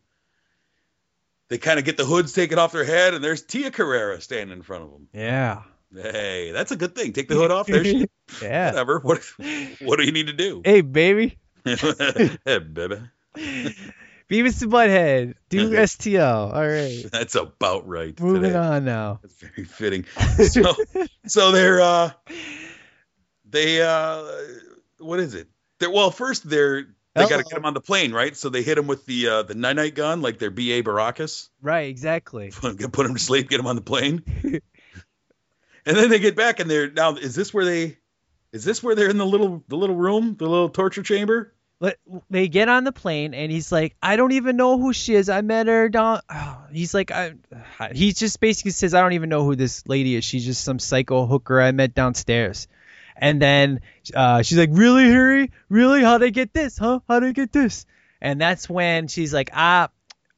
they 1.49 1.57
kind 1.59 1.79
of 1.79 1.85
get 1.87 1.97
the 1.97 2.05
hoods 2.05 2.33
taken 2.35 2.59
off 2.59 2.73
their 2.73 2.85
head. 2.85 3.15
And 3.15 3.25
there's 3.25 3.43
Tia 3.43 3.71
Carrere 3.71 4.21
standing 4.21 4.57
in 4.57 4.63
front 4.63 4.85
of 4.85 4.91
them. 4.91 5.09
Yeah. 5.15 5.63
Hey, 5.95 6.53
that's 6.53 6.71
a 6.71 6.77
good 6.77 6.95
thing. 6.95 7.15
Take 7.15 7.29
the 7.29 7.35
hood 7.37 7.51
off. 7.51 7.67
There 7.67 7.83
she. 7.85 8.07
Yeah. 8.43 8.73
Whatever. 8.73 8.99
What 9.01 9.23
What 9.81 9.97
do 9.99 10.05
you 10.05 10.13
need 10.13 10.27
to 10.27 10.35
do? 10.35 10.61
Hey, 10.65 10.83
baby. 10.83 11.39
hey, 11.65 12.59
baby. 12.59 13.01
Beavis 14.29 14.61
and 14.63 14.71
Butthead. 14.71 15.35
Do 15.49 15.71
STL. 15.71 16.55
All 16.55 16.67
right. 16.67 17.05
That's 17.13 17.35
about 17.35 17.89
right. 17.89 18.19
Moving 18.21 18.43
today. 18.43 18.57
on 18.57 18.85
now. 18.85 19.21
That's 19.23 19.35
very 19.35 19.65
fitting. 19.65 20.05
So, 20.51 20.75
so 21.27 21.53
they're 21.53 21.81
uh, 21.81 22.11
they 23.49 23.81
uh, 23.81 24.25
what 24.99 25.21
is 25.21 25.35
it? 25.35 25.49
They're, 25.79 25.91
well, 25.91 26.11
first 26.11 26.49
they're 26.49 26.89
they 27.15 27.29
got 27.29 27.39
to 27.39 27.45
get 27.45 27.59
him 27.59 27.65
on 27.65 27.75
the 27.75 27.81
plane, 27.81 28.13
right? 28.13 28.37
So 28.37 28.49
they 28.49 28.63
hit 28.63 28.79
him 28.79 28.87
with 28.87 29.07
the 29.07 29.29
uh, 29.29 29.43
the 29.43 29.55
night 29.55 29.77
night 29.77 29.95
gun, 29.95 30.21
like 30.21 30.39
their 30.39 30.51
BA 30.51 30.83
Baracus. 30.83 31.49
Right, 31.63 31.89
exactly. 31.89 32.51
Put 32.55 32.93
put 32.93 33.07
him 33.07 33.15
to 33.15 33.21
sleep, 33.21 33.49
get 33.49 33.61
him 33.61 33.67
on 33.67 33.77
the 33.77 33.83
plane, 33.83 34.23
and 34.45 34.63
then 35.97 36.11
they 36.11 36.19
get 36.19 36.37
back 36.37 36.61
and 36.61 36.71
they're 36.71 36.91
now. 36.91 37.17
Is 37.17 37.35
this 37.35 37.53
where 37.53 37.65
they? 37.65 37.97
Is 38.53 38.65
this 38.65 38.83
where 38.83 38.95
they're 38.95 39.11
in 39.11 39.19
the 39.19 39.27
little 39.27 39.65
the 39.69 39.77
little 39.77 39.97
room, 39.97 40.37
the 40.37 40.47
little 40.47 40.69
torture 40.69 41.03
chamber? 41.03 41.55
But 41.81 41.97
they 42.29 42.49
get 42.49 42.69
on 42.69 42.83
the 42.83 42.91
plane 42.91 43.35
and 43.35 43.53
he's 43.53 43.71
like, 43.71 43.95
I 44.03 44.17
don't 44.17 44.33
even 44.33 44.57
know 44.57 44.79
who 44.79 44.93
she 44.93 45.15
is. 45.15 45.29
I 45.29 45.43
met 45.43 45.69
her 45.69 45.89
down. 45.89 46.21
Oh, 46.29 46.59
he's 46.73 46.93
like, 46.95 47.11
I. 47.11 47.35
He 47.95 48.13
just 48.13 48.41
basically 48.41 48.73
says, 48.73 48.95
I 48.95 49.01
don't 49.01 49.13
even 49.13 49.29
know 49.29 49.45
who 49.45 49.55
this 49.55 49.87
lady 49.87 50.17
is. 50.17 50.25
She's 50.25 50.45
just 50.45 50.65
some 50.65 50.79
psycho 50.79 51.27
hooker 51.27 51.61
I 51.61 51.71
met 51.73 51.95
downstairs. 51.95 52.67
And 53.17 53.41
then 53.41 53.81
uh, 54.15 54.43
she's 54.43 54.59
like, 54.59 54.71
Really, 54.73 55.05
Harry? 55.05 55.53
Really? 55.69 56.03
How'd 56.03 56.23
I 56.23 56.31
get 56.31 56.53
this? 56.53 56.79
Huh? 56.79 57.01
How'd 57.09 57.25
I 57.25 57.33
get 57.33 57.53
this? 57.53 57.87
And 58.21 58.41
that's 58.41 58.69
when 58.69 59.07
she's 59.09 59.33
like, 59.33 59.51
Ah, 59.53 59.91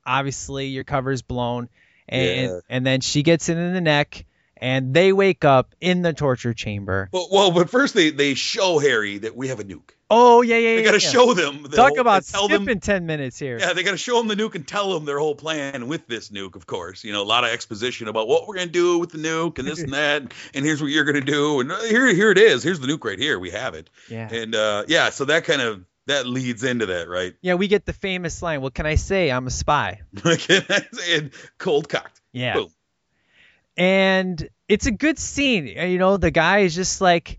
obviously 0.04 0.66
your 0.66 0.84
cover's 0.84 1.22
blown. 1.22 1.68
And 2.08 2.50
Yeah. 2.50 2.60
and 2.68 2.84
then 2.86 3.00
she 3.00 3.22
gets 3.22 3.48
it 3.48 3.56
in 3.56 3.72
the 3.72 3.80
neck. 3.80 4.26
And 4.62 4.92
they 4.92 5.12
wake 5.12 5.44
up 5.44 5.74
in 5.80 6.02
the 6.02 6.12
torture 6.12 6.52
chamber. 6.52 7.08
Well, 7.12 7.28
well, 7.32 7.50
but 7.50 7.70
first 7.70 7.94
they 7.94 8.10
they 8.10 8.34
show 8.34 8.78
Harry 8.78 9.18
that 9.18 9.34
we 9.34 9.48
have 9.48 9.58
a 9.58 9.64
nuke. 9.64 9.90
Oh 10.12 10.42
yeah, 10.42 10.56
yeah, 10.56 10.74
They 10.74 10.78
yeah. 10.80 10.84
got 10.90 11.00
to 11.00 11.04
yeah. 11.06 11.10
show 11.12 11.34
them. 11.34 11.62
the 11.62 11.68
Talk 11.76 11.90
whole- 11.90 12.00
about 12.00 12.24
tell 12.26 12.46
them- 12.46 12.64
skipping 12.64 12.80
ten 12.80 13.06
minutes 13.06 13.38
here. 13.38 13.58
Yeah, 13.58 13.72
they 13.72 13.82
got 13.82 13.92
to 13.92 13.96
show 13.96 14.18
them 14.18 14.28
the 14.28 14.34
nuke 14.36 14.54
and 14.56 14.66
tell 14.68 14.92
them 14.92 15.04
their 15.06 15.18
whole 15.18 15.34
plan 15.34 15.86
with 15.88 16.06
this 16.08 16.28
nuke, 16.28 16.56
of 16.56 16.66
course. 16.66 17.04
You 17.04 17.12
know, 17.12 17.22
a 17.22 17.24
lot 17.24 17.44
of 17.44 17.50
exposition 17.50 18.06
about 18.08 18.28
what 18.28 18.46
we're 18.46 18.56
going 18.56 18.66
to 18.66 18.72
do 18.72 18.98
with 18.98 19.10
the 19.10 19.18
nuke 19.18 19.58
and 19.58 19.66
this 19.66 19.80
and 19.82 19.94
that, 19.94 20.34
and 20.52 20.64
here's 20.64 20.82
what 20.82 20.90
you're 20.90 21.04
going 21.04 21.24
to 21.24 21.32
do, 21.32 21.60
and 21.60 21.72
uh, 21.72 21.80
here, 21.84 22.06
here 22.12 22.30
it 22.30 22.38
is. 22.38 22.62
Here's 22.62 22.80
the 22.80 22.86
nuke 22.86 23.04
right 23.04 23.18
here. 23.18 23.38
We 23.38 23.50
have 23.52 23.74
it. 23.74 23.88
Yeah. 24.10 24.28
And 24.30 24.54
uh, 24.54 24.84
yeah, 24.88 25.08
so 25.10 25.24
that 25.26 25.44
kind 25.44 25.62
of 25.62 25.84
that 26.06 26.26
leads 26.26 26.64
into 26.64 26.86
that, 26.86 27.08
right? 27.08 27.34
Yeah, 27.40 27.54
we 27.54 27.68
get 27.68 27.86
the 27.86 27.92
famous 27.92 28.42
line, 28.42 28.60
"What 28.60 28.74
can 28.74 28.84
I 28.84 28.96
say? 28.96 29.30
I'm 29.30 29.46
a 29.46 29.50
spy." 29.50 30.00
and 30.24 31.30
cold 31.58 31.88
cocked. 31.88 32.20
Yeah. 32.32 32.54
Boom. 32.54 32.68
And 33.80 34.46
it's 34.68 34.84
a 34.84 34.90
good 34.90 35.18
scene. 35.18 35.66
You 35.66 35.96
know, 35.96 36.18
the 36.18 36.30
guy 36.30 36.58
is 36.58 36.74
just 36.74 37.00
like, 37.00 37.38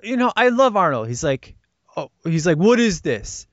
you 0.00 0.16
know, 0.16 0.32
I 0.34 0.50
love 0.50 0.76
Arnold. 0.76 1.08
He's 1.08 1.24
like, 1.24 1.56
oh, 1.96 2.12
he's 2.22 2.46
like, 2.46 2.56
what 2.56 2.78
is 2.78 3.00
this? 3.00 3.48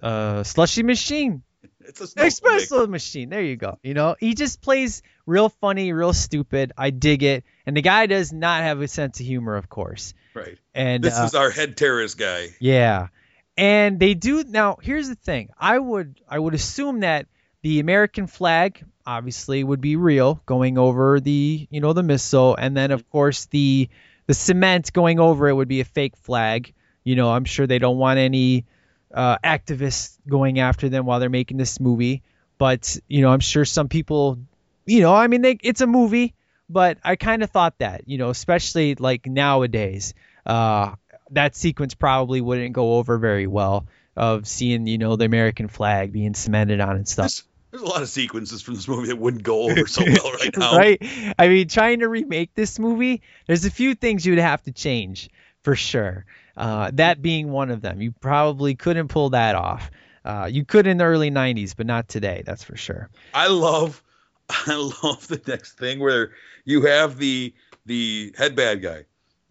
Uh, 0.00 0.44
slushy 0.44 0.84
machine. 0.84 1.42
It's 1.80 2.00
a. 2.00 2.06
Espresso 2.06 2.88
machine. 2.88 3.30
There 3.30 3.42
you 3.42 3.56
go. 3.56 3.80
You 3.82 3.94
know, 3.94 4.14
he 4.20 4.34
just 4.34 4.60
plays 4.62 5.02
real 5.26 5.48
funny, 5.48 5.92
real 5.92 6.12
stupid. 6.12 6.72
I 6.78 6.90
dig 6.90 7.24
it. 7.24 7.42
And 7.66 7.76
the 7.76 7.82
guy 7.82 8.06
does 8.06 8.32
not 8.32 8.62
have 8.62 8.80
a 8.80 8.86
sense 8.86 9.18
of 9.18 9.26
humor, 9.26 9.56
of 9.56 9.68
course. 9.68 10.14
Right. 10.34 10.56
And 10.72 11.02
this 11.02 11.18
uh, 11.18 11.24
is 11.24 11.34
our 11.34 11.50
head 11.50 11.76
terrorist 11.76 12.16
guy. 12.16 12.50
Yeah. 12.60 13.08
And 13.56 13.98
they 13.98 14.14
do 14.14 14.44
now 14.44 14.78
here's 14.80 15.08
the 15.08 15.16
thing. 15.16 15.48
I 15.58 15.76
would 15.76 16.20
I 16.28 16.38
would 16.38 16.54
assume 16.54 17.00
that 17.00 17.26
the 17.62 17.80
American 17.80 18.26
flag 18.26 18.84
obviously 19.06 19.64
would 19.64 19.80
be 19.80 19.96
real 19.96 20.40
going 20.46 20.78
over 20.78 21.20
the, 21.20 21.66
you 21.70 21.80
know, 21.80 21.92
the 21.92 22.02
missile 22.02 22.54
and 22.56 22.76
then 22.76 22.90
of 22.90 23.08
course 23.10 23.46
the 23.46 23.88
the 24.26 24.34
cement 24.34 24.92
going 24.92 25.18
over 25.18 25.48
it 25.48 25.54
would 25.54 25.68
be 25.68 25.80
a 25.80 25.84
fake 25.84 26.16
flag. 26.16 26.72
You 27.04 27.16
know, 27.16 27.30
I'm 27.30 27.44
sure 27.44 27.66
they 27.66 27.78
don't 27.78 27.96
want 27.96 28.18
any 28.18 28.66
uh, 29.12 29.38
activists 29.38 30.18
going 30.28 30.60
after 30.60 30.90
them 30.90 31.06
while 31.06 31.20
they're 31.20 31.30
making 31.30 31.56
this 31.56 31.80
movie, 31.80 32.22
but 32.58 32.98
you 33.08 33.22
know, 33.22 33.30
I'm 33.30 33.40
sure 33.40 33.64
some 33.64 33.88
people 33.88 34.38
you 34.84 35.00
know, 35.00 35.14
I 35.14 35.26
mean 35.26 35.42
they 35.42 35.58
it's 35.62 35.80
a 35.80 35.86
movie, 35.86 36.34
but 36.68 36.98
I 37.02 37.16
kind 37.16 37.42
of 37.42 37.50
thought 37.50 37.78
that, 37.78 38.02
you 38.06 38.18
know, 38.18 38.30
especially 38.30 38.94
like 38.94 39.26
nowadays. 39.26 40.14
Uh 40.46 40.94
that 41.30 41.54
sequence 41.54 41.94
probably 41.94 42.40
wouldn't 42.40 42.72
go 42.72 42.94
over 42.94 43.18
very 43.18 43.46
well 43.46 43.86
of 44.18 44.46
seeing 44.48 44.86
you 44.86 44.98
know 44.98 45.16
the 45.16 45.24
American 45.24 45.68
flag 45.68 46.12
being 46.12 46.34
cemented 46.34 46.80
on 46.80 46.96
and 46.96 47.08
stuff. 47.08 47.44
There's 47.70 47.82
a 47.82 47.86
lot 47.86 48.02
of 48.02 48.08
sequences 48.08 48.62
from 48.62 48.74
this 48.74 48.88
movie 48.88 49.08
that 49.08 49.16
wouldn't 49.16 49.42
go 49.42 49.70
over 49.70 49.86
so 49.86 50.02
well 50.04 50.32
right 50.32 50.50
now. 50.56 50.76
right? 50.76 51.02
I 51.38 51.48
mean, 51.48 51.68
trying 51.68 52.00
to 52.00 52.08
remake 52.08 52.54
this 52.54 52.78
movie, 52.78 53.22
there's 53.46 53.64
a 53.64 53.70
few 53.70 53.94
things 53.94 54.26
you'd 54.26 54.38
have 54.38 54.62
to 54.64 54.72
change 54.72 55.30
for 55.62 55.76
sure. 55.76 56.24
Uh, 56.56 56.90
that 56.94 57.22
being 57.22 57.50
one 57.50 57.70
of 57.70 57.80
them. 57.80 58.00
You 58.00 58.10
probably 58.10 58.74
couldn't 58.74 59.08
pull 59.08 59.30
that 59.30 59.54
off. 59.54 59.90
Uh, 60.24 60.48
you 60.50 60.64
could 60.64 60.86
in 60.86 60.96
the 60.96 61.04
early 61.04 61.30
'90s, 61.30 61.74
but 61.76 61.86
not 61.86 62.08
today. 62.08 62.42
That's 62.44 62.64
for 62.64 62.76
sure. 62.76 63.08
I 63.32 63.46
love 63.48 64.02
I 64.50 64.74
love 65.02 65.28
the 65.28 65.40
next 65.46 65.78
thing 65.78 66.00
where 66.00 66.32
you 66.64 66.82
have 66.82 67.18
the 67.18 67.54
the 67.86 68.34
head 68.36 68.56
bad 68.56 68.82
guy 68.82 69.04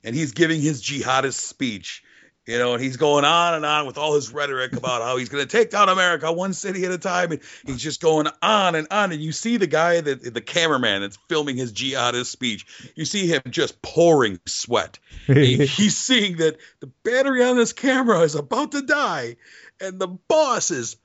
and 0.04 0.16
he's 0.16 0.32
giving 0.32 0.62
his 0.62 0.82
jihadist 0.82 1.40
speech. 1.40 2.04
You 2.48 2.58
know, 2.58 2.74
and 2.74 2.82
he's 2.82 2.96
going 2.96 3.26
on 3.26 3.56
and 3.56 3.66
on 3.66 3.86
with 3.86 3.98
all 3.98 4.16
his 4.16 4.32
rhetoric 4.32 4.74
about 4.78 5.02
how 5.02 5.18
he's 5.18 5.28
going 5.28 5.46
to 5.46 5.52
take 5.52 5.70
down 5.70 5.90
America 5.90 6.32
one 6.32 6.54
city 6.54 6.86
at 6.86 6.92
a 6.92 6.98
time, 6.98 7.34
and 7.34 7.42
he's 7.66 7.82
just 7.82 8.02
going 8.02 8.28
on 8.42 8.76
and 8.76 8.88
on. 8.90 9.12
And 9.12 9.22
you 9.22 9.34
see 9.34 9.58
the 9.58 9.68
guy 9.68 10.00
that 10.00 10.34
the 10.34 10.40
cameraman 10.40 11.02
that's 11.02 11.18
filming 11.28 11.58
his 11.58 11.74
jihadist 11.74 12.28
speech. 12.28 12.66
You 12.96 13.04
see 13.04 13.28
him 13.28 13.42
just 13.50 13.82
pouring 13.82 14.40
sweat. 14.46 14.98
He- 15.26 15.66
he's 15.66 15.98
seeing 15.98 16.38
that 16.38 16.56
the 16.80 16.88
battery 17.04 17.44
on 17.44 17.58
this 17.58 17.74
camera 17.74 18.22
is 18.22 18.36
about 18.36 18.72
to 18.72 18.82
die, 18.82 19.36
and 19.82 20.00
the 20.00 20.08
boss 20.08 20.72
is 20.72 20.96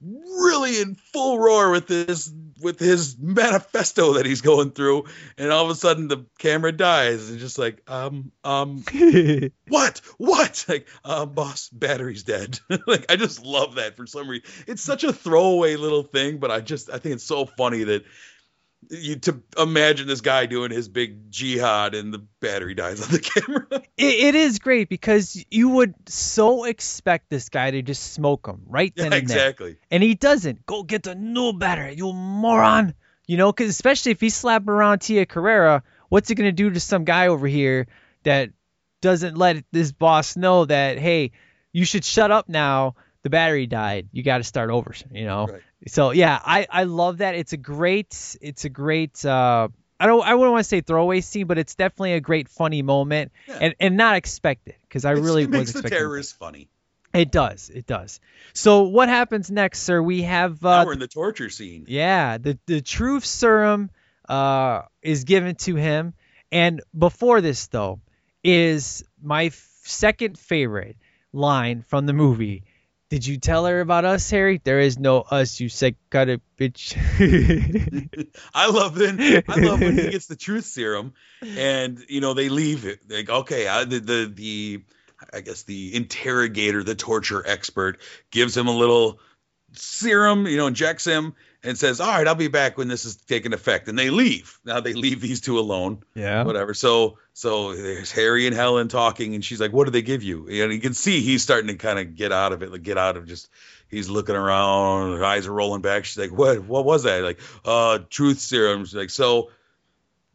really 0.00 0.80
in 0.80 0.94
full 0.94 1.38
roar 1.38 1.70
with 1.70 1.86
this 1.86 2.32
with 2.60 2.78
his 2.78 3.16
manifesto 3.18 4.14
that 4.14 4.26
he's 4.26 4.40
going 4.40 4.70
through. 4.70 5.04
And 5.38 5.50
all 5.50 5.64
of 5.64 5.70
a 5.70 5.74
sudden 5.74 6.08
the 6.08 6.26
camera 6.38 6.72
dies 6.72 7.30
and 7.30 7.38
just 7.38 7.58
like 7.58 7.82
um 7.88 8.32
um 8.44 8.84
what? 9.68 10.00
What? 10.18 10.64
Like 10.68 10.88
um 11.04 11.34
boss 11.34 11.68
battery's 11.70 12.22
dead. 12.22 12.58
Like 12.86 13.06
i 13.10 13.16
just 13.16 13.44
love 13.44 13.76
that 13.76 13.96
for 13.96 14.06
some 14.06 14.28
reason. 14.28 14.48
It's 14.66 14.82
such 14.82 15.04
a 15.04 15.12
throwaway 15.12 15.76
little 15.76 16.02
thing 16.02 16.38
but 16.38 16.50
i 16.50 16.60
just 16.60 16.90
i 16.90 16.98
think 16.98 17.14
it's 17.16 17.24
so 17.24 17.46
funny 17.46 17.84
that 17.84 18.04
you 18.88 19.16
to 19.16 19.42
imagine 19.58 20.06
this 20.08 20.20
guy 20.22 20.46
doing 20.46 20.70
his 20.70 20.88
big 20.88 21.30
jihad 21.30 21.94
and 21.94 22.14
the 22.14 22.18
battery 22.40 22.74
dies 22.74 23.00
on 23.02 23.08
the 23.12 23.18
camera 23.20 23.66
It, 23.72 23.84
it 23.96 24.34
is 24.34 24.58
great 24.58 24.88
because 24.88 25.44
you 25.50 25.68
would 25.68 25.94
so 26.08 26.64
expect 26.64 27.28
this 27.28 27.50
guy 27.50 27.70
to 27.72 27.82
just 27.82 28.12
smoke 28.14 28.46
him 28.46 28.62
right 28.66 28.92
then 28.96 29.12
Yeah, 29.12 29.18
and 29.18 29.28
there. 29.28 29.36
exactly. 29.36 29.76
And 29.90 30.02
he 30.02 30.14
doesn't. 30.14 30.64
Go 30.66 30.82
get 30.82 31.02
the 31.02 31.14
new 31.14 31.52
battery, 31.52 31.94
you 31.96 32.12
moron. 32.12 32.94
You 33.26 33.36
know, 33.36 33.52
because 33.52 33.68
especially 33.70 34.12
if 34.12 34.20
he 34.20 34.28
slapping 34.30 34.70
around 34.70 35.00
Tia 35.00 35.24
Carrere, 35.26 35.82
what's 36.08 36.30
it 36.30 36.34
going 36.34 36.48
to 36.48 36.52
do 36.52 36.70
to 36.70 36.80
some 36.80 37.04
guy 37.04 37.28
over 37.28 37.46
here 37.46 37.86
that 38.24 38.50
doesn't 39.02 39.36
let 39.36 39.62
this 39.70 39.92
boss 39.92 40.36
know 40.36 40.64
that, 40.64 40.98
hey, 40.98 41.30
you 41.72 41.84
should 41.84 42.04
shut 42.04 42.30
up 42.32 42.48
now. 42.48 42.96
The 43.22 43.30
battery 43.30 43.66
died. 43.66 44.08
You 44.10 44.22
got 44.24 44.38
to 44.38 44.44
start 44.44 44.70
over, 44.70 44.94
you 45.12 45.26
know? 45.26 45.46
So, 45.88 46.10
yeah, 46.10 46.38
I, 46.44 46.66
I 46.70 46.84
love 46.84 47.18
that. 47.18 47.34
It's 47.34 47.52
a 47.52 47.56
great, 47.56 48.36
it's 48.40 48.64
a 48.64 48.68
great, 48.68 49.24
uh, 49.24 49.68
I 49.98 50.06
don't, 50.06 50.22
I 50.26 50.34
wouldn't 50.34 50.52
want 50.52 50.64
to 50.64 50.68
say 50.68 50.80
throwaway 50.80 51.20
scene, 51.20 51.46
but 51.46 51.58
it's 51.58 51.74
definitely 51.74 52.14
a 52.14 52.20
great 52.20 52.48
funny 52.48 52.82
moment 52.82 53.32
and, 53.48 53.74
and 53.80 53.96
not 53.96 54.16
expected 54.16 54.74
because 54.82 55.04
I 55.04 55.12
It's- 55.12 55.24
really 55.24 55.42
it 55.44 55.50
was 55.50 55.58
makes 55.58 55.72
the 55.72 55.78
expecting. 55.80 55.98
terrorists 55.98 56.32
funny 56.32 56.68
It 57.14 57.30
does. 57.32 57.70
It 57.74 57.86
does. 57.86 58.20
So 58.52 58.82
what 58.84 59.08
happens 59.08 59.50
next, 59.50 59.80
sir? 59.82 60.00
We 60.02 60.22
have 60.22 60.64
uh, 60.64 60.80
now 60.80 60.86
we're 60.86 60.92
in 60.94 60.98
the 61.00 61.08
torture 61.08 61.50
scene 61.50 61.84
yeah, 61.88 62.38
the 62.38 62.58
the 62.66 62.80
truth 62.82 63.24
serum 63.24 63.90
uh, 64.28 64.82
is 65.02 65.24
given 65.24 65.56
to 65.56 65.74
him, 65.76 66.14
and 66.52 66.80
before 66.96 67.40
this 67.40 67.66
though 67.66 68.00
is 68.44 69.04
my 69.22 69.46
f- 69.46 69.68
second 69.82 70.38
favorite 70.38 70.96
line 71.32 71.82
from 71.82 72.06
the 72.06 72.12
movie. 72.12 72.62
Did 73.10 73.26
you 73.26 73.38
tell 73.38 73.66
her 73.66 73.80
about 73.80 74.04
us, 74.04 74.30
Harry? 74.30 74.60
There 74.62 74.78
is 74.78 74.96
no 74.96 75.22
us, 75.22 75.58
you 75.58 75.68
psychotic 75.68 76.42
bitch. 76.56 76.94
I 78.54 78.70
love 78.70 78.94
then. 78.94 79.42
I 79.48 79.56
love 79.56 79.80
when 79.80 79.98
he 79.98 80.10
gets 80.10 80.26
the 80.26 80.36
truth 80.36 80.64
serum, 80.64 81.14
and 81.42 81.98
you 82.08 82.20
know 82.20 82.34
they 82.34 82.48
leave 82.48 82.86
it. 82.86 83.00
Like 83.08 83.28
okay, 83.28 83.66
I, 83.66 83.82
the 83.84 83.98
the 83.98 84.32
the 84.32 84.84
I 85.32 85.40
guess 85.40 85.64
the 85.64 85.92
interrogator, 85.96 86.84
the 86.84 86.94
torture 86.94 87.42
expert, 87.44 88.00
gives 88.30 88.56
him 88.56 88.68
a 88.68 88.76
little 88.76 89.18
serum. 89.72 90.46
You 90.46 90.58
know, 90.58 90.68
injects 90.68 91.04
him 91.04 91.34
and 91.62 91.76
says, 91.78 92.00
"All 92.00 92.08
right, 92.08 92.26
I'll 92.26 92.34
be 92.34 92.48
back 92.48 92.78
when 92.78 92.88
this 92.88 93.04
is 93.04 93.16
taking 93.16 93.52
effect." 93.52 93.88
And 93.88 93.98
they 93.98 94.10
leave. 94.10 94.58
Now 94.64 94.80
they 94.80 94.94
leave 94.94 95.20
these 95.20 95.40
two 95.40 95.58
alone. 95.58 96.02
Yeah. 96.14 96.44
Whatever. 96.44 96.74
So 96.74 97.18
so 97.32 97.74
there's 97.74 98.12
Harry 98.12 98.46
and 98.46 98.54
Helen 98.56 98.88
talking, 98.88 99.34
and 99.34 99.44
she's 99.44 99.60
like, 99.60 99.72
"What 99.72 99.84
do 99.84 99.90
they 99.90 100.02
give 100.02 100.22
you?" 100.22 100.46
And 100.48 100.72
you 100.72 100.80
can 100.80 100.94
see 100.94 101.20
he's 101.20 101.42
starting 101.42 101.68
to 101.68 101.76
kind 101.76 101.98
of 101.98 102.14
get 102.14 102.32
out 102.32 102.52
of 102.52 102.62
it, 102.62 102.70
like 102.70 102.82
get 102.82 102.98
out 102.98 103.16
of 103.16 103.26
just. 103.26 103.48
He's 103.88 104.08
looking 104.08 104.36
around, 104.36 105.18
her 105.18 105.24
eyes 105.24 105.48
are 105.48 105.52
rolling 105.52 105.82
back. 105.82 106.04
She's 106.04 106.16
like, 106.16 106.30
"What? 106.30 106.62
What 106.62 106.84
was 106.84 107.02
that?" 107.02 107.24
Like, 107.24 107.40
uh, 107.64 107.98
truth 108.08 108.38
serum. 108.38 108.84
She's 108.84 108.94
like, 108.94 109.10
"So, 109.10 109.50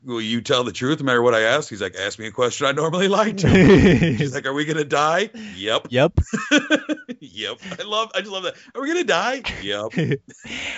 will 0.05 0.21
you 0.21 0.41
tell 0.41 0.63
the 0.63 0.71
truth 0.71 0.99
no 0.99 1.05
matter 1.05 1.21
what 1.21 1.33
I 1.33 1.41
ask? 1.41 1.69
He's 1.69 1.81
like, 1.81 1.95
ask 1.95 2.19
me 2.19 2.27
a 2.27 2.31
question 2.31 2.67
I 2.67 2.71
normally 2.71 3.07
like 3.07 3.37
to. 3.37 3.47
She's 4.17 4.33
like, 4.33 4.45
are 4.45 4.53
we 4.53 4.65
gonna 4.65 4.83
die? 4.85 5.29
Yep. 5.55 5.87
Yep. 5.95 6.19
yep. 7.19 7.57
I 7.79 7.83
love. 7.83 8.11
I 8.13 8.19
just 8.19 8.31
love 8.31 8.43
that. 8.43 8.55
Are 8.73 8.81
we 8.81 8.87
gonna 8.89 9.03
die? 9.03 9.43
Yep. 9.61 10.19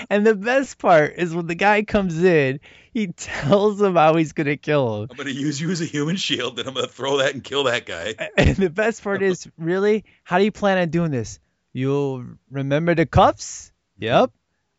and 0.09 0.25
the 0.27 0.35
best 0.35 0.77
part 0.77 1.15
is 1.17 1.33
when 1.33 1.47
the 1.47 1.55
guy 1.55 1.83
comes 1.83 2.23
in, 2.23 2.59
he 2.93 3.07
tells 3.07 3.81
him 3.81 3.95
how 3.95 4.15
he's 4.15 4.33
gonna 4.33 4.57
kill 4.57 5.03
him. 5.03 5.07
I'm 5.09 5.17
gonna 5.17 5.31
use 5.31 5.59
you 5.59 5.71
as 5.71 5.81
a 5.81 5.85
human 5.85 6.17
shield, 6.17 6.59
and 6.59 6.67
I'm 6.67 6.75
gonna 6.75 6.87
throw 6.87 7.17
that 7.17 7.33
and 7.33 7.43
kill 7.43 7.63
that 7.63 7.85
guy. 7.85 8.15
And 8.37 8.55
the 8.55 8.69
best 8.69 9.03
part 9.03 9.23
is, 9.23 9.47
really, 9.57 10.05
how 10.23 10.37
do 10.37 10.43
you 10.43 10.51
plan 10.51 10.77
on 10.77 10.89
doing 10.89 11.11
this? 11.11 11.39
You'll 11.73 12.23
remember 12.51 12.95
the 12.95 13.05
cuffs? 13.05 13.71
Yep. 13.97 14.31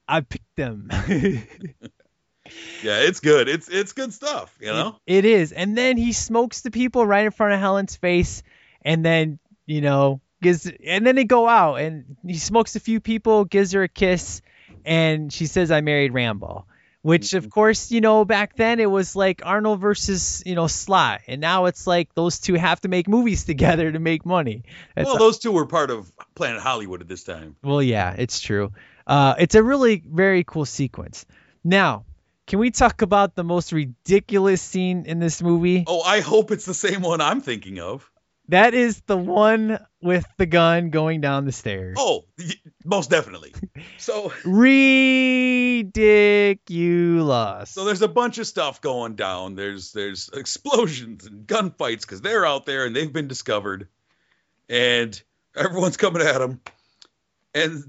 I 0.06 0.20
picked 0.20 0.56
them. 0.56 0.88
Yeah, 2.82 3.00
it's 3.00 3.20
good. 3.20 3.48
It's 3.48 3.68
it's 3.68 3.92
good 3.92 4.12
stuff. 4.12 4.54
You 4.60 4.68
know. 4.68 4.96
It 5.06 5.24
is. 5.24 5.52
And 5.52 5.76
then 5.76 5.96
he 5.96 6.12
smokes 6.12 6.60
the 6.62 6.70
people 6.70 7.06
right 7.06 7.24
in 7.24 7.30
front 7.30 7.54
of 7.54 7.60
Helen's 7.60 7.96
face 7.96 8.42
and 8.82 9.04
then, 9.04 9.38
you 9.66 9.80
know, 9.80 10.20
gives 10.40 10.70
and 10.84 11.06
then 11.06 11.16
they 11.16 11.24
go 11.24 11.48
out 11.48 11.76
and 11.76 12.16
he 12.26 12.38
smokes 12.38 12.76
a 12.76 12.80
few 12.80 13.00
people, 13.00 13.44
gives 13.44 13.72
her 13.72 13.82
a 13.82 13.88
kiss, 13.88 14.42
and 14.84 15.32
she 15.32 15.46
says 15.46 15.70
I 15.70 15.80
married 15.80 16.12
Rambo. 16.12 16.66
Which 17.02 17.32
of 17.32 17.48
course, 17.48 17.92
you 17.92 18.00
know, 18.00 18.24
back 18.24 18.56
then 18.56 18.80
it 18.80 18.90
was 18.90 19.14
like 19.14 19.40
Arnold 19.44 19.80
versus, 19.80 20.42
you 20.44 20.56
know, 20.56 20.66
Sly. 20.66 21.20
And 21.28 21.40
now 21.40 21.66
it's 21.66 21.86
like 21.86 22.12
those 22.14 22.40
two 22.40 22.54
have 22.54 22.80
to 22.80 22.88
make 22.88 23.08
movies 23.08 23.44
together 23.52 23.90
to 23.90 23.98
make 23.98 24.26
money. 24.26 24.64
That's 24.96 25.06
well, 25.06 25.16
those 25.16 25.38
two 25.38 25.52
were 25.52 25.66
part 25.66 25.90
of 25.90 26.10
Planet 26.34 26.60
Hollywood 26.60 27.00
at 27.00 27.08
this 27.08 27.22
time. 27.22 27.56
well, 27.62 27.82
yeah, 27.82 28.14
it's 28.18 28.40
true. 28.40 28.72
Uh, 29.06 29.34
it's 29.38 29.54
a 29.54 29.62
really 29.62 30.02
very 30.06 30.44
cool 30.44 30.66
sequence. 30.66 31.24
Now, 31.64 32.04
can 32.48 32.58
we 32.58 32.70
talk 32.70 33.02
about 33.02 33.34
the 33.34 33.44
most 33.44 33.72
ridiculous 33.72 34.62
scene 34.62 35.04
in 35.06 35.18
this 35.20 35.42
movie? 35.42 35.84
Oh, 35.86 36.00
I 36.00 36.20
hope 36.20 36.50
it's 36.50 36.64
the 36.64 36.74
same 36.74 37.02
one 37.02 37.20
I'm 37.20 37.42
thinking 37.42 37.78
of. 37.78 38.10
That 38.48 38.72
is 38.72 39.02
the 39.02 39.18
one 39.18 39.78
with 40.00 40.24
the 40.38 40.46
gun 40.46 40.88
going 40.88 41.20
down 41.20 41.44
the 41.44 41.52
stairs. 41.52 41.98
Oh, 42.00 42.24
most 42.84 43.10
definitely. 43.10 43.52
So, 43.98 44.32
Ridiculous. 44.44 45.90
so 47.70 47.84
there's 47.84 48.00
a 48.00 48.08
bunch 48.08 48.38
of 48.38 48.46
stuff 48.46 48.80
going 48.80 49.16
down. 49.16 49.54
There's 49.54 49.92
there's 49.92 50.30
explosions 50.32 51.26
and 51.26 51.46
gunfights 51.46 52.02
because 52.02 52.22
they're 52.22 52.46
out 52.46 52.64
there 52.64 52.86
and 52.86 52.96
they've 52.96 53.12
been 53.12 53.28
discovered, 53.28 53.88
and 54.68 55.20
everyone's 55.54 55.96
coming 55.96 56.22
at 56.22 56.38
them. 56.38 56.60
And 57.54 57.84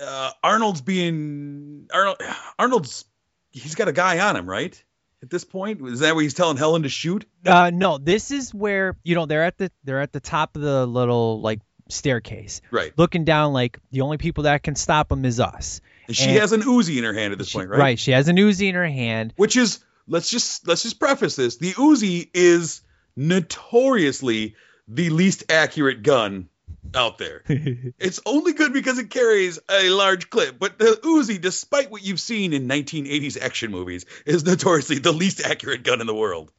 uh, 0.00 0.30
Arnold's 0.42 0.80
being 0.80 1.88
Arnold. 1.92 2.22
Arnold's 2.58 3.04
he's 3.52 3.74
got 3.74 3.88
a 3.88 3.92
guy 3.92 4.18
on 4.18 4.36
him, 4.36 4.48
right? 4.48 4.82
At 5.22 5.30
this 5.30 5.44
point, 5.44 5.80
is 5.86 6.00
that 6.00 6.14
where 6.16 6.22
he's 6.22 6.34
telling 6.34 6.56
Helen 6.56 6.82
to 6.82 6.88
shoot? 6.88 7.24
Uh, 7.46 7.70
no, 7.72 7.96
this 7.98 8.32
is 8.32 8.52
where 8.52 8.96
you 9.04 9.14
know 9.14 9.26
they're 9.26 9.44
at 9.44 9.56
the 9.58 9.70
they're 9.84 10.00
at 10.00 10.12
the 10.12 10.18
top 10.20 10.56
of 10.56 10.62
the 10.62 10.84
little 10.86 11.40
like 11.40 11.60
staircase, 11.88 12.60
Right. 12.72 12.92
looking 12.96 13.24
down. 13.24 13.52
Like 13.52 13.78
the 13.92 14.00
only 14.00 14.16
people 14.18 14.44
that 14.44 14.62
can 14.64 14.74
stop 14.74 15.12
him 15.12 15.24
is 15.24 15.38
us. 15.38 15.80
And 16.08 16.16
she 16.16 16.30
And- 16.30 16.38
has 16.40 16.50
an 16.52 16.62
Uzi 16.62 16.96
in 16.98 17.04
her 17.04 17.12
hand 17.12 17.32
at 17.32 17.38
this 17.38 17.52
point, 17.52 17.68
right? 17.70 17.78
Right. 17.78 17.98
She 17.98 18.10
has 18.10 18.26
an 18.28 18.36
Uzi 18.36 18.68
in 18.68 18.74
her 18.74 18.88
hand. 18.88 19.32
Which 19.36 19.56
is 19.56 19.78
let's 20.08 20.28
just 20.28 20.66
let's 20.66 20.82
just 20.82 20.98
preface 20.98 21.36
this: 21.36 21.56
the 21.58 21.72
Uzi 21.74 22.28
is 22.34 22.80
notoriously 23.16 24.56
the 24.88 25.10
least 25.10 25.44
accurate 25.50 26.02
gun 26.02 26.48
out 26.94 27.18
there. 27.18 27.42
it's 27.46 28.20
only 28.26 28.52
good 28.52 28.72
because 28.72 28.98
it 28.98 29.10
carries 29.10 29.58
a 29.70 29.90
large 29.90 30.30
clip, 30.30 30.58
but 30.58 30.78
the 30.78 30.98
Uzi, 31.02 31.40
despite 31.40 31.90
what 31.90 32.04
you've 32.04 32.20
seen 32.20 32.52
in 32.52 32.68
1980s 32.68 33.40
action 33.40 33.70
movies, 33.70 34.04
is 34.26 34.44
notoriously 34.44 34.98
the 34.98 35.12
least 35.12 35.44
accurate 35.44 35.82
gun 35.84 36.00
in 36.00 36.06
the 36.06 36.14
world. 36.14 36.52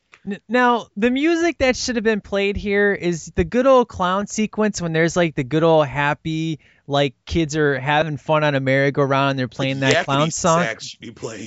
Now, 0.48 0.88
the 0.96 1.12
music 1.12 1.58
that 1.58 1.76
should 1.76 1.98
have 1.98 2.04
been 2.04 2.22
played 2.22 2.56
here 2.56 2.94
is 2.94 3.32
the 3.36 3.44
good 3.44 3.68
old 3.68 3.90
clown 3.90 4.28
sequence 4.28 4.82
when 4.82 4.94
there's 4.94 5.18
like 5.18 5.36
the 5.36 5.44
good 5.44 5.64
old 5.64 5.86
happy, 5.86 6.60
like 6.88 7.14
kids 7.26 7.58
are 7.58 7.78
having 7.78 8.16
fun 8.16 8.44
on 8.46 8.56
a 8.56 8.62
merry-go-round 8.62 9.32
and 9.32 9.40
they're 9.40 9.50
playing 9.50 9.82
that 9.82 10.06
clown 10.06 10.32
song. 10.32 10.66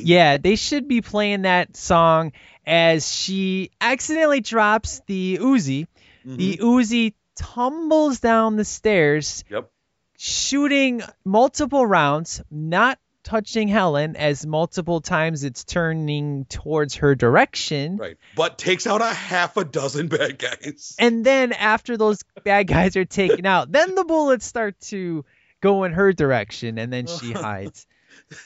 Yeah, 0.04 0.36
they 0.36 0.56
should 0.56 0.88
be 0.88 1.00
playing 1.00 1.42
that 1.42 1.74
song 1.74 2.32
as 2.66 3.10
she 3.10 3.70
accidentally 3.80 4.40
drops 4.40 5.00
the 5.06 5.38
Uzi. 5.40 5.86
The 6.26 6.56
mm-hmm. 6.56 6.64
Uzi 6.64 7.14
tumbles 7.36 8.20
down 8.20 8.56
the 8.56 8.64
stairs, 8.64 9.44
Yep. 9.50 9.70
shooting 10.18 11.02
multiple 11.24 11.86
rounds, 11.86 12.42
not 12.50 12.98
touching 13.22 13.66
Helen 13.68 14.14
as 14.14 14.46
multiple 14.46 15.00
times 15.00 15.42
it's 15.42 15.64
turning 15.64 16.44
towards 16.44 16.96
her 16.96 17.14
direction. 17.16 17.96
Right. 17.96 18.16
But 18.36 18.56
takes 18.56 18.86
out 18.86 19.02
a 19.02 19.12
half 19.12 19.56
a 19.56 19.64
dozen 19.64 20.06
bad 20.08 20.38
guys. 20.38 20.94
And 20.98 21.24
then 21.24 21.52
after 21.52 21.96
those 21.96 22.20
bad 22.44 22.68
guys 22.68 22.96
are 22.96 23.04
taken 23.04 23.44
out, 23.44 23.72
then 23.72 23.94
the 23.96 24.04
bullets 24.04 24.46
start 24.46 24.78
to 24.92 25.24
go 25.60 25.84
in 25.84 25.92
her 25.92 26.12
direction 26.12 26.78
and 26.78 26.92
then 26.92 27.06
she 27.06 27.32
hides. 27.32 27.86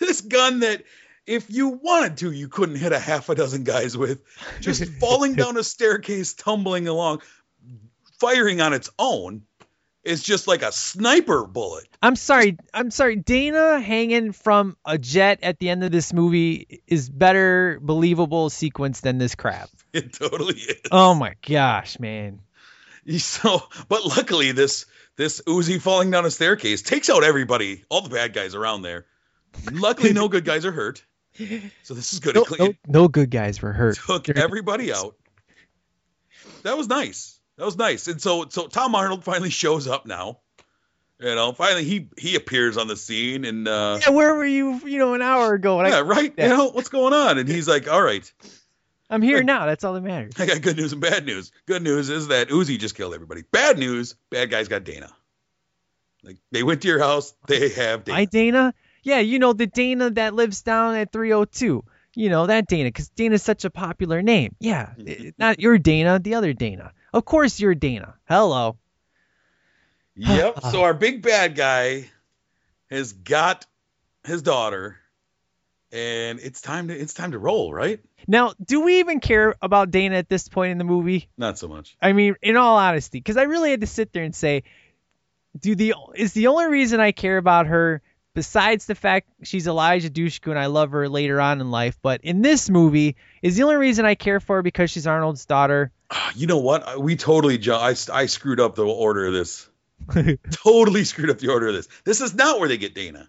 this 0.01 0.23
gun 0.23 0.61
that 0.61 0.83
if 1.27 1.51
you 1.51 1.69
wanted 1.69 2.17
to 2.19 2.31
you 2.33 2.49
couldn't 2.49 2.77
hit 2.77 2.93
a 2.93 2.99
half 2.99 3.29
a 3.29 3.35
dozen 3.35 3.63
guys 3.65 3.97
with 3.97 4.23
just 4.61 4.85
falling 4.95 5.35
down 5.37 5.57
a 5.59 5.63
staircase 5.63 6.33
tumbling 6.35 6.89
along 6.89 7.21
firing 8.21 8.61
on 8.61 8.73
its 8.73 8.91
own 8.99 9.43
is 10.05 10.23
just 10.23 10.47
like 10.47 10.63
a 10.63 10.73
sniper 10.73 11.47
bullet 11.47 11.87
I'm 12.03 12.17
sorry. 12.17 12.57
I'm 12.73 12.91
sorry. 12.91 13.17
Dana 13.17 13.79
hanging 13.81 14.33
from 14.33 14.77
a 14.87 14.97
jet 14.97 15.41
at 15.43 15.59
the 15.59 15.69
end 15.69 15.85
of 15.85 15.91
this 15.91 16.15
movie 16.15 16.83
is 16.87 17.11
better 17.11 17.79
believable 17.83 18.49
sequence 18.49 19.01
than 19.03 19.19
this 19.19 19.35
crap. 19.35 19.69
it 19.93 20.13
totally 20.15 20.55
is 20.55 20.81
Oh 20.91 21.15
my 21.15 21.35
gosh, 21.47 21.99
man. 22.01 22.41
so 23.19 23.63
but 23.89 24.05
luckily 24.07 24.53
this 24.53 24.87
this 25.17 25.43
Uzi 25.43 25.81
falling 25.81 26.11
down 26.11 26.25
a 26.25 26.31
staircase 26.31 26.81
takes 26.83 27.11
out 27.11 27.25
everybody 27.25 27.85
all 27.91 28.01
the 28.03 28.11
bad 28.11 28.33
guys 28.33 28.55
around 28.55 28.83
there 28.83 29.07
luckily 29.73 30.13
no 30.13 30.29
good 30.35 30.45
guys 30.45 30.65
are 30.65 30.73
hurt 30.73 31.05
so 31.83 31.95
this 31.95 32.13
is 32.13 32.21
good 32.21 32.35
No, 32.37 32.45
no, 32.59 32.73
no 32.87 33.09
good 33.09 33.31
guys 33.31 33.61
were 33.63 33.73
hurt. 33.73 33.97
took 33.97 34.29
everybody 34.31 34.93
out. 34.93 35.17
That 36.63 36.77
was 36.77 36.89
nice. 36.89 37.40
That 37.61 37.67
was 37.67 37.77
nice. 37.77 38.09
And 38.09 38.23
so 38.23 38.47
so 38.49 38.69
Tom 38.69 38.95
Arnold 38.95 39.23
finally 39.23 39.51
shows 39.51 39.87
up 39.87 40.07
now. 40.07 40.39
You 41.19 41.35
know, 41.35 41.53
finally 41.53 41.85
he 41.85 42.09
he 42.17 42.35
appears 42.35 42.79
on 42.79 42.89
the 42.89 42.97
scene 42.97 43.45
and 43.45 43.69
uh 43.69 43.99
Yeah, 44.01 44.13
where 44.13 44.35
were 44.35 44.47
you, 44.47 44.81
you 44.89 44.97
know, 44.97 45.13
an 45.13 45.21
hour 45.21 45.53
ago? 45.53 45.77
when 45.77 45.85
I- 45.85 45.91
yeah, 45.91 46.01
right. 46.01 46.33
You 46.39 46.49
know, 46.49 46.71
what's 46.71 46.89
going 46.89 47.13
on? 47.13 47.37
And 47.37 47.47
he's 47.47 47.69
like, 47.69 47.87
"All 47.87 48.01
right, 48.03 48.33
I'm 49.11 49.21
here 49.21 49.43
now. 49.43 49.67
That's 49.67 49.85
all 49.85 49.93
that 49.93 50.01
matters. 50.01 50.33
I 50.39 50.47
got 50.47 50.63
good 50.63 50.79
news 50.79 50.95
and 50.95 51.03
bad 51.03 51.27
news. 51.27 51.53
Good 51.67 51.83
news 51.83 52.09
is 52.09 52.29
that 52.29 52.49
Uzi 52.49 52.79
just 52.79 52.95
killed 52.95 53.13
everybody. 53.13 53.43
Bad 53.53 53.79
news, 53.79 54.15
bad 54.31 54.49
guys 54.51 54.69
got 54.69 54.85
Dana. 54.85 55.13
Like 56.25 56.39
they 56.53 56.63
went 56.63 56.81
to 56.81 56.89
your 56.89 57.01
house, 57.01 57.35
they 57.47 57.69
have 57.69 58.05
Dana. 58.05 58.19
I 58.21 58.25
Dana? 58.25 58.73
Yeah, 59.03 59.19
you 59.19 59.39
know 59.39 59.53
the 59.53 59.67
Dana 59.67 60.09
that 60.13 60.33
lives 60.33 60.63
down 60.63 60.95
at 60.95 61.13
302. 61.13 61.85
You 62.15 62.29
know 62.31 62.47
that 62.47 62.69
Dana, 62.69 62.89
because 62.89 63.11
Dana's 63.11 63.43
such 63.43 63.67
a 63.67 63.71
popular 63.71 64.23
name. 64.23 64.57
Yeah, 64.61 64.95
not 65.37 65.61
your 65.61 65.77
Dana, 65.77 66.19
the 66.19 66.37
other 66.37 66.55
Dana. 66.55 66.93
Of 67.13 67.25
course 67.25 67.59
you're 67.61 67.75
Dana. 67.75 68.15
Hello. 68.29 68.77
Yep. 70.17 70.61
So 70.71 70.83
our 70.83 70.95
big 70.95 71.23
bad 71.23 71.55
guy 71.55 72.11
has 72.91 73.13
got 73.13 73.67
his 74.25 74.43
daughter, 74.43 74.97
and 75.93 76.39
it's 76.41 76.61
time 76.61 76.89
to 76.89 76.99
it's 76.99 77.15
time 77.15 77.33
to 77.33 77.39
roll, 77.39 77.73
right? 77.73 78.01
Now, 78.27 78.53
do 78.63 78.83
we 78.83 79.01
even 79.01 79.21
care 79.21 79.55
about 79.63 79.91
Dana 79.91 80.17
at 80.17 80.29
this 80.29 80.49
point 80.49 80.73
in 80.73 80.79
the 80.79 80.85
movie? 80.85 81.29
Not 81.37 81.59
so 81.59 81.69
much. 81.69 81.97
I 82.03 82.13
mean, 82.13 82.37
in 82.43 82.57
all 82.57 82.77
honesty, 82.77 83.19
because 83.19 83.37
I 83.37 83.45
really 83.45 83.71
had 83.71 83.81
to 83.81 83.87
sit 83.87 84.13
there 84.13 84.25
and 84.25 84.35
say, 84.35 84.65
do 85.59 85.75
the 85.75 85.95
is 86.15 86.33
the 86.33 86.49
only 86.49 86.67
reason 86.67 87.01
I 87.01 87.13
care 87.13 87.39
about 87.39 87.67
her 87.67 88.03
besides 88.35 88.87
the 88.87 88.95
fact 88.95 89.29
she's 89.43 89.67
Eliza 89.67 90.11
Dushku 90.11 90.51
and 90.51 90.59
I 90.59 90.67
love 90.67 90.91
her 90.93 91.09
later 91.09 91.41
on 91.41 91.61
in 91.61 91.71
life, 91.71 91.99
but 92.03 92.21
in 92.23 92.43
this 92.43 92.71
movie 92.71 93.17
is 93.43 93.57
the 93.57 93.63
only 93.65 93.77
reason 93.77 94.05
I 94.05 94.15
care 94.15 94.41
for 94.41 94.57
her 94.57 94.63
because 94.63 94.91
she's 94.91 95.07
Arnold's 95.07 95.47
daughter. 95.47 95.93
Ah, 96.11 96.33
you 96.35 96.47
know 96.47 96.59
what? 96.59 97.01
We 97.01 97.17
totally 97.17 97.59
ju- 97.59 97.73
I, 97.73 97.95
I 98.13 98.27
screwed 98.27 98.61
up 98.61 98.75
the 98.75 98.87
order 98.87 99.27
of 99.27 99.33
this. 99.33 99.69
totally 100.51 101.05
screwed 101.05 101.31
up 101.31 101.39
the 101.39 101.49
order 101.49 101.69
of 101.69 101.75
this. 101.75 101.89
This 102.05 102.21
is 102.21 102.35
not 102.35 102.59
where 102.59 102.69
they 102.69 102.79
get 102.79 102.95
Dana. 102.95 103.29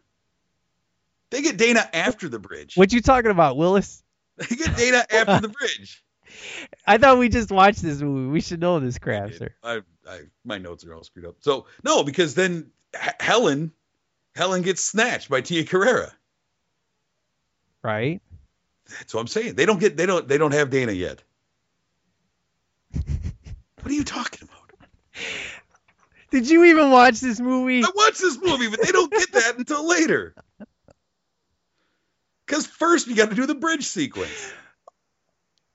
They 1.29 1.41
get 1.41 1.57
Dana 1.57 1.87
after 1.93 2.27
the 2.27 2.39
bridge. 2.39 2.75
What 2.75 2.91
you 2.91 3.01
talking 3.01 3.31
about, 3.31 3.57
Willis? 3.57 4.03
They 4.37 4.55
get 4.55 4.75
Dana 4.75 5.05
after 5.11 5.47
the 5.47 5.53
bridge. 5.53 6.03
I 6.87 6.97
thought 6.97 7.17
we 7.17 7.29
just 7.29 7.51
watched 7.51 7.81
this 7.81 8.01
movie. 8.01 8.31
We 8.31 8.41
should 8.41 8.59
know 8.59 8.79
this 8.79 8.97
crap, 8.97 9.33
sir. 9.33 9.53
I, 9.63 9.81
I 10.07 10.21
my 10.45 10.57
notes 10.57 10.85
are 10.85 10.93
all 10.93 11.03
screwed 11.03 11.25
up. 11.25 11.35
So 11.41 11.67
no, 11.83 12.03
because 12.03 12.35
then 12.35 12.71
H- 12.95 13.13
Helen, 13.19 13.71
Helen 14.35 14.61
gets 14.61 14.83
snatched 14.83 15.29
by 15.29 15.41
Tia 15.41 15.65
Carrere. 15.65 16.11
Right? 17.83 18.21
That's 18.89 19.13
what 19.13 19.21
I'm 19.21 19.27
saying. 19.27 19.55
They 19.55 19.65
don't 19.65 19.79
get 19.79 19.97
they 19.97 20.05
don't 20.05 20.27
they 20.27 20.37
don't 20.37 20.53
have 20.53 20.69
Dana 20.69 20.91
yet. 20.91 21.23
what 22.93 23.87
are 23.87 23.93
you 23.93 24.03
talking 24.03 24.47
about? 24.47 24.57
Did 26.31 26.49
you 26.49 26.65
even 26.65 26.91
watch 26.91 27.19
this 27.19 27.39
movie? 27.39 27.83
I 27.83 27.89
watched 27.93 28.21
this 28.21 28.37
movie, 28.41 28.69
but 28.69 28.81
they 28.81 28.91
don't 28.91 29.11
get 29.11 29.33
that 29.33 29.57
until 29.57 29.87
later. 29.87 30.33
Because 32.45 32.65
first 32.65 33.07
you 33.07 33.15
got 33.15 33.29
to 33.29 33.35
do 33.35 33.45
the 33.45 33.55
bridge 33.55 33.85
sequence. 33.85 34.51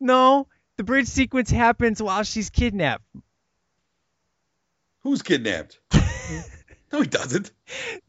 No, 0.00 0.46
the 0.76 0.84
bridge 0.84 1.08
sequence 1.08 1.50
happens 1.50 2.02
while 2.02 2.22
she's 2.22 2.50
kidnapped. 2.50 3.04
Who's 5.02 5.22
kidnapped? 5.22 5.78
no, 6.92 7.00
he 7.02 7.06
doesn't. 7.08 7.50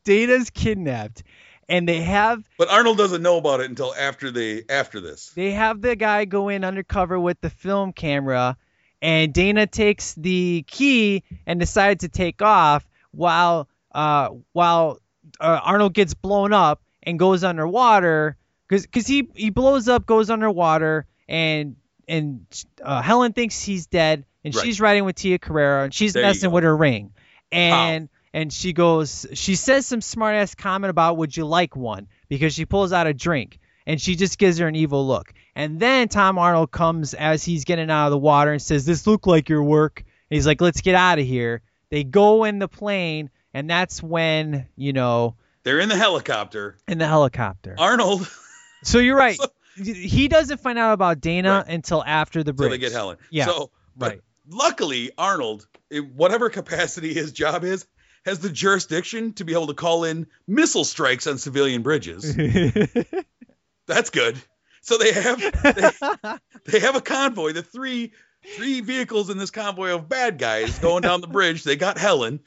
Dana's 0.03 0.49
kidnapped, 0.49 1.23
and 1.69 1.87
they 1.87 2.01
have 2.01 2.43
But 2.57 2.69
Arnold 2.69 2.97
doesn't 2.97 3.21
know 3.21 3.37
about 3.37 3.59
it 3.61 3.69
until 3.69 3.93
after 3.97 4.31
they 4.31 4.63
after 4.69 4.99
this. 4.99 5.31
they 5.35 5.51
have 5.51 5.81
the 5.81 5.95
guy 5.95 6.25
go 6.25 6.49
in 6.49 6.63
undercover 6.63 7.19
with 7.19 7.39
the 7.41 7.49
film 7.49 7.93
camera, 7.93 8.57
and 9.01 9.33
Dana 9.33 9.67
takes 9.67 10.13
the 10.15 10.63
key 10.67 11.23
and 11.45 11.59
decides 11.59 12.01
to 12.01 12.09
take 12.09 12.41
off 12.41 12.87
while 13.11 13.67
uh 13.93 14.29
while 14.53 14.99
uh, 15.39 15.59
Arnold 15.63 15.93
gets 15.93 16.13
blown 16.13 16.53
up 16.53 16.81
and 17.03 17.17
goes 17.17 17.43
underwater 17.43 18.37
because 18.67 18.85
because 18.85 19.07
he 19.07 19.27
he 19.35 19.49
blows 19.49 19.87
up 19.87 20.05
goes 20.05 20.29
underwater 20.29 21.05
and 21.27 21.75
and 22.07 22.45
uh, 22.81 23.01
Helen 23.01 23.33
thinks 23.33 23.61
he's 23.63 23.87
dead 23.87 24.25
and 24.43 24.55
Right. 24.55 24.63
she's 24.65 24.79
riding 24.79 25.03
with 25.05 25.15
Tia 25.15 25.39
Carrere 25.39 25.83
and 25.85 25.93
she's 25.93 26.13
There 26.13 26.23
messing 26.23 26.51
with 26.51 26.63
her 26.63 26.75
ring 26.75 27.11
and 27.51 28.09
and 28.33 28.51
she 28.51 28.73
goes 28.73 29.25
she 29.33 29.55
says 29.55 29.85
some 29.85 30.01
smart 30.01 30.35
ass 30.35 30.55
comment 30.55 30.89
about 30.89 31.17
would 31.17 31.35
you 31.35 31.45
like 31.45 31.75
one 31.75 32.07
because 32.29 32.53
she 32.53 32.65
pulls 32.65 32.91
out 32.93 33.07
a 33.07 33.13
drink 33.13 33.59
and 33.85 34.01
she 34.01 34.15
just 34.15 34.37
gives 34.37 34.57
her 34.57 34.67
an 34.67 34.75
evil 34.75 35.07
look. 35.07 35.33
And 35.55 35.79
then 35.79 36.07
Tom 36.09 36.37
Arnold 36.37 36.71
comes 36.71 37.13
as 37.13 37.43
he's 37.43 37.63
getting 37.63 37.89
out 37.89 38.07
of 38.07 38.11
the 38.11 38.17
water 38.17 38.51
and 38.51 38.61
says 38.61 38.85
this 38.85 39.07
look 39.07 39.25
like 39.27 39.47
your 39.49 39.63
work. 39.63 40.03
And 40.29 40.35
he's 40.35 40.45
like 40.45 40.61
let's 40.61 40.81
get 40.81 40.95
out 40.95 41.19
of 41.19 41.25
here. 41.25 41.61
They 41.89 42.03
go 42.03 42.43
in 42.43 42.59
the 42.59 42.67
plane 42.67 43.29
and 43.53 43.69
that's 43.69 44.03
when 44.03 44.67
you 44.75 44.93
know 44.93 45.35
They're 45.63 45.79
in 45.79 45.89
the 45.89 45.95
helicopter. 45.97 46.77
in 46.87 46.97
the 46.97 47.07
helicopter. 47.07 47.75
Arnold. 47.77 48.29
So 48.83 48.99
you're 48.99 49.17
right. 49.17 49.39
He 49.83 50.27
doesn't 50.27 50.59
find 50.59 50.79
out 50.79 50.93
about 50.93 51.19
Dana 51.21 51.63
until 51.67 52.03
after 52.03 52.43
the 52.43 52.49
until 52.51 52.67
bridge. 52.69 52.71
they 52.71 52.77
get 52.87 52.91
Helen. 52.93 53.17
yeah. 53.29 53.45
So, 53.45 53.69
but 53.95 54.09
right. 54.09 54.21
luckily, 54.49 55.11
Arnold, 55.19 55.67
in 55.91 56.05
whatever 56.15 56.49
capacity 56.49 57.13
his 57.13 57.31
job 57.31 57.63
is, 57.63 57.85
has 58.27 58.39
the 58.39 58.49
jurisdiction 58.49 59.31
to 59.33 59.45
be 59.45 59.53
able 59.53 59.67
to 59.67 59.73
call 59.73 60.03
in 60.03 60.27
missile 60.47 60.83
strikes 60.83 61.27
on 61.27 61.37
civilian 61.37 61.81
bridges. 61.81 62.35
That's 63.87 64.09
good. 64.09 64.37
So 64.81 64.97
they 64.97 65.13
have 65.13 65.39
they, 65.39 66.37
they 66.65 66.79
have 66.79 66.95
a 66.95 67.01
convoy. 67.01 67.53
The 67.53 67.63
three 67.63 68.11
three 68.55 68.81
vehicles 68.81 69.29
in 69.29 69.37
this 69.37 69.49
convoy 69.49 69.91
of 69.91 70.09
bad 70.09 70.37
guys 70.37 70.77
going 70.79 71.03
down 71.03 71.21
the 71.21 71.27
bridge. 71.27 71.63
They 71.63 71.77
got 71.77 71.97
Helen 71.97 72.41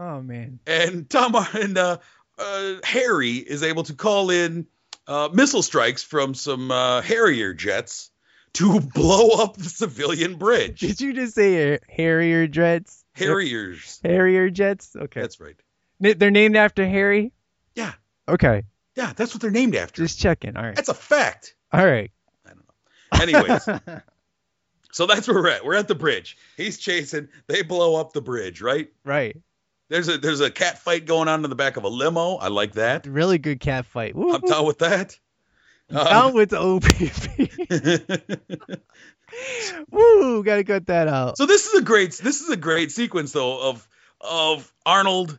oh 0.00 0.20
man 0.20 0.58
and 0.66 1.08
Tom 1.08 1.36
and 1.54 1.78
uh, 1.78 1.98
uh, 2.38 2.74
Harry 2.82 3.34
is 3.34 3.62
able 3.62 3.84
to 3.84 3.94
call 3.94 4.30
in 4.30 4.66
uh, 5.06 5.28
missile 5.32 5.62
strikes 5.62 6.02
from 6.02 6.34
some 6.34 6.70
uh, 6.70 7.02
Harrier 7.02 7.54
jets 7.54 8.10
to 8.54 8.80
blow 8.94 9.42
up 9.42 9.56
the 9.56 9.68
civilian 9.68 10.36
bridge. 10.36 10.80
Did 10.80 11.00
you 11.00 11.12
just 11.12 11.34
say 11.34 11.78
Harrier 11.88 12.48
jets? 12.48 12.99
Harriers. 13.26 14.00
Harrier 14.04 14.50
jets? 14.50 14.96
Okay. 14.96 15.20
That's 15.20 15.40
right. 15.40 15.56
They're 16.00 16.30
named 16.30 16.56
after 16.56 16.86
Harry? 16.86 17.32
Yeah. 17.74 17.92
Okay. 18.28 18.64
Yeah, 18.96 19.12
that's 19.14 19.34
what 19.34 19.40
they're 19.40 19.50
named 19.50 19.76
after. 19.76 20.02
Just 20.02 20.18
checking. 20.18 20.56
All 20.56 20.62
right. 20.64 20.74
That's 20.74 20.88
a 20.88 20.94
fact. 20.94 21.54
All 21.72 21.84
right. 21.84 22.10
I 22.46 22.50
don't 22.50 22.58
know. 22.58 23.22
Anyways, 23.22 23.64
so 24.92 25.06
that's 25.06 25.28
where 25.28 25.36
we're 25.36 25.48
at. 25.48 25.64
We're 25.64 25.76
at 25.76 25.88
the 25.88 25.94
bridge. 25.94 26.36
He's 26.56 26.78
chasing. 26.78 27.28
They 27.46 27.62
blow 27.62 27.96
up 27.96 28.12
the 28.12 28.20
bridge, 28.20 28.60
right? 28.60 28.90
Right. 29.04 29.36
There's 29.88 30.08
a 30.08 30.18
there's 30.18 30.40
a 30.40 30.50
cat 30.50 30.78
fight 30.78 31.04
going 31.04 31.28
on 31.28 31.42
in 31.44 31.50
the 31.50 31.56
back 31.56 31.76
of 31.76 31.84
a 31.84 31.88
limo. 31.88 32.36
I 32.36 32.48
like 32.48 32.74
that. 32.74 33.06
Really 33.06 33.38
good 33.38 33.60
cat 33.60 33.86
fight. 33.86 34.14
Woo, 34.14 34.32
I'm 34.32 34.40
down 34.40 34.64
with 34.64 34.78
that. 34.78 35.18
Um, 35.92 36.04
Down 36.04 36.34
with 36.34 36.50
the 36.50 36.60
OPP. 36.60 37.00
Woo, 39.90 40.42
gotta 40.44 40.64
cut 40.64 40.86
that 40.86 41.08
out. 41.08 41.36
So 41.38 41.46
this 41.46 41.66
is 41.66 41.74
a 41.80 41.82
great 41.82 42.12
this 42.12 42.40
is 42.40 42.48
a 42.48 42.56
great 42.56 42.92
sequence 42.92 43.32
though 43.32 43.70
of 43.70 43.86
of 44.20 44.72
Arnold, 44.84 45.38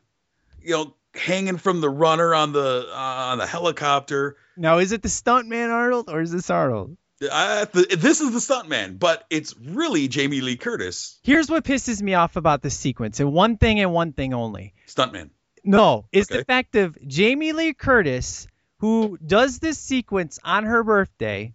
you 0.61 0.71
know, 0.71 0.95
hanging 1.13 1.57
from 1.57 1.81
the 1.81 1.89
runner 1.89 2.33
on 2.33 2.53
the 2.53 2.87
uh, 2.89 2.93
on 2.95 3.37
the 3.37 3.47
helicopter. 3.47 4.37
Now, 4.57 4.79
is 4.79 4.91
it 4.91 5.01
the 5.01 5.09
stuntman 5.09 5.69
Arnold 5.71 6.09
or 6.09 6.21
is 6.21 6.31
this 6.31 6.49
Arnold? 6.49 6.97
The, 7.19 7.85
this 7.99 8.19
is 8.19 8.31
the 8.33 8.39
stuntman, 8.39 8.97
but 8.97 9.23
it's 9.29 9.55
really 9.57 10.07
Jamie 10.07 10.41
Lee 10.41 10.57
Curtis, 10.57 11.19
Here's 11.23 11.51
what 11.51 11.63
pisses 11.63 12.01
me 12.01 12.15
off 12.15 12.35
about 12.35 12.63
this 12.63 12.75
sequence, 12.75 13.19
and 13.19 13.31
one 13.31 13.57
thing 13.57 13.79
and 13.79 13.93
one 13.93 14.11
thing 14.13 14.33
only. 14.33 14.73
stuntman. 14.87 15.29
No, 15.63 16.05
it's 16.11 16.31
Okay. 16.31 16.39
the 16.39 16.45
fact 16.45 16.75
of 16.75 16.97
Jamie 17.07 17.51
Lee 17.53 17.73
Curtis, 17.75 18.47
who 18.81 19.17
does 19.23 19.59
this 19.59 19.77
sequence 19.77 20.39
on 20.43 20.63
her 20.63 20.83
birthday, 20.83 21.53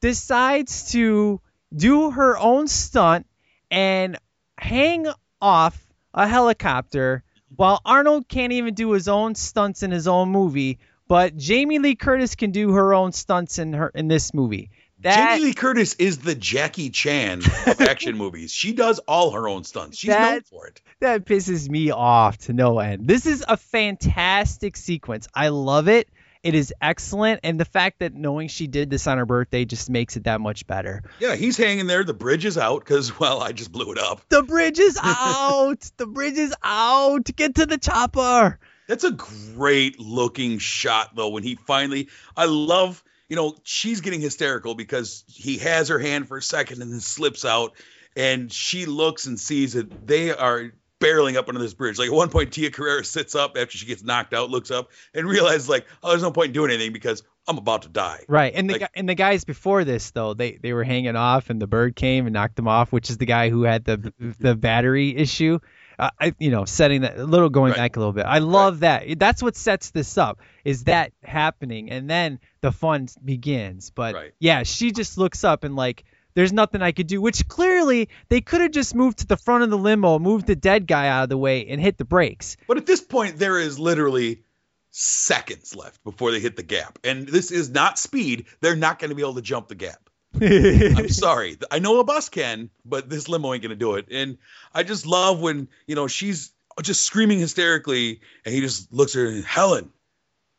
decides 0.00 0.90
to 0.90 1.40
do 1.74 2.10
her 2.10 2.36
own 2.36 2.66
stunt 2.66 3.26
and 3.70 4.18
hang 4.58 5.06
off 5.40 5.80
a 6.12 6.26
helicopter 6.26 7.22
while 7.54 7.80
Arnold 7.84 8.26
can't 8.28 8.52
even 8.52 8.74
do 8.74 8.90
his 8.90 9.06
own 9.06 9.36
stunts 9.36 9.84
in 9.84 9.92
his 9.92 10.08
own 10.08 10.30
movie, 10.30 10.80
but 11.06 11.36
Jamie 11.36 11.78
Lee 11.78 11.94
Curtis 11.94 12.34
can 12.34 12.50
do 12.50 12.72
her 12.72 12.92
own 12.92 13.12
stunts 13.12 13.60
in 13.60 13.72
her 13.72 13.92
in 13.94 14.08
this 14.08 14.34
movie. 14.34 14.70
That 15.00 15.34
Jamie 15.36 15.44
Lee 15.46 15.54
Curtis 15.54 15.94
is 15.94 16.18
the 16.18 16.34
Jackie 16.34 16.90
Chan 16.90 17.42
of 17.66 17.80
action 17.80 18.16
movies. 18.16 18.50
She 18.50 18.72
does 18.72 18.98
all 19.00 19.30
her 19.30 19.48
own 19.48 19.62
stunts. 19.62 19.98
She's 19.98 20.10
known 20.10 20.40
for 20.40 20.66
it. 20.66 20.80
that 20.98 21.26
pisses 21.26 21.68
me 21.68 21.92
off 21.92 22.38
to 22.38 22.52
no 22.52 22.80
end. 22.80 23.06
This 23.06 23.24
is 23.24 23.44
a 23.46 23.56
fantastic 23.56 24.76
sequence. 24.76 25.28
I 25.32 25.48
love 25.48 25.86
it. 25.86 26.08
It 26.46 26.54
is 26.54 26.72
excellent, 26.80 27.40
and 27.42 27.58
the 27.58 27.64
fact 27.64 27.98
that 27.98 28.14
knowing 28.14 28.46
she 28.46 28.68
did 28.68 28.88
this 28.88 29.08
on 29.08 29.18
her 29.18 29.26
birthday 29.26 29.64
just 29.64 29.90
makes 29.90 30.16
it 30.16 30.24
that 30.24 30.40
much 30.40 30.64
better. 30.68 31.02
Yeah, 31.18 31.34
he's 31.34 31.56
hanging 31.56 31.88
there. 31.88 32.04
The 32.04 32.14
bridge 32.14 32.44
is 32.44 32.56
out 32.56 32.84
because 32.84 33.18
well, 33.18 33.42
I 33.42 33.50
just 33.50 33.72
blew 33.72 33.90
it 33.90 33.98
up. 33.98 34.22
The 34.28 34.44
bridge 34.44 34.78
is 34.78 34.96
out. 35.02 35.90
the 35.96 36.06
bridge 36.06 36.38
is 36.38 36.54
out. 36.62 37.24
Get 37.34 37.56
to 37.56 37.66
the 37.66 37.78
chopper. 37.78 38.60
That's 38.86 39.02
a 39.02 39.10
great 39.10 39.98
looking 39.98 40.58
shot 40.58 41.16
though 41.16 41.30
when 41.30 41.42
he 41.42 41.56
finally 41.56 42.10
I 42.36 42.44
love 42.44 43.02
you 43.28 43.34
know 43.34 43.56
she's 43.64 44.00
getting 44.00 44.20
hysterical 44.20 44.76
because 44.76 45.24
he 45.26 45.58
has 45.58 45.88
her 45.88 45.98
hand 45.98 46.28
for 46.28 46.36
a 46.36 46.42
second 46.42 46.80
and 46.80 46.92
then 46.92 47.00
slips 47.00 47.44
out 47.44 47.74
and 48.16 48.52
she 48.52 48.86
looks 48.86 49.26
and 49.26 49.40
sees 49.40 49.72
that 49.72 50.06
they 50.06 50.30
are 50.30 50.70
barreling 51.00 51.36
up 51.36 51.48
under 51.48 51.60
this 51.60 51.74
bridge. 51.74 51.98
Like 51.98 52.08
at 52.08 52.14
one 52.14 52.30
point 52.30 52.52
Tia 52.52 52.70
Carrere 52.70 53.02
sits 53.02 53.34
up 53.34 53.56
after 53.56 53.76
she 53.76 53.86
gets 53.86 54.02
knocked 54.02 54.32
out, 54.34 54.50
looks 54.50 54.70
up 54.70 54.90
and 55.14 55.26
realizes 55.28 55.68
like, 55.68 55.86
oh 56.02 56.10
there's 56.10 56.22
no 56.22 56.30
point 56.32 56.48
in 56.48 56.52
doing 56.52 56.70
anything 56.70 56.92
because 56.92 57.22
I'm 57.48 57.58
about 57.58 57.82
to 57.82 57.88
die. 57.88 58.24
Right, 58.28 58.52
and 58.54 58.68
the 58.68 58.74
Like- 58.74 58.80
gu- 58.82 58.86
and 59.00 59.08
the 59.08 59.14
guys 59.14 59.44
before 59.44 59.84
this 59.84 60.10
though 60.10 60.34
they 60.34 60.52
they 60.52 60.72
were 60.72 60.84
hanging 60.84 61.16
off, 61.16 61.50
and 61.50 61.60
the 61.60 61.66
bird 61.66 61.94
came 61.96 62.26
and 62.26 62.32
knocked 62.34 62.56
them 62.56 62.66
off, 62.68 62.92
which 62.92 63.10
is 63.10 63.18
the 63.18 63.26
guy 63.26 63.50
who 63.50 63.62
had 63.62 63.84
the 63.84 64.12
the 64.40 64.54
battery 64.56 65.16
issue. 65.16 65.58
Uh, 65.98 66.10
I, 66.20 66.34
you 66.38 66.50
know, 66.50 66.66
setting 66.66 67.00
that 67.02 67.16
a 67.16 67.24
little 67.24 67.48
going 67.48 67.70
Right. 67.70 67.78
back 67.78 67.96
a 67.96 68.00
little 68.00 68.12
bit. 68.12 68.26
I 68.26 68.40
love 68.40 68.80
that. 68.80 69.18
That's 69.18 69.42
what 69.42 69.56
sets 69.56 69.92
this 69.92 70.18
up. 70.18 70.40
Is 70.62 70.84
that 70.84 71.12
happening, 71.24 71.90
and 71.90 72.10
then 72.10 72.38
the 72.60 72.70
fun 72.70 73.08
begins. 73.24 73.88
But 73.90 74.14
Right. 74.14 74.32
yeah, 74.38 74.62
she 74.64 74.92
just 74.92 75.16
looks 75.18 75.42
up 75.44 75.64
and 75.64 75.74
like. 75.76 76.04
There's 76.36 76.52
nothing 76.52 76.82
I 76.82 76.92
could 76.92 77.06
do, 77.06 77.22
which 77.22 77.48
clearly 77.48 78.10
they 78.28 78.42
could 78.42 78.60
have 78.60 78.70
just 78.70 78.94
moved 78.94 79.20
to 79.20 79.26
the 79.26 79.38
front 79.38 79.64
of 79.64 79.70
the 79.70 79.78
limo, 79.78 80.18
moved 80.18 80.46
the 80.46 80.54
dead 80.54 80.86
guy 80.86 81.08
out 81.08 81.22
of 81.22 81.28
the 81.30 81.38
way, 81.38 81.66
and 81.66 81.80
hit 81.80 81.96
the 81.96 82.04
brakes. 82.04 82.58
But 82.68 82.76
at 82.76 82.84
this 82.84 83.00
point, 83.00 83.38
there 83.38 83.58
is 83.58 83.78
literally 83.78 84.44
seconds 84.90 85.74
left 85.74 86.04
before 86.04 86.32
they 86.32 86.40
hit 86.40 86.54
the 86.54 86.62
gap. 86.62 86.98
And 87.02 87.26
this 87.26 87.50
is 87.50 87.70
not 87.70 87.98
speed. 87.98 88.44
They're 88.60 88.76
not 88.76 88.98
going 88.98 89.08
to 89.08 89.14
be 89.14 89.22
able 89.22 89.36
to 89.36 89.40
jump 89.40 89.68
the 89.68 89.76
gap. 89.76 90.10
I'm 90.38 91.08
sorry. 91.08 91.56
I 91.70 91.78
know 91.78 92.00
a 92.00 92.04
bus 92.04 92.28
can, 92.28 92.68
but 92.84 93.08
this 93.08 93.30
limo 93.30 93.54
ain't 93.54 93.62
going 93.62 93.70
to 93.70 93.76
do 93.76 93.94
it. 93.94 94.08
And 94.10 94.36
I 94.74 94.82
just 94.82 95.06
love 95.06 95.40
when, 95.40 95.68
you 95.86 95.94
know, 95.94 96.06
she's 96.06 96.52
just 96.82 97.00
screaming 97.00 97.38
hysterically 97.38 98.20
and 98.44 98.54
he 98.54 98.60
just 98.60 98.92
looks 98.92 99.16
at 99.16 99.20
her 99.20 99.28
and, 99.28 99.42
Helen, 99.42 99.90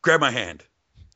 grab 0.02 0.22
my 0.22 0.32
hand. 0.32 0.64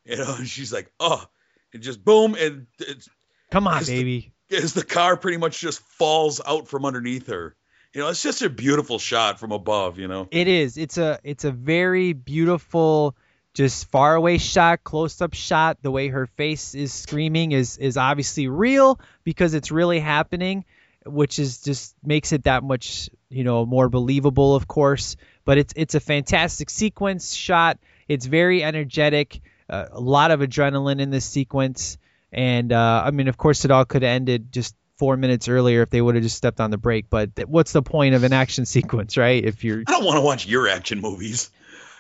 You 0.05 0.17
know, 0.17 0.35
and 0.37 0.47
she's 0.47 0.71
like, 0.71 0.91
oh, 0.99 1.25
and 1.73 1.81
just 1.81 2.05
boom. 2.05 2.35
And 2.39 2.67
it's, 2.77 3.09
Come 3.49 3.67
on, 3.67 3.83
baby. 3.85 4.33
As 4.51 4.73
the 4.73 4.83
car 4.83 5.17
pretty 5.17 5.37
much 5.37 5.59
just 5.59 5.81
falls 5.81 6.41
out 6.45 6.67
from 6.67 6.85
underneath 6.85 7.27
her. 7.27 7.55
You 7.93 8.01
know, 8.01 8.09
it's 8.09 8.23
just 8.23 8.41
a 8.41 8.49
beautiful 8.49 8.99
shot 8.99 9.39
from 9.39 9.51
above, 9.51 9.99
you 9.99 10.07
know. 10.07 10.27
It 10.31 10.47
is. 10.47 10.77
It's 10.77 10.97
a 10.97 11.19
it's 11.23 11.43
a 11.43 11.51
very 11.51 12.13
beautiful 12.13 13.15
just 13.53 13.89
far 13.91 14.15
away 14.15 14.37
shot, 14.37 14.83
close 14.83 15.21
up 15.21 15.33
shot. 15.33 15.77
The 15.81 15.91
way 15.91 16.07
her 16.07 16.25
face 16.25 16.73
is 16.73 16.93
screaming 16.93 17.51
is 17.51 17.77
is 17.77 17.97
obviously 17.97 18.47
real 18.47 18.99
because 19.25 19.53
it's 19.53 19.71
really 19.71 19.99
happening, 19.99 20.63
which 21.05 21.37
is 21.37 21.61
just 21.61 21.95
makes 22.01 22.31
it 22.31 22.45
that 22.45 22.63
much, 22.63 23.09
you 23.29 23.43
know, 23.43 23.65
more 23.65 23.89
believable, 23.89 24.55
of 24.55 24.67
course. 24.69 25.17
But 25.43 25.57
it's 25.57 25.73
it's 25.75 25.95
a 25.95 25.99
fantastic 25.99 26.69
sequence 26.69 27.33
shot. 27.33 27.77
It's 28.07 28.25
very 28.25 28.63
energetic. 28.63 29.41
Uh, 29.69 29.87
a 29.91 29.99
lot 29.99 30.31
of 30.31 30.39
adrenaline 30.39 31.01
in 31.01 31.09
this 31.09 31.25
sequence. 31.25 31.97
And 32.31 32.71
uh, 32.71 33.03
I 33.05 33.11
mean, 33.11 33.27
of 33.27 33.37
course, 33.37 33.65
it 33.65 33.71
all 33.71 33.85
could 33.85 34.03
have 34.03 34.09
ended 34.09 34.51
just 34.51 34.75
four 34.97 35.17
minutes 35.17 35.47
earlier 35.47 35.81
if 35.81 35.89
they 35.89 36.01
would 36.01 36.15
have 36.15 36.23
just 36.23 36.37
stepped 36.37 36.59
on 36.59 36.71
the 36.71 36.77
brake. 36.77 37.07
But 37.09 37.35
th- 37.35 37.47
what's 37.47 37.71
the 37.71 37.81
point 37.81 38.15
of 38.15 38.23
an 38.23 38.33
action 38.33 38.65
sequence, 38.67 39.17
right? 39.17 39.43
If 39.43 39.63
you're 39.63 39.83
I 39.87 39.91
don't 39.91 40.05
want 40.05 40.17
to 40.17 40.21
watch 40.21 40.45
your 40.45 40.67
action 40.67 41.01
movies. 41.01 41.49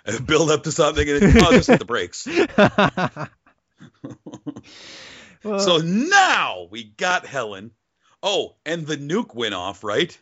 Uh, 0.05 0.19
Build 0.19 0.49
up 0.49 0.63
to 0.63 0.71
something 0.71 1.07
and 1.07 1.21
then, 1.21 1.43
oh, 1.43 1.51
just 1.51 1.67
hit 1.69 1.79
the 1.79 1.85
brakes. 1.85 2.27
So 5.43 5.79
now 5.79 6.67
we 6.69 6.83
got 6.83 7.25
Helen. 7.25 7.71
Oh, 8.21 8.55
and 8.63 8.85
the 8.85 8.95
nuke 8.95 9.33
went 9.33 9.55
off, 9.55 9.83
right? 9.83 10.15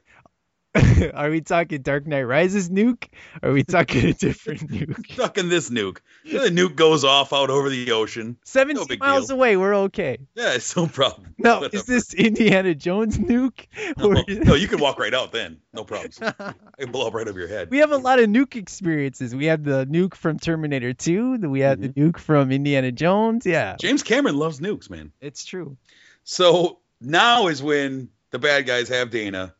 Are 1.16 1.30
we 1.32 1.42
talking 1.42 1.82
Dark 1.82 2.06
Knight 2.06 2.24
Rises 2.24 2.70
nuke? 2.70 3.08
Or 3.42 3.50
are 3.50 3.54
we 3.54 3.64
talking 3.64 4.06
a 4.06 4.14
different 4.14 4.62
nuke? 4.72 5.16
Talking 5.16 5.50
this 5.50 5.70
nuke. 5.72 5.98
The 6.24 6.50
nuke 6.50 6.76
goes 6.76 7.04
off 7.04 7.34
out 7.34 7.50
over 7.50 7.70
the 7.70 7.92
ocean. 7.92 8.38
17 8.46 8.86
big 8.88 9.00
miles 9.00 9.28
deal. 9.28 9.38
away, 9.38 9.58
we're 9.58 9.74
okay. 9.76 10.20
Yeah, 10.36 10.54
it's 10.54 10.76
no 10.76 10.86
problem. 10.88 11.34
No, 11.40 11.62
Whatever. 11.62 11.76
is 11.78 11.86
this 11.86 12.14
Indiana 12.14 12.76
Jones 12.76 13.18
nuke? 13.18 13.66
Or 14.04 14.14
No, 14.14 14.24
no, 14.28 14.54
you 14.56 14.68
can 14.68 14.80
walk 14.80 15.00
right 15.00 15.14
out 15.14 15.32
then. 15.32 15.58
No 15.74 15.84
problems. 15.86 16.20
I 16.22 16.54
can 16.78 16.92
blow 16.92 17.08
up 17.08 17.14
right 17.16 17.28
over 17.28 17.40
your 17.40 17.48
head. 17.48 17.70
we 17.72 17.80
have 17.80 17.92
a 17.92 17.98
lot 17.98 18.20
of 18.20 18.28
nuke 18.30 18.56
experiences. 18.56 19.34
We 19.34 19.46
have 19.46 19.64
the 19.64 19.86
nuke 19.88 20.14
from 20.16 20.38
Terminator 20.38 20.94
2, 20.94 21.38
we 21.50 21.62
have 21.62 21.80
Mm-hmm. 21.80 22.00
the 22.00 22.12
nuke 22.12 22.20
from 22.20 22.52
Indiana 22.52 22.92
Jones. 22.92 23.46
Yeah, 23.46 23.76
James 23.80 24.04
Cameron 24.04 24.38
loves 24.38 24.60
nukes, 24.60 24.90
man. 24.90 25.12
it's 25.22 25.46
true. 25.46 25.78
So 26.26 26.80
now 27.02 27.48
is 27.48 27.64
when 27.64 28.10
the 28.32 28.38
bad 28.40 28.68
guys 28.68 28.90
have 28.90 29.10
Dana, 29.10 29.56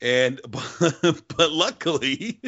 and 0.00 0.40
but, 0.48 1.22
but 1.36 1.52
luckily 1.52 2.40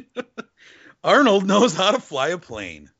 Arnold 1.04 1.46
knows 1.46 1.74
how 1.74 1.92
to 1.92 2.00
fly 2.00 2.28
a 2.28 2.38
plane. 2.38 2.90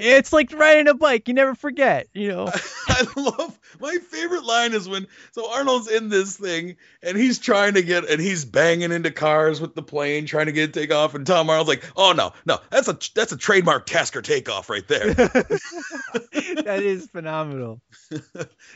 It's 0.00 0.32
like 0.32 0.52
riding 0.52 0.86
a 0.86 0.94
bike. 0.94 1.26
You 1.26 1.34
never 1.34 1.56
forget, 1.56 2.06
you 2.14 2.28
know. 2.28 2.52
I 2.88 3.04
love 3.16 3.58
my 3.80 3.96
favorite 3.96 4.44
line 4.44 4.72
is 4.72 4.88
when 4.88 5.08
so 5.32 5.52
Arnold's 5.52 5.90
in 5.90 6.08
this 6.08 6.36
thing 6.36 6.76
and 7.02 7.18
he's 7.18 7.40
trying 7.40 7.74
to 7.74 7.82
get 7.82 8.08
and 8.08 8.20
he's 8.20 8.44
banging 8.44 8.92
into 8.92 9.10
cars 9.10 9.60
with 9.60 9.74
the 9.74 9.82
plane 9.82 10.26
trying 10.26 10.46
to 10.46 10.52
get 10.52 10.70
it 10.70 10.72
take 10.72 10.92
off 10.92 11.16
and 11.16 11.26
Tom 11.26 11.50
Arnold's 11.50 11.68
like, 11.68 11.84
"Oh 11.96 12.12
no, 12.12 12.32
no, 12.46 12.60
that's 12.70 12.86
a 12.86 12.96
that's 13.16 13.32
a 13.32 13.36
trademark 13.36 13.86
Tasker 13.86 14.22
takeoff 14.22 14.70
right 14.70 14.86
there." 14.86 15.14
that 15.14 16.80
is 16.84 17.08
phenomenal. 17.08 17.80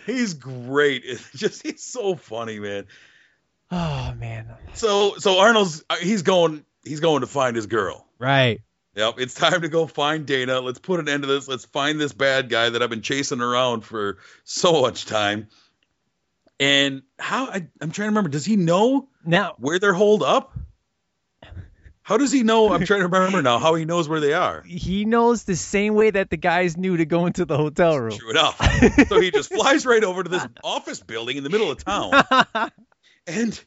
he's 0.06 0.34
great. 0.34 1.02
It's 1.04 1.30
just 1.30 1.62
he's 1.62 1.84
so 1.84 2.16
funny, 2.16 2.58
man. 2.58 2.86
Oh 3.73 4.15
man. 4.19 4.47
So 4.74 5.16
so 5.16 5.39
Arnold's 5.39 5.82
uh, 5.89 5.97
he's 5.97 6.23
going 6.23 6.65
he's 6.85 7.01
going 7.01 7.23
to 7.23 7.27
find 7.27 7.57
his 7.57 7.66
girl. 7.66 8.07
Right. 8.19 8.61
Yep, 8.94 9.15
it's 9.19 9.32
time 9.32 9.62
to 9.62 9.69
go 9.69 9.86
find 9.86 10.27
Dana. 10.27 10.61
Let's 10.61 10.78
put 10.78 11.01
an 11.01 11.09
end 11.09 11.23
to 11.23 11.27
this. 11.27 11.49
Let's 11.49 11.65
find 11.65 11.99
this 11.99 12.12
bad 12.12 12.51
guy 12.51 12.69
that 12.69 12.82
I've 12.82 12.90
been 12.90 13.01
chasing 13.01 13.40
around 13.40 13.81
for 13.81 14.19
so 14.44 14.82
much 14.82 15.07
time. 15.07 15.49
And 16.61 17.03
how 17.19 17.47
I, 17.47 17.66
I'm 17.81 17.90
trying 17.90 18.07
to 18.07 18.11
remember. 18.11 18.28
Does 18.28 18.44
he 18.44 18.57
know 18.57 19.09
Now, 19.24 19.55
where 19.59 19.78
they're 19.78 19.94
holed 19.94 20.23
up? 20.23 20.53
How 22.03 22.19
does 22.19 22.32
he 22.32 22.43
know? 22.43 22.73
I'm 22.73 22.85
trying 22.85 23.01
to 23.01 23.09
remember 23.09 23.40
now. 23.40 23.59
How 23.59 23.74
he 23.77 23.85
knows 23.86 24.09
where 24.09 24.20
they 24.20 24.35
are. 24.35 24.62
he 24.66 25.05
knows 25.07 25.44
the 25.44 25.57
same 25.57 25.94
way 25.94 26.11
that 26.11 26.28
the 26.31 26.36
guys 26.36 26.77
knew 26.77 26.97
to 26.97 27.07
go 27.07 27.27
into 27.27 27.44
the 27.47 27.57
hotel 27.57 27.99
room. 27.99 28.19
True 28.19 28.31
enough. 28.31 28.59
so 29.09 29.20
he 29.20 29.31
just 29.31 29.53
flies 29.55 29.86
right 29.86 30.03
over 30.05 30.23
to 30.23 30.28
this 30.28 30.47
office 30.65 31.01
building 31.01 31.36
in 31.39 31.44
the 31.44 31.51
middle 31.51 31.70
of 31.70 31.82
town 31.82 32.12
and 33.27 33.59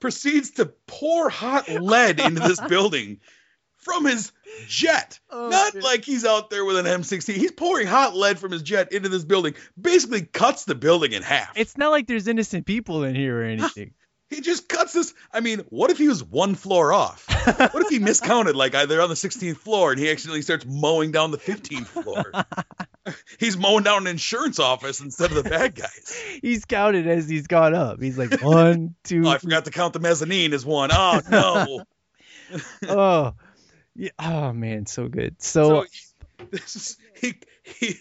proceeds 0.00 0.52
to 0.52 0.66
pour 0.86 1.28
hot 1.28 1.68
lead 1.68 2.20
into 2.20 2.40
this 2.40 2.60
building 2.68 3.20
from 3.76 4.04
his 4.04 4.32
jet. 4.66 5.18
Oh, 5.30 5.48
Not 5.48 5.72
shit. 5.72 5.82
like 5.82 6.04
he's 6.04 6.24
out 6.24 6.50
there 6.50 6.64
with 6.64 6.76
an 6.76 6.86
M16. 6.86 7.34
He's 7.34 7.52
pouring 7.52 7.86
hot 7.86 8.14
lead 8.16 8.38
from 8.38 8.52
his 8.52 8.62
jet 8.62 8.92
into 8.92 9.08
this 9.08 9.24
building, 9.24 9.54
basically 9.80 10.22
cuts 10.22 10.64
the 10.64 10.74
building 10.74 11.12
in 11.12 11.22
half. 11.22 11.52
It's 11.56 11.76
not 11.76 11.90
like 11.90 12.06
there's 12.06 12.28
innocent 12.28 12.66
people 12.66 13.04
in 13.04 13.14
here 13.14 13.40
or 13.40 13.44
anything. 13.44 13.94
He 14.28 14.42
just 14.42 14.68
cuts 14.68 14.92
this. 14.92 15.14
I 15.32 15.40
mean, 15.40 15.60
what 15.70 15.90
if 15.90 15.96
he 15.96 16.08
was 16.08 16.22
one 16.22 16.54
floor 16.54 16.92
off? 16.92 17.24
What 17.28 17.82
if 17.82 17.88
he 17.88 17.98
miscounted? 17.98 18.54
Like 18.54 18.74
uh, 18.74 18.84
they're 18.84 19.00
on 19.00 19.08
the 19.08 19.14
16th 19.14 19.56
floor 19.56 19.92
and 19.92 19.98
he 19.98 20.10
accidentally 20.10 20.42
starts 20.42 20.66
mowing 20.66 21.12
down 21.12 21.30
the 21.30 21.38
15th 21.38 21.86
floor. 21.86 22.32
he's 23.38 23.56
mowing 23.56 23.84
down 23.84 24.02
an 24.02 24.06
insurance 24.08 24.58
office 24.58 25.00
instead 25.00 25.30
of 25.32 25.42
the 25.42 25.48
bad 25.48 25.74
guys. 25.74 26.14
he's 26.42 26.66
counted 26.66 27.06
as 27.06 27.26
he's 27.26 27.46
gone 27.46 27.74
up. 27.74 28.02
He's 28.02 28.18
like 28.18 28.42
one, 28.42 28.94
two, 29.04 29.22
Oh, 29.24 29.30
I 29.30 29.38
forgot 29.38 29.64
to 29.64 29.70
count 29.70 29.94
the 29.94 30.00
mezzanine 30.00 30.52
as 30.52 30.66
one. 30.66 30.90
Oh 30.92 31.20
no. 31.30 31.84
oh, 32.86 33.34
yeah. 33.94 34.10
Oh 34.18 34.52
man, 34.52 34.84
so 34.84 35.08
good. 35.08 35.40
So, 35.40 35.84
So 36.38 36.46
this 36.50 36.76
is 36.76 36.96
he 37.20 37.34
he 37.62 37.94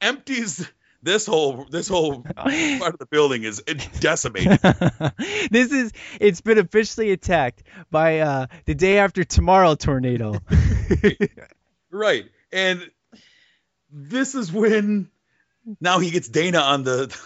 empties 0.00 0.66
this 1.02 1.26
whole 1.26 1.66
this 1.70 1.88
whole 1.88 2.22
part 2.36 2.94
of 2.94 2.98
the 2.98 3.06
building 3.10 3.44
is 3.44 3.62
decimated. 4.00 4.58
this 5.50 5.72
is 5.72 5.92
it's 6.20 6.40
been 6.40 6.58
officially 6.58 7.10
attacked 7.12 7.62
by 7.90 8.20
uh 8.20 8.46
the 8.64 8.74
day 8.74 8.98
after 8.98 9.24
tomorrow 9.24 9.74
tornado. 9.74 10.34
right. 11.90 12.24
And 12.52 12.90
this 13.90 14.34
is 14.34 14.52
when 14.52 15.10
now 15.80 15.98
he 15.98 16.10
gets 16.10 16.28
Dana 16.28 16.58
on 16.58 16.82
the 16.82 17.16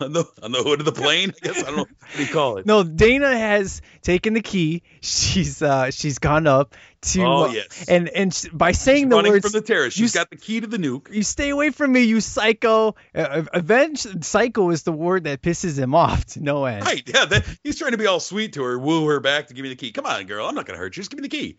on 0.00 0.12
the 0.12 0.24
on 0.42 0.52
the 0.52 0.62
hood 0.62 0.80
of 0.80 0.86
the 0.86 0.92
plane. 0.92 1.32
I 1.42 1.46
guess 1.46 1.58
I 1.58 1.66
don't 1.66 1.76
know 1.76 1.80
what 1.82 2.16
do 2.16 2.22
you 2.24 2.32
call 2.32 2.56
it. 2.58 2.66
no, 2.66 2.82
Dana 2.82 3.36
has 3.36 3.82
taken 4.02 4.34
the 4.34 4.40
key. 4.42 4.82
She's 5.00 5.62
uh 5.62 5.90
she's 5.90 6.18
gone 6.18 6.46
up 6.46 6.74
to 7.02 7.22
Oh, 7.22 7.44
uh, 7.44 7.52
yes. 7.52 7.86
and 7.88 8.08
and 8.08 8.34
sh- 8.34 8.46
by 8.52 8.72
saying 8.72 9.08
the 9.08 9.16
Running 9.16 9.32
words 9.32 9.44
from 9.50 9.52
the 9.60 9.66
terrace. 9.66 9.96
you 9.98 10.04
She's 10.04 10.14
got 10.14 10.28
the 10.30 10.36
key 10.36 10.60
to 10.60 10.66
the 10.66 10.76
nuke. 10.76 11.12
you 11.12 11.22
stay 11.22 11.48
away 11.50 11.70
from 11.70 11.92
me, 11.92 12.02
you 12.02 12.20
psycho. 12.20 12.94
Uh, 13.14 13.42
avenge 13.52 14.00
psycho 14.24 14.70
is 14.70 14.82
the 14.82 14.92
word 14.92 15.24
that 15.24 15.40
pisses 15.42 15.78
him 15.78 15.94
off 15.94 16.24
to 16.26 16.40
no 16.42 16.64
end. 16.66 16.84
Right. 16.84 17.02
Yeah. 17.06 17.24
That, 17.24 17.44
he's 17.64 17.78
trying 17.78 17.92
to 17.92 17.98
be 17.98 18.06
all 18.06 18.20
sweet 18.20 18.52
to 18.54 18.62
her, 18.64 18.78
woo 18.78 19.06
her 19.06 19.20
back 19.20 19.46
to 19.48 19.54
give 19.54 19.62
me 19.62 19.68
the 19.70 19.76
key. 19.76 19.92
Come 19.92 20.06
on, 20.06 20.26
girl. 20.26 20.46
I'm 20.46 20.54
not 20.54 20.66
gonna 20.66 20.78
hurt 20.78 20.96
you. 20.96 21.00
Just 21.00 21.10
give 21.10 21.18
me 21.20 21.28
the 21.28 21.34
key. 21.36 21.56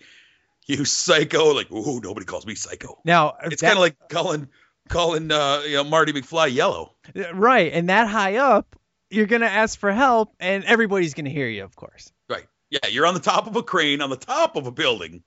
You 0.67 0.85
psycho. 0.85 1.53
Like, 1.55 1.71
ooh, 1.71 1.99
nobody 2.01 2.25
calls 2.25 2.45
me 2.45 2.53
psycho. 2.55 2.99
Now 3.03 3.33
It's 3.43 3.61
kind 3.61 3.73
of 3.73 3.79
like 3.79 3.97
calling 4.09 4.47
calling 4.91 5.31
uh, 5.31 5.63
you 5.65 5.75
know, 5.75 5.83
Marty 5.83 6.13
McFly 6.13 6.53
yellow. 6.53 6.93
right, 7.33 7.73
and 7.73 7.89
that 7.89 8.07
high 8.07 8.37
up, 8.37 8.75
you're 9.09 9.25
gonna 9.25 9.47
ask 9.47 9.79
for 9.79 9.91
help, 9.91 10.35
and 10.39 10.63
everybody's 10.63 11.13
gonna 11.13 11.29
hear 11.29 11.47
you, 11.47 11.63
of 11.63 11.75
course. 11.75 12.11
Right. 12.29 12.45
Yeah. 12.69 12.87
You're 12.89 13.07
on 13.07 13.13
the 13.15 13.19
top 13.19 13.47
of 13.47 13.55
a 13.55 13.63
crane 13.63 14.01
on 14.01 14.09
the 14.09 14.17
top 14.17 14.55
of 14.55 14.67
a 14.67 14.71
building. 14.71 15.23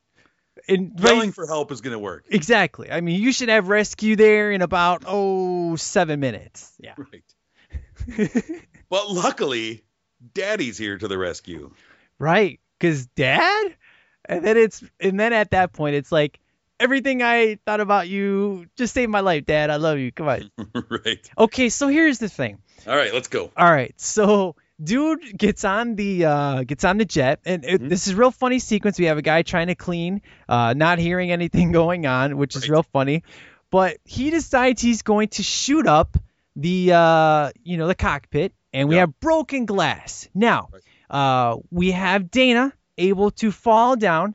And 0.69 0.99
Yelling 0.99 1.32
for 1.32 1.47
help 1.47 1.73
is 1.73 1.81
gonna 1.81 1.99
work. 1.99 2.27
Exactly. 2.31 2.91
I 2.91 3.01
mean, 3.01 3.20
you 3.20 3.32
should 3.32 3.49
have 3.49 3.69
rescue 3.69 4.15
there 4.16 4.53
in 4.53 4.62
about 4.62 5.03
oh 5.07 5.77
seven 5.77 6.20
minutes. 6.20 6.73
Yeah. 6.78 6.95
Right. 6.97 8.61
But 8.91 9.11
luckily, 9.11 9.82
Daddy's 10.35 10.78
here 10.78 10.97
to 10.97 11.09
the 11.09 11.19
rescue. 11.19 11.73
Right. 12.20 12.61
Because 12.78 13.07
dad, 13.07 13.74
and 14.24 14.45
then 14.45 14.57
it's 14.57 14.85
and 15.01 15.19
then 15.19 15.32
at 15.32 15.51
that 15.51 15.73
point 15.73 15.97
it's 15.97 16.12
like 16.12 16.39
everything 16.85 17.23
I 17.23 17.59
thought 17.65 17.81
about 17.81 18.09
you 18.09 18.66
just 18.77 18.93
saved 18.93 19.11
my 19.11 19.20
life, 19.20 19.47
Dad. 19.47 19.70
I 19.70 19.77
love 19.77 19.98
you. 19.98 20.12
Come 20.12 20.28
on. 20.28 20.51
right. 20.90 21.31
Okay. 21.36 21.70
So 21.70 21.89
here's 21.89 22.19
the 22.19 22.28
thing. 22.28 22.59
All 22.86 22.94
right. 22.94 23.12
Let's 23.12 23.28
go. 23.28 23.51
All 23.56 23.70
right. 23.70 23.94
So 23.98 24.56
dude 24.82 25.39
gets 25.39 25.65
on 25.65 25.94
the 25.94 26.27
uh 26.27 26.62
gets 26.65 26.85
on 26.85 26.98
the 26.98 27.05
jet 27.05 27.40
and 27.47 27.65
it, 27.65 27.89
this 27.89 28.06
is 28.06 28.12
a 28.12 28.16
real 28.16 28.31
funny 28.31 28.59
sequence. 28.59 28.98
We 28.98 29.06
have 29.06 29.19
a 29.19 29.23
guy 29.23 29.43
trying 29.43 29.69
to 29.69 29.74
clean, 29.74 30.20
uh 30.48 30.74
not 30.74 30.98
hearing 30.98 31.32
anything 31.32 31.73
going 31.81 32.06
on, 32.06 32.36
which 32.36 32.55
is 32.55 32.69
real 32.69 32.82
funny. 32.82 33.24
But 33.70 33.97
he 34.05 34.31
decides 34.31 34.82
he's 34.82 35.02
going 35.02 35.28
to 35.28 35.43
shoot 35.43 35.86
up 35.86 36.16
the 36.55 36.93
uh 36.93 37.51
you 37.62 37.78
know 37.78 37.89
the 37.89 37.94
cockpit 37.94 38.52
and 38.73 38.89
we 38.89 38.97
have 38.97 39.19
broken 39.20 39.65
glass. 39.65 40.28
Now, 40.35 40.69
uh 41.09 41.56
we 41.70 41.93
have 41.93 42.31
Dana 42.31 42.73
able 42.98 43.31
to 43.31 43.51
fall 43.51 43.97
down 43.97 44.35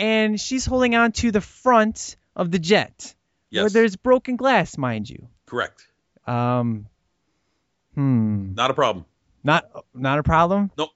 and 0.00 0.40
she's 0.40 0.64
holding 0.64 0.94
on 0.94 1.12
to 1.12 1.30
the 1.30 1.42
front 1.42 2.16
of 2.34 2.50
the 2.50 2.58
jet. 2.58 3.14
Yes. 3.50 3.62
Where 3.62 3.70
there's 3.70 3.96
broken 3.96 4.36
glass, 4.36 4.78
mind 4.78 5.10
you. 5.10 5.28
Correct. 5.46 5.86
Um 6.26 6.86
hmm. 7.94 8.54
Not 8.54 8.70
a 8.70 8.74
problem. 8.74 9.04
Not 9.44 9.70
not 9.94 10.18
a 10.18 10.22
problem. 10.22 10.70
Nope. 10.76 10.90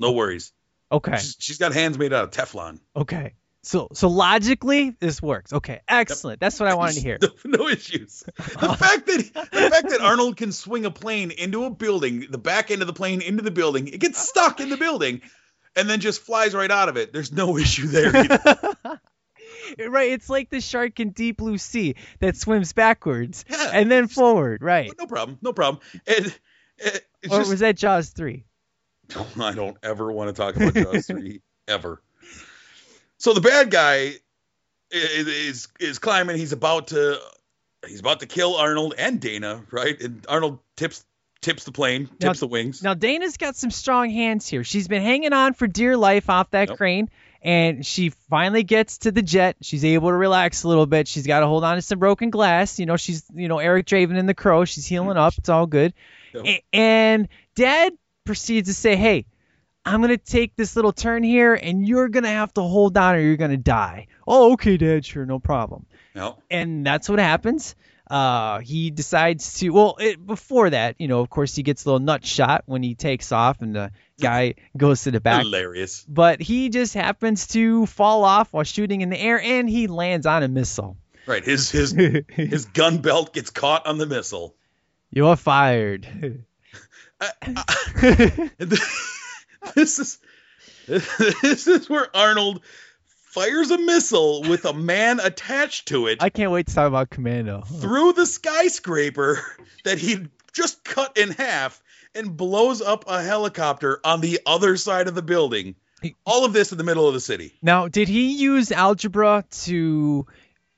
No 0.00 0.12
worries. 0.12 0.52
Okay. 0.90 1.18
She's, 1.18 1.36
she's 1.38 1.58
got 1.58 1.72
hands 1.74 1.98
made 1.98 2.12
out 2.12 2.24
of 2.24 2.30
Teflon. 2.30 2.80
Okay. 2.96 3.34
So 3.62 3.88
so 3.92 4.08
logically 4.08 4.96
this 4.98 5.20
works. 5.20 5.52
Okay. 5.52 5.80
Excellent. 5.86 6.40
That's 6.40 6.58
what 6.58 6.70
I 6.70 6.74
wanted 6.74 6.94
to 6.94 7.00
hear. 7.00 7.18
No, 7.44 7.58
no 7.58 7.68
issues. 7.68 8.22
The 8.36 8.42
fact 8.78 9.06
that 9.06 9.48
the 9.52 9.70
fact 9.70 9.90
that 9.90 10.00
Arnold 10.00 10.38
can 10.38 10.52
swing 10.52 10.86
a 10.86 10.90
plane 10.90 11.32
into 11.32 11.64
a 11.64 11.70
building, 11.70 12.26
the 12.30 12.38
back 12.38 12.70
end 12.70 12.80
of 12.80 12.86
the 12.86 12.94
plane 12.94 13.20
into 13.20 13.42
the 13.42 13.50
building, 13.50 13.88
it 13.88 14.00
gets 14.00 14.18
stuck 14.26 14.60
in 14.60 14.70
the 14.70 14.78
building, 14.78 15.20
and 15.78 15.88
then 15.88 16.00
just 16.00 16.20
flies 16.20 16.54
right 16.54 16.70
out 16.70 16.88
of 16.88 16.96
it. 16.96 17.12
There's 17.12 17.32
no 17.32 17.56
issue 17.64 17.86
there. 17.86 18.12
Right. 19.86 20.12
It's 20.12 20.30
like 20.30 20.48
the 20.48 20.62
shark 20.62 20.98
in 20.98 21.10
Deep 21.10 21.36
Blue 21.36 21.58
Sea 21.58 21.94
that 22.20 22.36
swims 22.36 22.72
backwards 22.72 23.44
Yeah. 23.50 23.70
and 23.74 23.90
then 23.90 24.08
forward. 24.08 24.62
Right. 24.62 24.90
no 24.98 25.06
problem. 25.06 25.38
No 25.42 25.52
problem. 25.52 25.82
And 26.06 26.26
it, 26.78 27.06
it's 27.22 27.32
Or 27.34 27.40
just 27.40 27.50
was 27.50 27.60
that 27.60 27.76
Jaws 27.76 28.08
three? 28.08 28.46
I 29.40 29.52
don't 29.52 29.76
ever 29.82 30.10
want 30.10 30.34
to 30.34 30.40
talk 30.40 30.56
about 30.56 30.74
Jaws 30.74 31.06
three 31.06 31.42
ever. 31.66 32.00
So 33.18 33.34
the 33.34 33.42
bad 33.42 33.70
guy 33.70 34.14
is, 34.90 35.26
is 35.28 35.68
is 35.80 35.98
climbing. 35.98 36.38
He's 36.38 36.52
about 36.52 36.88
to 36.88 37.18
he's 37.86 38.00
about 38.00 38.20
to 38.20 38.26
kill 38.26 38.56
Arnold 38.56 38.94
and 38.96 39.20
Dana, 39.20 39.64
right? 39.70 40.00
And 40.00 40.24
Arnold 40.30 40.60
tips 40.76 41.04
tips 41.40 41.64
the 41.64 41.72
plane, 41.72 42.06
tips 42.06 42.22
Now- 42.24 42.32
the 42.34 42.46
wings. 42.46 42.82
Now 42.82 42.94
Dana's 42.94 43.36
got 43.36 43.56
some 43.56 43.70
strong 43.70 44.10
hands 44.10 44.48
here. 44.48 44.64
She's 44.64 44.88
been 44.88 45.02
hanging 45.02 45.32
on 45.32 45.54
for 45.54 45.66
dear 45.66 45.96
life 45.96 46.28
off 46.30 46.50
that 46.50 46.68
Yep. 46.70 46.76
crane, 46.78 47.10
And 47.40 47.86
she 47.86 48.08
finally 48.30 48.64
gets 48.64 48.98
to 48.98 49.12
the 49.12 49.22
jet. 49.22 49.56
She's 49.62 49.84
able 49.84 50.08
to 50.08 50.14
relax 50.16 50.64
a 50.64 50.68
little 50.68 50.86
bit. 50.86 51.06
She's 51.06 51.24
got 51.24 51.38
to 51.40 51.46
hold 51.46 51.62
on 51.62 51.76
to 51.76 51.82
some 51.82 52.00
broken 52.00 52.30
glass. 52.30 52.80
You 52.80 52.86
know, 52.86 52.96
she's, 52.96 53.22
you 53.32 53.46
know, 53.46 53.58
Eric 53.60 53.86
Draven 53.86 54.18
in 54.18 54.26
the 54.26 54.34
crow. 54.34 54.64
She's 54.64 54.86
healing 54.86 55.16
up. 55.16 55.34
It's 55.38 55.48
all 55.48 55.66
good. 55.66 55.94
A- 56.34 56.64
and 56.72 57.28
dad 57.54 57.92
proceeds 58.24 58.68
to 58.68 58.74
say, 58.74 58.96
Hey, 58.96 59.24
I'm 59.84 60.00
going 60.00 60.10
to 60.10 60.16
take 60.18 60.56
this 60.56 60.74
little 60.74 60.92
turn 60.92 61.22
here 61.22 61.54
and 61.54 61.86
you're 61.86 62.08
going 62.08 62.24
to 62.24 62.28
have 62.28 62.52
to 62.54 62.60
hold 62.62 62.96
on 62.98 63.14
or 63.14 63.20
you're 63.20 63.36
going 63.36 63.52
to 63.52 63.56
die. 63.56 64.08
Oh, 64.26 64.54
okay, 64.54 64.76
dad. 64.76 65.06
Sure. 65.06 65.24
No 65.24 65.38
problem. 65.38 65.86
No. 66.16 66.38
And 66.50 66.84
that's 66.84 67.08
what 67.08 67.20
happens. 67.20 67.76
Uh, 68.10 68.60
he 68.60 68.90
decides 68.90 69.58
to, 69.60 69.70
well, 69.70 69.96
it, 69.98 70.24
before 70.24 70.70
that, 70.70 70.96
you 70.98 71.08
know, 71.08 71.20
of 71.20 71.30
course, 71.30 71.54
he 71.54 71.62
gets 71.62 71.84
a 71.84 71.88
little 71.88 72.00
nut 72.00 72.24
shot 72.24 72.62
when 72.66 72.82
he 72.82 72.94
takes 72.94 73.32
off 73.32 73.60
and 73.60 73.74
the 73.74 73.90
guy 74.20 74.54
goes 74.76 75.02
to 75.02 75.10
the 75.10 75.20
back. 75.20 75.42
Hilarious. 75.42 76.04
But 76.08 76.40
he 76.40 76.68
just 76.68 76.94
happens 76.94 77.46
to 77.48 77.86
fall 77.86 78.24
off 78.24 78.52
while 78.52 78.64
shooting 78.64 79.00
in 79.00 79.10
the 79.10 79.18
air 79.18 79.40
and 79.40 79.68
he 79.68 79.86
lands 79.86 80.26
on 80.26 80.42
a 80.42 80.48
missile. 80.48 80.96
Right. 81.26 81.44
His 81.44 81.70
his 81.70 81.92
his 82.28 82.64
gun 82.64 82.98
belt 82.98 83.34
gets 83.34 83.50
caught 83.50 83.86
on 83.86 83.98
the 83.98 84.06
missile. 84.06 84.54
You're 85.10 85.36
fired. 85.36 86.06
this 89.74 89.98
is 89.98 90.18
this 90.86 91.66
is 91.66 91.90
where 91.90 92.14
Arnold 92.16 92.62
fires 93.28 93.70
a 93.70 93.78
missile 93.78 94.42
with 94.42 94.64
a 94.64 94.72
man 94.72 95.20
attached 95.20 95.88
to 95.88 96.06
it 96.06 96.22
I 96.22 96.30
can't 96.30 96.50
wait 96.50 96.66
to 96.68 96.74
talk 96.74 96.88
about 96.88 97.10
Commando. 97.10 97.62
through 97.62 98.14
the 98.14 98.26
skyscraper 98.26 99.40
that 99.84 99.98
he 99.98 100.28
just 100.52 100.82
cut 100.82 101.16
in 101.16 101.30
half 101.30 101.82
and 102.14 102.36
blows 102.36 102.80
up 102.80 103.04
a 103.06 103.22
helicopter 103.22 104.00
on 104.04 104.20
the 104.20 104.40
other 104.46 104.76
side 104.76 105.08
of 105.08 105.14
the 105.14 105.22
building. 105.22 105.74
All 106.24 106.44
of 106.44 106.52
this 106.52 106.72
in 106.72 106.78
the 106.78 106.84
middle 106.84 107.08
of 107.08 107.14
the 107.14 107.20
city. 107.20 107.54
Now, 107.60 107.88
did 107.88 108.08
he 108.08 108.40
use 108.40 108.70
algebra 108.70 109.44
to 109.64 110.26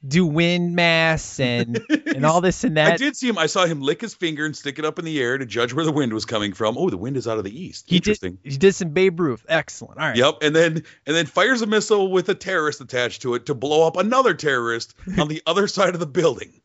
do 0.07 0.27
wind 0.27 0.75
mass 0.75 1.39
and 1.41 1.79
and 2.07 2.25
all 2.25 2.41
this 2.41 2.65
and 2.65 2.77
that? 2.79 2.95
I 2.95 2.97
did 2.97 3.17
see 3.17 3.29
him. 3.29 3.37
I 3.39 3.47
saw 3.47 3.67
him 3.67 3.81
lick 3.83 4.01
his 4.01 4.15
finger 4.15 4.47
and 4.47 4.57
stick 4.57 4.79
it 4.79 4.85
up 4.85 4.99
in 4.99 5.05
the 5.05 5.21
air 5.21 5.37
to 5.37 5.45
judge 5.47 5.73
where 5.75 5.85
the 5.85 5.93
wind 5.93 6.13
was 6.13 6.25
coming 6.25 6.53
from. 6.55 6.79
Oh, 6.79 6.89
the 6.91 6.97
wind 6.97 7.17
is 7.17 7.29
out 7.29 7.39
of 7.39 7.45
the 7.45 7.61
east. 7.63 7.85
He 7.89 7.97
Interesting. 7.97 8.39
did. 8.43 8.53
He 8.53 8.59
did 8.59 8.75
some 8.75 8.91
Babe 8.91 9.21
Ruth. 9.21 9.45
Excellent. 9.49 9.99
All 10.01 10.09
right. 10.09 10.17
Yep, 10.17 10.39
and 10.43 10.57
then 10.57 10.75
and 11.07 11.17
then 11.17 11.27
fires 11.27 11.63
a 11.63 11.67
missile 11.67 12.11
with 12.11 12.29
a 12.29 12.35
terrorist 12.35 12.81
attached 12.81 13.23
to 13.23 13.35
it 13.35 13.47
to 13.47 13.55
blow 13.55 13.87
up 13.87 13.97
another 13.97 14.35
terrorist 14.35 14.95
on 15.19 15.29
the 15.29 15.43
other 15.47 15.67
side 15.69 15.95
of 15.95 16.01
the 16.01 16.07
building. 16.07 16.61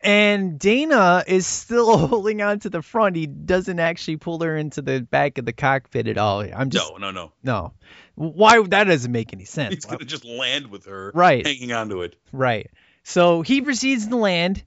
And 0.00 0.58
Dana 0.58 1.24
is 1.26 1.46
still 1.46 1.96
holding 2.08 2.42
on 2.42 2.60
to 2.60 2.70
the 2.70 2.82
front. 2.82 3.16
He 3.16 3.26
doesn't 3.26 3.80
actually 3.80 4.18
pull 4.18 4.40
her 4.40 4.56
into 4.56 4.82
the 4.82 5.00
back 5.00 5.38
of 5.38 5.44
the 5.46 5.52
cockpit 5.52 6.06
at 6.06 6.18
all. 6.18 6.40
I'm 6.40 6.70
just 6.70 6.90
No, 6.92 6.98
no, 6.98 7.10
no. 7.10 7.32
no. 7.42 7.72
Why 8.16 8.62
that 8.62 8.84
doesn't 8.84 9.12
make 9.12 9.32
any 9.32 9.44
sense. 9.44 9.74
He's 9.74 9.84
gonna 9.84 10.04
just 10.04 10.24
land 10.24 10.68
with 10.68 10.86
her, 10.86 11.12
Right. 11.14 11.46
hanging 11.46 11.72
onto 11.72 12.02
it. 12.02 12.16
Right. 12.32 12.70
So 13.04 13.42
he 13.42 13.60
proceeds 13.62 14.08
to 14.08 14.16
land, 14.16 14.64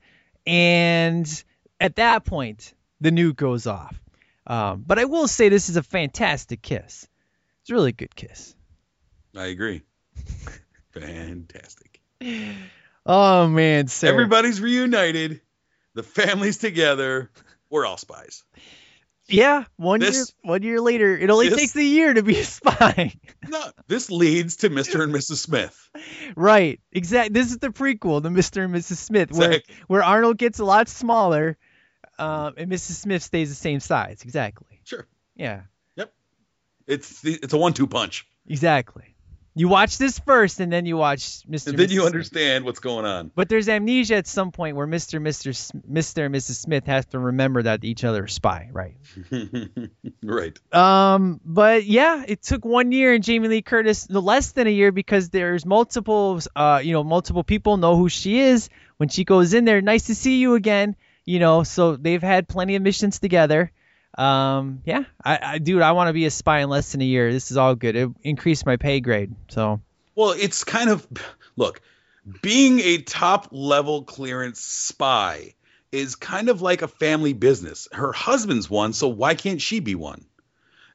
and 0.48 1.44
at 1.80 1.98
that 1.98 2.26
point, 2.26 2.74
the 3.02 3.10
nuke 3.12 3.36
goes 3.36 3.68
off. 3.68 4.00
Um, 4.48 4.84
but 4.86 4.98
I 4.98 5.06
will 5.06 5.28
say 5.28 5.50
this 5.50 5.70
is 5.70 5.78
a 5.78 5.84
fantastic 5.84 6.62
kiss. 6.62 7.08
It's 7.62 7.70
a 7.70 7.74
really 7.74 7.92
good 7.92 8.16
kiss. 8.16 8.56
I 9.36 9.48
agree. 9.48 9.84
Fantastic. 10.92 12.02
Oh 13.06 13.48
man, 13.48 13.88
sir. 13.88 14.08
Everybody's 14.08 14.60
reunited. 14.62 15.42
The 15.94 16.04
family's 16.04 16.58
together. 16.58 17.32
We're 17.70 17.86
all 17.86 17.98
spies. 17.98 18.44
Yeah, 19.30 19.66
one 19.78 20.00
This- 20.00 20.16
year 20.16 20.26
one 20.42 20.64
year 20.64 20.82
later, 20.82 21.18
it 21.18 21.30
only 21.30 21.50
this- 21.50 21.60
takes 21.60 21.76
a 21.76 21.84
year 21.84 22.14
to 22.14 22.24
be 22.24 22.40
a 22.40 22.44
spy. 22.44 23.14
No, 23.48 23.64
this 23.88 24.12
leads 24.12 24.58
to 24.58 24.70
Mr. 24.70 25.02
and 25.04 25.12
Mrs. 25.14 25.38
Smith. 25.38 25.76
right. 26.36 26.80
Exactly. 26.92 27.34
This 27.34 27.50
is 27.52 27.58
the 27.58 27.70
prequel 27.70 28.22
to 28.22 28.30
Mr. 28.30 28.64
and 28.66 28.74
Mrs. 28.76 28.98
Smith, 28.98 29.32
where 29.32 29.52
Exactly. 29.54 29.76
where 29.88 30.04
Arnold 30.04 30.38
gets 30.38 30.60
a 30.60 30.66
lot 30.66 30.88
smaller, 30.88 31.58
um, 32.20 32.54
and 32.58 32.72
Mrs. 32.72 32.92
Smith 32.98 33.24
stays 33.24 33.50
the 33.50 33.56
same 33.56 33.80
size. 33.80 34.22
Exactly. 34.24 34.82
Sure. 34.84 35.08
Yeah. 35.36 35.62
Yep. 35.96 36.14
It's 36.86 37.22
the, 37.22 37.40
it's 37.42 37.54
a 37.54 37.58
one-two 37.58 37.88
punch. 37.88 38.28
Exactly. 38.48 39.16
You 39.56 39.68
watch 39.68 39.98
this 39.98 40.20
first, 40.20 40.60
and 40.60 40.72
then 40.72 40.86
you 40.86 40.96
watch 40.96 41.20
Mr. 41.50 41.68
And 41.68 41.78
then 41.78 41.88
Mrs. 41.88 41.92
you 41.92 42.00
Smith. 42.02 42.06
understand 42.06 42.66
what's 42.66 42.80
going 42.80 43.06
on. 43.06 43.32
But 43.36 43.50
there's 43.50 43.68
amnesia 43.68 44.16
at 44.16 44.28
some 44.28 44.52
point 44.52 44.76
where 44.76 44.88
Mr. 44.88 45.20
Mr. 45.20 45.50
S- 45.50 45.72
Mr. 45.92 46.26
and 46.28 46.36
Mrs. 46.36 46.56
Smith 46.56 46.86
has 46.86 47.06
to 47.08 47.20
remember 47.20 47.64
that 47.64 47.84
each 47.84 48.04
other 48.04 48.24
are 48.24 48.28
spy, 48.28 48.70
right? 48.72 48.96
right. 50.24 50.58
Um, 50.74 51.42
but 51.44 51.86
yeah, 51.86 52.24
it 52.28 52.42
took 52.44 52.64
one 52.64 52.92
year 52.92 53.14
and 53.14 53.24
Jamie 53.24 53.48
Lee 53.48 53.62
Curtis, 53.62 54.10
no 54.10 54.20
less 54.20 54.52
than 54.52 54.68
a 54.68 54.72
year, 54.72 54.92
because 54.92 55.30
there's 55.30 55.66
multiple, 55.66 56.40
uh, 56.56 56.82
you 56.84 56.94
know, 56.94 57.04
multiple 57.04 57.44
people 57.44 57.78
know 57.78 57.96
who 57.98 58.08
she 58.10 58.40
is 58.40 58.70
when 58.98 59.10
she 59.10 59.24
goes 59.24 59.54
in 59.54 59.66
there. 59.66 59.82
Nice 59.82 60.06
to 60.06 60.16
see 60.16 60.38
you 60.40 60.56
again, 60.56 60.96
you 61.26 61.40
know. 61.40 61.64
So 61.64 61.96
they've 61.96 62.22
had 62.22 62.48
plenty 62.48 62.76
of 62.76 62.82
missions 62.82 63.20
together. 63.20 63.72
Um, 64.18 64.82
yeah, 64.86 65.04
I, 65.24 65.40
I 65.42 65.58
dude, 65.60 65.82
I 65.82 65.94
want 65.94 66.10
to 66.10 66.14
be 66.14 66.26
a 66.26 66.32
spy 66.32 66.60
in 66.60 66.70
less 66.70 66.92
than 66.92 67.02
a 67.02 67.06
year. 67.06 67.32
This 67.32 67.52
is 67.52 67.58
all 67.58 67.76
good. 67.76 67.96
It 67.96 68.10
increased 68.24 68.66
my 68.66 68.78
pay 68.78 69.00
grade, 69.00 69.34
so 69.50 69.82
Well, 70.16 70.32
it's 70.32 70.64
kind 70.64 70.90
of 70.90 71.08
look, 71.56 71.82
being 72.42 72.80
a 72.80 72.98
top 73.00 73.50
level 73.52 74.04
clearance 74.04 74.60
spy 74.60 75.54
is 75.92 76.16
kind 76.16 76.50
of 76.50 76.62
like 76.62 76.82
a 76.82 76.88
family 76.88 77.34
business. 77.34 77.88
Her 77.92 78.12
husband's 78.12 78.70
one, 78.70 78.94
so 78.94 79.08
why 79.08 79.36
can't 79.36 79.62
she 79.62 79.80
be 79.80 79.96
one? 79.96 80.26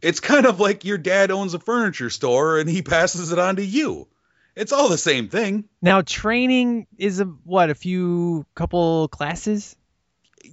It's 0.02 0.20
kind 0.20 0.46
of 0.46 0.60
like 0.60 0.84
your 0.84 0.98
dad 0.98 1.30
owns 1.30 1.54
a 1.54 1.58
furniture 1.58 2.10
store 2.10 2.58
and 2.58 2.68
he 2.68 2.82
passes 2.82 3.32
it 3.32 3.38
on 3.38 3.56
to 3.56 3.64
you. 3.64 4.06
It's 4.54 4.72
all 4.72 4.88
the 4.88 4.98
same 4.98 5.28
thing. 5.28 5.64
now 5.82 6.02
training 6.02 6.86
is 6.96 7.20
a 7.20 7.24
what 7.24 7.70
a 7.70 7.74
few 7.74 8.46
couple 8.54 9.08
classes. 9.08 9.76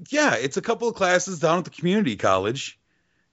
Yeah, 0.09 0.35
it's 0.35 0.57
a 0.57 0.61
couple 0.61 0.87
of 0.87 0.95
classes 0.95 1.39
down 1.39 1.59
at 1.59 1.65
the 1.65 1.69
community 1.71 2.15
college. 2.15 2.79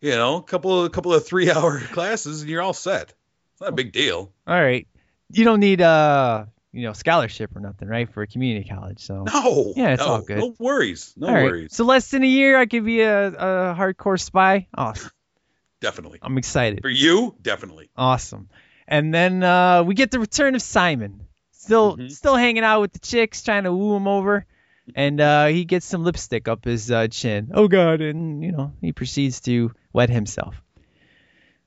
You 0.00 0.10
know, 0.12 0.36
a 0.36 0.42
couple 0.42 0.80
of 0.80 0.86
a 0.86 0.90
couple 0.90 1.12
of 1.12 1.26
three 1.26 1.50
hour 1.52 1.80
classes 1.80 2.42
and 2.42 2.50
you're 2.50 2.62
all 2.62 2.72
set. 2.72 3.14
It's 3.52 3.60
not 3.60 3.70
a 3.70 3.72
big 3.72 3.92
deal. 3.92 4.32
All 4.46 4.60
right, 4.60 4.86
you 5.30 5.44
don't 5.44 5.60
need 5.60 5.80
uh 5.80 6.44
you 6.72 6.82
know 6.82 6.92
scholarship 6.92 7.56
or 7.56 7.60
nothing, 7.60 7.88
right, 7.88 8.08
for 8.12 8.22
a 8.22 8.26
community 8.26 8.68
college. 8.68 9.00
So 9.00 9.24
No. 9.24 9.72
Yeah, 9.76 9.94
it's 9.94 10.00
no, 10.00 10.06
all 10.08 10.20
good. 10.20 10.38
No 10.38 10.54
worries. 10.58 11.14
No 11.16 11.28
All 11.28 11.34
right. 11.34 11.44
worries. 11.44 11.74
So 11.74 11.84
less 11.84 12.10
than 12.10 12.22
a 12.22 12.26
year, 12.28 12.58
I 12.58 12.66
could 12.66 12.84
be 12.84 13.00
a, 13.00 13.28
a 13.28 13.74
hardcore 13.76 14.20
spy. 14.20 14.68
Awesome. 14.74 15.10
Definitely. 15.80 16.18
I'm 16.22 16.38
excited. 16.38 16.80
For 16.82 16.88
you, 16.90 17.34
definitely. 17.40 17.88
Awesome. 17.96 18.48
And 18.88 19.14
then 19.14 19.42
uh, 19.44 19.84
we 19.84 19.94
get 19.94 20.10
the 20.10 20.18
return 20.18 20.54
of 20.54 20.62
Simon. 20.62 21.26
Still, 21.52 21.96
Mm-hmm. 21.96 22.08
still 22.08 22.34
hanging 22.36 22.64
out 22.64 22.80
with 22.80 22.92
the 22.94 22.98
chicks, 23.00 23.42
trying 23.42 23.64
to 23.64 23.72
woo 23.72 23.94
him 23.94 24.08
over. 24.08 24.46
And 24.94 25.20
uh, 25.20 25.46
he 25.46 25.64
gets 25.64 25.86
some 25.86 26.02
lipstick 26.04 26.48
up 26.48 26.64
his 26.64 26.90
uh, 26.90 27.08
chin. 27.08 27.50
Oh 27.54 27.68
God! 27.68 28.00
And 28.00 28.42
you 28.42 28.52
know 28.52 28.72
he 28.80 28.92
proceeds 28.92 29.40
to 29.42 29.72
wet 29.92 30.10
himself. 30.10 30.60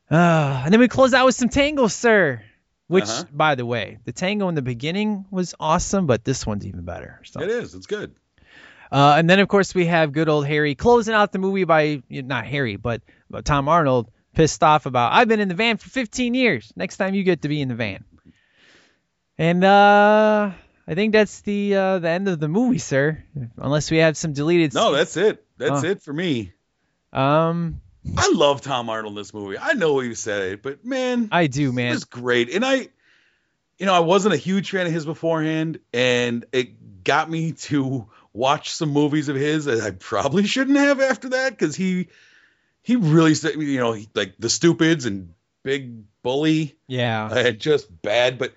Uh, 0.09 0.61
and 0.65 0.73
then 0.73 0.79
we 0.79 0.87
close 0.87 1.13
out 1.13 1.25
with 1.25 1.35
some 1.35 1.49
tango, 1.49 1.87
sir. 1.87 2.41
Which, 2.87 3.05
Uh-huh. 3.05 3.23
by 3.31 3.55
the 3.55 3.65
way, 3.65 3.99
the 4.03 4.11
tango 4.11 4.49
in 4.49 4.55
the 4.55 4.61
beginning 4.61 5.25
was 5.31 5.55
awesome, 5.57 6.07
but 6.07 6.25
this 6.25 6.45
one's 6.45 6.65
even 6.65 6.83
better. 6.83 7.21
So. 7.23 7.39
It 7.41 7.49
is. 7.49 7.73
It's 7.73 7.87
good. 7.87 8.13
Uh, 8.91 9.15
and 9.17 9.29
then, 9.29 9.39
of 9.39 9.47
course, 9.47 9.73
we 9.73 9.85
have 9.85 10.11
good 10.11 10.27
old 10.27 10.45
Harry 10.45 10.75
closing 10.75 11.13
out 11.13 11.31
the 11.31 11.39
movie 11.39 11.63
by 11.63 12.03
not 12.09 12.45
Harry, 12.45 12.75
but, 12.75 13.01
but 13.29 13.45
Tom 13.45 13.69
Arnold 13.69 14.11
pissed 14.35 14.61
off 14.63 14.85
about 14.85 15.13
I've 15.13 15.29
been 15.29 15.39
in 15.39 15.47
the 15.47 15.55
van 15.55 15.77
for 15.77 15.89
15 15.89 16.33
years. 16.33 16.73
Next 16.75 16.97
time 16.97 17.13
you 17.13 17.23
get 17.23 17.43
to 17.43 17.47
be 17.47 17.61
in 17.61 17.69
the 17.69 17.75
van. 17.75 18.03
And 19.37 19.63
uh, 19.63 20.51
I 20.87 20.95
think 20.95 21.13
that's 21.13 21.41
the 21.41 21.75
uh, 21.75 21.99
the 21.99 22.09
end 22.09 22.27
of 22.27 22.39
the 22.39 22.47
movie, 22.47 22.77
sir. 22.79 23.23
Unless 23.57 23.91
we 23.91 23.97
have 23.97 24.17
some 24.17 24.33
deleted. 24.33 24.73
No, 24.73 24.91
that's 24.93 25.15
it. 25.17 25.45
That's 25.57 25.83
Oh. 25.83 25.87
it 25.87 26.01
for 26.01 26.13
me. 26.13 26.53
Um, 27.13 27.81
I 28.17 28.31
love 28.33 28.61
Tom 28.61 28.89
Arnold 28.89 29.11
in 29.13 29.15
this 29.17 29.33
movie. 29.33 29.57
I 29.59 29.73
know 29.73 29.93
what 29.93 30.05
you 30.05 30.15
said 30.15 30.53
it, 30.53 30.63
but 30.63 30.83
man, 30.85 31.29
I 31.31 31.47
do, 31.47 31.71
man. 31.71 31.93
It's 31.93 32.05
great. 32.05 32.49
And 32.53 32.65
I, 32.65 32.87
you 33.77 33.85
know, 33.85 33.93
I 33.93 33.99
wasn't 33.99 34.33
a 34.33 34.37
huge 34.37 34.71
fan 34.71 34.87
of 34.87 34.91
his 34.91 35.05
beforehand, 35.05 35.79
and 35.93 36.45
it 36.51 37.03
got 37.03 37.29
me 37.29 37.51
to 37.53 38.07
watch 38.33 38.69
some 38.71 38.89
movies 38.89 39.27
of 39.29 39.35
his 39.35 39.65
that 39.65 39.81
I 39.81 39.91
probably 39.91 40.47
shouldn't 40.47 40.77
have 40.77 40.99
after 41.01 41.29
that 41.29 41.51
because 41.51 41.75
he, 41.75 42.07
he 42.81 42.95
really, 42.95 43.33
you 43.57 43.79
know, 43.79 43.95
like 44.15 44.33
the 44.39 44.49
Stupids 44.49 45.05
and 45.05 45.33
Big 45.63 46.03
Bully. 46.23 46.75
Yeah. 46.87 47.25
uh, 47.25 47.51
just 47.51 47.87
bad. 48.01 48.39
But 48.39 48.53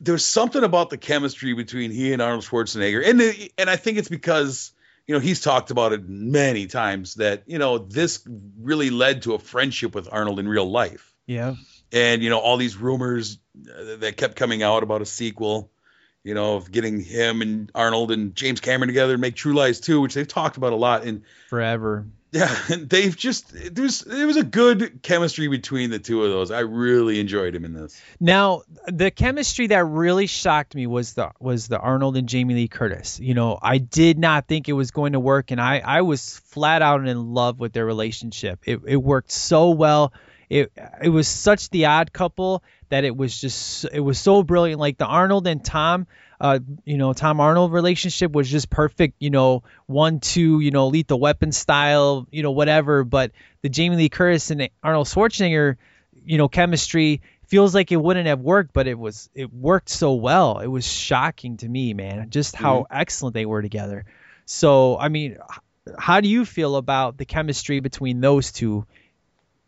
there's 0.00 0.24
something 0.24 0.62
about 0.62 0.90
the 0.90 0.98
chemistry 0.98 1.54
between 1.54 1.90
he 1.90 2.12
and 2.12 2.20
Arnold 2.20 2.44
Schwarzenegger, 2.44 3.08
and 3.08 3.20
it- 3.20 3.52
and 3.58 3.70
I 3.70 3.76
think 3.76 3.98
it's 3.98 4.08
because 4.08 4.72
you 5.06 5.14
know 5.14 5.20
he's 5.20 5.40
talked 5.40 5.70
about 5.70 5.92
it 5.92 6.08
many 6.08 6.66
times 6.66 7.14
that 7.16 7.44
you 7.46 7.58
know 7.58 7.78
this 7.78 8.26
really 8.60 8.90
led 8.90 9.22
to 9.22 9.34
a 9.34 9.38
friendship 9.38 9.94
with 9.94 10.08
Arnold 10.10 10.38
in 10.40 10.48
real 10.48 10.70
life, 10.70 11.14
Yeah. 11.26 11.54
and 11.92 12.22
you 12.22 12.30
know 12.30 12.38
all 12.38 12.56
these 12.56 12.76
rumors 12.76 13.38
uh, 13.68 13.96
that 13.96 14.16
kept 14.16 14.36
coming 14.36 14.62
out 14.62 14.82
about 14.82 15.02
a 15.02 15.06
sequel. 15.06 15.70
You 16.26 16.32
know, 16.32 16.56
of 16.56 16.72
getting 16.72 17.00
him 17.04 17.42
and 17.42 17.70
Arnold 17.74 18.10
and 18.10 18.34
James 18.34 18.58
Cameron 18.60 18.88
together 18.88 19.12
and 19.12 19.20
make 19.20 19.34
True 19.36 19.52
Lies 19.52 19.78
too, 19.78 20.00
which 20.00 20.14
they've 20.14 20.26
talked 20.26 20.56
about 20.56 20.72
a 20.72 20.76
lot. 20.76 21.04
And 21.04 21.20
Forever. 21.50 22.06
Yeah, 22.34 22.52
they've 22.68 23.16
just 23.16 23.52
there's 23.74 24.00
there 24.00 24.26
was 24.26 24.36
a 24.36 24.42
good 24.42 25.02
chemistry 25.02 25.46
between 25.46 25.90
the 25.90 26.00
two 26.00 26.24
of 26.24 26.30
those. 26.30 26.50
I 26.50 26.60
really 26.60 27.20
enjoyed 27.20 27.54
him 27.54 27.64
in 27.64 27.74
this. 27.74 28.00
Now, 28.18 28.62
the 28.88 29.12
chemistry 29.12 29.68
that 29.68 29.84
really 29.84 30.26
shocked 30.26 30.74
me 30.74 30.88
was 30.88 31.12
the 31.14 31.30
was 31.38 31.68
the 31.68 31.78
Arnold 31.78 32.16
and 32.16 32.28
Jamie 32.28 32.54
Lee 32.54 32.68
Curtis. 32.68 33.20
You 33.20 33.34
know, 33.34 33.56
I 33.62 33.78
did 33.78 34.18
not 34.18 34.48
think 34.48 34.68
it 34.68 34.72
was 34.72 34.90
going 34.90 35.12
to 35.12 35.20
work, 35.20 35.52
and 35.52 35.60
I 35.60 35.78
I 35.78 36.00
was 36.00 36.40
flat 36.46 36.82
out 36.82 37.06
in 37.06 37.34
love 37.34 37.60
with 37.60 37.72
their 37.72 37.86
relationship. 37.86 38.58
It 38.66 38.80
it 38.84 38.96
worked 38.96 39.30
so 39.30 39.70
well. 39.70 40.12
It 40.50 40.72
it 41.00 41.10
was 41.10 41.28
such 41.28 41.70
the 41.70 41.86
odd 41.86 42.12
couple 42.12 42.64
that 42.88 43.04
it 43.04 43.16
was 43.16 43.40
just 43.40 43.86
it 43.92 44.00
was 44.00 44.18
so 44.18 44.42
brilliant. 44.42 44.80
Like 44.80 44.98
the 44.98 45.06
Arnold 45.06 45.46
and 45.46 45.64
Tom, 45.64 46.08
uh, 46.40 46.58
you 46.84 46.96
know, 46.96 47.12
Tom 47.12 47.40
Arnold 47.40 47.72
relationship 47.72 48.32
was 48.32 48.50
just 48.50 48.70
perfect. 48.70 49.16
You 49.18 49.30
know, 49.30 49.62
one 49.86 50.20
two, 50.20 50.60
you 50.60 50.70
know, 50.70 50.88
lethal 50.88 51.18
weapon 51.20 51.52
style, 51.52 52.26
you 52.30 52.42
know, 52.42 52.50
whatever. 52.50 53.04
But 53.04 53.32
the 53.62 53.68
Jamie 53.68 53.96
Lee 53.96 54.08
Curtis 54.08 54.50
and 54.50 54.68
Arnold 54.82 55.06
Schwarzenegger, 55.06 55.76
you 56.24 56.38
know, 56.38 56.48
chemistry 56.48 57.22
feels 57.46 57.74
like 57.74 57.92
it 57.92 57.96
wouldn't 57.96 58.26
have 58.26 58.40
worked, 58.40 58.72
but 58.72 58.86
it 58.86 58.98
was 58.98 59.28
it 59.34 59.52
worked 59.52 59.88
so 59.88 60.14
well. 60.14 60.58
It 60.58 60.66
was 60.66 60.86
shocking 60.86 61.58
to 61.58 61.68
me, 61.68 61.94
man, 61.94 62.30
just 62.30 62.56
how 62.56 62.80
mm-hmm. 62.80 62.96
excellent 62.96 63.34
they 63.34 63.46
were 63.46 63.62
together. 63.62 64.04
So, 64.46 64.98
I 64.98 65.08
mean, 65.08 65.38
how 65.98 66.20
do 66.20 66.28
you 66.28 66.44
feel 66.44 66.76
about 66.76 67.16
the 67.16 67.24
chemistry 67.24 67.80
between 67.80 68.20
those 68.20 68.52
two 68.52 68.86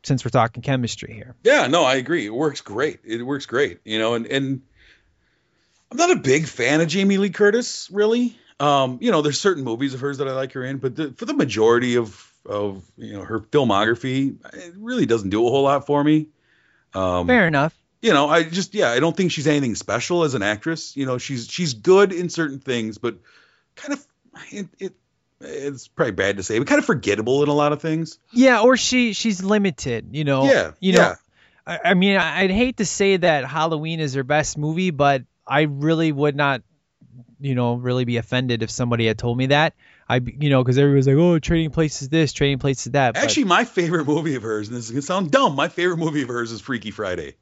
since 0.06 0.24
we're 0.24 0.30
talking 0.30 0.62
chemistry 0.62 1.12
here. 1.12 1.34
Yeah, 1.42 1.66
no, 1.66 1.84
I 1.84 1.96
agree. 1.96 2.26
It 2.26 2.34
works 2.34 2.60
great. 2.60 3.00
It 3.04 3.22
works 3.22 3.46
great. 3.46 3.80
You 3.84 3.98
know, 3.98 4.14
and 4.14 4.26
and 4.26 4.62
I'm 5.90 5.96
not 5.96 6.10
a 6.10 6.16
big 6.16 6.46
fan 6.46 6.80
of 6.80 6.88
Jamie 6.88 7.18
Lee 7.18 7.30
Curtis, 7.30 7.88
really. 7.90 8.38
Um, 8.58 8.98
you 9.00 9.10
know, 9.10 9.22
there's 9.22 9.40
certain 9.40 9.64
movies 9.64 9.94
of 9.94 10.00
hers 10.00 10.18
that 10.18 10.28
I 10.28 10.32
like 10.32 10.52
her 10.52 10.64
in, 10.64 10.78
but 10.78 10.96
the, 10.96 11.12
for 11.12 11.24
the 11.24 11.34
majority 11.34 11.96
of 11.96 12.32
of 12.44 12.84
you 12.96 13.12
know 13.12 13.22
her 13.22 13.40
filmography, 13.40 14.36
it 14.54 14.74
really 14.76 15.06
doesn't 15.06 15.30
do 15.30 15.46
a 15.46 15.50
whole 15.50 15.62
lot 15.62 15.86
for 15.86 16.02
me. 16.02 16.28
Um, 16.94 17.26
Fair 17.26 17.46
enough. 17.46 17.76
You 18.00 18.12
know, 18.12 18.28
I 18.28 18.44
just 18.44 18.74
yeah, 18.74 18.90
I 18.90 19.00
don't 19.00 19.16
think 19.16 19.32
she's 19.32 19.46
anything 19.46 19.74
special 19.74 20.24
as 20.24 20.34
an 20.34 20.42
actress. 20.42 20.96
You 20.96 21.06
know, 21.06 21.18
she's 21.18 21.48
she's 21.48 21.74
good 21.74 22.12
in 22.12 22.30
certain 22.30 22.60
things, 22.60 22.98
but 22.98 23.16
kind 23.74 23.94
of 23.94 24.06
it, 24.50 24.68
it 24.78 24.94
it's 25.40 25.88
probably 25.88 26.12
bad 26.12 26.38
to 26.38 26.42
say, 26.42 26.58
but 26.58 26.66
kind 26.66 26.78
of 26.78 26.84
forgettable 26.84 27.42
in 27.42 27.48
a 27.48 27.54
lot 27.54 27.72
of 27.72 27.82
things. 27.82 28.18
Yeah, 28.32 28.62
or 28.62 28.76
she 28.76 29.12
she's 29.12 29.42
limited, 29.42 30.08
you 30.12 30.24
know. 30.24 30.44
Yeah, 30.44 30.72
you 30.80 30.92
yeah. 30.92 30.98
know. 30.98 31.14
I, 31.66 31.80
I 31.90 31.94
mean, 31.94 32.16
I'd 32.16 32.50
hate 32.50 32.78
to 32.78 32.86
say 32.86 33.16
that 33.16 33.44
Halloween 33.44 34.00
is 34.00 34.14
her 34.14 34.22
best 34.22 34.56
movie, 34.56 34.90
but 34.90 35.24
I 35.46 35.62
really 35.62 36.12
would 36.12 36.36
not, 36.36 36.62
you 37.40 37.54
know, 37.54 37.74
really 37.74 38.04
be 38.04 38.16
offended 38.16 38.62
if 38.62 38.70
somebody 38.70 39.06
had 39.06 39.18
told 39.18 39.38
me 39.38 39.46
that. 39.46 39.74
I, 40.08 40.16
you 40.16 40.50
know, 40.50 40.62
because 40.62 40.78
everybody's 40.78 41.08
like, 41.08 41.16
oh, 41.16 41.38
Trading 41.38 41.70
Places 41.70 42.08
this, 42.08 42.32
Trading 42.32 42.58
Places 42.58 42.92
that. 42.92 43.14
But, 43.14 43.24
Actually, 43.24 43.44
my 43.44 43.64
favorite 43.64 44.06
movie 44.06 44.36
of 44.36 44.42
hers, 44.42 44.68
and 44.68 44.76
this 44.76 44.84
is 44.84 44.90
gonna 44.90 45.02
sound 45.02 45.30
dumb, 45.30 45.56
my 45.56 45.68
favorite 45.68 45.98
movie 45.98 46.22
of 46.22 46.28
hers 46.28 46.52
is 46.52 46.60
Freaky 46.60 46.90
Friday. 46.90 47.34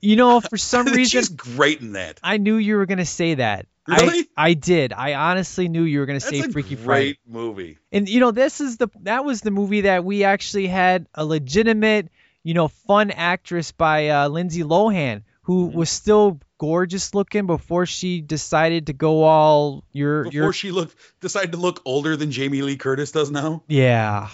You 0.00 0.16
know, 0.16 0.40
for 0.40 0.56
some 0.56 0.86
reason, 0.92 1.20
she's 1.20 1.28
great 1.28 1.80
in 1.80 1.92
that. 1.92 2.20
I 2.22 2.38
knew 2.38 2.56
you 2.56 2.76
were 2.76 2.86
gonna 2.86 3.04
say 3.04 3.34
that. 3.34 3.66
Really? 3.86 4.26
I, 4.36 4.50
I 4.50 4.54
did. 4.54 4.92
I 4.92 5.14
honestly 5.14 5.68
knew 5.68 5.82
you 5.82 6.00
were 6.00 6.06
going 6.06 6.18
to 6.18 6.26
say 6.26 6.42
Freaky 6.42 6.74
great 6.74 6.84
Friday. 6.84 7.04
Great 7.04 7.18
movie. 7.26 7.78
And 7.92 8.08
you 8.08 8.20
know, 8.20 8.32
this 8.32 8.60
is 8.60 8.78
the 8.78 8.88
that 9.02 9.24
was 9.24 9.42
the 9.42 9.50
movie 9.50 9.82
that 9.82 10.04
we 10.04 10.24
actually 10.24 10.66
had 10.66 11.06
a 11.14 11.24
legitimate, 11.24 12.08
you 12.42 12.54
know, 12.54 12.68
fun 12.68 13.10
actress 13.12 13.70
by 13.72 14.08
uh, 14.08 14.28
Lindsay 14.28 14.64
Lohan 14.64 15.22
who 15.46 15.68
mm-hmm. 15.68 15.78
was 15.78 15.90
still 15.90 16.40
gorgeous 16.58 17.14
looking 17.14 17.46
before 17.46 17.86
she 17.86 18.20
decided 18.20 18.88
to 18.88 18.92
go 18.92 19.22
all 19.22 19.84
your 19.92 20.24
before 20.24 20.34
your... 20.34 20.52
she 20.52 20.72
looked 20.72 20.96
decided 21.20 21.52
to 21.52 21.58
look 21.58 21.80
older 21.84 22.16
than 22.16 22.32
Jamie 22.32 22.62
Lee 22.62 22.76
Curtis 22.76 23.12
does 23.12 23.30
now. 23.30 23.62
Yeah. 23.68 24.28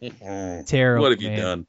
Terrible. 0.66 1.02
What 1.02 1.12
have 1.12 1.20
man. 1.20 1.30
you 1.30 1.36
done? 1.36 1.66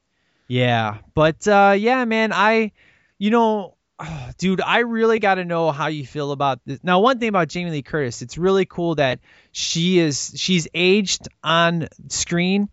Yeah. 0.48 0.98
But 1.14 1.46
uh 1.46 1.76
yeah, 1.78 2.04
man, 2.06 2.32
I 2.32 2.72
you 3.18 3.30
know, 3.30 3.76
oh, 4.00 4.30
dude, 4.38 4.60
I 4.60 4.80
really 4.80 5.20
got 5.20 5.36
to 5.36 5.44
know 5.44 5.70
how 5.70 5.86
you 5.86 6.04
feel 6.04 6.32
about 6.32 6.58
this. 6.66 6.80
Now, 6.82 6.98
one 6.98 7.20
thing 7.20 7.28
about 7.28 7.46
Jamie 7.46 7.70
Lee 7.70 7.82
Curtis, 7.82 8.20
it's 8.20 8.36
really 8.36 8.64
cool 8.64 8.96
that 8.96 9.20
she 9.52 10.00
is 10.00 10.32
she's 10.34 10.66
aged 10.74 11.28
on 11.44 11.86
screen 12.08 12.68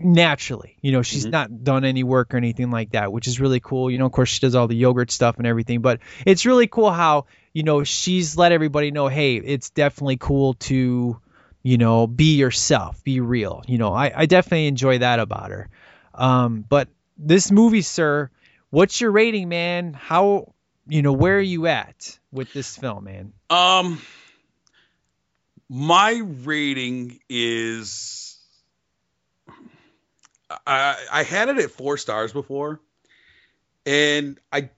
naturally. 0.00 0.76
You 0.80 0.92
know, 0.92 1.02
she's 1.02 1.24
mm-hmm. 1.24 1.30
not 1.30 1.64
done 1.64 1.84
any 1.84 2.02
work 2.02 2.34
or 2.34 2.36
anything 2.36 2.70
like 2.70 2.92
that, 2.92 3.12
which 3.12 3.26
is 3.26 3.40
really 3.40 3.60
cool. 3.60 3.90
You 3.90 3.98
know, 3.98 4.06
of 4.06 4.12
course, 4.12 4.30
she 4.30 4.40
does 4.40 4.54
all 4.54 4.66
the 4.66 4.76
yogurt 4.76 5.10
stuff 5.10 5.38
and 5.38 5.46
everything, 5.46 5.80
but 5.80 6.00
it's 6.26 6.46
really 6.46 6.66
cool 6.66 6.90
how 6.90 7.26
you 7.52 7.62
know 7.62 7.84
she's 7.84 8.36
let 8.36 8.52
everybody 8.52 8.90
know, 8.90 9.08
hey, 9.08 9.36
it's 9.36 9.70
definitely 9.70 10.16
cool 10.16 10.54
to 10.54 11.20
you 11.62 11.78
know 11.78 12.06
be 12.06 12.36
yourself, 12.36 13.02
be 13.04 13.20
real. 13.20 13.62
You 13.66 13.78
know, 13.78 13.92
I, 13.92 14.12
I 14.14 14.26
definitely 14.26 14.66
enjoy 14.66 14.98
that 14.98 15.20
about 15.20 15.50
her. 15.50 15.68
Um, 16.14 16.64
but 16.68 16.88
this 17.16 17.50
movie, 17.50 17.82
sir 17.82 18.30
what's 18.70 19.00
your 19.00 19.10
rating, 19.10 19.48
man? 19.48 19.92
How 19.92 20.54
you 20.88 21.02
know 21.02 21.12
where 21.12 21.36
are 21.36 21.40
you 21.40 21.66
at 21.66 22.18
with 22.32 22.52
this 22.52 22.76
film, 22.76 23.04
man? 23.04 23.32
Um, 23.50 24.00
my 25.68 26.22
rating 26.44 27.20
is 27.28 28.29
I 30.66 30.96
I 31.12 31.22
had 31.22 31.48
it 31.48 31.58
at 31.58 31.70
four 31.70 31.96
stars 31.96 32.32
before, 32.32 32.80
and 33.86 34.38
I 34.52 34.70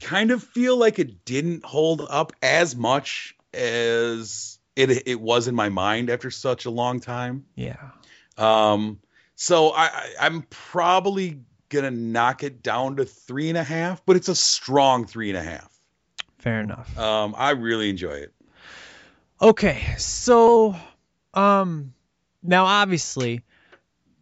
kind 0.00 0.30
of 0.30 0.42
feel 0.42 0.76
like 0.76 0.98
it 0.98 1.24
didn't 1.24 1.64
hold 1.64 2.06
up 2.08 2.32
as 2.42 2.76
much 2.76 3.36
as 3.52 4.58
it 4.76 5.06
it 5.06 5.20
was 5.20 5.48
in 5.48 5.54
my 5.54 5.68
mind 5.68 6.10
after 6.10 6.30
such 6.30 6.64
a 6.64 6.70
long 6.70 7.00
time. 7.00 7.46
Yeah. 7.54 7.90
Um. 8.36 9.00
So 9.34 9.70
I, 9.70 9.86
I 9.86 10.12
I'm 10.20 10.42
probably 10.50 11.40
gonna 11.68 11.90
knock 11.90 12.42
it 12.42 12.62
down 12.62 12.96
to 12.96 13.04
three 13.04 13.48
and 13.48 13.58
a 13.58 13.64
half, 13.64 14.04
but 14.06 14.16
it's 14.16 14.28
a 14.28 14.34
strong 14.34 15.06
three 15.06 15.28
and 15.30 15.38
a 15.38 15.42
half. 15.42 15.72
Fair 16.38 16.60
enough. 16.60 16.96
Um, 16.98 17.34
I 17.36 17.50
really 17.50 17.90
enjoy 17.90 18.12
it. 18.12 18.32
Okay, 19.40 19.94
so 19.98 20.74
um, 21.34 21.94
now 22.42 22.64
obviously, 22.64 23.42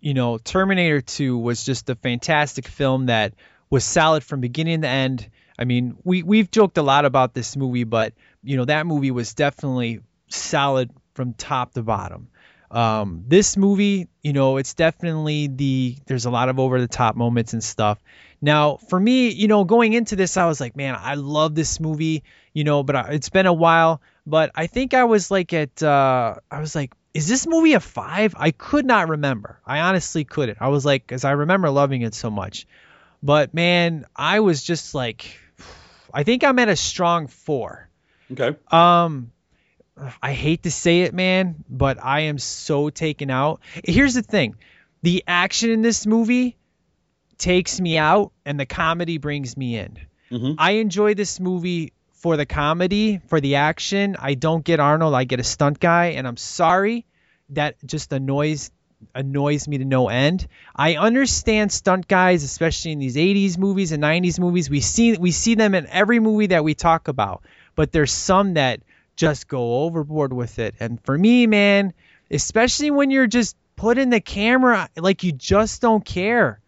you 0.06 0.14
know, 0.14 0.38
Terminator 0.38 1.00
2 1.00 1.36
was 1.36 1.64
just 1.64 1.90
a 1.90 1.96
fantastic 1.96 2.68
film 2.68 3.06
that 3.06 3.34
was 3.68 3.84
solid 3.84 4.22
from 4.22 4.40
beginning 4.40 4.82
to 4.82 4.88
end. 4.88 5.28
I 5.58 5.64
mean, 5.64 5.96
we 6.04 6.22
we've 6.22 6.48
joked 6.48 6.78
a 6.78 6.82
lot 6.82 7.04
about 7.04 7.34
this 7.34 7.56
movie, 7.56 7.82
but 7.82 8.14
you 8.44 8.56
know 8.56 8.66
that 8.66 8.86
movie 8.86 9.10
was 9.10 9.34
definitely 9.34 10.02
solid 10.28 10.92
from 11.14 11.34
top 11.34 11.74
to 11.74 11.82
bottom. 11.82 12.28
Um, 12.70 13.24
this 13.26 13.56
movie, 13.56 14.06
you 14.22 14.32
know, 14.32 14.58
it's 14.58 14.74
definitely 14.74 15.48
the 15.48 15.96
there's 16.06 16.26
a 16.26 16.30
lot 16.30 16.50
of 16.50 16.60
over 16.60 16.80
the 16.80 16.86
top 16.86 17.16
moments 17.16 17.52
and 17.52 17.64
stuff. 17.64 17.98
Now, 18.40 18.76
for 18.76 19.00
me, 19.00 19.30
you 19.30 19.48
know, 19.48 19.64
going 19.64 19.92
into 19.92 20.14
this, 20.14 20.36
I 20.36 20.46
was 20.46 20.60
like, 20.60 20.76
man, 20.76 20.96
I 20.96 21.14
love 21.14 21.56
this 21.56 21.80
movie, 21.80 22.22
you 22.52 22.62
know, 22.62 22.84
but 22.84 22.94
I, 22.94 23.08
it's 23.10 23.30
been 23.30 23.46
a 23.46 23.52
while. 23.52 24.00
But 24.24 24.52
I 24.54 24.68
think 24.68 24.94
I 24.94 25.02
was 25.02 25.32
like 25.32 25.52
at, 25.52 25.82
uh, 25.82 26.36
I 26.48 26.60
was 26.60 26.76
like, 26.76 26.92
is 27.16 27.26
this 27.26 27.46
movie 27.46 27.72
a 27.72 27.80
five? 27.80 28.34
I 28.36 28.50
could 28.50 28.84
not 28.84 29.08
remember. 29.08 29.58
I 29.64 29.80
honestly 29.80 30.24
couldn't. 30.24 30.58
I 30.60 30.68
was 30.68 30.84
like, 30.84 31.06
because 31.06 31.24
I 31.24 31.30
remember 31.32 31.70
loving 31.70 32.02
it 32.02 32.14
so 32.14 32.30
much. 32.30 32.66
But 33.22 33.54
man, 33.54 34.04
I 34.14 34.40
was 34.40 34.62
just 34.62 34.94
like, 34.94 35.38
I 36.12 36.24
think 36.24 36.44
I'm 36.44 36.58
at 36.58 36.68
a 36.68 36.76
strong 36.76 37.26
four. 37.26 37.88
Okay. 38.30 38.58
Um, 38.70 39.32
I 40.22 40.32
hate 40.32 40.64
to 40.64 40.70
say 40.70 41.02
it, 41.02 41.14
man, 41.14 41.64
but 41.70 42.02
I 42.04 42.20
am 42.20 42.38
so 42.38 42.90
taken 42.90 43.30
out. 43.30 43.60
Here's 43.82 44.12
the 44.12 44.22
thing 44.22 44.56
the 45.02 45.24
action 45.26 45.70
in 45.70 45.80
this 45.80 46.06
movie 46.06 46.58
takes 47.38 47.80
me 47.80 47.96
out, 47.96 48.32
and 48.44 48.60
the 48.60 48.66
comedy 48.66 49.16
brings 49.16 49.56
me 49.56 49.78
in. 49.78 49.98
Mm-hmm. 50.30 50.52
I 50.58 50.72
enjoy 50.72 51.14
this 51.14 51.40
movie 51.40 51.92
for 52.16 52.36
the 52.36 52.46
comedy, 52.46 53.20
for 53.28 53.40
the 53.40 53.56
action. 53.56 54.16
I 54.18 54.34
don't 54.34 54.64
get 54.64 54.80
Arnold, 54.80 55.14
I 55.14 55.24
get 55.24 55.40
a 55.40 55.44
stunt 55.44 55.80
guy, 55.80 56.06
and 56.16 56.26
I'm 56.26 56.36
sorry 56.36 57.06
that 57.50 57.76
just 57.84 58.12
annoys 58.12 58.70
annoys 59.14 59.68
me 59.68 59.78
to 59.78 59.84
no 59.84 60.08
end. 60.08 60.48
I 60.74 60.96
understand 60.96 61.70
stunt 61.70 62.08
guys, 62.08 62.42
especially 62.42 62.92
in 62.92 62.98
these 62.98 63.16
80s 63.16 63.58
movies 63.58 63.92
and 63.92 64.02
90s 64.02 64.38
movies. 64.40 64.70
We 64.70 64.80
see 64.80 65.16
we 65.16 65.32
see 65.32 65.54
them 65.54 65.74
in 65.74 65.86
every 65.86 66.18
movie 66.18 66.48
that 66.48 66.64
we 66.64 66.74
talk 66.74 67.08
about, 67.08 67.42
but 67.74 67.92
there's 67.92 68.12
some 68.12 68.54
that 68.54 68.80
just 69.14 69.48
go 69.48 69.82
overboard 69.84 70.32
with 70.32 70.58
it. 70.58 70.74
And 70.80 71.02
for 71.04 71.16
me, 71.16 71.46
man, 71.46 71.92
especially 72.30 72.90
when 72.90 73.10
you're 73.10 73.26
just 73.26 73.56
putting 73.76 74.10
the 74.10 74.20
camera 74.20 74.88
like 74.96 75.22
you 75.22 75.32
just 75.32 75.82
don't 75.82 76.04
care, 76.04 76.60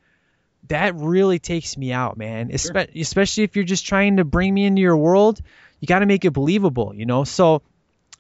that 0.69 0.95
really 0.95 1.39
takes 1.39 1.77
me 1.77 1.93
out, 1.93 2.16
man. 2.16 2.57
Sure. 2.57 2.73
Espe- 2.73 3.01
especially 3.01 3.45
if 3.45 3.57
you're 3.57 3.65
just 3.65 3.86
trying 3.86 4.19
to 4.19 4.24
bring 4.24 4.53
me 4.55 4.65
into 4.65 4.81
your 4.81 4.97
world, 4.97 5.40
you 5.81 5.86
got 5.86 6.01
to 6.01 6.07
make 6.07 6.24
it 6.24 6.32
believable, 6.32 6.95
you 6.95 7.07
know? 7.07 7.24
So 7.24 7.62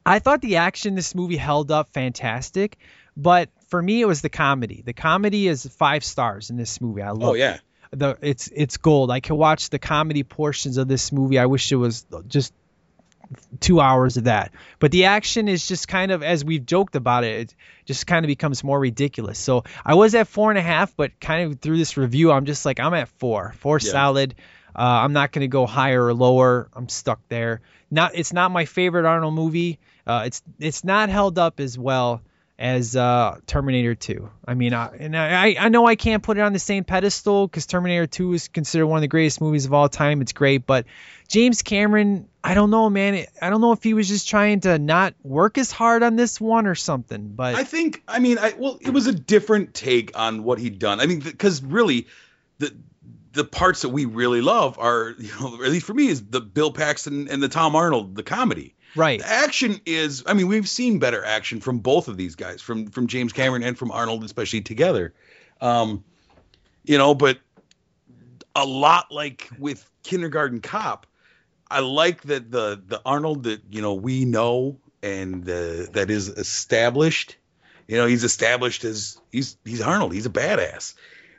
I 0.04 0.18
thought 0.18 0.40
the 0.40 0.56
action 0.56 0.90
in 0.90 0.94
this 0.94 1.14
movie 1.14 1.36
held 1.36 1.70
up 1.70 1.90
fantastic, 1.90 2.78
but 3.16 3.50
for 3.68 3.82
me, 3.82 4.00
it 4.00 4.06
was 4.06 4.22
the 4.22 4.28
comedy. 4.28 4.82
The 4.84 4.92
comedy 4.92 5.48
is 5.48 5.66
five 5.66 6.04
stars 6.04 6.50
in 6.50 6.56
this 6.56 6.80
movie. 6.80 7.02
I 7.02 7.10
oh, 7.10 7.14
love. 7.14 7.30
Oh 7.30 7.34
yeah. 7.34 7.58
The 7.90 8.18
it's 8.20 8.50
it's 8.54 8.76
gold. 8.76 9.10
I 9.10 9.20
can 9.20 9.36
watch 9.36 9.70
the 9.70 9.78
comedy 9.78 10.22
portions 10.22 10.76
of 10.76 10.88
this 10.88 11.10
movie. 11.10 11.38
I 11.38 11.46
wish 11.46 11.72
it 11.72 11.76
was 11.76 12.04
just 12.26 12.52
two 13.60 13.80
hours 13.80 14.16
of 14.16 14.24
that. 14.24 14.52
But 14.78 14.90
the 14.90 15.06
action 15.06 15.48
is 15.48 15.66
just 15.66 15.88
kind 15.88 16.12
of, 16.12 16.22
as 16.22 16.44
we've 16.44 16.64
joked 16.64 16.96
about 16.96 17.24
it, 17.24 17.40
it 17.40 17.54
just 17.84 18.06
kind 18.06 18.24
of 18.24 18.28
becomes 18.28 18.64
more 18.64 18.78
ridiculous. 18.78 19.38
So 19.38 19.64
I 19.84 19.94
was 19.94 20.14
at 20.14 20.28
four 20.28 20.50
and 20.50 20.58
a 20.58 20.62
half, 20.62 20.96
but 20.96 21.18
kind 21.20 21.50
of 21.52 21.60
through 21.60 21.78
this 21.78 21.96
review, 21.96 22.32
I'm 22.32 22.44
just 22.46 22.64
like, 22.64 22.80
I'm 22.80 22.94
at 22.94 23.08
four, 23.08 23.54
four 23.58 23.78
Yeah. 23.82 23.90
solid. 23.90 24.34
Uh, 24.74 24.82
I'm 24.82 25.12
not 25.12 25.32
going 25.32 25.40
to 25.40 25.48
go 25.48 25.66
higher 25.66 26.04
or 26.04 26.14
lower. 26.14 26.68
I'm 26.72 26.88
stuck 26.88 27.20
there. 27.28 27.62
Not, 27.90 28.12
it's 28.14 28.32
not 28.32 28.50
my 28.50 28.64
favorite 28.64 29.06
Arnold 29.06 29.34
movie. 29.34 29.78
Uh, 30.06 30.22
it's, 30.26 30.42
it's 30.58 30.84
not 30.84 31.08
held 31.08 31.38
up 31.38 31.58
as 31.60 31.78
well 31.78 32.22
as 32.58 32.96
uh, 32.96 33.38
Terminator 33.46 33.94
2. 33.94 34.28
I 34.44 34.54
mean, 34.54 34.74
I, 34.74 34.88
and 34.98 35.16
I, 35.16 35.54
I 35.58 35.68
know 35.68 35.86
I 35.86 35.94
can't 35.94 36.22
put 36.22 36.38
it 36.38 36.40
on 36.40 36.52
the 36.52 36.58
same 36.58 36.82
pedestal 36.82 37.46
because 37.46 37.66
Terminator 37.66 38.06
2 38.06 38.32
is 38.32 38.48
considered 38.48 38.86
one 38.86 38.98
of 38.98 39.02
the 39.02 39.08
greatest 39.08 39.40
movies 39.40 39.64
of 39.64 39.72
all 39.72 39.88
time. 39.88 40.20
It's 40.20 40.32
great, 40.32 40.66
but 40.66 40.86
James 41.28 41.62
Cameron, 41.62 42.28
I 42.42 42.54
don't 42.54 42.70
know, 42.70 42.90
man. 42.90 43.26
I 43.40 43.50
don't 43.50 43.60
know 43.60 43.72
if 43.72 43.82
he 43.84 43.94
was 43.94 44.08
just 44.08 44.28
trying 44.28 44.60
to 44.60 44.78
not 44.78 45.14
work 45.22 45.56
as 45.56 45.70
hard 45.70 46.02
on 46.02 46.16
this 46.16 46.40
one 46.40 46.66
or 46.66 46.74
something. 46.74 47.28
But 47.28 47.54
I 47.54 47.62
think, 47.62 48.02
I 48.08 48.18
mean, 48.18 48.38
I 48.38 48.54
well, 48.58 48.78
it 48.80 48.90
was 48.90 49.06
a 49.06 49.12
different 49.12 49.72
take 49.74 50.18
on 50.18 50.42
what 50.42 50.58
he'd 50.58 50.80
done. 50.80 50.98
I 50.98 51.06
mean, 51.06 51.20
because 51.20 51.62
really, 51.62 52.08
the 52.58 52.74
the 53.34 53.44
parts 53.44 53.82
that 53.82 53.90
we 53.90 54.04
really 54.04 54.40
love 54.40 54.78
are, 54.80 55.14
you 55.18 55.30
know, 55.38 55.54
at 55.62 55.70
least 55.70 55.86
for 55.86 55.94
me, 55.94 56.08
is 56.08 56.24
the 56.24 56.40
Bill 56.40 56.72
Paxton 56.72 57.28
and 57.28 57.40
the 57.40 57.48
Tom 57.48 57.76
Arnold, 57.76 58.16
the 58.16 58.24
comedy. 58.24 58.74
Right. 58.94 59.20
The 59.20 59.28
action 59.28 59.80
is, 59.86 60.24
I 60.26 60.34
mean, 60.34 60.48
we've 60.48 60.68
seen 60.68 60.98
better 60.98 61.24
action 61.24 61.60
from 61.60 61.78
both 61.78 62.08
of 62.08 62.16
these 62.16 62.34
guys, 62.34 62.60
from 62.62 62.86
from 62.86 63.06
James 63.06 63.32
Cameron 63.32 63.62
and 63.62 63.78
from 63.78 63.90
Arnold, 63.90 64.24
especially 64.24 64.62
together. 64.62 65.14
Um, 65.60 66.04
you 66.84 66.98
know, 66.98 67.14
but 67.14 67.38
a 68.54 68.64
lot 68.64 69.12
like 69.12 69.48
with 69.58 69.88
Kindergarten 70.02 70.60
Cop, 70.60 71.06
I 71.70 71.80
like 71.80 72.22
that 72.22 72.50
the 72.50 72.82
the 72.84 73.00
Arnold 73.04 73.44
that 73.44 73.62
you 73.70 73.82
know 73.82 73.94
we 73.94 74.24
know 74.24 74.78
and 75.02 75.48
uh, 75.48 75.86
that 75.92 76.06
is 76.10 76.28
established. 76.28 77.36
You 77.86 77.96
know, 77.96 78.06
he's 78.06 78.24
established 78.24 78.84
as 78.84 79.20
he's 79.30 79.56
he's 79.64 79.80
Arnold. 79.80 80.12
He's 80.12 80.26
a 80.26 80.30
badass, 80.30 80.94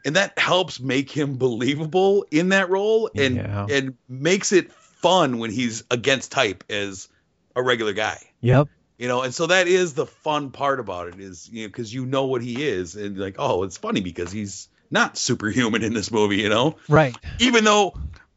and 0.05 0.15
that 0.15 0.37
helps 0.37 0.79
make 0.79 1.11
him 1.11 1.37
believable 1.37 2.25
in 2.31 2.49
that 2.49 2.69
role, 2.69 3.09
and 3.15 3.37
Yeah. 3.37 3.65
and 3.69 3.97
makes 4.07 4.51
it 4.51 4.71
fun 4.71 5.39
when 5.39 5.51
he's 5.51 5.83
against 5.89 6.31
type 6.31 6.63
as 6.69 7.07
a 7.55 7.61
regular 7.63 7.93
guy. 7.93 8.17
Yep. 8.41 8.67
You 8.97 9.07
know, 9.07 9.21
and 9.21 9.33
so 9.33 9.47
that 9.47 9.67
is 9.67 9.93
the 9.93 10.05
fun 10.05 10.51
part 10.51 10.79
about 10.79 11.07
it 11.07 11.19
is 11.19 11.49
you 11.49 11.63
know 11.63 11.67
because 11.69 11.93
you 11.93 12.05
know 12.05 12.25
what 12.25 12.41
he 12.41 12.63
is, 12.63 12.95
and 12.95 13.17
like 13.17 13.35
oh, 13.39 13.63
it's 13.63 13.77
funny 13.77 14.01
because 14.01 14.31
he's 14.31 14.67
not 14.91 15.17
superhuman 15.17 15.83
in 15.83 15.93
this 15.93 16.11
movie. 16.11 16.37
You 16.37 16.49
know, 16.49 16.75
Right. 16.89 17.15
even 17.39 17.63
though 17.63 17.93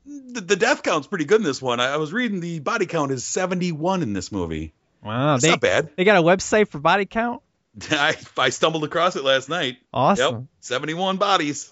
the, 0.06 0.40
the 0.40 0.56
death 0.56 0.82
count's 0.82 1.06
pretty 1.06 1.24
good 1.24 1.40
in 1.40 1.44
this 1.44 1.60
one. 1.60 1.80
I, 1.80 1.94
I 1.94 1.96
was 1.96 2.12
reading 2.12 2.40
the 2.40 2.60
body 2.60 2.86
count 2.86 3.12
is 3.12 3.24
71 3.24 4.02
in 4.02 4.12
this 4.12 4.32
movie. 4.32 4.72
Wow. 5.02 5.32
That's 5.34 5.42
they, 5.42 5.50
not 5.50 5.60
bad. 5.60 5.90
They 5.96 6.04
got 6.04 6.16
a 6.16 6.22
website 6.22 6.68
for 6.68 6.78
body 6.78 7.06
count. 7.06 7.42
I, 7.90 8.14
I 8.36 8.50
stumbled 8.50 8.84
across 8.84 9.16
it 9.16 9.24
last 9.24 9.48
night. 9.48 9.78
Awesome. 9.92 10.34
Yep, 10.34 10.44
71 10.60 11.16
bodies. 11.16 11.70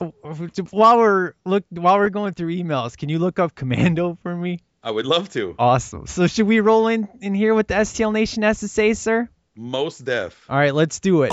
While 0.71 0.99
we're 0.99 1.35
look 1.45 1.65
while 1.71 1.99
we're 1.99 2.09
going 2.09 2.33
through 2.35 2.55
emails, 2.57 2.97
can 2.97 3.09
you 3.09 3.19
look 3.19 3.39
up 3.39 3.55
Commando 3.55 4.19
for 4.23 4.35
me? 4.35 4.61
I 4.83 4.91
would 4.91 5.07
love 5.07 5.29
to. 5.31 5.55
Awesome. 5.59 6.07
So 6.07 6.27
should 6.27 6.47
we 6.47 6.61
roll 6.61 6.89
in 6.89 7.09
in 7.21 7.35
here 7.35 7.55
with 7.55 7.69
the 7.69 7.75
STL 7.75 8.13
Nation 8.13 8.43
has 8.43 8.61
to 8.61 8.69
say, 8.69 8.95
sir? 8.95 9.29
Most 9.55 10.05
deaf. 10.05 10.47
All 10.49 10.57
right, 10.57 10.75
let's 10.75 11.01
do 11.01 11.23
it. 11.25 11.33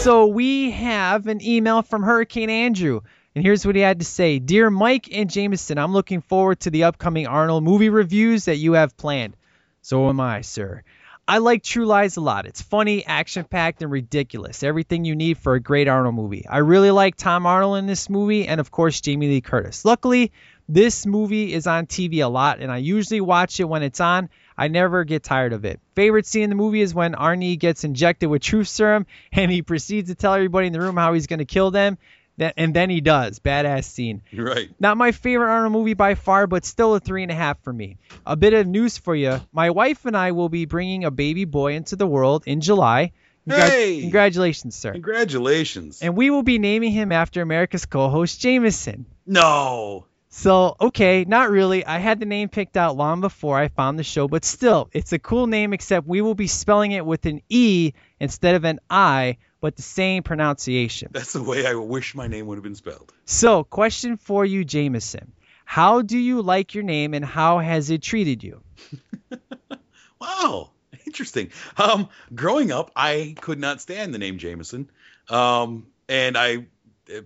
So 0.00 0.28
we 0.28 0.70
have 0.70 1.26
an 1.26 1.42
email 1.42 1.82
from 1.82 2.02
Hurricane 2.02 2.48
Andrew, 2.48 3.02
and 3.34 3.44
here's 3.44 3.66
what 3.66 3.76
he 3.76 3.82
had 3.82 3.98
to 3.98 4.06
say: 4.06 4.38
Dear 4.38 4.70
Mike 4.70 5.10
and 5.12 5.28
Jameson, 5.28 5.76
I'm 5.76 5.92
looking 5.92 6.22
forward 6.22 6.60
to 6.60 6.70
the 6.70 6.84
upcoming 6.84 7.26
Arnold 7.26 7.64
movie 7.64 7.90
reviews 7.90 8.46
that 8.46 8.56
you 8.56 8.72
have 8.72 8.96
planned. 8.96 9.36
So 9.82 10.08
am 10.08 10.18
I, 10.18 10.40
sir. 10.40 10.84
I 11.28 11.36
like 11.36 11.62
True 11.62 11.84
Lies 11.84 12.16
a 12.16 12.22
lot. 12.22 12.46
It's 12.46 12.62
funny, 12.62 13.04
action 13.04 13.44
packed, 13.44 13.82
and 13.82 13.92
ridiculous. 13.92 14.62
Everything 14.62 15.04
you 15.04 15.14
need 15.14 15.36
for 15.36 15.52
a 15.52 15.60
great 15.60 15.86
Arnold 15.86 16.14
movie. 16.14 16.46
I 16.48 16.58
really 16.58 16.90
like 16.90 17.16
Tom 17.16 17.44
Arnold 17.44 17.76
in 17.76 17.86
this 17.86 18.08
movie, 18.08 18.48
and 18.48 18.58
of 18.58 18.70
course, 18.70 19.02
Jamie 19.02 19.28
Lee 19.28 19.42
Curtis. 19.42 19.84
Luckily, 19.84 20.32
this 20.72 21.06
movie 21.06 21.52
is 21.52 21.66
on 21.66 21.86
TV 21.86 22.24
a 22.24 22.28
lot, 22.28 22.60
and 22.60 22.70
I 22.70 22.78
usually 22.78 23.20
watch 23.20 23.60
it 23.60 23.64
when 23.64 23.82
it's 23.82 24.00
on. 24.00 24.28
I 24.56 24.68
never 24.68 25.04
get 25.04 25.22
tired 25.22 25.52
of 25.52 25.64
it. 25.64 25.80
Favorite 25.94 26.26
scene 26.26 26.44
in 26.44 26.50
the 26.50 26.56
movie 26.56 26.82
is 26.82 26.94
when 26.94 27.14
Arnie 27.14 27.58
gets 27.58 27.82
injected 27.84 28.28
with 28.28 28.42
truth 28.42 28.68
serum, 28.68 29.06
and 29.32 29.50
he 29.50 29.62
proceeds 29.62 30.08
to 30.10 30.14
tell 30.14 30.34
everybody 30.34 30.66
in 30.66 30.72
the 30.72 30.80
room 30.80 30.96
how 30.96 31.12
he's 31.14 31.26
going 31.26 31.38
to 31.38 31.44
kill 31.44 31.70
them. 31.70 31.98
And 32.56 32.72
then 32.72 32.88
he 32.88 33.02
does. 33.02 33.38
Badass 33.38 33.84
scene. 33.84 34.22
You're 34.30 34.46
right. 34.46 34.70
Not 34.80 34.96
my 34.96 35.12
favorite 35.12 35.50
Arnold 35.50 35.72
movie 35.74 35.92
by 35.92 36.14
far, 36.14 36.46
but 36.46 36.64
still 36.64 36.94
a 36.94 37.00
three 37.00 37.22
and 37.22 37.30
a 37.30 37.34
half 37.34 37.62
for 37.62 37.72
me. 37.72 37.98
A 38.24 38.34
bit 38.34 38.54
of 38.54 38.66
news 38.66 38.96
for 38.96 39.14
you. 39.14 39.42
My 39.52 39.68
wife 39.68 40.06
and 40.06 40.16
I 40.16 40.32
will 40.32 40.48
be 40.48 40.64
bringing 40.64 41.04
a 41.04 41.10
baby 41.10 41.44
boy 41.44 41.74
into 41.74 41.96
the 41.96 42.06
world 42.06 42.44
in 42.46 42.62
July. 42.62 43.12
Congra- 43.46 43.68
Hey! 43.68 44.00
Congratulations, 44.00 44.74
sir. 44.74 44.92
Congratulations. 44.92 46.00
And 46.00 46.16
we 46.16 46.30
will 46.30 46.42
be 46.42 46.58
naming 46.58 46.92
him 46.92 47.12
after 47.12 47.42
America's 47.42 47.84
co-host 47.84 48.40
Jameson. 48.40 49.04
No. 49.26 50.06
So, 50.30 50.76
okay, 50.80 51.24
not 51.26 51.50
really. 51.50 51.84
I 51.84 51.98
had 51.98 52.20
the 52.20 52.26
name 52.26 52.48
picked 52.48 52.76
out 52.76 52.96
long 52.96 53.20
before 53.20 53.58
I 53.58 53.68
found 53.68 53.98
the 53.98 54.04
show, 54.04 54.28
but 54.28 54.44
still, 54.44 54.88
it's 54.92 55.12
a 55.12 55.18
cool 55.18 55.48
name, 55.48 55.72
except 55.72 56.06
we 56.06 56.20
will 56.20 56.36
be 56.36 56.46
spelling 56.46 56.92
it 56.92 57.04
with 57.04 57.26
an 57.26 57.42
E 57.48 57.92
instead 58.20 58.54
of 58.54 58.64
an 58.64 58.78
I, 58.88 59.38
but 59.60 59.74
the 59.76 59.82
same 59.82 60.22
pronunciation. 60.22 61.08
That's 61.10 61.32
the 61.32 61.42
way 61.42 61.66
I 61.66 61.74
wish 61.74 62.14
my 62.14 62.28
name 62.28 62.46
would 62.46 62.54
have 62.54 62.62
been 62.62 62.76
spelled. 62.76 63.12
So, 63.24 63.64
question 63.64 64.16
for 64.16 64.44
you, 64.44 64.64
Jameson. 64.64 65.32
How 65.64 66.02
do 66.02 66.16
you 66.16 66.42
like 66.42 66.74
your 66.74 66.84
name 66.84 67.12
and 67.12 67.24
how 67.24 67.58
has 67.58 67.90
it 67.90 68.02
treated 68.02 68.42
you? 68.44 68.62
Wow, 70.20 70.72
interesting. 71.06 71.50
Um, 71.78 72.08
growing 72.34 72.72
up, 72.72 72.90
I 72.94 73.34
could 73.40 73.58
not 73.58 73.80
stand 73.80 74.12
the 74.12 74.18
name 74.18 74.36
Jameson. 74.38 74.90
Um, 75.30 75.86
and 76.08 76.36
I, 76.36 76.66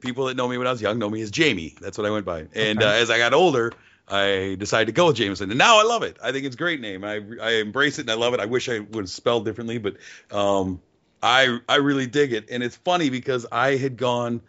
people 0.01 0.27
that 0.27 0.37
know 0.37 0.49
me 0.49 0.59
when 0.59 0.67
I 0.67 0.71
was 0.73 0.81
young 0.83 0.99
know 0.99 1.11
me 1.11 1.23
as 1.23 1.31
Jamie. 1.31 1.75
That's 1.81 1.99
what 1.99 2.07
I 2.07 2.11
went 2.11 2.25
by. 2.27 2.47
And 2.55 2.81
Okay. 2.81 2.85
uh, 2.85 2.93
as 2.93 3.11
I 3.11 3.19
got 3.19 3.35
older, 3.35 3.73
I 4.09 4.57
decided 4.59 4.87
to 4.87 4.93
go 4.93 5.07
with 5.07 5.17
Jameson, 5.17 5.51
and 5.51 5.59
now 5.59 5.81
I 5.81 5.85
love 5.85 6.03
it. 6.03 6.19
I 6.23 6.33
think 6.33 6.45
it's 6.47 6.55
a 6.55 6.59
great 6.59 6.81
name. 6.81 7.05
I 7.05 7.23
I 7.41 7.51
embrace 7.55 7.99
it 7.99 8.03
and 8.03 8.11
I 8.11 8.15
love 8.15 8.35
it. 8.35 8.41
I 8.41 8.47
wish 8.47 8.69
I 8.69 8.81
would 8.81 9.05
have 9.05 9.11
spelled 9.11 9.45
differently, 9.45 9.79
but 9.79 9.97
um, 10.31 10.81
I 11.23 11.59
I 11.69 11.77
really 11.77 12.07
dig 12.07 12.33
it. 12.33 12.51
And 12.51 12.63
it's 12.63 12.77
funny 12.77 13.09
because 13.11 13.47
I 13.51 13.77
had 13.77 13.97
gone 13.97 14.43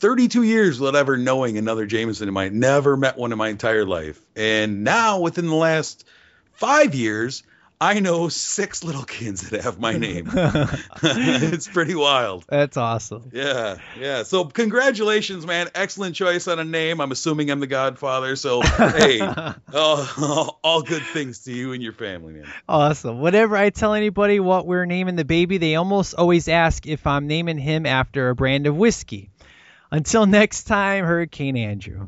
32 0.00 0.42
years 0.42 0.78
without 0.80 0.98
ever 0.98 1.16
knowing 1.16 1.56
another 1.56 1.86
Jameson 1.86 2.28
in 2.28 2.34
my 2.34 2.48
never 2.48 2.96
met 2.96 3.16
one 3.16 3.32
in 3.32 3.38
my 3.38 3.48
entire 3.48 3.86
life. 3.86 4.20
And 4.36 4.84
now 4.84 5.20
within 5.20 5.46
the 5.46 5.54
last 5.54 6.04
five 6.52 6.94
years, 6.94 7.44
I 7.82 7.98
know 7.98 8.28
six 8.28 8.84
little 8.84 9.02
kids 9.02 9.50
that 9.50 9.62
have 9.62 9.80
my 9.80 9.94
name. 9.94 10.30
it's 11.02 11.66
pretty 11.66 11.96
wild. 11.96 12.44
That's 12.48 12.76
awesome. 12.76 13.30
Yeah, 13.32 13.78
yeah. 13.98 14.22
So 14.22 14.44
congratulations, 14.44 15.44
man. 15.44 15.68
Excellent 15.74 16.14
choice 16.14 16.46
on 16.46 16.60
a 16.60 16.64
name. 16.64 17.00
I'm 17.00 17.10
assuming 17.10 17.50
I'm 17.50 17.58
the 17.58 17.66
godfather. 17.66 18.36
So 18.36 18.62
hey, 18.62 19.20
all, 19.74 20.60
all 20.62 20.82
good 20.82 21.02
things 21.02 21.40
to 21.40 21.52
you 21.52 21.72
and 21.72 21.82
your 21.82 21.92
family, 21.92 22.34
man. 22.34 22.46
Awesome. 22.68 23.20
Whenever 23.20 23.56
I 23.56 23.70
tell 23.70 23.94
anybody 23.94 24.38
what 24.38 24.64
we're 24.64 24.86
naming 24.86 25.16
the 25.16 25.24
baby, 25.24 25.58
they 25.58 25.74
almost 25.74 26.14
always 26.14 26.46
ask 26.46 26.86
if 26.86 27.04
I'm 27.04 27.26
naming 27.26 27.58
him 27.58 27.84
after 27.84 28.28
a 28.28 28.34
brand 28.36 28.68
of 28.68 28.76
whiskey. 28.76 29.30
Until 29.90 30.26
next 30.26 30.68
time, 30.68 31.04
Hurricane 31.04 31.56
Andrew. 31.56 32.06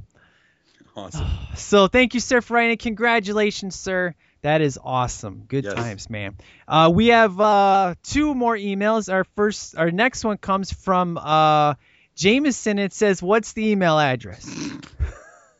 Awesome. 0.96 1.26
So 1.56 1.88
thank 1.88 2.14
you, 2.14 2.20
sir, 2.20 2.40
for 2.40 2.54
writing. 2.54 2.76
Congratulations, 2.76 3.74
sir. 3.74 4.14
That 4.44 4.60
is 4.60 4.78
awesome. 4.82 5.44
Good 5.48 5.64
Yes. 5.64 5.72
times, 5.74 6.10
man. 6.10 6.36
Uh, 6.68 6.92
we 6.94 7.08
have 7.08 7.40
uh, 7.40 7.94
two 8.02 8.34
more 8.34 8.54
emails. 8.54 9.10
Our 9.10 9.24
first, 9.36 9.74
our 9.74 9.90
next 9.90 10.22
one 10.22 10.36
comes 10.36 10.70
from 10.70 11.16
uh, 11.16 11.74
Jameson. 12.14 12.78
It 12.78 12.92
says, 12.92 13.22
"What's 13.22 13.54
the 13.54 13.70
email 13.70 13.98
address?" 13.98 14.44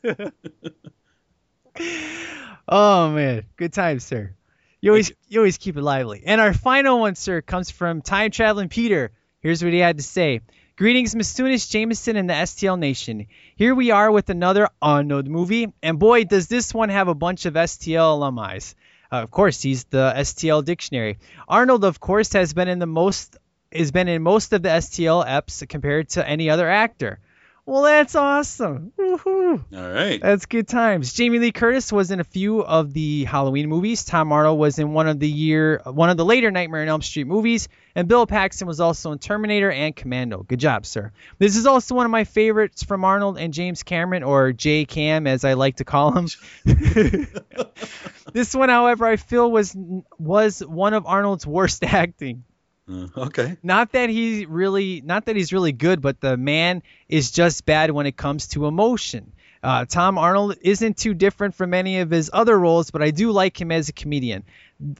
oh 2.68 3.10
man, 3.10 3.44
good 3.56 3.72
times, 3.72 4.04
sir. 4.04 4.34
You 4.80 4.90
always 4.90 5.12
you 5.28 5.40
always 5.40 5.56
keep 5.56 5.78
it 5.78 5.82
lively. 5.82 6.22
And 6.26 6.38
our 6.40 6.52
final 6.52 7.00
one, 7.00 7.14
sir, 7.14 7.40
comes 7.40 7.70
from 7.70 8.02
time 8.02 8.30
traveling 8.30 8.68
Peter. 8.68 9.12
Here's 9.40 9.64
what 9.64 9.72
he 9.72 9.78
had 9.78 9.96
to 9.96 10.02
say. 10.02 10.40
Greetings, 10.76 11.14
Mistunis, 11.14 11.70
Jameson, 11.70 12.16
and 12.16 12.28
the 12.28 12.34
STL 12.34 12.78
Nation. 12.78 13.26
Here 13.56 13.76
we 13.76 13.92
are 13.92 14.10
with 14.10 14.30
another 14.30 14.68
unknown 14.82 15.30
movie, 15.30 15.72
and 15.80 15.96
boy, 15.96 16.24
does 16.24 16.48
this 16.48 16.74
one 16.74 16.88
have 16.88 17.06
a 17.06 17.14
bunch 17.14 17.46
of 17.46 17.54
STL 17.54 18.14
alumni. 18.14 18.58
Uh, 19.12 19.22
of 19.22 19.30
course, 19.30 19.62
he's 19.62 19.84
the 19.84 20.12
STL 20.16 20.64
dictionary. 20.64 21.18
Arnold, 21.46 21.84
of 21.84 22.00
course, 22.00 22.32
has 22.32 22.52
been 22.52 22.66
in 22.66 22.80
the 22.80 22.86
most 22.86 23.36
has 23.70 23.92
been 23.92 24.08
in 24.08 24.22
most 24.22 24.52
of 24.52 24.62
the 24.62 24.70
STL 24.70 25.24
eps 25.24 25.68
compared 25.68 26.08
to 26.10 26.28
any 26.28 26.50
other 26.50 26.68
actor. 26.68 27.20
Well, 27.66 27.82
that's 27.82 28.14
awesome. 28.14 28.92
Woohoo. 28.98 29.64
All 29.74 29.90
right. 29.90 30.20
That's 30.20 30.44
good 30.44 30.68
times. 30.68 31.14
Jamie 31.14 31.38
Lee 31.38 31.50
Curtis 31.50 31.90
was 31.90 32.10
in 32.10 32.20
a 32.20 32.24
few 32.24 32.62
of 32.62 32.92
the 32.92 33.24
Halloween 33.24 33.70
movies. 33.70 34.04
Tom 34.04 34.32
Arnold 34.32 34.58
was 34.58 34.78
in 34.78 34.92
one 34.92 35.08
of 35.08 35.18
the 35.18 35.28
year 35.28 35.80
one 35.86 36.10
of 36.10 36.18
the 36.18 36.26
later 36.26 36.50
Nightmare 36.50 36.82
on 36.82 36.88
Elm 36.88 37.00
Street 37.00 37.26
movies, 37.26 37.68
and 37.94 38.06
Bill 38.06 38.26
Paxton 38.26 38.68
was 38.68 38.80
also 38.80 39.12
in 39.12 39.18
Terminator 39.18 39.70
and 39.70 39.96
Commando. 39.96 40.42
Good 40.42 40.60
job, 40.60 40.84
sir. 40.84 41.12
This 41.38 41.56
is 41.56 41.64
also 41.64 41.94
one 41.94 42.04
of 42.04 42.10
my 42.12 42.24
favorites 42.24 42.82
from 42.82 43.02
Arnold 43.02 43.38
and 43.38 43.54
James 43.54 43.82
Cameron, 43.82 44.24
or 44.24 44.52
J 44.52 44.84
Cam 44.84 45.26
as 45.26 45.42
I 45.42 45.54
like 45.54 45.76
to 45.76 45.84
call 45.84 46.12
him. 46.12 46.28
this 48.34 48.54
one, 48.54 48.68
however, 48.68 49.06
I 49.06 49.16
feel 49.16 49.50
was 49.50 49.74
was 50.18 50.60
one 50.60 50.92
of 50.92 51.06
Arnold's 51.06 51.46
worst 51.46 51.82
acting. 51.84 52.44
Uh, 52.90 53.06
okay. 53.16 53.56
Not 53.62 53.92
that 53.92 54.10
he 54.10 54.46
really, 54.46 55.00
not 55.00 55.26
that 55.26 55.36
he's 55.36 55.52
really 55.52 55.72
good, 55.72 56.02
but 56.02 56.20
the 56.20 56.36
man 56.36 56.82
is 57.08 57.30
just 57.30 57.64
bad 57.64 57.90
when 57.90 58.06
it 58.06 58.16
comes 58.16 58.48
to 58.48 58.66
emotion. 58.66 59.32
Uh, 59.62 59.86
Tom 59.86 60.18
Arnold 60.18 60.56
isn't 60.60 60.98
too 60.98 61.14
different 61.14 61.54
from 61.54 61.72
any 61.72 62.00
of 62.00 62.10
his 62.10 62.28
other 62.30 62.58
roles, 62.58 62.90
but 62.90 63.02
I 63.02 63.10
do 63.10 63.30
like 63.30 63.58
him 63.58 63.72
as 63.72 63.88
a 63.88 63.94
comedian. 63.94 64.44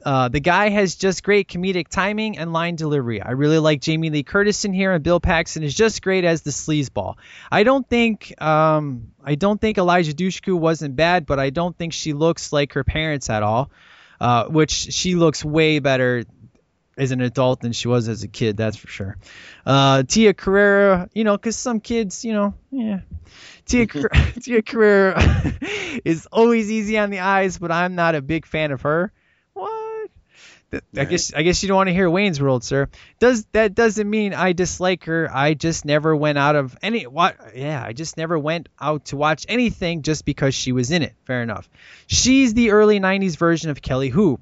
Uh, 0.03 0.29
the 0.29 0.39
guy 0.39 0.69
has 0.69 0.95
just 0.95 1.21
great 1.21 1.47
comedic 1.47 1.87
timing 1.87 2.39
and 2.39 2.51
line 2.51 2.75
delivery. 2.75 3.21
I 3.21 3.31
really 3.31 3.59
like 3.59 3.81
Jamie 3.81 4.09
Lee 4.09 4.23
Curtis 4.23 4.65
in 4.65 4.73
here, 4.73 4.91
and 4.91 5.03
Bill 5.03 5.19
Paxton 5.19 5.61
is 5.61 5.75
just 5.75 6.01
great 6.01 6.23
as 6.23 6.41
the 6.41 6.49
sleazeball. 6.49 7.17
I 7.51 7.61
don't 7.61 7.87
think, 7.87 8.41
um, 8.41 9.11
I 9.23 9.35
don't 9.35 9.61
think 9.61 9.77
Eliza 9.77 10.13
Dushku 10.13 10.57
wasn't 10.57 10.95
bad, 10.95 11.27
but 11.27 11.39
I 11.39 11.51
don't 11.51 11.77
think 11.77 11.93
she 11.93 12.13
looks 12.13 12.51
like 12.51 12.73
her 12.73 12.83
parents 12.83 13.29
at 13.29 13.43
all. 13.43 13.69
Uh, 14.17 14.45
which 14.45 14.71
she 14.71 15.15
looks 15.15 15.43
way 15.43 15.79
better 15.79 16.23
as 16.97 17.11
an 17.11 17.21
adult 17.21 17.61
than 17.61 17.73
she 17.73 17.87
was 17.87 18.07
as 18.07 18.23
a 18.23 18.27
kid, 18.27 18.57
that's 18.57 18.77
for 18.77 18.87
sure. 18.87 19.17
Uh, 19.65 20.03
Tia 20.03 20.33
Carrere, 20.33 21.09
you 21.13 21.23
know, 21.23 21.35
because 21.35 21.55
some 21.55 21.79
kids, 21.79 22.23
you 22.23 22.33
know, 22.33 22.53
yeah. 22.71 22.99
Tia, 23.65 23.87
Tia 24.41 24.61
Carrere 24.61 25.15
is 26.05 26.27
always 26.31 26.71
easy 26.71 26.97
on 26.97 27.09
the 27.09 27.19
eyes, 27.19 27.57
but 27.57 27.71
I'm 27.71 27.95
not 27.95 28.15
a 28.15 28.21
big 28.21 28.45
fan 28.45 28.71
of 28.71 28.81
her. 28.81 29.11
What? 29.53 30.09
I 30.97 31.05
guess 31.05 31.33
I 31.33 31.43
guess 31.43 31.61
you 31.63 31.67
don't 31.67 31.77
want 31.77 31.87
to 31.87 31.93
hear 31.93 32.09
Wayne's 32.09 32.41
World, 32.41 32.63
sir. 32.63 32.89
Does 33.19 33.45
that 33.53 33.75
doesn't 33.75 34.09
mean 34.09 34.33
I 34.33 34.53
dislike 34.53 35.05
her? 35.05 35.29
I 35.31 35.53
just 35.53 35.85
never 35.85 36.15
went 36.15 36.37
out 36.37 36.55
of 36.55 36.77
any 36.81 37.03
what? 37.03 37.37
Yeah, 37.55 37.81
I 37.83 37.93
just 37.93 38.17
never 38.17 38.37
went 38.37 38.67
out 38.79 39.05
to 39.05 39.17
watch 39.17 39.45
anything 39.47 40.01
just 40.01 40.25
because 40.25 40.53
she 40.53 40.71
was 40.71 40.91
in 40.91 41.01
it. 41.01 41.13
Fair 41.25 41.43
enough. 41.43 41.69
She's 42.07 42.53
the 42.53 42.71
early 42.71 42.99
'90s 42.99 43.37
version 43.37 43.69
of 43.69 43.81
Kelly 43.81 44.09
Hu. 44.09 44.39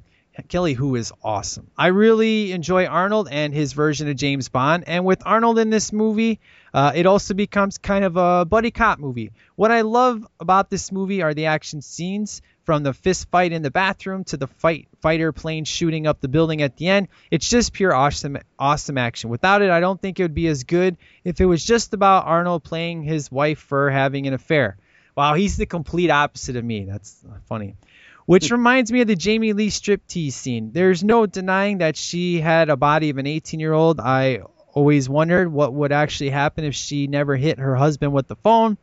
Kelly 0.47 0.73
Hu 0.73 0.95
is 0.95 1.13
awesome. 1.23 1.69
I 1.77 1.87
really 1.87 2.51
enjoy 2.51 2.85
Arnold 2.85 3.27
and 3.29 3.53
his 3.53 3.73
version 3.73 4.09
of 4.09 4.15
James 4.15 4.49
Bond. 4.49 4.85
And 4.87 5.05
with 5.05 5.21
Arnold 5.25 5.59
in 5.59 5.69
this 5.69 5.93
movie, 5.93 6.39
uh, 6.73 6.91
it 6.95 7.05
also 7.05 7.33
becomes 7.33 7.77
kind 7.77 8.03
of 8.03 8.17
a 8.17 8.45
buddy 8.45 8.71
cop 8.71 8.97
movie. 8.97 9.31
What 9.55 9.71
I 9.71 9.81
love 9.81 10.25
about 10.39 10.69
this 10.69 10.91
movie 10.91 11.21
are 11.21 11.33
the 11.33 11.45
action 11.45 11.81
scenes, 11.81 12.41
from 12.63 12.83
the 12.83 12.93
fist 12.93 13.29
fight 13.29 13.51
in 13.51 13.61
the 13.61 13.71
bathroom 13.71 14.23
to 14.23 14.37
the 14.37 14.47
fight 14.47 14.87
fighter 15.01 15.31
plane 15.31 15.65
shooting 15.65 16.07
up 16.07 16.21
the 16.21 16.27
building 16.27 16.61
at 16.61 16.77
the 16.77 16.87
end. 16.87 17.09
It's 17.29 17.49
just 17.49 17.73
pure 17.73 17.93
awesome, 17.93 18.37
awesome 18.57 18.97
action. 18.97 19.29
Without 19.29 19.61
it, 19.61 19.69
I 19.69 19.79
don't 19.81 20.01
think 20.01 20.19
it 20.19 20.23
would 20.23 20.33
be 20.33 20.47
as 20.47 20.63
good 20.63 20.97
if 21.23 21.41
it 21.41 21.45
was 21.45 21.63
just 21.63 21.93
about 21.93 22.25
Arnold 22.25 22.63
playing 22.63 23.03
his 23.03 23.31
wife 23.31 23.59
for 23.59 23.89
having 23.89 24.27
an 24.27 24.33
affair. 24.33 24.77
Wow, 25.15 25.35
he's 25.35 25.57
the 25.57 25.65
complete 25.65 26.09
opposite 26.09 26.55
of 26.55 26.63
me. 26.63 26.85
That's 26.85 27.23
funny 27.45 27.75
which 28.25 28.51
reminds 28.51 28.91
me 28.91 29.01
of 29.01 29.07
the 29.07 29.15
Jamie 29.15 29.53
Lee 29.53 29.69
striptease 29.69 30.33
scene. 30.33 30.71
There's 30.71 31.03
no 31.03 31.25
denying 31.25 31.79
that 31.79 31.97
she 31.97 32.39
had 32.39 32.69
a 32.69 32.77
body 32.77 33.09
of 33.09 33.17
an 33.17 33.27
18 33.27 33.59
year 33.59 33.73
old. 33.73 33.99
I 33.99 34.41
always 34.73 35.07
wondered 35.07 35.51
what 35.51 35.73
would 35.73 35.91
actually 35.91 36.29
happen 36.29 36.63
if 36.63 36.75
she 36.75 37.07
never 37.07 37.35
hit 37.35 37.59
her 37.59 37.75
husband 37.75 38.13
with 38.13 38.27
the 38.27 38.35
phone. 38.37 38.77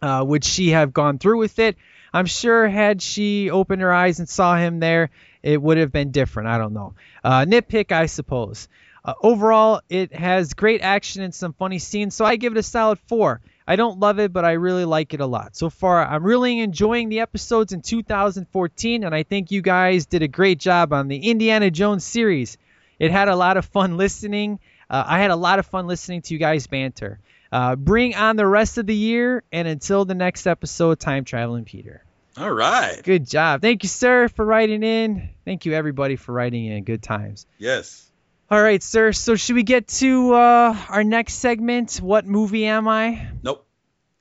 Uh, 0.00 0.24
would 0.26 0.44
she 0.44 0.70
have 0.70 0.92
gone 0.92 1.18
through 1.18 1.38
with 1.38 1.58
it? 1.58 1.76
I'm 2.12 2.26
sure 2.26 2.68
had 2.68 3.00
she 3.00 3.50
opened 3.50 3.82
her 3.82 3.92
eyes 3.92 4.18
and 4.18 4.28
saw 4.28 4.56
him 4.56 4.80
there, 4.80 5.10
it 5.42 5.60
would 5.60 5.78
have 5.78 5.92
been 5.92 6.10
different. 6.10 6.48
I 6.48 6.58
don't 6.58 6.74
know. 6.74 6.94
Uh, 7.24 7.44
nitpick, 7.44 7.92
I 7.92 8.06
suppose. 8.06 8.68
Uh, 9.04 9.14
overall, 9.22 9.80
it 9.88 10.12
has 10.12 10.54
great 10.54 10.82
action 10.82 11.22
and 11.22 11.34
some 11.34 11.52
funny 11.54 11.78
scenes, 11.78 12.14
so 12.14 12.24
I 12.24 12.36
give 12.36 12.52
it 12.52 12.58
a 12.58 12.62
solid 12.62 12.98
four. 13.08 13.40
I 13.66 13.76
don't 13.76 14.00
love 14.00 14.18
it, 14.18 14.32
but 14.32 14.44
I 14.44 14.52
really 14.52 14.84
like 14.84 15.14
it 15.14 15.20
a 15.20 15.26
lot. 15.26 15.56
So 15.56 15.70
far, 15.70 16.04
I'm 16.04 16.24
really 16.24 16.60
enjoying 16.60 17.08
the 17.08 17.20
episodes 17.20 17.72
in 17.72 17.82
2014, 17.82 19.04
and 19.04 19.14
I 19.14 19.22
think 19.22 19.50
you 19.50 19.62
guys 19.62 20.06
did 20.06 20.22
a 20.22 20.28
great 20.28 20.58
job 20.58 20.92
on 20.92 21.08
the 21.08 21.30
Indiana 21.30 21.70
Jones 21.70 22.04
series. 22.04 22.58
It 22.98 23.10
had 23.10 23.28
a 23.28 23.36
lot 23.36 23.56
of 23.56 23.64
fun 23.66 23.96
listening. 23.96 24.58
Uh, 24.88 25.04
I 25.06 25.18
had 25.20 25.30
a 25.30 25.36
lot 25.36 25.58
of 25.58 25.66
fun 25.66 25.86
listening 25.86 26.22
to 26.22 26.34
you 26.34 26.40
guys 26.40 26.66
banter. 26.66 27.20
Uh, 27.50 27.76
bring 27.76 28.14
on 28.14 28.36
the 28.36 28.46
rest 28.46 28.78
of 28.78 28.86
the 28.86 28.94
year, 28.94 29.42
and 29.52 29.68
until 29.68 30.04
the 30.04 30.14
next 30.14 30.46
episode, 30.46 30.98
Time 30.98 31.24
Traveling 31.24 31.64
Peter. 31.64 32.02
All 32.36 32.50
right. 32.50 33.02
Good 33.02 33.28
job. 33.28 33.60
Thank 33.60 33.82
you, 33.82 33.88
sir, 33.88 34.28
for 34.28 34.44
writing 34.44 34.82
in. 34.82 35.30
Thank 35.44 35.66
you, 35.66 35.74
everybody, 35.74 36.16
for 36.16 36.32
writing 36.32 36.64
in. 36.64 36.84
Good 36.84 37.02
times. 37.02 37.46
Yes. 37.58 38.10
All 38.52 38.62
right, 38.62 38.82
sir. 38.82 39.12
So 39.12 39.34
should 39.34 39.54
we 39.54 39.62
get 39.62 39.88
to 39.88 40.34
uh, 40.34 40.76
our 40.90 41.04
next 41.04 41.36
segment? 41.36 41.96
What 42.02 42.26
movie 42.26 42.66
am 42.66 42.86
I? 42.86 43.28
Nope. 43.42 43.66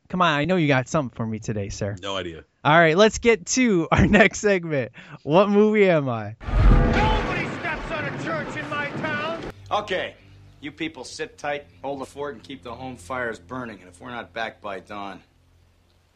Come 0.08 0.22
on, 0.22 0.30
I 0.30 0.46
know 0.46 0.56
you 0.56 0.70
got 0.70 0.88
something 0.88 1.14
for 1.14 1.28
me 1.28 1.40
today, 1.40 1.68
sir. 1.68 1.98
No 2.02 2.16
idea. 2.16 2.46
All 2.64 2.80
right, 2.80 2.96
let's 2.96 3.18
get 3.18 3.46
to 3.48 3.90
our 3.92 4.08
next 4.08 4.40
segment. 4.40 4.94
What 5.24 5.50
movie 5.50 5.90
am 5.90 6.08
I? 6.08 6.38
Nobody 6.40 7.46
steps 7.60 7.92
on 7.92 8.06
a 8.06 8.24
church 8.24 8.56
in 8.56 8.70
my 8.70 8.88
town. 9.02 9.44
Okay, 9.70 10.16
you 10.62 10.72
people 10.72 11.04
sit 11.04 11.38
tight, 11.38 11.66
hold 11.84 12.00
the 12.00 12.06
fort, 12.06 12.36
and 12.36 12.42
keep 12.42 12.64
the 12.64 12.74
home 12.74 12.96
fires 12.96 13.38
burning. 13.38 13.80
And 13.82 13.90
if 13.90 14.00
we're 14.00 14.12
not 14.12 14.32
back 14.32 14.62
by 14.62 14.80
dawn, 14.80 15.22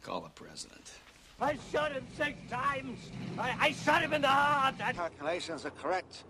call 0.03 0.21
the 0.21 0.29
president. 0.29 0.89
I 1.41 1.57
shot 1.69 1.91
him 1.91 2.07
six 2.15 2.37
times. 2.49 2.97
I, 3.37 3.55
I 3.59 3.71
shot 3.73 4.01
him 4.01 4.13
in 4.13 4.21
the 4.21 4.29
heart. 4.29 4.75
I... 4.81 4.93
Calculations 4.93 5.65
are 5.65 5.71
correct. 5.71 6.23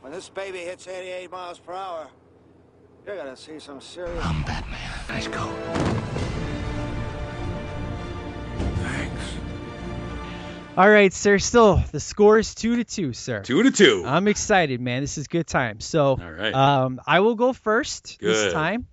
When 0.00 0.12
this 0.12 0.28
baby 0.28 0.58
hits 0.58 0.86
88 0.86 1.30
miles 1.30 1.58
per 1.58 1.72
hour, 1.72 2.06
you're 3.06 3.16
gonna 3.16 3.36
see 3.36 3.58
some 3.58 3.80
serious. 3.80 4.24
I'm 4.24 4.42
Batman. 4.44 4.78
Nice 5.08 5.26
coat. 5.28 5.54
Thanks. 8.76 9.34
All 10.76 10.88
right, 10.88 11.12
sir. 11.12 11.38
Still, 11.38 11.82
the 11.90 11.98
score 11.98 12.38
is 12.38 12.54
two 12.54 12.76
to 12.76 12.84
two, 12.84 13.12
sir. 13.12 13.42
Two 13.42 13.64
to 13.64 13.72
two. 13.72 14.04
I'm 14.06 14.28
excited, 14.28 14.80
man. 14.80 15.02
This 15.02 15.18
is 15.18 15.26
good 15.26 15.48
time. 15.48 15.80
So, 15.80 16.10
All 16.10 16.30
right. 16.30 16.54
um, 16.54 17.00
I 17.04 17.20
will 17.20 17.34
go 17.34 17.52
first 17.52 18.18
Good. 18.20 18.28
this 18.28 18.52
time. 18.52 18.86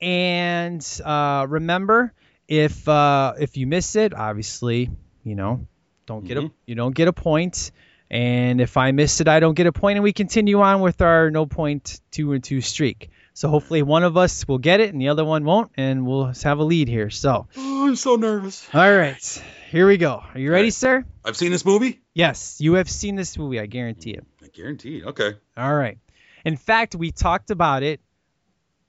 And 0.00 0.84
uh, 1.04 1.46
remember, 1.48 2.12
if 2.48 2.88
uh, 2.88 3.34
if 3.38 3.56
you 3.56 3.66
miss 3.68 3.94
it, 3.94 4.12
obviously, 4.12 4.90
you 5.22 5.36
know, 5.36 5.66
don't 6.06 6.24
get 6.24 6.36
a 6.38 6.50
you 6.66 6.74
don't 6.74 6.94
get 6.94 7.06
a 7.06 7.12
point. 7.12 7.70
And 8.10 8.60
if 8.60 8.76
I 8.76 8.92
miss 8.92 9.20
it, 9.20 9.28
I 9.28 9.38
don't 9.40 9.54
get 9.54 9.66
a 9.66 9.72
point, 9.72 9.96
and 9.96 10.02
we 10.02 10.12
continue 10.12 10.60
on 10.62 10.80
with 10.80 11.02
our 11.02 11.30
no 11.30 11.44
point 11.46 12.00
two 12.10 12.32
and 12.32 12.42
two 12.42 12.60
streak. 12.60 13.10
So 13.34 13.48
hopefully 13.48 13.82
one 13.82 14.02
of 14.02 14.16
us 14.16 14.48
will 14.48 14.58
get 14.58 14.80
it 14.80 14.92
and 14.92 15.00
the 15.00 15.10
other 15.10 15.24
one 15.24 15.44
won't, 15.44 15.70
and 15.76 16.06
we'll 16.06 16.32
have 16.42 16.58
a 16.58 16.64
lead 16.64 16.88
here. 16.88 17.10
So, 17.10 17.46
Oh, 17.56 17.86
I'm 17.86 17.96
so 17.96 18.16
nervous. 18.16 18.66
all 18.74 18.96
right, 18.96 19.42
here 19.70 19.86
we 19.86 19.96
go. 19.98 20.22
Are 20.34 20.40
you 20.40 20.50
ready, 20.50 20.70
sir? 20.70 21.04
I've 21.24 21.36
seen 21.36 21.52
this 21.52 21.64
movie. 21.64 22.00
Yes, 22.14 22.60
you 22.60 22.74
have 22.74 22.88
seen 22.90 23.14
this 23.14 23.36
movie. 23.38 23.60
I 23.60 23.66
guarantee 23.66 24.12
it. 24.12 24.26
I 24.42 24.48
guarantee. 24.48 25.04
Okay. 25.04 25.34
All 25.56 25.74
right. 25.74 25.98
In 26.44 26.56
fact, 26.56 26.96
we 26.96 27.12
talked 27.12 27.50
about 27.50 27.82
it 27.82 28.00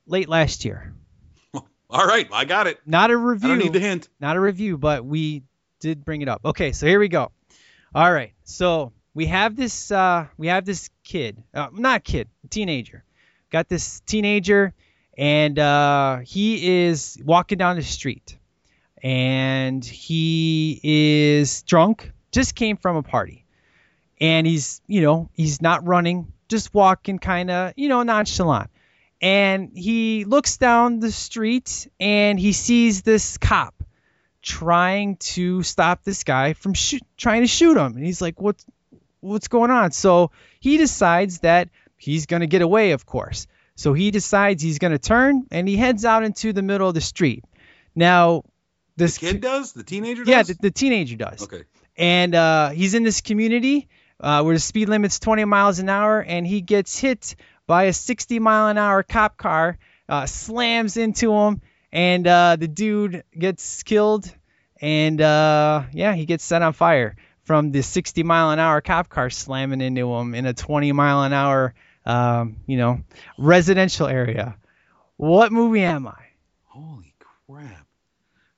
late 0.07 0.29
last 0.29 0.63
year. 0.65 0.95
All 1.53 2.05
right. 2.07 2.27
I 2.31 2.45
got 2.45 2.67
it. 2.67 2.79
Not 2.85 3.11
a 3.11 3.17
review. 3.17 3.49
I 3.49 3.51
don't 3.51 3.59
need 3.63 3.73
the 3.73 3.79
hint. 3.81 4.07
Not 4.19 4.35
a 4.37 4.39
review, 4.39 4.77
but 4.77 5.03
we 5.05 5.43
did 5.79 6.03
bring 6.05 6.21
it 6.21 6.29
up. 6.29 6.41
Okay, 6.45 6.71
so 6.71 6.87
here 6.87 6.99
we 6.99 7.07
go. 7.09 7.31
All 7.93 8.11
right. 8.11 8.31
So 8.45 8.93
we 9.19 9.25
have 9.25 9.57
this 9.57 9.91
uh, 9.91 10.27
we 10.37 10.47
have 10.47 10.63
this 10.63 10.89
kid, 11.03 11.43
uh, 11.53 11.67
not 11.73 12.05
kid, 12.05 12.29
teenager. 12.49 13.03
Got 13.49 13.67
this 13.67 13.99
teenager, 14.05 14.73
and 15.17 15.59
uh, 15.59 16.19
he 16.19 16.85
is 16.87 17.17
walking 17.25 17.57
down 17.57 17.75
the 17.75 17.83
street, 17.83 18.37
and 19.03 19.83
he 19.83 20.79
is 20.81 21.63
drunk. 21.63 22.13
Just 22.31 22.55
came 22.55 22.77
from 22.77 22.95
a 22.95 23.03
party, 23.03 23.43
and 24.21 24.47
he's 24.47 24.81
you 24.87 25.01
know 25.01 25.29
he's 25.33 25.61
not 25.61 25.85
running, 25.85 26.31
just 26.47 26.73
walking, 26.73 27.19
kind 27.19 27.51
of 27.51 27.73
you 27.75 27.89
know 27.89 28.03
nonchalant. 28.03 28.69
And 29.21 29.71
he 29.75 30.23
looks 30.23 30.55
down 30.55 31.01
the 31.01 31.11
street 31.11 31.89
and 31.99 32.39
he 32.39 32.53
sees 32.53 33.01
this 33.01 33.37
cop 33.37 33.75
trying 34.41 35.17
to 35.17 35.61
stop 35.61 36.05
this 36.05 36.23
guy 36.23 36.53
from 36.53 36.73
shoot, 36.73 37.03
trying 37.17 37.41
to 37.41 37.47
shoot 37.47 37.75
him. 37.75 37.97
And 37.97 38.05
he's 38.05 38.21
like, 38.21 38.39
"What's 38.39 38.65
what's 39.21 39.47
going 39.47 39.71
on?" 39.71 39.91
So 39.91 40.31
he 40.59 40.77
decides 40.77 41.39
that 41.39 41.69
he's 41.97 42.25
going 42.25 42.41
to 42.41 42.47
get 42.47 42.61
away, 42.61 42.91
of 42.91 43.05
course. 43.05 43.47
So 43.75 43.93
he 43.93 44.11
decides 44.11 44.61
he's 44.61 44.79
going 44.79 44.91
to 44.91 44.99
turn 44.99 45.45
and 45.51 45.67
he 45.67 45.77
heads 45.77 46.03
out 46.03 46.23
into 46.23 46.51
the 46.51 46.61
middle 46.61 46.87
of 46.87 46.93
the 46.93 47.01
street. 47.01 47.45
Now, 47.95 48.43
this 48.97 49.17
The 49.17 49.31
kid 49.31 49.41
does. 49.41 49.71
The 49.71 49.83
teenager 49.83 50.23
yeah, 50.25 50.43
the, 50.43 50.55
the 50.59 50.71
teenager 50.71 51.15
does. 51.15 51.43
Okay. 51.43 51.63
And 51.95 52.35
uh, 52.35 52.69
he's 52.69 52.93
in 52.93 53.03
this 53.03 53.21
community 53.21 53.87
uh, 54.19 54.41
where 54.43 54.53
the 54.53 54.59
speed 54.59 54.89
limit's 54.89 55.19
20 55.19 55.45
miles 55.45 55.79
an 55.79 55.89
hour, 55.89 56.21
and 56.21 56.45
he 56.45 56.61
gets 56.61 56.99
hit 56.99 57.35
by 57.67 57.83
a 57.83 57.93
60 57.93 58.39
mile 58.39 58.67
an 58.67 58.77
hour 58.77 59.03
cop 59.03 59.37
car, 59.37 59.77
uh, 60.07 60.25
slams 60.25 60.97
into 60.97 61.33
him, 61.33 61.61
and 61.91 62.27
uh, 62.27 62.57
the 62.57 62.67
dude 62.67 63.23
gets 63.37 63.83
killed, 63.83 64.33
and 64.81 65.21
uh, 65.21 65.83
yeah, 65.93 66.13
he 66.15 66.25
gets 66.25 66.43
set 66.43 66.61
on 66.61 66.73
fire 66.73 67.15
from 67.49 67.71
the 67.71 67.81
60 67.81 68.21
mile 68.21 68.51
an 68.51 68.59
hour 68.59 68.79
cop 68.79 69.09
car 69.09 69.31
slamming 69.31 69.81
into 69.81 70.13
him 70.13 70.35
in 70.35 70.45
a 70.45 70.53
20 70.53 70.91
mile 70.91 71.23
an 71.23 71.33
hour, 71.33 71.73
um, 72.05 72.57
you 72.67 72.77
know, 72.77 73.01
residential 73.39 74.05
area. 74.05 74.55
What 75.17 75.51
movie 75.51 75.81
am 75.81 76.07
I? 76.07 76.13
Holy 76.65 77.15
crap. 77.47 77.87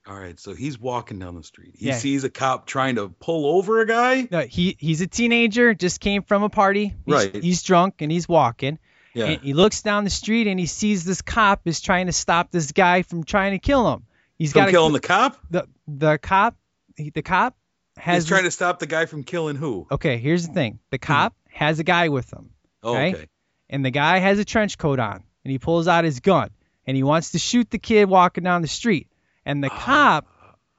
All 0.05 0.19
right, 0.19 0.38
so 0.38 0.53
he's 0.53 0.77
walking 0.77 1.19
down 1.19 1.35
the 1.35 1.43
street. 1.43 1.76
He 1.77 1.88
Yeah. 1.88 1.95
sees 1.99 2.26
a 2.26 2.30
cop 2.30 2.65
trying 2.65 2.95
to 2.95 3.07
pull 3.07 3.45
over 3.57 3.80
a 3.80 3.88
guy. 3.88 4.27
No, 4.30 4.41
he 4.41 4.76
he's 4.77 4.99
a 4.99 5.07
teenager, 5.07 5.73
just 5.73 6.01
came 6.01 6.23
from 6.23 6.43
a 6.43 6.49
party. 6.49 6.93
He's, 7.05 7.13
Right. 7.15 7.34
He's 7.41 7.63
drunk 7.63 8.01
and 8.01 8.11
he's 8.11 8.27
walking. 8.27 8.77
Yeah. 9.13 9.27
And 9.27 9.41
he 9.41 9.53
looks 9.53 9.84
down 9.84 10.03
the 10.03 10.09
street 10.09 10.47
and 10.47 10.59
he 10.59 10.65
sees 10.65 11.05
this 11.05 11.22
cop 11.22 11.61
is 11.65 11.80
trying 11.80 12.07
to 12.07 12.11
stop 12.11 12.51
this 12.51 12.73
guy 12.73 13.03
from 13.03 13.23
trying 13.23 13.53
to 13.53 13.59
kill 13.59 13.93
him. 13.93 14.03
He's 14.38 14.51
got 14.51 14.68
killing 14.68 14.91
the 14.91 14.99
cop? 14.99 15.39
the 15.49 15.65
the 15.88 16.18
cop. 16.18 16.57
he- 16.97 17.11
The 17.11 17.22
cop 17.22 17.55
has 17.97 18.23
He's 18.23 18.30
trying 18.30 18.43
to 18.43 18.51
stop 18.51 18.80
the 18.80 18.88
guy 18.88 19.05
from 19.05 19.23
killing 19.23 19.55
who? 19.55 19.88
Okay, 19.91 20.18
here's 20.18 20.47
the 20.47 20.53
thing. 20.53 20.80
The 20.89 20.97
cop 20.97 21.35
has 21.49 21.80
a 21.80 21.84
guy 21.84 22.09
with 22.09 22.31
him. 22.31 22.51
Oh, 22.84 22.95
okay. 22.95 23.27
And 23.69 23.85
the 23.85 23.91
guy 23.91 24.19
has 24.19 24.39
a 24.39 24.45
trench 24.45 24.77
coat 24.77 24.99
on, 24.99 25.23
and 25.43 25.51
he 25.51 25.59
pulls 25.59 25.88
out 25.88 26.03
his 26.03 26.19
gun, 26.19 26.49
and 26.85 26.97
he 26.97 27.03
wants 27.03 27.31
to 27.31 27.39
shoot 27.39 27.69
the 27.69 27.80
kid 27.80 28.09
walking 28.09 28.43
down 28.43 28.61
the 28.61 28.68
street. 28.68 29.07
And 29.45 29.63
the 29.63 29.69
cop 29.69 30.27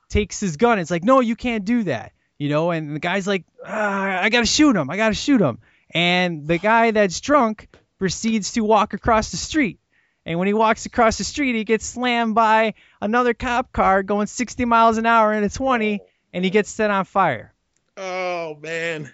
takes 0.09 0.40
his 0.40 0.56
gun. 0.56 0.78
It's 0.78 0.90
like, 0.90 1.05
no, 1.05 1.20
you 1.20 1.36
can't 1.36 1.64
do 1.64 1.84
that. 1.84 2.12
You 2.39 2.48
know, 2.48 2.70
and 2.70 2.94
the 2.94 3.01
guy's 3.01 3.26
like, 3.26 3.44
ah, 3.64 4.22
I 4.22 4.28
gotta 4.28 4.47
shoot 4.47 4.74
him. 4.74 4.90
I 4.90 4.97
gotta 4.97 5.14
shoot 5.14 5.40
him. 5.40 5.59
And 5.90 6.47
the 6.47 6.59
guy 6.59 6.90
that's 6.90 7.20
drunk 7.20 7.68
proceeds 7.98 8.52
to 8.52 8.62
walk 8.62 8.94
across 8.94 9.30
the 9.30 9.36
street. 9.36 9.78
And 10.24 10.39
when 10.39 10.47
he 10.47 10.55
walks 10.55 10.86
across 10.86 11.18
the 11.18 11.24
street, 11.24 11.55
he 11.55 11.64
gets 11.64 11.86
slammed 11.86 12.34
by 12.34 12.74
another 13.01 13.34
cop 13.34 13.72
car 13.72 14.02
going 14.02 14.26
60 14.26 14.64
miles 14.64 14.97
an 14.98 15.06
hour 15.06 15.32
in 15.32 15.43
a 15.44 15.48
20, 15.48 16.01
and 16.32 16.44
he 16.44 16.50
gets 16.50 16.70
set 16.70 16.90
on 16.90 17.04
fire. 17.04 17.52
Oh 17.96 18.56
man, 18.60 19.12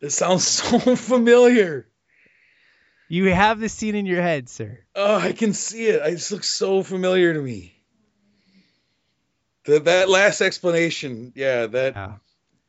this 0.00 0.16
sounds 0.16 0.46
so 0.46 0.96
familiar. 0.96 1.88
You 3.08 3.32
have 3.32 3.60
the 3.60 3.68
scene 3.68 3.94
in 3.94 4.06
your 4.06 4.22
head, 4.22 4.48
sir. 4.48 4.80
Oh, 4.94 5.16
I 5.16 5.32
can 5.32 5.52
see 5.52 5.86
it. 5.86 6.02
It 6.04 6.30
looks 6.30 6.48
so 6.48 6.82
familiar 6.82 7.34
to 7.34 7.40
me. 7.40 7.74
The, 9.64 9.80
that 9.80 10.08
last 10.08 10.40
explanation, 10.40 11.32
yeah, 11.34 11.66
that 11.66 11.94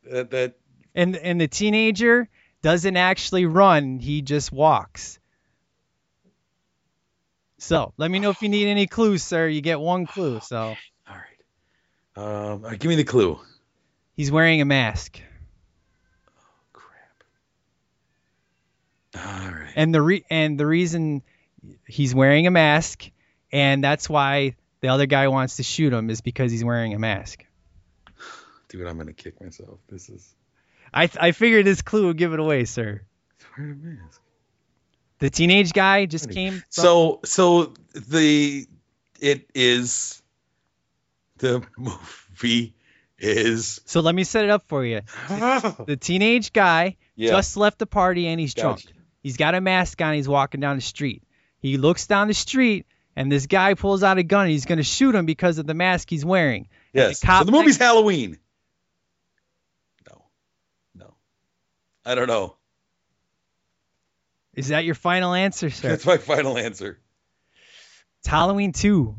that 0.04 0.30
that 0.30 0.54
And 0.94 1.16
and 1.16 1.40
the 1.40 1.48
teenager 1.48 2.28
doesn't 2.62 2.96
actually 2.96 3.46
run; 3.46 3.98
he 3.98 4.22
just 4.22 4.52
walks. 4.52 5.18
So 7.58 7.92
let 7.96 8.10
me 8.10 8.18
know 8.18 8.30
if 8.30 8.42
you 8.42 8.48
need 8.48 8.68
any 8.68 8.86
clues, 8.86 9.22
sir. 9.22 9.48
You 9.48 9.60
get 9.60 9.80
one 9.80 10.06
clue. 10.06 10.40
So 10.40 10.76
um, 11.08 11.16
all 12.16 12.58
right, 12.58 12.78
give 12.78 12.88
me 12.88 12.96
the 12.96 13.04
clue. 13.04 13.38
He's 14.16 14.30
wearing 14.30 14.60
a 14.60 14.64
mask. 14.64 15.20
Oh 16.38 16.42
crap! 16.72 17.24
All 19.16 19.50
right. 19.50 19.72
And 19.76 19.94
the 19.94 20.02
re- 20.02 20.24
and 20.30 20.58
the 20.58 20.66
reason 20.66 21.22
he's 21.86 22.14
wearing 22.14 22.46
a 22.46 22.50
mask, 22.50 23.10
and 23.52 23.82
that's 23.82 24.08
why 24.08 24.56
the 24.80 24.88
other 24.88 25.06
guy 25.06 25.28
wants 25.28 25.56
to 25.56 25.62
shoot 25.62 25.92
him, 25.92 26.10
is 26.10 26.20
because 26.20 26.50
he's 26.52 26.64
wearing 26.64 26.94
a 26.94 26.98
mask. 26.98 27.44
Dude, 28.68 28.86
I'm 28.86 28.98
gonna 28.98 29.12
kick 29.12 29.40
myself. 29.40 29.78
This 29.88 30.08
is 30.08 30.34
I 30.92 31.08
I 31.20 31.32
figured 31.32 31.66
this 31.66 31.82
clue 31.82 32.06
would 32.08 32.16
give 32.18 32.32
it 32.32 32.40
away, 32.40 32.64
sir. 32.64 33.02
He's 33.38 33.46
wearing 33.56 33.72
a 33.72 33.74
mask. 34.02 34.20
The 35.18 35.30
teenage 35.30 35.72
guy 35.72 36.04
just 36.06 36.30
came. 36.30 36.52
From- 36.54 36.62
So 36.68 37.20
so 37.24 37.74
the 37.94 38.66
it 39.20 39.48
is 39.54 40.22
the 41.38 41.62
movie 41.78 42.74
is 43.18 43.80
So 43.86 44.00
let 44.00 44.14
me 44.14 44.24
set 44.24 44.44
it 44.44 44.50
up 44.50 44.66
for 44.66 44.84
you. 44.84 45.00
the 45.28 45.96
teenage 46.00 46.52
guy 46.52 46.96
Yeah. 47.14 47.30
just 47.30 47.56
left 47.56 47.78
the 47.78 47.86
party 47.86 48.26
and 48.28 48.38
he's 48.40 48.54
drunk. 48.54 48.84
He's 49.22 49.36
got 49.36 49.54
a 49.54 49.60
mask 49.60 50.00
on. 50.02 50.14
He's 50.14 50.28
walking 50.28 50.60
down 50.60 50.76
the 50.76 50.82
street. 50.82 51.22
He 51.58 51.78
looks 51.78 52.06
down 52.06 52.28
the 52.28 52.34
street 52.34 52.86
and 53.16 53.32
this 53.32 53.46
guy 53.46 53.74
pulls 53.74 54.02
out 54.02 54.18
a 54.18 54.22
gun. 54.22 54.42
And 54.42 54.50
he's 54.50 54.66
going 54.66 54.78
to 54.78 54.84
shoot 54.84 55.14
him 55.14 55.26
because 55.26 55.58
of 55.58 55.66
the 55.66 55.74
mask 55.74 56.10
he's 56.10 56.24
wearing. 56.24 56.68
Yes. 56.92 57.20
The 57.20 57.38
so 57.38 57.44
the 57.44 57.52
movie's 57.52 57.78
Halloween. 57.78 58.38
No, 60.08 60.24
no, 60.94 61.14
I 62.04 62.14
don't 62.14 62.28
know. 62.28 62.56
Is 64.54 64.68
that 64.68 64.84
your 64.84 64.94
final 64.94 65.34
answer, 65.34 65.68
sir? 65.70 65.88
That's 65.88 66.06
my 66.06 66.16
final 66.16 66.56
answer. 66.56 66.98
It's 68.20 68.28
Halloween 68.28 68.72
2. 68.72 69.16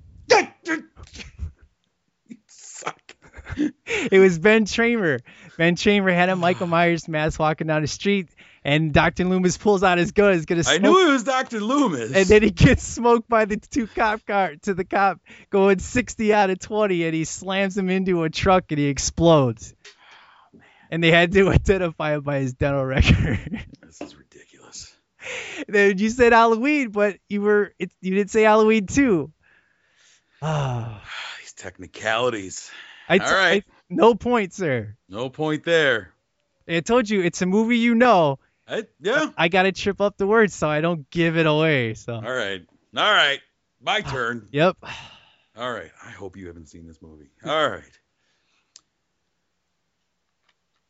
it 4.11 4.19
was 4.19 4.37
Ben 4.39 4.65
Tramer. 4.65 5.19
Ben 5.57 5.75
Tramer 5.75 6.13
had 6.13 6.29
a 6.29 6.35
Michael 6.35 6.67
Myers 6.67 7.07
mask 7.07 7.39
walking 7.39 7.67
down 7.67 7.81
the 7.81 7.87
street, 7.87 8.29
and 8.63 8.93
Dr. 8.93 9.25
Loomis 9.25 9.57
pulls 9.57 9.81
out 9.83 9.97
his 9.97 10.11
gun. 10.11 10.33
He's 10.33 10.45
gonna 10.45 10.59
I 10.59 10.77
smoke, 10.77 10.81
knew 10.81 11.07
it 11.09 11.11
was 11.11 11.23
Dr. 11.23 11.59
Loomis. 11.59 12.13
and 12.13 12.25
then 12.27 12.43
he 12.43 12.51
gets 12.51 12.83
smoked 12.83 13.27
by 13.27 13.45
the 13.45 13.57
two 13.57 13.87
cop 13.87 14.25
car 14.25 14.55
to 14.63 14.73
the 14.73 14.83
cop 14.85 15.19
going 15.49 15.79
60 15.79 16.33
out 16.33 16.49
of 16.49 16.59
20, 16.59 17.05
and 17.05 17.13
he 17.15 17.23
slams 17.25 17.77
him 17.77 17.89
into 17.89 18.23
a 18.23 18.29
truck 18.29 18.65
and 18.71 18.79
he 18.79 18.87
explodes. 18.87 19.73
Oh, 20.55 20.59
And 20.91 21.03
they 21.03 21.11
had 21.11 21.31
to 21.33 21.49
identify 21.51 22.13
him 22.15 22.21
by 22.21 22.39
his 22.39 22.53
dental 22.53 22.85
record. 22.85 23.65
this 23.81 24.01
is 24.01 24.15
ridiculous. 24.15 24.95
then 25.67 25.97
you 25.97 26.09
said 26.09 26.33
Halloween, 26.33 26.89
but 26.89 27.17
you 27.27 27.41
were 27.41 27.73
it, 27.79 27.91
you 28.01 28.13
didn't 28.13 28.29
say 28.31 28.43
Halloween 28.43 28.85
too. 28.85 29.31
Ah, 30.41 31.01
These 31.41 31.53
technicalities. 31.53 32.69
I, 33.09 33.17
All 33.19 33.31
right. 33.33 33.63
I- 33.67 33.73
no 33.89 34.15
point, 34.15 34.53
sir. 34.53 34.95
No 35.07 35.29
point 35.29 35.63
there. 35.63 36.13
I 36.67 36.81
told 36.81 37.09
you 37.09 37.21
it's 37.21 37.41
a 37.41 37.45
movie 37.45 37.77
you 37.77 37.95
know. 37.95 38.39
I, 38.67 38.83
yeah. 38.99 39.31
I 39.37 39.47
gotta 39.47 39.71
trip 39.71 40.01
up 40.01 40.17
the 40.17 40.27
words 40.27 40.53
so 40.53 40.67
I 40.67 40.81
don't 40.81 41.09
give 41.09 41.37
it 41.37 41.45
away. 41.45 41.93
So 41.93 42.15
All 42.15 42.21
right. 42.21 42.65
All 42.95 43.11
right. 43.13 43.39
My 43.81 44.01
turn. 44.01 44.49
yep. 44.51 44.75
All 45.57 45.71
right. 45.71 45.91
I 46.05 46.09
hope 46.11 46.35
you 46.35 46.47
haven't 46.47 46.67
seen 46.67 46.85
this 46.85 47.01
movie. 47.01 47.29
All 47.45 47.69
right. 47.69 47.83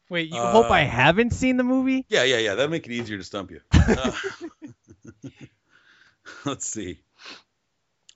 Wait, 0.09 0.29
you 0.29 0.39
hope 0.39 0.71
I 0.71 0.83
Uh, 0.85 0.89
haven't 0.89 1.33
seen 1.33 1.57
the 1.57 1.63
movie? 1.65 2.05
Yeah, 2.07 2.23
yeah, 2.23 2.37
yeah. 2.37 2.55
That'll 2.55 2.71
make 2.71 2.85
it 2.87 2.93
easier 2.93 3.17
to 3.17 3.23
stump 3.23 3.51
you. 3.51 3.61
Uh, 3.73 4.11
let's 6.45 6.67
see. 6.67 6.99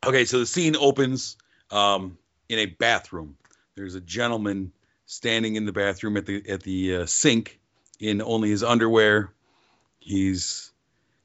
Okay, 0.06 0.26
so 0.26 0.40
the 0.40 0.46
scene 0.46 0.76
opens 0.76 1.38
um, 1.70 2.18
in 2.50 2.60
a 2.60 2.66
bathroom. 2.66 3.38
There's 3.82 3.96
a 3.96 4.02
gentleman 4.02 4.74
standing 5.08 5.56
in 5.56 5.66
the 5.66 5.72
bathroom 5.72 6.16
at 6.16 6.28
the 6.28 6.48
at 6.48 6.62
the 6.62 6.98
uh, 6.98 7.06
sink 7.08 7.60
in 8.00 8.22
only 8.22 8.52
his 8.52 8.64
underwear. 8.64 9.34
He's 9.98 10.72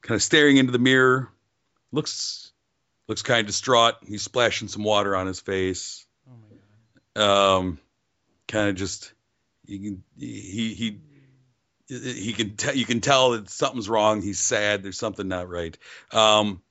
kind 0.01 0.15
of 0.15 0.23
staring 0.23 0.57
into 0.57 0.71
the 0.71 0.79
mirror. 0.79 1.29
Looks 1.91 2.51
looks 3.07 3.21
kind 3.21 3.41
of 3.41 3.45
distraught. 3.45 3.97
He's 4.07 4.23
splashing 4.23 4.69
some 4.69 4.83
water 4.83 5.15
on 5.15 5.27
his 5.27 5.39
face. 5.39 6.07
Um, 7.15 7.77
kind 8.47 8.69
of 8.69 8.75
just 8.75 9.13
you 9.67 9.79
can 9.79 10.03
he 10.17 10.73
he 10.73 10.99
he 11.87 12.33
can 12.33 12.55
tell 12.55 12.75
you 12.75 12.85
can 12.85 13.01
tell 13.01 13.33
that 13.33 13.51
something's 13.51 13.87
wrong. 13.87 14.23
He's 14.23 14.39
sad. 14.39 14.81
There's 14.81 14.97
something 14.97 15.27
not 15.27 15.47
right. 15.47 15.77
Um, 16.11 16.63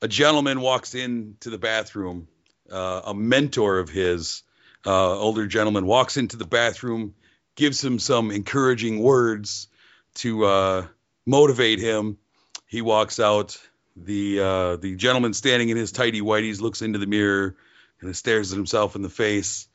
a 0.00 0.08
gentleman 0.08 0.62
walks 0.62 0.94
into 0.94 1.50
the 1.50 1.58
bathroom. 1.58 2.28
Uh, 2.70 3.02
a 3.06 3.14
mentor 3.14 3.78
of 3.78 3.88
his, 3.88 4.42
uh, 4.86 5.18
older 5.18 5.46
gentleman, 5.46 5.86
walks 5.86 6.16
into 6.16 6.36
the 6.36 6.46
bathroom, 6.46 7.14
gives 7.54 7.82
him 7.82 7.98
some 7.98 8.30
encouraging 8.30 9.02
words 9.02 9.68
to 10.14 10.44
uh, 10.44 10.86
motivate 11.26 11.78
him. 11.78 12.18
He 12.66 12.82
walks 12.82 13.20
out. 13.20 13.58
The 13.96 14.40
uh, 14.40 14.76
the 14.76 14.94
gentleman 14.94 15.34
standing 15.34 15.70
in 15.70 15.76
his 15.76 15.90
tidy 15.90 16.20
whities 16.20 16.60
looks 16.60 16.82
into 16.82 17.00
the 17.00 17.06
mirror 17.06 17.56
and 18.00 18.14
stares 18.14 18.52
at 18.52 18.56
himself 18.56 18.94
in 18.94 19.02
the 19.02 19.08
face 19.08 19.66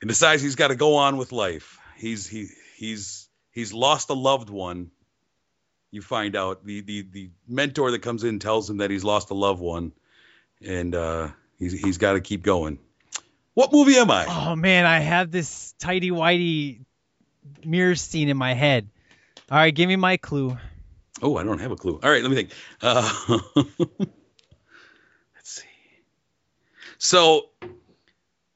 and 0.00 0.08
decides 0.08 0.42
he's 0.42 0.54
got 0.54 0.68
to 0.68 0.76
go 0.76 0.96
on 0.96 1.16
with 1.16 1.32
life. 1.32 1.78
He's 1.96 2.26
he 2.26 2.48
he's 2.76 3.28
he's 3.50 3.72
lost 3.72 4.10
a 4.10 4.14
loved 4.14 4.50
one. 4.50 4.90
You 5.90 6.02
find 6.02 6.36
out 6.36 6.64
the 6.64 6.80
the 6.80 7.02
the 7.02 7.30
mentor 7.46 7.90
that 7.90 8.02
comes 8.02 8.24
in 8.24 8.38
tells 8.38 8.68
him 8.68 8.78
that 8.78 8.90
he's 8.90 9.04
lost 9.04 9.30
a 9.30 9.34
loved 9.34 9.60
one, 9.60 9.92
and 10.64 10.94
uh, 10.94 11.28
he's 11.58 11.72
he's 11.72 11.98
got 11.98 12.12
to 12.14 12.20
keep 12.20 12.42
going. 12.42 12.78
What 13.54 13.72
movie 13.72 13.96
am 13.96 14.10
I? 14.10 14.26
Oh 14.28 14.56
man, 14.56 14.86
I 14.86 15.00
have 15.00 15.30
this 15.30 15.74
tidy 15.78 16.10
whitey 16.10 16.80
mirror 17.64 17.94
scene 17.94 18.28
in 18.28 18.36
my 18.36 18.54
head. 18.54 18.88
All 19.50 19.58
right, 19.58 19.74
give 19.74 19.88
me 19.88 19.96
my 19.96 20.16
clue. 20.16 20.56
Oh, 21.20 21.36
I 21.36 21.42
don't 21.42 21.58
have 21.58 21.72
a 21.72 21.76
clue. 21.76 21.98
All 22.02 22.10
right, 22.10 22.22
let 22.22 22.30
me 22.30 22.36
think. 22.36 22.50
Uh, 22.80 23.38
let's 23.56 23.80
see. 25.44 25.64
So 26.98 27.48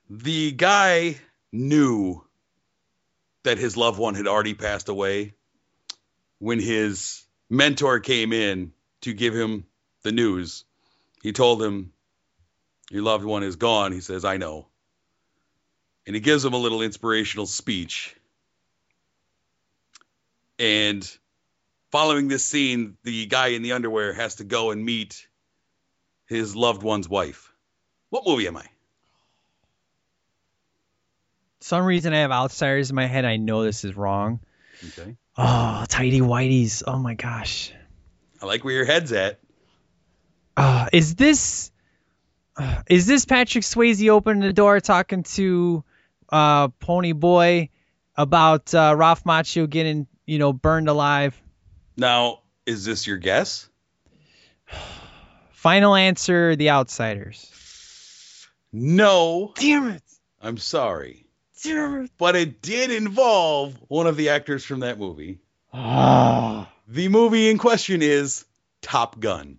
the 0.08 0.52
guy 0.52 1.16
knew 1.52 2.22
that 3.42 3.58
his 3.58 3.76
loved 3.76 3.98
one 3.98 4.14
had 4.14 4.26
already 4.26 4.54
passed 4.54 4.88
away 4.88 5.34
when 6.38 6.60
his 6.60 7.24
mentor 7.50 8.00
came 8.00 8.32
in 8.32 8.72
to 9.00 9.12
give 9.12 9.34
him 9.34 9.64
the 10.02 10.12
news. 10.12 10.64
He 11.22 11.32
told 11.32 11.62
him, 11.62 11.92
your 12.92 13.02
loved 13.02 13.24
one 13.24 13.42
is 13.42 13.56
gone. 13.56 13.90
He 13.92 14.00
says, 14.00 14.22
I 14.26 14.36
know. 14.36 14.66
And 16.06 16.14
he 16.14 16.20
gives 16.20 16.44
him 16.44 16.52
a 16.52 16.58
little 16.58 16.82
inspirational 16.82 17.46
speech. 17.46 18.14
And 20.58 21.10
following 21.90 22.28
this 22.28 22.44
scene, 22.44 22.98
the 23.02 23.24
guy 23.24 23.48
in 23.48 23.62
the 23.62 23.72
underwear 23.72 24.12
has 24.12 24.36
to 24.36 24.44
go 24.44 24.72
and 24.72 24.84
meet 24.84 25.26
his 26.26 26.54
loved 26.54 26.82
one's 26.82 27.08
wife. 27.08 27.50
What 28.10 28.26
movie 28.26 28.46
am 28.46 28.58
I? 28.58 28.66
Some 31.60 31.86
reason 31.86 32.12
I 32.12 32.18
have 32.18 32.30
outsiders 32.30 32.90
in 32.90 32.96
my 32.96 33.06
head. 33.06 33.24
I 33.24 33.36
know 33.38 33.64
this 33.64 33.84
is 33.84 33.96
wrong. 33.96 34.40
Okay. 34.88 35.16
Oh, 35.38 35.86
tidy 35.88 36.20
whiteys. 36.20 36.82
Oh 36.86 36.98
my 36.98 37.14
gosh. 37.14 37.72
I 38.42 38.44
like 38.44 38.64
where 38.64 38.74
your 38.74 38.84
head's 38.84 39.12
at. 39.12 39.40
Uh, 40.58 40.88
is 40.92 41.14
this 41.14 41.71
is 42.88 43.06
this 43.06 43.24
Patrick 43.24 43.64
Swayze 43.64 44.08
opening 44.08 44.42
the 44.42 44.52
door 44.52 44.80
talking 44.80 45.22
to 45.22 45.84
uh, 46.28 46.68
Pony 46.68 47.12
Boy 47.12 47.70
about 48.16 48.74
uh, 48.74 48.94
Ralph 48.96 49.24
Macchio 49.24 49.68
getting 49.68 50.06
you 50.26 50.38
know 50.38 50.52
burned 50.52 50.88
alive? 50.88 51.40
Now, 51.96 52.40
is 52.66 52.84
this 52.84 53.06
your 53.06 53.18
guess? 53.18 53.68
Final 55.52 55.94
answer: 55.94 56.56
The 56.56 56.70
Outsiders. 56.70 57.48
No. 58.72 59.52
Damn 59.56 59.90
it. 59.90 60.02
I'm 60.40 60.56
sorry. 60.56 61.26
Damn 61.62 62.04
it. 62.04 62.10
But 62.18 62.36
it 62.36 62.62
did 62.62 62.90
involve 62.90 63.76
one 63.88 64.06
of 64.06 64.16
the 64.16 64.30
actors 64.30 64.64
from 64.64 64.80
that 64.80 64.98
movie. 64.98 65.40
Ah. 65.72 66.72
The 66.88 67.08
movie 67.08 67.50
in 67.50 67.58
question 67.58 68.02
is 68.02 68.44
Top 68.80 69.20
Gun. 69.20 69.58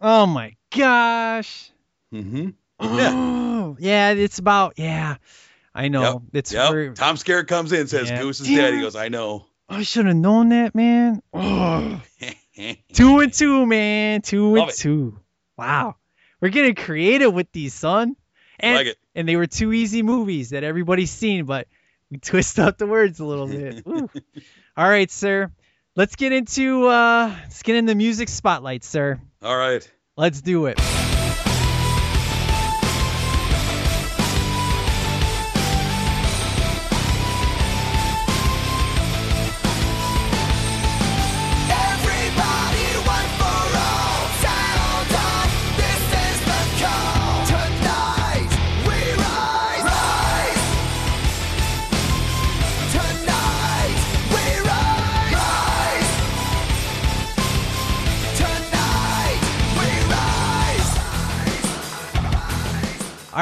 Oh 0.00 0.26
my 0.26 0.56
gosh. 0.76 1.70
Mm-hmm. 2.14 2.48
Yeah. 2.80 3.74
yeah, 3.78 4.10
it's 4.12 4.38
about 4.38 4.74
yeah. 4.78 5.16
I 5.74 5.88
know. 5.88 6.02
Yep. 6.02 6.22
It's 6.32 6.52
Yep. 6.52 6.70
very- 6.70 6.94
Tom 6.94 7.16
Skerritt 7.16 7.46
comes 7.48 7.72
in 7.72 7.86
says 7.88 8.10
Yeah. 8.10 8.20
Goose 8.22 8.40
is 8.40 8.48
dead. 8.48 8.74
He 8.74 8.80
goes, 8.80 8.96
I 8.96 9.08
know. 9.08 9.46
I 9.68 9.82
should 9.82 10.06
have 10.06 10.16
known 10.16 10.48
that, 10.50 10.74
man. 10.74 11.22
Ugh. 11.34 12.00
two 12.92 13.18
and 13.20 13.32
two, 13.32 13.66
man. 13.66 14.22
Two 14.22 14.54
Love 14.54 14.62
and 14.62 14.70
it. 14.70 14.76
two. 14.76 15.18
Wow. 15.56 15.96
We're 16.40 16.48
getting 16.48 16.74
creative 16.74 17.32
with 17.34 17.50
these, 17.52 17.74
son. 17.74 18.16
And, 18.60 18.76
Like 18.76 18.86
it. 18.88 18.96
and 19.14 19.28
they 19.28 19.36
were 19.36 19.46
two 19.46 19.72
easy 19.72 20.02
movies 20.02 20.50
that 20.50 20.64
everybody's 20.64 21.10
seen, 21.10 21.44
but 21.44 21.68
we 22.10 22.16
twist 22.22 22.58
up 22.58 22.78
the 22.78 22.86
words 22.86 23.20
a 23.20 23.24
little 23.24 23.46
bit. 23.46 23.84
All 24.76 24.88
right, 24.88 25.10
sir. 25.10 25.50
Let's 25.96 26.16
get 26.16 26.32
into 26.32 26.86
uh 26.86 27.34
let's 27.42 27.62
get 27.62 27.76
in 27.76 27.84
the 27.86 27.94
music 27.94 28.28
spotlight, 28.28 28.84
sir. 28.84 29.20
All 29.42 29.56
right. 29.56 29.88
Let's 30.16 30.40
do 30.40 30.66
it. 30.66 30.80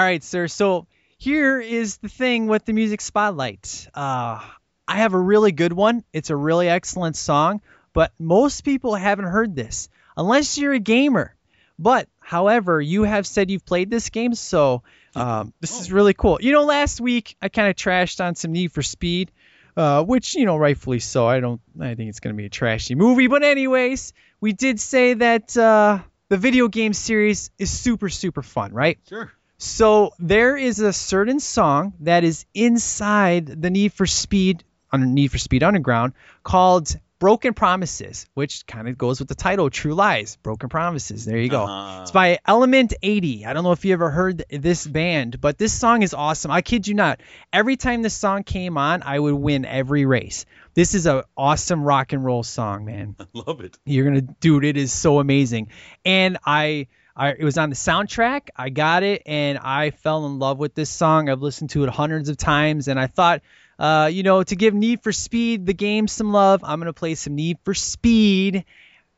Right, 0.07 0.23
sir. 0.23 0.47
So 0.47 0.87
here 1.19 1.61
is 1.61 1.97
the 1.99 2.09
thing 2.09 2.47
with 2.47 2.65
the 2.65 2.73
music 2.73 3.01
spotlight. 3.01 3.89
Uh, 3.93 4.41
I 4.87 4.97
have 4.99 5.15
a 5.15 5.19
really 5.19 5.53
good 5.53 5.73
one. 5.73 6.05
It's 6.13 6.31
a 6.31 6.37
really 6.37 6.69
excellent 6.69 7.17
song, 7.17 7.61
but 7.93 8.13
most 8.19 8.61
people 8.61 8.95
haven't 8.95 9.25
heard 9.25 9.57
this 9.57 9.89
unless 10.17 10.59
you're 10.59 10.75
a 10.75 10.79
gamer. 10.79 11.35
But 11.79 12.09
however, 12.21 12.81
you 12.81 13.03
have 13.03 13.27
said 13.27 13.51
you've 13.51 13.67
played 13.67 13.91
this 13.91 14.09
game, 14.11 14.35
so 14.35 14.83
um, 15.15 15.53
this 15.61 15.79
is 15.81 15.93
really 15.93 16.15
cool. 16.15 16.39
You 16.41 16.53
know, 16.53 16.65
last 16.65 17.01
week 17.01 17.37
I 17.43 17.49
kind 17.49 17.69
of 17.69 17.75
trashed 17.75 18.25
on 18.25 18.35
some 18.35 18.53
Need 18.53 18.73
for 18.73 18.83
Speed, 18.83 19.33
uh, 19.77 20.05
which 20.05 20.37
you 20.37 20.47
know, 20.47 20.57
rightfully 20.57 21.01
so. 21.01 21.27
I 21.27 21.41
don't. 21.41 21.61
I 21.79 21.95
think 21.97 22.09
it's 22.09 22.21
going 22.21 22.35
to 22.35 22.39
be 22.39 22.47
a 22.47 22.51
trashy 22.51 22.95
movie, 22.95 23.27
but 23.27 23.43
anyways, 23.43 24.15
we 24.41 24.53
did 24.53 24.81
say 24.81 25.15
that 25.15 25.55
uh, 25.57 25.99
the 26.29 26.39
video 26.39 26.69
game 26.69 26.95
series 26.95 27.51
is 27.59 27.71
super, 27.71 28.09
super 28.09 28.43
fun, 28.43 28.73
right? 28.73 28.99
Sure. 29.09 29.31
So 29.59 30.13
there 30.19 30.57
is 30.57 30.81
a 30.81 30.93
certain 30.93 31.41
song 31.41 31.95
that 32.01 32.25
is 32.25 32.45
inside 32.55 33.47
the 33.47 33.71
Need 33.71 33.93
for 33.93 34.07
Speed 34.07 34.65
Need 34.95 35.29
for 35.29 35.39
Speed 35.39 35.63
Underground 35.63 36.13
called 36.43 36.95
Broken 37.19 37.55
Promises, 37.55 38.27
which 38.35 38.67
kind 38.67 38.89
of 38.89 38.99
goes 38.99 39.19
with 39.19 39.29
the 39.29 39.35
title 39.35 39.71
True 39.71 39.95
Lies, 39.95 40.37
Broken 40.37 40.69
Promises. 40.69 41.25
There 41.25 41.39
you 41.39 41.49
go. 41.49 41.65
Uh-huh. 41.65 42.03
It's 42.03 42.11
by 42.11 42.39
Element 42.47 42.93
80. 43.03 43.47
I 43.47 43.53
don't 43.53 43.65
know 43.65 43.73
if 43.73 43.85
you 43.85 43.95
ever 43.95 44.11
heard 44.11 44.45
this 44.51 44.87
band, 44.87 45.41
but 45.41 45.57
this 45.57 45.73
song 45.73 46.03
is 46.03 46.13
awesome. 46.13 46.51
I 46.51 46.61
kid 46.61 46.87
you 46.87 46.95
not. 46.95 47.21
Every 47.53 47.77
time 47.77 48.03
this 48.03 48.15
song 48.15 48.43
came 48.43 48.77
on, 48.77 49.03
I 49.03 49.19
would 49.19 49.35
win 49.35 49.65
every 49.65 50.05
race. 50.05 50.45
This 50.75 50.95
is 50.95 51.07
an 51.07 51.23
awesome 51.37 51.83
rock 51.83 52.13
and 52.13 52.23
roll 52.23 52.43
song, 52.43 52.85
man. 52.85 53.17
I 53.19 53.25
love 53.33 53.61
it. 53.61 53.79
You're 53.87 54.05
gonna, 54.05 54.21
dude. 54.21 54.65
It 54.65 54.77
is 54.77 54.93
so 54.93 55.19
amazing. 55.19 55.69
And 56.05 56.37
I, 56.45 56.89
I, 57.17 57.31
it 57.31 57.43
was 57.45 57.57
on 57.57 57.71
the 57.71 57.77
soundtrack. 57.77 58.49
I 58.55 58.69
got 58.69 59.03
it, 59.03 59.23
and 59.25 59.57
I 59.59 59.91
fell 59.91 60.27
in 60.27 60.39
love 60.39 60.59
with 60.59 60.75
this 60.75 60.91
song. 60.91 61.31
I've 61.31 61.41
listened 61.41 61.71
to 61.71 61.85
it 61.85 61.89
hundreds 61.91 62.29
of 62.29 62.37
times, 62.37 62.89
and 62.89 63.01
I 63.01 63.07
thought, 63.07 63.41
uh, 63.79 64.11
you 64.13 64.23
know, 64.23 64.43
to 64.43 64.55
give 64.55 64.75
Need 64.75 65.03
for 65.03 65.13
Speed 65.13 65.65
the 65.65 65.73
game 65.75 66.09
some 66.09 66.31
love, 66.33 66.63
I'm 66.63 66.79
gonna 66.79 66.93
play 66.93 67.15
some 67.15 67.35
Need 67.35 67.59
for 67.65 67.73
Speed 67.75 68.65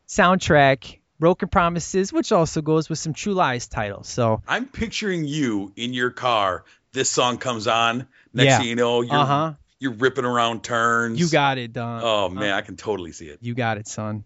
soundtrack, 0.07 0.99
Broken 1.19 1.49
Promises, 1.49 2.13
which 2.13 2.33
also 2.33 2.63
goes 2.63 2.89
with 2.89 2.99
some 2.99 3.13
True 3.13 3.35
Lies 3.35 3.67
titles. 3.69 4.09
So 4.09 4.43
I'm 4.47 4.67
picturing 4.67 5.25
you 5.25 5.73
in 5.77 5.93
your 5.93 6.11
car. 6.11 6.65
This 6.93 7.11
song 7.11 7.39
comes 7.39 7.67
on. 7.67 8.07
Next 8.33 8.47
Yeah. 8.47 8.59
thing 8.59 8.69
you 8.69 8.77
know, 8.77 9.03
you're 9.03 9.19
Uh-huh. 9.19 9.55
you're 9.81 9.93
ripping 9.93 10.25
around 10.25 10.63
turns. 10.65 11.19
you 11.21 11.29
got 11.29 11.59
it 11.59 11.73
done. 11.73 12.03
Oh 12.05 12.29
man, 12.29 12.53
I 12.55 12.61
can 12.63 12.77
totally 12.77 13.13
see 13.13 13.27
it. 13.27 13.39
You 13.43 13.55
got 13.55 13.77
it, 13.79 13.87
son. 13.89 14.25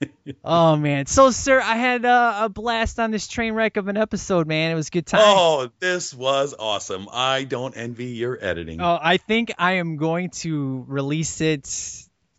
oh 0.44 0.76
man. 0.76 1.06
So, 1.06 1.30
sir, 1.30 1.60
I 1.60 1.76
had 1.76 2.04
uh, 2.04 2.40
a 2.42 2.48
blast 2.48 2.98
on 2.98 3.10
this 3.10 3.26
train 3.26 3.52
wreck 3.54 3.76
of 3.76 3.88
an 3.88 3.96
episode, 3.96 4.46
man. 4.46 4.70
It 4.70 4.74
was 4.74 4.88
a 4.88 4.90
good 4.90 5.06
time. 5.06 5.20
Oh, 5.24 5.70
this 5.80 6.14
was 6.14 6.54
awesome. 6.58 7.08
I 7.12 7.44
don't 7.44 7.76
envy 7.76 8.06
your 8.06 8.38
editing. 8.40 8.80
Oh, 8.80 8.98
I 9.00 9.16
think 9.16 9.52
I 9.58 9.74
am 9.74 9.96
going 9.96 10.30
to 10.30 10.84
release 10.88 11.40
it 11.40 11.68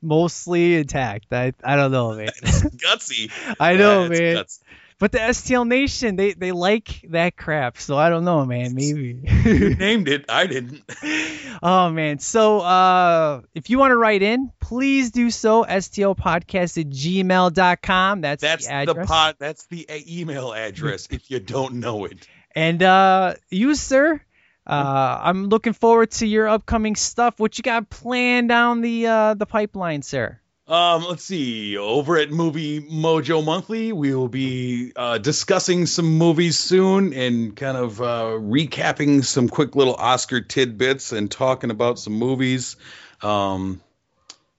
mostly 0.01 0.75
intact. 0.77 1.33
I 1.33 1.53
I 1.63 1.75
don't 1.75 1.91
know, 1.91 2.15
man. 2.15 2.27
Gutsy. 2.43 3.31
I 3.59 3.75
know, 3.75 4.07
man. 4.07 4.35
guts. 4.35 4.61
But 4.99 5.13
the 5.13 5.19
STL 5.19 5.65
Nation, 5.65 6.17
they 6.17 6.33
they 6.33 6.51
like 6.51 7.05
that 7.11 7.37
crap. 7.37 7.77
So 7.77 7.97
I 7.97 8.09
don't 8.09 8.25
know, 8.25 8.45
man. 8.45 8.75
Maybe. 8.75 9.21
You 9.45 9.75
named 9.79 10.09
it. 10.09 10.25
I 10.27 10.45
didn't. 10.45 10.83
oh 11.63 11.89
man. 11.89 12.19
So 12.19 12.59
uh 12.59 13.41
if 13.55 13.69
you 13.69 13.79
want 13.79 13.91
to 13.91 13.97
write 13.97 14.21
in, 14.21 14.51
please 14.59 15.11
do 15.11 15.31
so. 15.31 15.63
STLpodcast 15.63 16.77
at 16.81 16.89
gmail.com. 16.89 18.21
That's, 18.21 18.41
That's 18.41 18.67
the 18.67 18.93
the 18.93 19.05
pod. 19.05 19.35
That's 19.39 19.65
the 19.67 19.87
uh, 19.89 19.97
email 20.05 20.51
address. 20.53 21.07
if 21.09 21.31
you 21.31 21.39
don't 21.39 21.75
know 21.75 22.05
it. 22.05 22.27
And 22.55 22.81
uh, 22.83 23.35
you, 23.49 23.75
sir, 23.75 24.19
uh, 24.67 25.19
I'm 25.23 25.47
looking 25.47 25.73
forward 25.73 26.11
to 26.11 26.27
your 26.27 26.47
upcoming 26.47 26.95
stuff. 26.95 27.39
What 27.39 27.57
you 27.57 27.61
got 27.61 27.89
planned 27.89 28.49
down 28.49 28.81
the 28.81 29.07
uh, 29.07 29.33
the 29.35 29.45
pipeline, 29.45 30.01
sir? 30.01 30.38
Um, 30.69 31.03
let's 31.05 31.23
see. 31.23 31.77
Over 31.77 32.17
at 32.17 32.29
Movie 32.29 32.79
Mojo 32.79 33.43
Monthly, 33.43 33.91
we 33.91 34.13
will 34.13 34.27
be 34.27 34.93
uh, 34.95 35.17
discussing 35.17 35.87
some 35.87 36.05
movies 36.19 36.59
soon 36.59 37.11
and 37.13 37.55
kind 37.55 37.75
of 37.75 37.99
uh, 37.99 38.37
recapping 38.39 39.25
some 39.25 39.49
quick 39.49 39.75
little 39.75 39.95
Oscar 39.95 40.41
tidbits 40.41 41.11
and 41.11 41.31
talking 41.31 41.71
about 41.71 41.97
some 41.97 42.13
movies. 42.13 42.75
Um, 43.23 43.81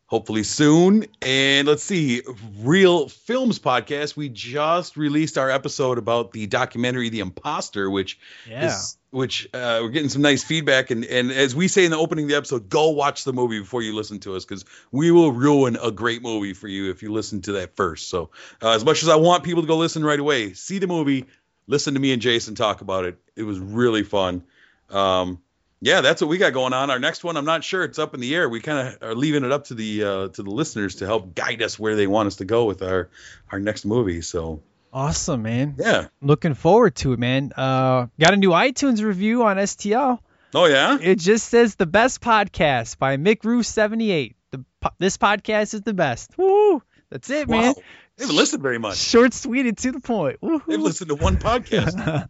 hopefully 0.07 0.43
soon. 0.43 1.07
And 1.23 1.69
let's 1.69 1.85
see, 1.85 2.23
Real 2.59 3.09
Films 3.09 3.61
Podcast. 3.61 4.17
We 4.17 4.29
just 4.31 4.97
released 4.97 5.39
our 5.39 5.49
episode 5.49 5.99
about 5.99 6.33
the 6.33 6.49
documentary 6.49 7.11
The 7.11 7.21
Imposter, 7.21 7.89
which 7.89 8.19
Yeah. 8.49 8.67
is 8.67 8.97
which 9.11 9.49
uh, 9.53 9.81
we're 9.83 9.91
getting 9.91 10.09
some 10.09 10.23
nice 10.23 10.45
feedback. 10.45 10.91
And 10.91 11.05
and 11.05 11.31
as 11.31 11.55
we 11.55 11.69
say 11.69 11.85
in 11.85 11.91
the 11.91 11.97
opening 11.97 12.27
of 12.27 12.31
the 12.31 12.37
episode, 12.37 12.69
go 12.69 12.91
watch 12.91 13.25
the 13.25 13.33
movie 13.33 13.61
before 13.61 13.83
you 13.83 13.95
listen 13.95 14.21
to 14.21 14.37
us 14.37 14.45
because 14.45 14.65
we 14.93 15.11
will 15.11 15.33
ruin 15.33 15.77
a 15.77 15.91
great 15.91 16.23
movie 16.23 16.53
for 16.53 16.69
you 16.69 16.91
if 16.91 17.03
you 17.03 17.13
listen 17.13 17.43
to 17.43 17.53
that 17.53 17.77
first. 17.77 18.09
So 18.09 18.31
uh, 18.63 18.71
as 18.71 18.85
much 18.85 19.03
as 19.03 19.09
I 19.09 19.17
want 19.17 19.45
people 19.45 19.63
to 19.63 19.69
go 19.69 19.77
listen 19.77 20.05
right 20.05 20.21
away, 20.21 20.53
see 20.53 20.79
the 20.79 20.87
movie, 20.87 21.27
listen 21.67 21.95
to 21.95 22.01
me 22.01 22.13
and 22.13 22.23
Jason 22.23 22.55
talk 22.55 22.81
about 22.81 23.05
it. 23.05 23.19
It 23.37 23.43
was 23.43 23.59
really 23.59 24.05
fun. 24.05 24.45
Um, 24.91 25.41
yeah, 25.83 26.03
that's 26.03 26.21
what 26.21 26.29
we 26.29 26.37
got 26.37 26.53
going 26.53 26.75
on. 26.75 26.91
Our 26.91 26.99
next 26.99 27.25
one, 27.25 27.39
I'm 27.39 27.47
not 27.47 27.65
sure. 27.65 27.85
It's 27.85 27.99
up 27.99 28.13
in 28.13 28.21
the 28.21 28.35
air. 28.35 28.49
We 28.49 28.61
kind 28.61 28.89
of 28.89 29.03
are 29.03 29.15
leaving 29.15 29.45
it 29.45 29.51
up 29.51 29.65
to 29.65 29.75
the 29.75 30.05
uh, 30.05 30.29
to 30.29 30.43
the 30.43 30.51
listeners 30.51 30.97
to 30.97 31.07
help 31.07 31.35
guide 31.35 31.63
us 31.63 31.79
where 31.79 31.97
they 31.97 32.07
want 32.07 32.27
us 32.27 32.37
to 32.37 32.45
go 32.45 32.67
with 32.67 32.83
our 32.83 33.09
our 33.51 33.59
next 33.59 33.87
movie. 33.87 34.21
So 34.21 34.61
Awesome, 34.93 35.43
man. 35.43 35.77
Yeah. 35.79 36.09
Looking 36.21 36.55
forward 36.55 36.97
to 36.97 37.13
it, 37.13 37.19
man. 37.19 37.53
Uh, 37.57 38.07
got 38.19 38.35
a 38.35 38.37
new 38.37 38.51
iTunes 38.51 39.03
review 39.03 39.45
on 39.45 39.57
STL. 39.57 40.19
Oh 40.55 40.67
yeah. 40.67 40.99
It 41.01 41.19
just 41.19 41.49
says 41.49 41.77
the 41.77 41.87
best 41.87 42.21
podcast 42.21 42.99
by 42.99 43.17
Mick 43.17 43.45
Roo 43.45 43.63
78. 43.63 44.35
The 44.51 44.65
this 44.99 45.17
podcast 45.17 45.75
is 45.75 45.83
the 45.83 45.95
best. 45.95 46.37
Woo! 46.37 46.83
That's 47.09 47.31
it, 47.31 47.49
man. 47.49 47.75
They 48.17 48.25
haven't 48.25 48.37
listened 48.37 48.63
very 48.63 48.79
much. 48.79 48.99
Short, 48.99 49.33
sweet, 49.33 49.67
and 49.67 49.79
to 49.79 49.93
the 49.93 50.01
point. 50.01 50.41
Woohoo. 50.41 50.67
They've 50.67 50.81
listened 50.81 51.09
to 51.09 51.15
one 51.15 51.39
podcast. 51.39 52.29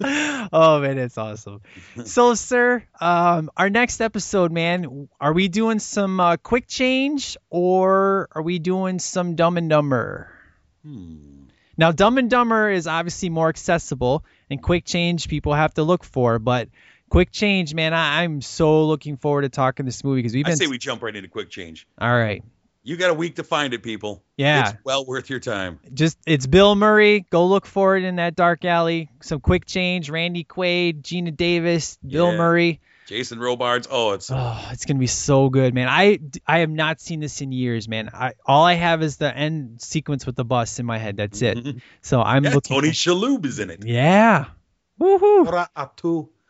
oh 0.52 0.80
man, 0.80 0.98
it's 0.98 1.18
awesome. 1.18 1.60
So, 2.04 2.34
sir, 2.34 2.84
um, 3.00 3.50
our 3.56 3.68
next 3.68 4.00
episode, 4.00 4.52
man, 4.52 5.08
are 5.20 5.32
we 5.32 5.48
doing 5.48 5.78
some 5.80 6.20
uh, 6.20 6.36
quick 6.38 6.68
change 6.68 7.36
or 7.50 8.28
are 8.32 8.42
we 8.42 8.58
doing 8.60 8.98
some 8.98 9.34
Dumb 9.34 9.58
and 9.58 9.68
Dumber? 9.68 10.30
Now, 11.78 11.92
Dumb 11.92 12.18
and 12.18 12.30
Dumber 12.30 12.70
is 12.70 12.86
obviously 12.86 13.28
more 13.28 13.48
accessible, 13.48 14.24
and 14.50 14.62
quick 14.62 14.84
change 14.84 15.28
people 15.28 15.52
have 15.54 15.74
to 15.74 15.82
look 15.82 16.04
for. 16.04 16.38
But 16.38 16.68
quick 17.10 17.30
change, 17.30 17.74
man, 17.74 17.92
I- 17.94 18.22
I'm 18.22 18.40
so 18.40 18.86
looking 18.86 19.16
forward 19.16 19.42
to 19.42 19.48
talking 19.48 19.84
this 19.86 20.02
movie 20.02 20.20
because 20.22 20.34
we've 20.34 20.44
been. 20.44 20.52
I 20.52 20.56
say 20.56 20.66
we 20.66 20.78
jump 20.78 21.02
right 21.02 21.14
into 21.14 21.28
quick 21.28 21.50
change. 21.50 21.86
All 22.00 22.16
right, 22.16 22.42
You 22.82 22.96
got 22.96 23.10
a 23.10 23.14
week 23.14 23.34
to 23.36 23.44
find 23.44 23.74
it, 23.74 23.82
people. 23.82 24.22
Yeah. 24.36 24.70
It's 24.70 24.78
well 24.84 25.04
worth 25.04 25.28
your 25.28 25.40
time. 25.40 25.80
just 25.92 26.16
it's 26.26 26.46
Bill 26.46 26.74
Murray. 26.76 27.26
Go 27.30 27.46
look 27.46 27.66
for 27.66 27.96
it 27.96 28.04
in 28.04 28.16
that 28.16 28.36
dark 28.36 28.64
alley. 28.64 29.10
Some 29.22 29.40
quick 29.40 29.66
change. 29.66 30.08
Randy 30.08 30.44
Quaid, 30.44 31.02
Geena 31.02 31.36
Davis, 31.36 31.98
Bill 32.06 32.30
Yeah. 32.30 32.36
Murray. 32.38 32.80
Jason 33.06 33.38
Robards. 33.38 33.86
Oh, 33.90 34.12
it's 34.12 34.30
Oh, 34.32 34.68
it's 34.72 34.84
gonna 34.84 34.98
be 34.98 35.06
so 35.06 35.48
good, 35.48 35.74
man. 35.74 35.88
I 35.88 36.18
I 36.46 36.58
have 36.58 36.70
not 36.70 37.00
seen 37.00 37.20
this 37.20 37.40
in 37.40 37.52
years, 37.52 37.88
man. 37.88 38.10
I 38.12 38.32
all 38.44 38.64
I 38.64 38.74
have 38.74 39.02
is 39.02 39.16
the 39.16 39.34
end 39.34 39.80
sequence 39.80 40.26
with 40.26 40.36
the 40.36 40.44
bus 40.44 40.78
in 40.78 40.86
my 40.86 40.98
head. 40.98 41.16
That's 41.16 41.40
it. 41.42 41.76
So 42.02 42.20
I'm 42.20 42.44
yeah, 42.44 42.54
looking. 42.54 42.74
Tony 42.74 42.90
Shalhoub 42.90 43.44
is 43.46 43.58
in 43.58 43.70
it. 43.70 43.84
Yeah. 43.84 44.46
Woohoo. 45.00 45.44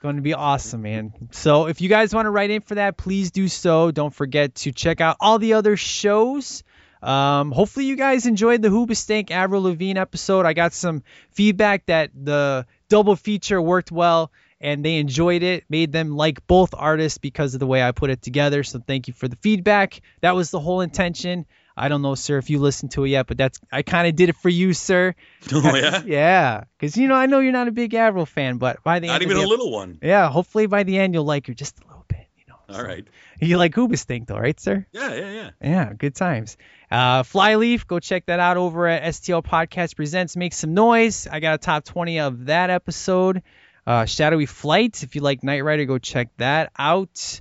Going 0.02 0.16
to 0.16 0.22
be 0.22 0.34
awesome, 0.34 0.82
man. 0.82 1.12
So 1.32 1.66
if 1.66 1.80
you 1.80 1.88
guys 1.88 2.14
want 2.14 2.26
to 2.26 2.30
write 2.30 2.50
in 2.50 2.60
for 2.60 2.76
that, 2.76 2.96
please 2.96 3.30
do 3.30 3.48
so. 3.48 3.90
Don't 3.90 4.14
forget 4.14 4.54
to 4.56 4.72
check 4.72 5.00
out 5.00 5.16
all 5.20 5.38
the 5.38 5.54
other 5.54 5.76
shows. 5.76 6.62
Um, 7.02 7.50
hopefully 7.50 7.86
you 7.86 7.96
guys 7.96 8.26
enjoyed 8.26 8.62
the 8.62 8.68
Hoobastank 8.68 9.30
Avril 9.30 9.62
Lavigne 9.62 9.98
episode. 9.98 10.46
I 10.46 10.52
got 10.52 10.74
some 10.74 11.02
feedback 11.32 11.86
that 11.86 12.10
the 12.14 12.66
double 12.88 13.16
feature 13.16 13.60
worked 13.60 13.90
well 13.90 14.30
and 14.60 14.84
they 14.84 14.96
enjoyed 14.98 15.42
it, 15.42 15.64
made 15.68 15.92
them 15.92 16.16
like 16.16 16.46
both 16.46 16.74
artists 16.76 17.18
because 17.18 17.54
of 17.54 17.60
the 17.60 17.66
way 17.66 17.82
I 17.82 17.92
put 17.92 18.10
it 18.10 18.22
together. 18.22 18.62
So 18.62 18.78
thank 18.78 19.08
you 19.08 19.14
for 19.14 19.28
the 19.28 19.36
feedback. 19.36 20.00
That 20.22 20.34
was 20.34 20.50
the 20.50 20.60
whole 20.60 20.80
intention. 20.80 21.46
I 21.78 21.88
don't 21.88 22.00
know, 22.00 22.14
sir, 22.14 22.38
if 22.38 22.48
you 22.48 22.58
listened 22.58 22.92
to 22.92 23.04
it 23.04 23.10
yet, 23.10 23.26
but 23.26 23.36
that's 23.36 23.60
I 23.70 23.82
kind 23.82 24.08
of 24.08 24.16
did 24.16 24.30
it 24.30 24.36
for 24.36 24.48
you, 24.48 24.72
sir. 24.72 25.14
Oh, 25.52 25.74
yeah? 25.76 26.02
yeah, 26.06 26.64
because 26.78 26.96
you 26.96 27.06
know 27.06 27.14
I 27.14 27.26
know 27.26 27.40
you're 27.40 27.52
not 27.52 27.68
a 27.68 27.72
big 27.72 27.92
Avril 27.92 28.24
fan, 28.24 28.56
but 28.56 28.82
by 28.82 28.98
the 28.98 29.08
Not 29.08 29.14
end 29.20 29.24
even 29.24 29.36
the 29.36 29.44
a 29.44 29.46
little 29.46 29.70
one. 29.70 29.98
yeah, 30.02 30.28
hopefully 30.30 30.66
by 30.66 30.84
the 30.84 30.98
end 30.98 31.12
you'll 31.12 31.24
like 31.26 31.46
her 31.48 31.54
just 31.54 31.78
a 31.82 31.86
little 31.86 32.04
bit. 32.08 32.26
You 32.36 32.44
know. 32.48 32.78
All 32.78 32.82
right. 32.84 33.06
You 33.38 33.58
like 33.58 33.74
Hoobastank 33.74 34.26
though, 34.28 34.38
right, 34.38 34.58
sir? 34.58 34.86
Yeah, 34.92 35.12
yeah, 35.14 35.30
yeah. 35.32 35.50
Yeah, 35.62 35.92
good 35.92 36.14
times. 36.14 36.56
Uh, 36.90 37.22
Flyleaf, 37.22 37.86
go 37.86 38.00
check 38.00 38.24
that 38.26 38.40
out 38.40 38.56
over 38.56 38.86
at 38.88 39.02
STL 39.02 39.44
Podcast 39.44 39.94
Presents. 39.94 40.38
Make 40.38 40.54
some 40.54 40.72
noise. 40.72 41.26
I 41.30 41.40
got 41.40 41.52
a 41.56 41.58
top 41.58 41.84
20 41.84 42.20
of 42.20 42.46
that 42.46 42.70
episode. 42.70 43.42
Uh, 43.86 44.04
Shadowy 44.04 44.46
Flight, 44.46 45.02
if 45.02 45.14
you 45.14 45.20
like 45.20 45.42
Knight 45.44 45.62
Rider, 45.64 45.84
go 45.84 45.98
check 45.98 46.28
that 46.38 46.72
out. 46.78 47.40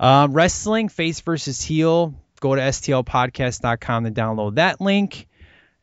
Um, 0.00 0.32
wrestling, 0.32 0.88
Face 0.88 1.20
versus 1.20 1.62
Heel, 1.62 2.14
go 2.40 2.54
to 2.54 2.60
STLpodcast.com 2.60 4.04
to 4.04 4.10
download 4.10 4.56
that 4.56 4.80
link. 4.80 5.28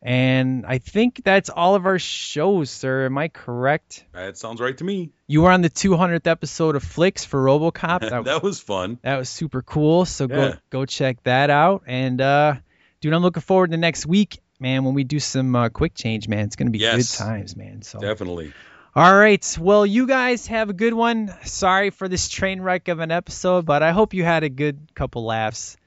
And 0.04 0.66
I 0.66 0.80
think 0.80 1.22
that's 1.24 1.50
all 1.52 1.76
of 1.76 1.86
our 1.86 2.00
shows, 2.00 2.72
sir. 2.72 3.06
Am 3.06 3.18
I 3.20 3.28
correct? 3.28 4.04
That 4.14 4.36
sounds 4.36 4.60
right 4.60 4.76
to 4.76 4.84
me. 4.84 5.12
You 5.28 5.44
were 5.44 5.52
on 5.52 5.62
the 5.62 5.70
200th 5.70 6.26
episode 6.26 6.76
of 6.76 6.84
Flicks 6.84 7.24
for 7.24 7.40
RoboCop. 7.44 8.10
That, 8.26 8.42
was 8.42 8.60
fun. 8.60 8.98
That 9.04 9.18
was 9.18 9.30
super 9.30 9.62
cool. 9.62 10.06
So 10.06 10.28
go 10.28 10.56
go 10.72 10.86
check 10.86 11.22
that 11.24 11.52
out. 11.52 11.84
And 11.86 12.20
uh, 12.20 12.56
dude, 13.00 13.14
I'm 13.14 13.22
looking 13.22 13.42
forward 13.42 13.72
to 13.72 13.78
next 13.78 14.08
week, 14.08 14.40
man. 14.60 14.84
When 14.86 14.96
we 14.96 15.04
do 15.04 15.20
some 15.20 15.56
uh, 15.56 15.70
quick 15.70 15.94
change, 15.94 16.28
man, 16.28 16.46
it's 16.46 16.56
gonna 16.56 16.72
be 16.72 16.80
Yes. 16.80 17.16
good 17.20 17.24
times, 17.24 17.56
man. 17.56 17.84
So 17.84 18.00
Definitely. 18.00 18.54
All 18.96 19.16
right. 19.16 19.58
Well, 19.60 19.86
you 19.86 20.06
guys 20.06 20.48
have 20.48 20.70
a 20.70 20.74
good 20.74 20.94
one. 20.94 21.34
Sorry 21.44 21.92
for 21.92 22.08
this 22.08 22.28
train 22.28 22.62
wreck 22.62 22.88
of 22.88 23.00
an 23.00 23.12
episode, 23.12 23.66
but 23.66 23.84
I 23.84 23.92
hope 23.92 24.14
you 24.14 24.24
had 24.24 24.44
a 24.44 24.50
good 24.50 24.94
couple 24.96 25.24
laughs. 25.26 25.78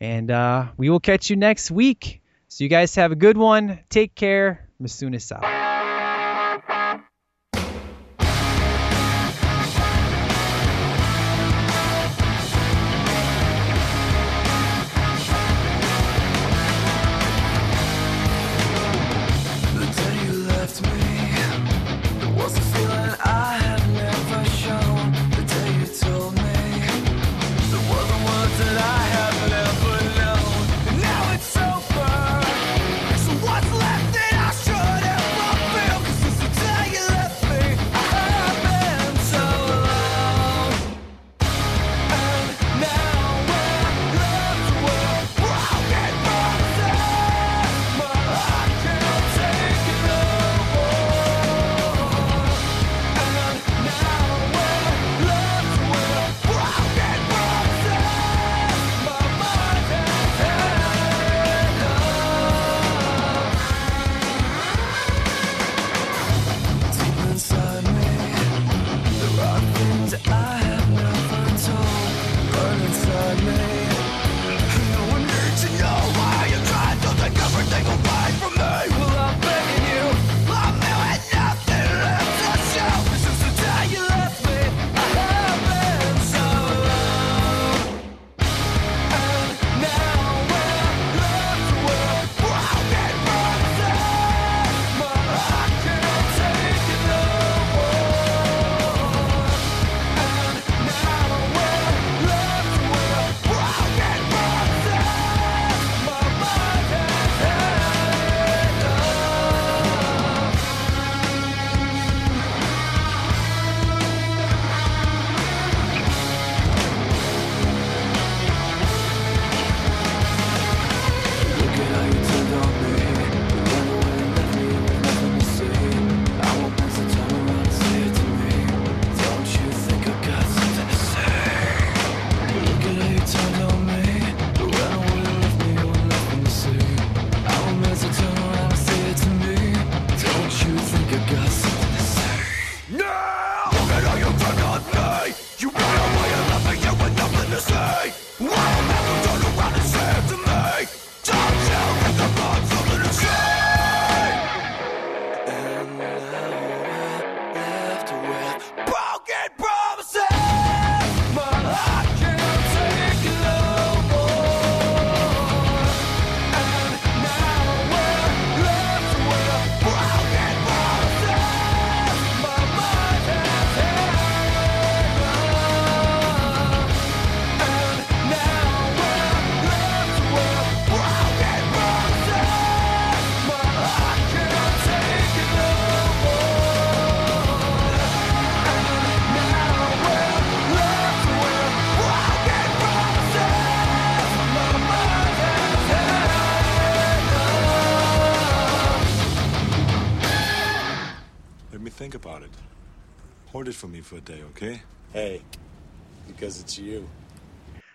And 0.00 0.30
uh, 0.30 0.66
we 0.76 0.90
will 0.90 1.00
catch 1.00 1.30
you 1.30 1.36
next 1.36 1.70
week. 1.70 2.20
So 2.48 2.64
you 2.64 2.70
guys 2.70 2.94
have 2.96 3.12
a 3.12 3.16
good 3.16 3.36
one. 3.36 3.80
Take 3.90 4.14
care. 4.14 4.68
Masunas 4.80 5.30
out. 5.32 5.57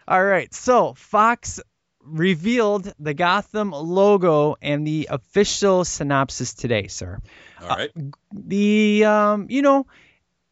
All 0.08 0.24
right, 0.24 0.54
so 0.54 0.94
Fox 0.96 1.60
revealed 2.06 2.92
the 3.00 3.14
Gotham 3.14 3.72
logo 3.72 4.56
and 4.62 4.86
the 4.86 5.08
official 5.10 5.86
synopsis 5.86 6.54
today, 6.54 6.88
sir. 6.88 7.20
All 7.62 7.70
right. 7.70 7.92
The 8.34 9.06
um, 9.06 9.48
you 9.50 9.62
know, 9.62 9.88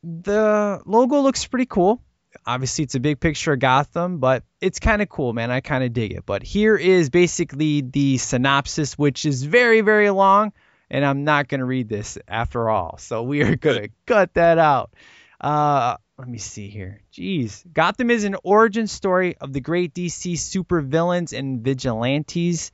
the 0.04 0.82
logo 0.86 1.20
looks 1.20 1.46
pretty 1.46 1.66
cool. 1.66 2.02
Obviously, 2.46 2.86
it's 2.86 2.96
a 2.96 3.00
big 3.00 3.20
picture 3.20 3.54
of 3.54 3.60
Gotham, 3.60 4.20
but 4.20 4.44
it's 4.62 4.80
kind 4.80 5.02
of 5.02 5.10
cool, 5.10 5.34
man. 5.34 5.52
I 5.52 5.60
kind 5.60 5.84
of 5.84 5.92
dig 5.92 6.14
it. 6.14 6.26
But 6.26 6.44
here 6.44 6.78
is 6.78 7.10
basically 7.10 7.82
the 7.82 8.18
synopsis, 8.18 8.98
which 8.98 9.26
is 9.26 9.44
very, 9.44 9.82
very 9.82 10.10
long, 10.10 10.54
and 10.90 11.06
I'm 11.06 11.26
not 11.26 11.50
going 11.50 11.60
to 11.60 11.66
read 11.66 11.90
this 11.90 12.18
after 12.28 12.70
all. 12.70 12.98
So 13.00 13.24
we 13.24 13.42
are 13.42 13.58
going 13.58 13.84
to 13.84 13.90
cut 14.06 14.34
that 14.36 14.58
out. 14.58 14.94
Uh, 15.42 15.98
let 16.22 16.30
me 16.30 16.38
see 16.38 16.70
here. 16.70 17.02
Jeez. 17.12 17.64
Gotham 17.74 18.12
is 18.12 18.26
an 18.26 18.36
origin 18.44 18.86
story 18.86 19.36
of 19.42 19.54
the 19.54 19.60
great 19.60 19.92
DC 19.96 20.34
supervillains 20.34 21.36
and 21.36 21.62
vigilantes. 21.62 22.72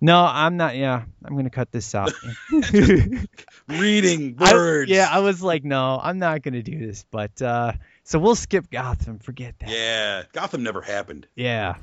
No, 0.00 0.24
I'm 0.24 0.56
not. 0.56 0.76
Yeah, 0.76 1.02
I'm 1.22 1.32
going 1.34 1.44
to 1.44 1.50
cut 1.50 1.70
this 1.70 1.94
out. 1.94 2.14
Reading 3.68 4.36
I- 4.38 4.52
words. 4.54 4.90
yeah, 4.90 5.08
I 5.10 5.18
was 5.18 5.42
like, 5.42 5.62
no, 5.62 6.00
I'm 6.02 6.18
not 6.18 6.40
going 6.40 6.54
to 6.54 6.62
do 6.62 6.78
this. 6.86 7.04
But 7.10 7.42
uh, 7.42 7.72
so 8.02 8.18
we'll 8.18 8.34
skip 8.34 8.70
Gotham. 8.70 9.18
Forget 9.18 9.58
that. 9.58 9.68
Yeah, 9.68 10.22
Gotham 10.32 10.62
never 10.62 10.80
happened. 10.80 11.26
Yeah. 11.34 11.74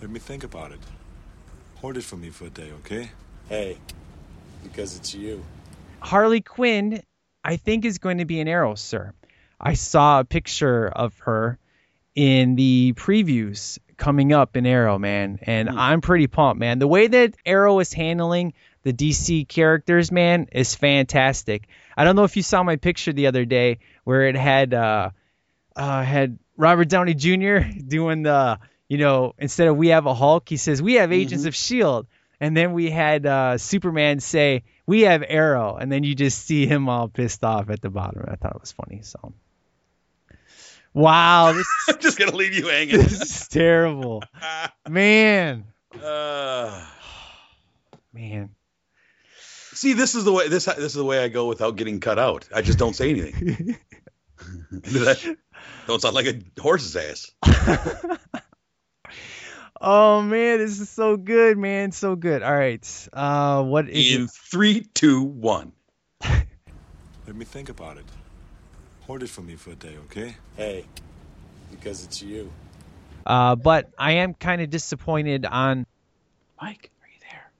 Let 0.00 0.10
me 0.10 0.20
think 0.20 0.44
about 0.44 0.70
it. 0.70 0.78
Hold 1.80 1.96
it 1.96 2.04
for 2.04 2.16
me 2.16 2.30
for 2.30 2.44
a 2.44 2.50
day, 2.50 2.70
okay? 2.84 3.10
Hey, 3.48 3.78
because 4.62 4.96
it's 4.96 5.12
you. 5.12 5.44
Harley 5.98 6.40
Quinn, 6.40 7.02
I 7.42 7.56
think, 7.56 7.84
is 7.84 7.98
going 7.98 8.18
to 8.18 8.24
be 8.24 8.38
an 8.40 8.46
Arrow, 8.46 8.76
sir. 8.76 9.12
I 9.62 9.74
saw 9.74 10.20
a 10.20 10.24
picture 10.24 10.88
of 10.88 11.16
her 11.20 11.58
in 12.14 12.56
the 12.56 12.94
previews 12.94 13.78
coming 13.96 14.32
up 14.32 14.56
in 14.56 14.66
Arrow, 14.66 14.98
man, 14.98 15.38
and 15.42 15.70
I'm 15.70 16.00
pretty 16.00 16.26
pumped, 16.26 16.58
man. 16.58 16.80
The 16.80 16.88
way 16.88 17.06
that 17.06 17.34
Arrow 17.46 17.78
is 17.78 17.92
handling 17.92 18.54
the 18.82 18.92
DC 18.92 19.46
characters, 19.46 20.10
man, 20.10 20.48
is 20.50 20.74
fantastic. 20.74 21.68
I 21.96 22.04
don't 22.04 22.16
know 22.16 22.24
if 22.24 22.36
you 22.36 22.42
saw 22.42 22.64
my 22.64 22.76
picture 22.76 23.12
the 23.12 23.28
other 23.28 23.44
day 23.44 23.78
where 24.02 24.26
it 24.28 24.34
had 24.34 24.74
uh, 24.74 25.10
uh 25.76 26.02
had 26.02 26.38
Robert 26.56 26.88
Downey 26.88 27.14
Jr. 27.14 27.58
doing 27.86 28.22
the, 28.22 28.58
you 28.88 28.98
know, 28.98 29.34
instead 29.38 29.68
of 29.68 29.76
we 29.76 29.88
have 29.88 30.06
a 30.06 30.14
Hulk, 30.14 30.48
he 30.48 30.56
says 30.56 30.82
we 30.82 30.94
have 30.94 31.12
Agents 31.12 31.44
of 31.44 31.54
Shield, 31.54 32.08
and 32.40 32.56
then 32.56 32.72
we 32.72 32.90
had 32.90 33.24
uh, 33.24 33.58
Superman 33.58 34.18
say 34.18 34.64
we 34.86 35.02
have 35.02 35.22
Arrow, 35.26 35.76
and 35.76 35.90
then 35.92 36.02
you 36.02 36.16
just 36.16 36.44
see 36.44 36.66
him 36.66 36.88
all 36.88 37.06
pissed 37.06 37.44
off 37.44 37.70
at 37.70 37.80
the 37.80 37.90
bottom. 37.90 38.24
I 38.26 38.34
thought 38.34 38.56
it 38.56 38.60
was 38.60 38.72
funny. 38.72 39.02
So, 39.02 39.32
wow, 40.94 41.52
this 41.56 41.66
I'm 41.88 41.98
just 42.00 42.18
gonna 42.18 42.34
leave 42.36 42.54
you 42.54 42.68
hanging. 42.68 42.96
this 42.98 43.20
is 43.20 43.48
terrible, 43.48 44.22
man, 44.88 45.64
Uh, 46.02 46.84
man. 48.12 48.50
see, 49.72 49.92
this 49.94 50.14
is 50.14 50.24
the 50.24 50.32
way 50.32 50.48
this 50.48 50.64
this 50.66 50.78
is 50.78 50.94
the 50.94 51.04
way 51.04 51.22
I 51.22 51.28
go 51.28 51.46
without 51.46 51.76
getting 51.76 52.00
cut 52.00 52.18
out. 52.18 52.48
I 52.54 52.62
just 52.62 52.78
don't 52.78 52.94
say 52.94 53.10
anything. 53.10 53.76
That- 54.70 55.36
don't 55.86 56.00
sound 56.02 56.14
like 56.14 56.26
a 56.26 56.40
horse's 56.60 56.96
ass. 56.96 57.30
Oh 59.84 60.22
man, 60.22 60.58
this 60.58 60.78
is 60.78 60.88
so 60.90 61.16
good, 61.16 61.58
man, 61.58 61.90
so 61.90 62.14
good. 62.14 62.42
All 62.42 62.54
right, 62.54 63.08
uh, 63.12 63.62
what 63.64 63.88
is 63.88 64.14
In 64.14 64.22
it? 64.24 64.30
three, 64.30 64.86
two, 64.94 65.22
one. 65.22 65.72
Let 66.22 67.34
me 67.36 67.44
think 67.44 67.68
about 67.68 67.96
it. 67.98 68.04
Hold 69.12 69.24
it 69.24 69.28
for 69.28 69.42
me 69.42 69.56
for 69.56 69.72
a 69.72 69.74
day, 69.74 69.94
okay? 70.06 70.34
Hey, 70.56 70.86
because 71.70 72.02
it's 72.02 72.22
you. 72.22 72.50
Uh, 73.26 73.54
but 73.56 73.90
I 73.98 74.12
am 74.12 74.32
kind 74.32 74.62
of 74.62 74.70
disappointed 74.70 75.44
on. 75.44 75.84
Mike, 76.58 76.90
are 77.02 77.08
you 77.08 77.20
there? 77.30 77.52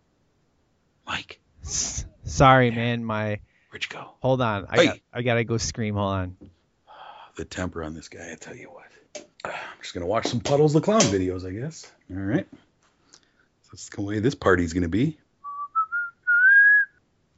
Mike, 1.06 1.40
Sorry, 2.24 2.70
man. 2.70 3.04
My 3.04 3.38
where'd 3.70 3.84
you 3.84 3.90
go? 3.90 4.12
hold 4.22 4.40
on. 4.40 4.64
I 4.70 4.76
Hey. 4.78 4.86
got 4.86 4.98
I 5.12 5.20
gotta 5.20 5.44
go 5.44 5.58
scream. 5.58 5.94
Hold 5.96 6.12
on. 6.14 6.36
The 7.36 7.44
temper 7.44 7.84
on 7.84 7.92
this 7.92 8.08
guy, 8.08 8.32
I 8.32 8.36
tell 8.36 8.56
you 8.56 8.70
what. 8.70 8.86
I'm 9.44 9.52
just 9.82 9.92
gonna 9.92 10.06
watch 10.06 10.28
some 10.28 10.40
Puddles 10.40 10.72
the 10.72 10.80
Clown 10.80 11.02
videos, 11.02 11.46
I 11.46 11.50
guess. 11.50 11.92
All 12.10 12.16
right. 12.16 12.46
So 13.10 13.68
that's 13.72 13.90
the 13.90 14.00
way 14.00 14.20
this 14.20 14.34
party's 14.34 14.72
gonna 14.72 14.88
be. 14.88 15.18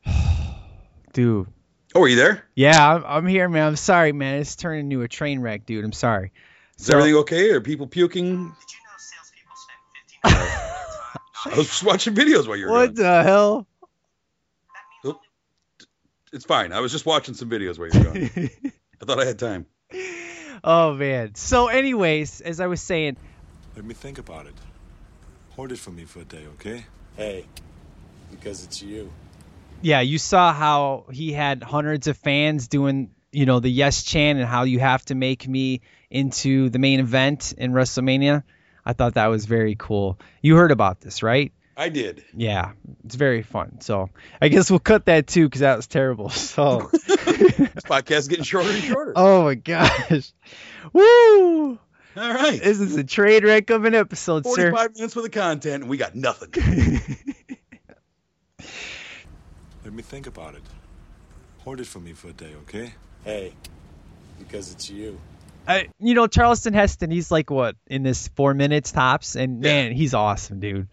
Dude. 1.13 1.49
Oh, 1.95 2.03
are 2.03 2.09
you 2.09 2.17
there? 2.17 2.45
Yeah, 2.55 2.95
I'm, 2.95 3.05
I'm 3.05 3.27
here, 3.27 3.49
man. 3.49 3.69
I'm 3.69 3.77
sorry, 3.77 4.13
man. 4.13 4.41
It's 4.41 4.57
turning 4.57 4.91
into 4.91 5.03
a 5.03 5.09
train 5.09 5.41
wreck, 5.41 5.65
dude. 5.65 5.85
I'm 5.85 5.93
sorry. 5.93 6.33
Is 6.79 6.91
everything 6.91 7.15
okay? 7.17 7.51
Are 7.53 7.61
people 7.61 7.87
puking? 7.87 8.53
I 10.25 11.57
was 11.57 11.67
just 11.69 11.85
watching 11.85 12.15
videos 12.15 12.49
while 12.49 12.57
you 12.57 12.67
were 12.67 12.73
What 12.73 12.95
gone. 12.95 13.05
the 13.05 13.23
hell? 13.23 13.67
It's 16.33 16.45
fine. 16.45 16.73
I 16.73 16.81
was 16.81 16.91
just 16.91 17.07
watching 17.07 17.35
some 17.35 17.49
videos 17.49 17.79
while 17.79 17.89
you 17.91 17.99
were 18.01 18.05
gone. 18.07 18.51
I 19.01 19.05
thought 19.05 19.21
I 19.21 19.25
had 19.25 19.39
time. 19.39 19.67
Oh 20.65 20.95
man. 20.95 21.37
So, 21.37 21.69
anyways, 21.69 22.41
as 22.41 22.59
I 22.59 22.67
was 22.67 22.81
saying, 22.81 23.17
Let 23.77 23.85
me 23.85 23.95
think 23.95 24.19
about 24.19 24.47
it. 24.47 24.55
Hoard 25.51 25.71
it 25.71 25.79
for 25.79 25.91
me 25.91 26.07
for 26.07 26.21
a 26.21 26.25
day, 26.25 26.45
okay? 26.55 26.87
Hey, 27.17 27.45
because 28.33 28.65
it's 28.65 28.83
you. 28.83 29.13
Yeah, 29.85 30.01
you 30.01 30.17
saw 30.17 30.55
how 30.55 31.05
he 31.13 31.31
had 31.31 31.63
hundreds 31.63 32.07
of 32.07 32.17
fans 32.17 32.69
doing, 32.69 33.11
you 33.33 33.45
know, 33.45 33.61
the 33.61 33.69
yes 33.69 34.03
chant 34.03 34.39
and 34.39 34.49
how 34.49 34.63
you 34.63 34.79
have 34.81 35.05
to 35.07 35.15
make 35.15 35.47
me 35.47 35.83
into 36.11 36.71
the 36.71 36.79
main 36.79 37.01
event 37.01 37.53
in 37.59 37.73
WrestleMania. 37.73 38.45
I 38.87 38.95
thought 38.95 39.15
that 39.15 39.27
was 39.27 39.45
very 39.45 39.77
cool. 39.79 40.19
You 40.41 40.57
heard 40.57 40.71
about 40.71 41.03
this, 41.03 41.23
right? 41.23 41.53
I 41.77 41.91
did. 41.91 42.25
Yeah, 42.35 42.73
it's 43.05 43.17
very 43.17 43.43
fun. 43.43 43.83
So 43.83 44.09
I 44.41 44.49
guess 44.49 44.71
we'll 44.71 44.79
cut 44.79 45.05
that 45.05 45.27
too 45.27 45.47
because 45.47 45.61
that 45.61 45.77
was 45.77 45.87
terrible. 45.87 46.29
So, 46.55 46.89
This 46.93 47.85
podcast 47.85 48.19
is 48.21 48.29
getting 48.29 48.45
shorter 48.45 48.71
and 48.71 48.83
shorter. 48.83 49.13
oh 49.17 49.45
my 49.45 49.55
gosh, 49.55 50.33
woo! 50.95 51.79
All 52.17 52.33
right. 52.33 52.63
This 52.63 52.81
is 52.81 52.97
a 52.97 53.05
trade 53.05 53.45
wreck 53.45 53.69
of 53.69 53.85
an 53.85 53.95
episode, 53.95 54.47
sir. 54.47 54.71
45 54.71 54.95
minutes 54.95 55.17
worth 55.17 55.25
the 55.25 55.31
content, 55.31 55.83
and 55.83 55.91
we 55.91 55.99
got 55.99 56.15
nothing. 56.15 56.53
Let 59.85 59.93
me 59.93 60.03
think 60.03 60.27
about 60.27 60.55
it. 60.55 60.63
Hold 61.59 61.81
it 61.81 61.87
for 61.87 62.01
me 62.01 62.15
for 62.15 62.29
a 62.29 62.33
day, 62.33 62.55
okay? 62.63 62.95
Hey, 63.23 63.53
because 64.39 64.73
it's 64.73 64.89
you. 64.89 65.21
I, 65.67 65.89
you 65.99 66.15
know, 66.15 66.27
Charleston 66.27 66.75
Heston, 66.75 67.11
he's 67.11 67.31
like 67.31 67.51
what 67.51 67.77
in 67.87 68.03
this 68.03 68.29
four 68.29 68.55
minutes 68.55 68.93
tops, 68.93 69.37
and 69.37 69.61
man, 69.61 69.93
he's 69.93 70.15
awesome, 70.15 70.61
dude. 70.61 70.89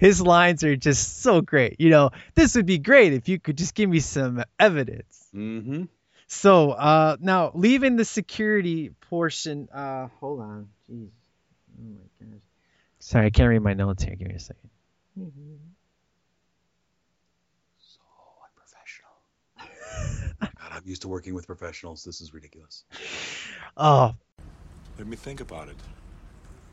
His 0.00 0.20
lines 0.20 0.64
are 0.64 0.76
just 0.76 1.22
so 1.22 1.40
great. 1.40 1.76
You 1.78 1.90
know, 1.90 2.10
this 2.34 2.56
would 2.56 2.66
be 2.66 2.78
great 2.78 3.12
if 3.12 3.28
you 3.28 3.38
could 3.38 3.56
just 3.56 3.74
give 3.74 3.88
me 3.88 4.00
some 4.00 4.42
evidence. 4.58 5.28
Mm-hmm. 5.34 5.84
So, 6.26 6.72
uh, 6.72 7.16
now 7.20 7.52
leaving 7.54 7.96
the 7.96 8.04
security 8.04 8.90
portion. 9.08 9.68
Uh, 9.72 10.08
hold 10.20 10.40
on, 10.40 10.68
jeez. 10.90 11.10
Oh 11.78 11.84
my 11.84 12.26
gosh. 12.26 12.40
Sorry, 12.98 13.26
I 13.26 13.30
can't 13.30 13.48
read 13.48 13.62
my 13.62 13.74
notes 13.74 14.02
here. 14.02 14.16
Give 14.16 14.28
me 14.28 14.34
a 14.34 14.40
second. 14.40 14.70
God, 15.16 15.32
I'm 20.78 20.88
used 20.88 21.02
to 21.02 21.08
working 21.08 21.34
with 21.34 21.46
professionals. 21.46 22.04
This 22.04 22.20
is 22.20 22.32
ridiculous. 22.32 22.84
Oh, 23.76 24.14
Let 24.96 25.08
me 25.08 25.16
think 25.16 25.40
about 25.40 25.68
it. 25.68 25.76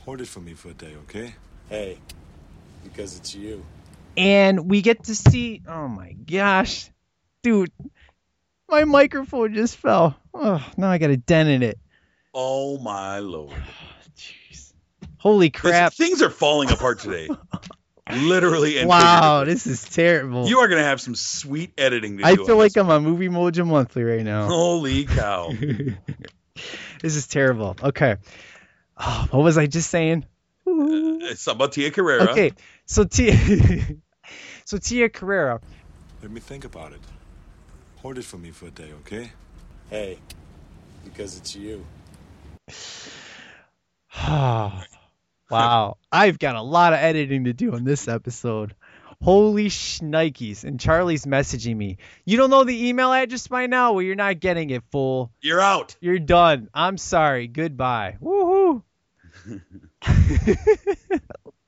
Hold 0.02 0.22
it 0.22 0.28
for 0.28 0.42
me 0.42 0.54
for 0.54 0.70
a 0.70 0.74
day, 0.74 0.94
okay? 1.06 1.34
Hey, 1.70 1.98
because 2.84 3.18
it's 3.18 3.34
you. 3.34 3.66
and 4.16 4.70
we 4.70 4.84
get 4.84 5.06
to 5.06 5.16
see. 5.16 5.64
Oh 5.68 5.88
my 5.88 6.12
gosh, 6.14 6.92
dude, 7.42 7.72
my 8.70 8.84
microphone 8.84 9.56
just 9.56 9.78
fell. 9.78 10.16
Oh, 10.36 10.64
now 10.78 10.90
I 10.92 11.00
got 11.00 11.10
a 11.10 11.18
dent 11.18 11.50
in 11.50 11.64
it. 11.64 11.80
Oh 12.32 12.78
my 12.78 13.18
lord. 13.20 13.54
Jeez. 14.16 14.74
Holy 15.18 15.50
This- 15.50 15.60
crap! 15.62 15.94
things 15.94 16.22
are 16.22 16.30
falling 16.30 16.70
apart 16.70 17.00
today. 17.00 17.28
Literally 18.12 18.78
and 18.78 18.88
Wow, 18.88 19.46
this 19.46 19.66
is 19.66 19.84
terrible. 19.84 20.48
You 20.48 20.60
are 20.60 20.68
going 20.68 20.80
to 20.80 20.88
have 20.88 21.02
some 21.02 21.16
sweet 21.16 21.74
editing 21.78 22.18
to 22.20 22.26
I 22.26 22.36
do. 22.36 22.46
feel 22.46 22.58
like. 22.58 22.78
I'm 22.78 22.90
on 22.90 23.04
Movie 23.04 23.30
Mojo 23.30 23.66
Monthly 23.66 24.04
right 24.04 24.24
now. 24.24 24.48
Holy 24.48 25.06
cow. 25.06 25.52
This 27.02 27.16
is 27.16 27.28
terrible. 27.28 27.76
Okay. 27.84 28.16
Oh, 28.98 29.28
what 29.30 29.44
was 29.44 29.58
I 29.58 29.68
just 29.68 29.90
saying? 29.90 30.26
Uh, 30.66 30.72
it's 31.22 31.42
something 31.42 31.58
about 31.58 31.74
Tia 31.74 31.92
Carrere. 31.92 32.30
Okay, 32.30 32.54
so 32.86 33.04
Tia, 33.04 33.36
so 34.66 34.78
Tia 34.78 35.10
Carrere. 35.10 35.60
Let 36.22 36.32
me 36.32 36.40
think 36.40 36.66
about 36.66 36.94
it. 36.94 37.02
Hold 37.98 38.18
it 38.18 38.24
for 38.24 38.38
me 38.38 38.52
for 38.52 38.68
a 38.68 38.72
day, 38.72 38.90
okay? 39.02 39.32
Hey, 39.90 40.18
because 41.04 41.38
it's 41.38 41.56
you. 41.56 41.86
wow, 45.50 45.98
I've 46.12 46.40
got 46.40 46.56
a 46.56 46.62
lot 46.62 46.94
of 46.94 47.00
editing 47.00 47.46
to 47.46 47.54
do 47.54 47.74
on 47.74 47.84
this 47.84 48.08
episode. 48.08 48.76
Holy 49.22 49.68
shnikes. 49.68 50.64
And 50.64 50.80
Charlie's 50.80 51.26
messaging 51.26 51.76
me. 51.76 51.98
You 52.26 52.38
don't 52.38 52.50
know 52.50 52.64
the 52.64 52.88
email 52.88 53.12
address 53.14 53.48
by 53.48 53.66
now? 53.66 53.94
Well, 53.94 54.02
you're 54.02 54.16
not 54.16 54.40
getting 54.40 54.70
it, 54.70 54.84
fool. 54.92 55.32
You're 55.42 55.62
out. 55.62 55.96
You're 56.02 56.20
done. 56.20 56.70
I'm 56.74 56.98
sorry. 56.98 57.48
Goodbye. 57.48 58.18
Woohoo. 58.22 58.84